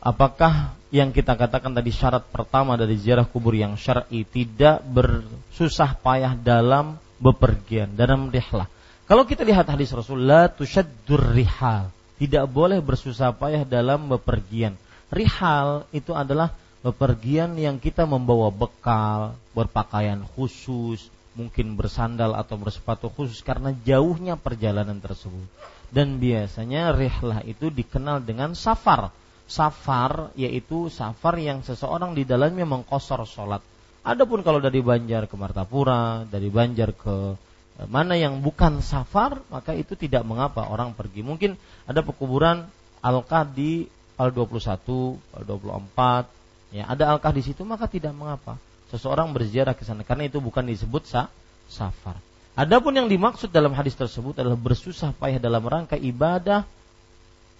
apakah 0.00 0.72
yang 0.94 1.10
kita 1.10 1.34
katakan 1.34 1.74
tadi 1.74 1.90
syarat 1.90 2.24
pertama 2.30 2.78
dari 2.78 2.96
ziarah 2.96 3.26
kubur 3.26 3.52
yang 3.52 3.74
syar'i 3.74 4.22
tidak 4.24 4.80
bersusah 4.86 5.98
payah 5.98 6.38
dalam 6.38 6.96
bepergian 7.18 7.92
dalam 7.98 8.30
rihlah 8.30 8.70
kalau 9.06 9.22
kita 9.22 9.46
lihat 9.46 9.70
hadis 9.70 9.94
Rasulullah 9.94 10.50
tusyaddur 10.50 11.30
rihal, 11.30 11.94
tidak 12.16 12.48
boleh 12.48 12.80
bersusah 12.80 13.36
payah 13.36 13.64
dalam 13.68 14.08
bepergian. 14.08 14.76
Rihal 15.12 15.86
itu 15.92 16.16
adalah 16.16 16.50
bepergian 16.80 17.54
yang 17.60 17.76
kita 17.76 18.08
membawa 18.08 18.48
bekal, 18.50 19.36
berpakaian 19.52 20.24
khusus, 20.34 21.12
mungkin 21.36 21.76
bersandal 21.76 22.32
atau 22.32 22.56
bersepatu 22.56 23.12
khusus 23.12 23.44
karena 23.44 23.76
jauhnya 23.84 24.40
perjalanan 24.40 24.98
tersebut. 24.98 25.46
Dan 25.92 26.18
biasanya 26.18 26.96
rihlah 26.96 27.44
itu 27.46 27.70
dikenal 27.70 28.24
dengan 28.24 28.56
safar. 28.56 29.12
Safar 29.46 30.34
yaitu 30.34 30.90
safar 30.90 31.38
yang 31.38 31.62
seseorang 31.62 32.18
di 32.18 32.26
dalamnya 32.26 32.66
mengkosor 32.66 33.22
sholat. 33.22 33.62
Adapun 34.02 34.42
kalau 34.42 34.58
dari 34.58 34.82
Banjar 34.82 35.30
ke 35.30 35.38
Martapura, 35.38 36.26
dari 36.26 36.50
Banjar 36.50 36.90
ke 36.94 37.38
mana 37.84 38.16
yang 38.16 38.40
bukan 38.40 38.80
safar 38.80 39.44
maka 39.52 39.76
itu 39.76 39.92
tidak 39.92 40.24
mengapa 40.24 40.64
orang 40.64 40.96
pergi. 40.96 41.20
Mungkin 41.20 41.60
ada 41.84 42.00
pekuburan 42.00 42.64
alkah 43.04 43.44
di 43.44 43.84
al 44.16 44.32
21 44.32 45.36
al 45.36 45.44
24 45.44 46.72
ya 46.72 46.88
ada 46.88 47.12
alkah 47.12 47.36
di 47.36 47.44
situ 47.44 47.68
maka 47.68 47.84
tidak 47.84 48.16
mengapa 48.16 48.56
seseorang 48.88 49.28
berziarah 49.36 49.76
ke 49.76 49.84
sana 49.84 50.02
karena 50.08 50.24
itu 50.24 50.40
bukan 50.40 50.64
disebut 50.64 51.04
sa 51.04 51.28
safar. 51.68 52.16
Adapun 52.56 52.96
yang 52.96 53.12
dimaksud 53.12 53.52
dalam 53.52 53.76
hadis 53.76 53.92
tersebut 53.92 54.40
adalah 54.40 54.56
bersusah 54.56 55.12
payah 55.12 55.36
dalam 55.36 55.60
rangka 55.60 56.00
ibadah 56.00 56.64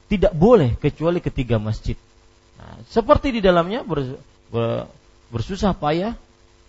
tidak 0.08 0.32
boleh 0.32 0.72
kecuali 0.80 1.20
ketiga 1.20 1.60
masjid. 1.60 1.98
Nah, 2.56 2.80
seperti 2.88 3.36
di 3.36 3.40
dalamnya 3.44 3.84
ber, 3.84 4.16
ber, 4.48 4.88
bersusah 5.28 5.76
payah 5.76 6.16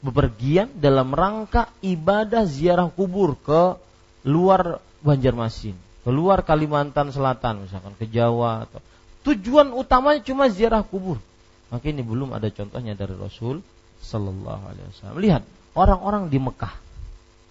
bepergian 0.07 0.71
dalam 0.79 1.11
rangka 1.11 1.67
ibadah 1.83 2.47
ziarah 2.47 2.87
kubur 2.87 3.35
ke 3.43 3.75
luar 4.23 4.79
Banjarmasin, 5.03 5.75
keluar 6.07 6.47
Kalimantan 6.47 7.11
Selatan 7.11 7.67
misalkan 7.67 7.93
ke 7.99 8.07
Jawa 8.07 8.65
atau 8.65 8.79
tujuan 9.27 9.75
utamanya 9.75 10.23
cuma 10.23 10.47
ziarah 10.47 10.81
kubur. 10.81 11.19
Maka 11.67 11.91
ini 11.91 11.99
belum 11.99 12.31
ada 12.31 12.47
contohnya 12.47 12.95
dari 12.95 13.13
Rasul 13.19 13.59
Sallallahu 13.99 14.63
Alaihi 14.71 14.87
Wasallam. 14.95 15.17
Lihat 15.19 15.43
orang-orang 15.75 16.31
di 16.31 16.39
Mekah, 16.39 16.71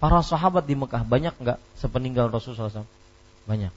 para 0.01 0.25
sahabat 0.25 0.65
di 0.65 0.73
Mekah 0.73 1.05
banyak 1.05 1.37
nggak 1.37 1.61
sepeninggal 1.77 2.33
Rasul 2.33 2.57
SAW? 2.57 2.89
Banyak. 3.45 3.73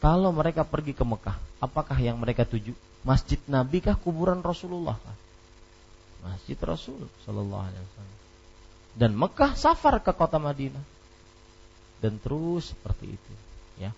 Kalau 0.00 0.32
mereka 0.32 0.64
pergi 0.64 0.96
ke 0.96 1.04
Mekah, 1.04 1.36
apakah 1.60 1.96
yang 2.00 2.16
mereka 2.16 2.48
tuju? 2.48 2.72
Masjid 3.04 3.38
Nabi 3.46 3.84
kah 3.84 3.96
kuburan 3.96 4.40
Rasulullah 4.40 4.96
kah? 4.96 5.16
Masjid 6.24 6.58
Rasul 6.62 7.08
Sallallahu 7.24 7.64
Alaihi 7.66 7.82
Wasallam. 7.82 8.16
Dan 8.96 9.10
Mekah 9.12 9.52
safar 9.52 10.00
ke 10.00 10.12
kota 10.16 10.40
Madinah. 10.40 10.82
Dan 12.00 12.16
terus 12.20 12.72
seperti 12.72 13.16
itu. 13.16 13.32
Ya. 13.76 13.92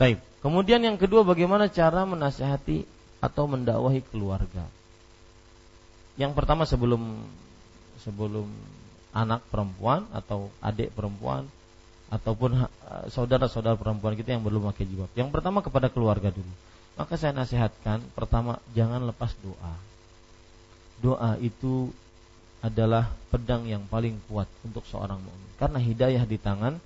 Baik. 0.00 0.20
Kemudian 0.40 0.80
yang 0.80 0.96
kedua 0.96 1.24
bagaimana 1.24 1.68
cara 1.68 2.08
menasihati 2.08 2.88
atau 3.20 3.44
mendakwahi 3.44 4.00
keluarga. 4.08 4.64
Yang 6.16 6.32
pertama 6.32 6.64
sebelum 6.64 7.20
sebelum 8.00 8.48
anak 9.12 9.44
perempuan 9.52 10.08
atau 10.16 10.48
adik 10.64 10.96
perempuan 10.96 11.44
ataupun 12.08 12.64
saudara-saudara 13.12 13.76
perempuan 13.76 14.16
kita 14.16 14.32
yang 14.32 14.42
belum 14.42 14.72
pakai 14.72 14.88
jilbab. 14.88 15.12
Yang 15.12 15.30
pertama 15.36 15.60
kepada 15.60 15.92
keluarga 15.92 16.32
dulu. 16.32 16.52
Maka 16.96 17.20
saya 17.20 17.36
nasihatkan 17.36 18.00
pertama 18.16 18.60
jangan 18.72 19.04
lepas 19.04 19.36
doa 19.44 19.89
doa 21.00 21.40
itu 21.40 21.88
adalah 22.60 23.08
pedang 23.32 23.64
yang 23.64 23.88
paling 23.88 24.20
kuat 24.28 24.46
untuk 24.62 24.84
seorang 24.84 25.16
mukmin 25.16 25.50
karena 25.56 25.80
hidayah 25.80 26.24
di 26.28 26.36
tangan 26.36 26.76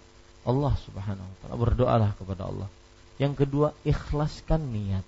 Allah 0.45 0.75
Subhanahu 0.85 1.25
wa 1.25 1.37
taala. 1.41 1.57
Berdoalah 1.57 2.11
kepada 2.15 2.43
Allah. 2.47 2.69
Yang 3.17 3.47
kedua, 3.47 3.69
ikhlaskan 3.83 4.61
niat. 4.71 5.07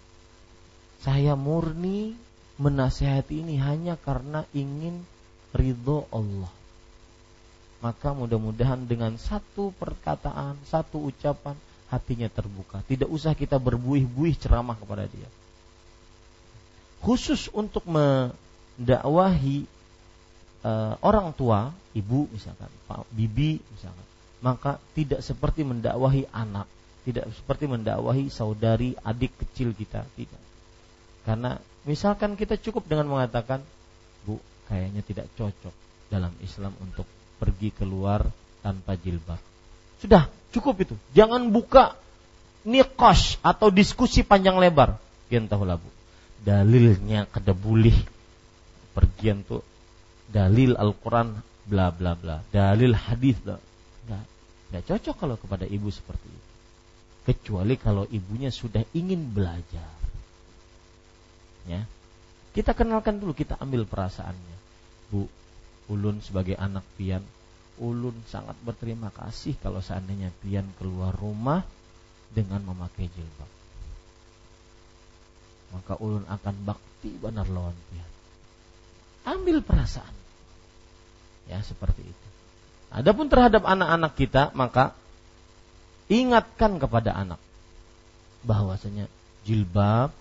Saya 1.05 1.37
murni 1.37 2.16
menasehati 2.57 3.45
ini 3.45 3.61
hanya 3.61 4.01
karena 4.01 4.49
ingin 4.57 5.05
ridho 5.53 6.09
Allah. 6.09 6.49
Maka 7.85 8.16
mudah-mudahan 8.16 8.89
dengan 8.89 9.20
satu 9.20 9.70
perkataan, 9.77 10.57
satu 10.65 11.12
ucapan 11.12 11.55
hatinya 11.93 12.27
terbuka. 12.33 12.81
Tidak 12.89 13.07
usah 13.07 13.37
kita 13.37 13.61
berbuih-buih 13.61 14.41
ceramah 14.41 14.74
kepada 14.81 15.05
dia. 15.07 15.28
Khusus 17.05 17.53
untuk 17.53 17.85
dakwahi 18.77 19.65
uh, 20.65 20.94
orang 21.01 21.32
tua, 21.32 21.73
ibu 21.97 22.28
misalkan, 22.32 22.69
pak 22.89 23.09
bibi 23.12 23.61
misalkan, 23.73 24.07
maka 24.44 24.78
tidak 24.93 25.24
seperti 25.24 25.65
mendakwahi 25.65 26.28
anak, 26.31 26.69
tidak 27.09 27.32
seperti 27.32 27.65
mendakwahi 27.66 28.28
saudari, 28.28 28.93
adik 29.01 29.32
kecil 29.40 29.73
kita, 29.73 30.05
tidak. 30.15 30.43
Karena 31.24 31.59
misalkan 31.89 32.39
kita 32.39 32.61
cukup 32.61 32.86
dengan 32.86 33.11
mengatakan, 33.11 33.65
Bu, 34.23 34.39
kayaknya 34.70 35.03
tidak 35.03 35.27
cocok 35.35 35.74
dalam 36.12 36.35
Islam 36.43 36.74
untuk 36.82 37.07
pergi 37.40 37.74
keluar 37.74 38.27
tanpa 38.62 38.94
jilbab. 38.94 39.39
Sudah, 39.98 40.28
cukup 40.53 40.74
itu. 40.82 40.94
Jangan 41.16 41.51
buka 41.51 41.97
nikosh 42.66 43.39
atau 43.40 43.70
diskusi 43.70 44.27
panjang 44.27 44.59
lebar. 44.59 44.98
Yang 45.31 45.51
tahu 45.51 45.65
Bu. 45.66 45.90
Dalilnya 46.47 47.27
kedebulih 47.27 48.15
pergian 48.97 49.44
tuh 49.44 49.60
dalil 50.32 50.73
Al-Quran 50.73 51.36
bla 51.68 51.93
bla 51.93 52.16
bla. 52.16 52.40
Dalil 52.48 52.97
hadis 52.97 53.36
nggak 53.44 53.60
nggak 54.73 54.85
cocok 54.89 55.16
kalau 55.20 55.36
kepada 55.36 55.68
ibu 55.68 55.93
seperti 55.93 56.27
itu. 56.32 56.52
Kecuali 57.28 57.77
kalau 57.77 58.09
ibunya 58.09 58.48
sudah 58.48 58.81
ingin 58.97 59.28
belajar. 59.35 59.93
Ya. 61.68 61.85
Kita 62.56 62.73
kenalkan 62.73 63.20
dulu 63.20 63.36
kita 63.36 63.60
ambil 63.60 63.85
perasaannya. 63.85 64.56
Bu 65.12 65.28
ulun 65.93 66.18
sebagai 66.24 66.56
anak 66.56 66.82
pian 66.97 67.23
ulun 67.77 68.16
sangat 68.27 68.56
berterima 68.64 69.12
kasih 69.12 69.55
kalau 69.60 69.85
seandainya 69.85 70.32
pian 70.40 70.64
keluar 70.81 71.12
rumah 71.12 71.60
dengan 72.32 72.64
memakai 72.64 73.06
jilbab. 73.12 73.51
Maka 75.77 75.94
ulun 76.01 76.24
akan 76.24 76.55
bakti 76.64 77.12
benar 77.20 77.47
lawan 77.52 77.77
pian 77.93 78.15
ambil 79.27 79.59
perasaan. 79.61 80.15
Ya, 81.51 81.59
seperti 81.66 82.07
itu. 82.07 82.27
Adapun 82.94 83.27
terhadap 83.27 83.66
anak-anak 83.66 84.15
kita, 84.15 84.43
maka 84.55 84.94
ingatkan 86.07 86.78
kepada 86.78 87.12
anak 87.12 87.43
bahwasanya 88.47 89.11
jilbab 89.43 90.15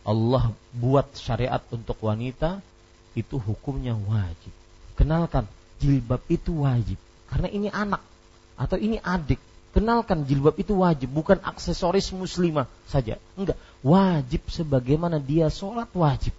Allah 0.00 0.56
buat 0.72 1.12
syariat 1.12 1.60
untuk 1.68 2.00
wanita 2.00 2.64
itu 3.12 3.36
hukumnya 3.36 3.92
wajib. 3.92 4.52
Kenalkan 4.96 5.44
jilbab 5.76 6.24
itu 6.32 6.64
wajib 6.64 6.96
karena 7.28 7.48
ini 7.52 7.68
anak 7.68 8.00
atau 8.56 8.80
ini 8.80 8.96
adik. 8.96 9.38
Kenalkan 9.70 10.26
jilbab 10.26 10.58
itu 10.58 10.82
wajib, 10.82 11.14
bukan 11.14 11.38
aksesoris 11.46 12.10
muslimah 12.10 12.66
saja. 12.90 13.22
Enggak, 13.38 13.54
wajib 13.86 14.42
sebagaimana 14.50 15.22
dia 15.22 15.46
sholat 15.46 15.86
wajib 15.94 16.34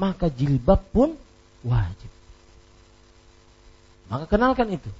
maka 0.00 0.32
jilbab 0.32 0.80
pun 0.96 1.12
wajib. 1.66 2.10
Maka 4.10 4.26
kenalkan 4.26 4.68
itu. 4.74 4.90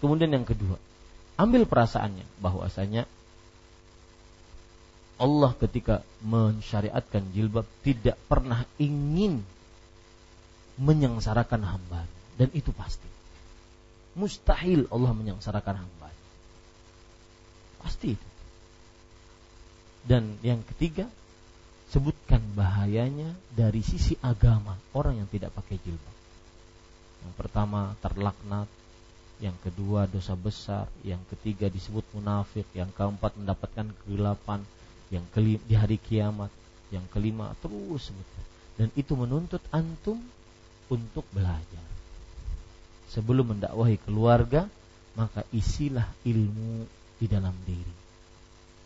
Kemudian 0.00 0.32
yang 0.32 0.46
kedua, 0.46 0.80
ambil 1.36 1.68
perasaannya 1.68 2.24
bahwasanya 2.40 3.04
Allah 5.20 5.52
ketika 5.60 6.00
mensyariatkan 6.24 7.28
jilbab 7.36 7.68
tidak 7.84 8.16
pernah 8.24 8.64
ingin 8.80 9.44
menyengsarakan 10.80 11.60
hamba 11.60 12.08
dan 12.40 12.48
itu 12.56 12.72
pasti. 12.72 13.04
Mustahil 14.16 14.88
Allah 14.88 15.12
menyengsarakan 15.12 15.84
hamba. 15.84 16.08
Pasti 17.84 18.16
itu. 18.16 18.28
Dan 20.08 20.40
yang 20.40 20.64
ketiga, 20.64 21.04
sebutkan 21.90 22.38
bahayanya 22.54 23.34
dari 23.50 23.82
sisi 23.82 24.14
agama 24.22 24.78
orang 24.94 25.18
yang 25.18 25.28
tidak 25.28 25.50
pakai 25.52 25.76
jilbab. 25.82 26.16
Yang 27.26 27.34
pertama 27.36 27.92
terlaknat, 27.98 28.70
yang 29.42 29.56
kedua 29.60 30.06
dosa 30.06 30.38
besar, 30.38 30.86
yang 31.02 31.20
ketiga 31.28 31.66
disebut 31.66 32.06
munafik, 32.14 32.64
yang 32.72 32.88
keempat 32.94 33.34
mendapatkan 33.36 33.90
kegelapan, 34.02 34.62
yang 35.10 35.26
kelima 35.34 35.60
di 35.66 35.74
hari 35.74 35.98
kiamat, 35.98 36.52
yang 36.94 37.02
kelima 37.10 37.50
terus 37.58 38.08
sebutkan. 38.08 38.44
Dan 38.78 38.88
itu 38.94 39.12
menuntut 39.18 39.60
antum 39.74 40.16
untuk 40.88 41.26
belajar. 41.34 41.84
Sebelum 43.10 43.58
mendakwahi 43.58 43.98
keluarga, 44.06 44.70
maka 45.18 45.42
isilah 45.50 46.06
ilmu 46.22 46.86
di 47.18 47.26
dalam 47.26 47.52
diri 47.66 47.98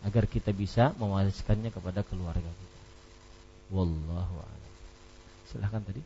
agar 0.05 0.29
kita 0.29 0.53
bisa 0.53 0.93
mewariskannya 1.01 1.73
kepada 1.73 2.05
keluarga 2.05 2.45
kita. 2.45 2.64
Wallahu 3.73 4.35
a'lam. 4.41 4.73
Silahkan 5.49 5.81
tadi. 5.81 6.01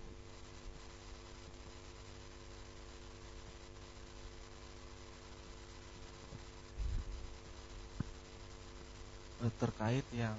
Eh, 9.40 9.53
terkait 9.56 10.03
yang 10.11 10.36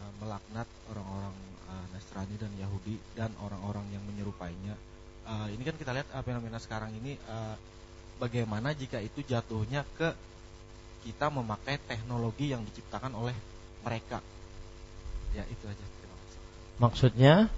uh, 0.00 0.10
melaknat 0.20 0.64
orang-orang 0.88 1.36
uh, 1.68 1.86
Nasrani 1.92 2.36
dan 2.40 2.52
Yahudi 2.56 2.96
dan 3.12 3.28
orang-orang 3.44 3.84
yang 3.92 4.04
menyerupainya. 4.08 4.76
Ini 5.28 5.60
kan 5.60 5.76
kita 5.76 5.92
lihat 5.92 6.08
fenomena 6.24 6.56
sekarang 6.56 6.88
ini 7.04 7.20
bagaimana 8.16 8.72
jika 8.72 8.96
itu 8.96 9.20
jatuhnya 9.20 9.84
ke 9.92 10.16
kita 11.04 11.28
memakai 11.28 11.76
teknologi 11.84 12.48
yang 12.48 12.64
diciptakan 12.64 13.12
oleh 13.12 13.36
mereka. 13.84 14.24
Ya 15.36 15.44
itu 15.52 15.68
aja. 15.68 15.84
Maksudnya? 16.78 17.50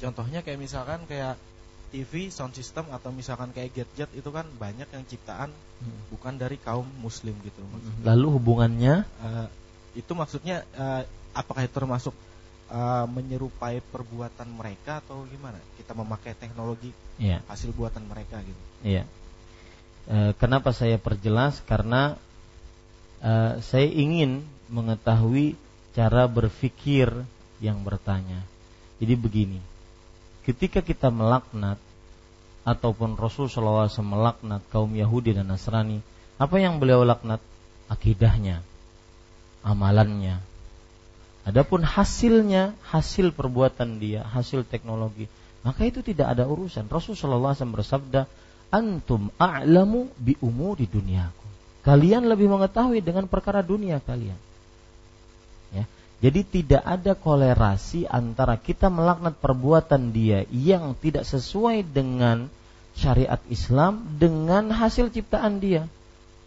Contohnya 0.00 0.40
kayak 0.44 0.60
misalkan 0.60 1.04
kayak 1.08 1.36
TV, 1.94 2.28
sound 2.34 2.52
system 2.52 2.88
atau 2.90 3.14
misalkan 3.14 3.54
kayak 3.54 3.72
gadget 3.72 4.10
itu 4.12 4.28
kan 4.28 4.44
banyak 4.58 4.84
yang 4.90 5.04
ciptaan 5.06 5.54
hmm. 5.54 6.12
bukan 6.12 6.34
dari 6.36 6.58
kaum 6.58 6.84
muslim 7.00 7.36
gitu. 7.46 7.62
Maksudnya. 7.62 8.04
Lalu 8.04 8.26
hubungannya? 8.36 8.94
Uh, 9.22 9.48
itu 9.96 10.12
maksudnya 10.12 10.66
uh, 10.76 11.06
apakah 11.32 11.64
itu 11.64 11.72
termasuk 11.72 12.14
uh, 12.68 13.06
menyerupai 13.08 13.80
perbuatan 13.80 14.48
mereka 14.50 15.00
atau 15.04 15.24
gimana? 15.30 15.56
Kita 15.78 15.94
memakai 15.94 16.34
teknologi 16.36 16.90
yeah. 17.16 17.40
hasil 17.46 17.70
buatan 17.72 18.04
mereka 18.04 18.42
gitu. 18.42 18.62
Iya. 18.84 19.04
Yeah. 20.06 20.32
kenapa 20.38 20.70
saya 20.70 21.02
perjelas? 21.02 21.62
Karena 21.66 22.14
uh, 23.22 23.58
saya 23.62 23.88
ingin 23.88 24.44
mengetahui 24.70 25.54
cara 25.96 26.28
berpikir 26.28 27.08
yang 27.66 27.82
bertanya. 27.82 28.46
Jadi 29.02 29.14
begini, 29.18 29.60
ketika 30.46 30.80
kita 30.80 31.10
melaknat 31.10 31.76
ataupun 32.62 33.18
Rasul 33.18 33.50
SAW 33.50 33.90
melaknat 34.06 34.62
kaum 34.70 34.90
Yahudi 34.94 35.34
dan 35.34 35.50
Nasrani, 35.50 36.00
apa 36.38 36.56
yang 36.62 36.78
beliau 36.78 37.02
laknat? 37.02 37.42
Akidahnya, 37.86 38.66
amalannya. 39.62 40.42
Adapun 41.46 41.86
hasilnya, 41.86 42.74
hasil 42.90 43.30
perbuatan 43.30 44.02
dia, 44.02 44.26
hasil 44.26 44.66
teknologi, 44.66 45.30
maka 45.62 45.86
itu 45.86 46.02
tidak 46.02 46.34
ada 46.34 46.46
urusan. 46.46 46.90
Rasulullah 46.90 47.54
SAW 47.54 47.78
bersabda, 47.78 48.26
"Antum 48.74 49.30
a'lamu 49.38 50.10
bi 50.18 50.34
umuri 50.42 50.90
dunyaku." 50.90 51.46
Kalian 51.86 52.26
lebih 52.26 52.50
mengetahui 52.50 52.98
dengan 52.98 53.30
perkara 53.30 53.62
dunia 53.62 54.02
kalian. 54.02 54.34
Jadi 56.16 56.40
tidak 56.48 56.80
ada 56.80 57.12
kolerasi 57.12 58.08
antara 58.08 58.56
kita 58.56 58.88
melaknat 58.88 59.36
perbuatan 59.36 60.16
dia 60.16 60.48
yang 60.48 60.96
tidak 60.96 61.28
sesuai 61.28 61.84
dengan 61.84 62.48
syariat 62.96 63.36
Islam 63.52 64.16
dengan 64.16 64.72
hasil 64.72 65.12
ciptaan 65.12 65.60
dia. 65.60 65.84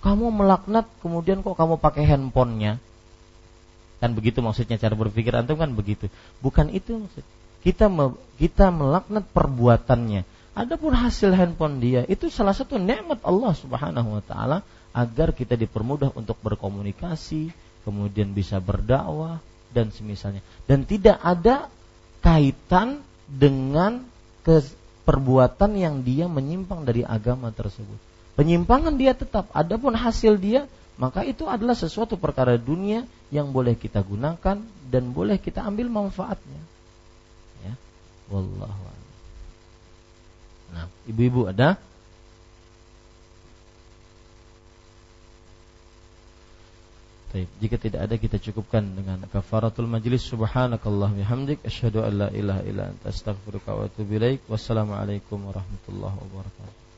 Kamu 0.02 0.34
melaknat 0.34 0.90
kemudian 1.06 1.46
kok 1.46 1.54
kamu 1.54 1.78
pakai 1.78 2.02
handphonenya? 2.10 2.82
Kan 4.02 4.18
begitu 4.18 4.42
maksudnya 4.42 4.82
cara 4.82 4.98
berpikir 4.98 5.30
antum 5.38 5.62
kan 5.62 5.70
begitu. 5.78 6.10
Bukan 6.42 6.74
itu 6.74 7.06
maksud. 7.06 7.22
Kita 7.62 7.92
me, 7.92 8.16
kita 8.42 8.74
melaknat 8.74 9.28
perbuatannya. 9.30 10.26
Adapun 10.58 10.98
hasil 10.98 11.30
handphone 11.36 11.78
dia 11.78 12.10
itu 12.10 12.32
salah 12.34 12.58
satu 12.58 12.82
nikmat 12.82 13.22
Allah 13.22 13.54
Subhanahu 13.54 14.18
wa 14.18 14.24
taala 14.26 14.58
agar 14.98 15.30
kita 15.36 15.54
dipermudah 15.54 16.16
untuk 16.18 16.42
berkomunikasi, 16.42 17.54
kemudian 17.86 18.34
bisa 18.34 18.58
berdakwah 18.58 19.44
dan 19.74 19.94
semisalnya. 19.94 20.42
Dan 20.66 20.86
tidak 20.86 21.18
ada 21.22 21.70
kaitan 22.20 23.06
dengan 23.30 24.04
perbuatan 25.06 25.78
yang 25.78 26.02
dia 26.02 26.26
menyimpang 26.26 26.86
dari 26.86 27.06
agama 27.06 27.54
tersebut. 27.54 27.98
Penyimpangan 28.34 28.98
dia 28.98 29.14
tetap, 29.14 29.52
adapun 29.54 29.94
hasil 29.94 30.40
dia 30.42 30.66
maka 31.00 31.24
itu 31.24 31.48
adalah 31.48 31.80
sesuatu 31.80 32.20
perkara 32.20 32.60
dunia 32.60 33.08
yang 33.32 33.56
boleh 33.56 33.80
kita 33.80 34.04
gunakan 34.04 34.60
dan 34.92 35.04
boleh 35.16 35.40
kita 35.40 35.64
ambil 35.64 35.88
manfaatnya. 35.88 36.60
Ya. 37.64 37.74
Wallahu 38.28 38.84
Nah, 40.70 40.86
ibu-ibu 41.10 41.50
ada? 41.50 41.82
Baik, 47.30 47.46
jika 47.62 47.78
tidak 47.78 48.02
ada 48.10 48.16
kita 48.18 48.42
cukupkan 48.42 48.82
dengan 48.82 49.22
kafaratul 49.30 49.86
majlis 49.86 50.26
subhanakallah 50.26 51.14
bihamdik 51.14 51.62
asyhadu 51.62 52.02
an 52.02 52.26
la 52.26 52.30
ilaha 52.34 52.66
illa 52.66 52.90
anta 52.90 53.14
astaghfiruka 53.14 53.70
wa 53.70 53.86
atubu 53.86 54.18
ilaik. 54.18 54.42
Wassalamualaikum 54.50 55.38
warahmatullahi 55.46 56.18
wabarakatuh. 56.26 56.89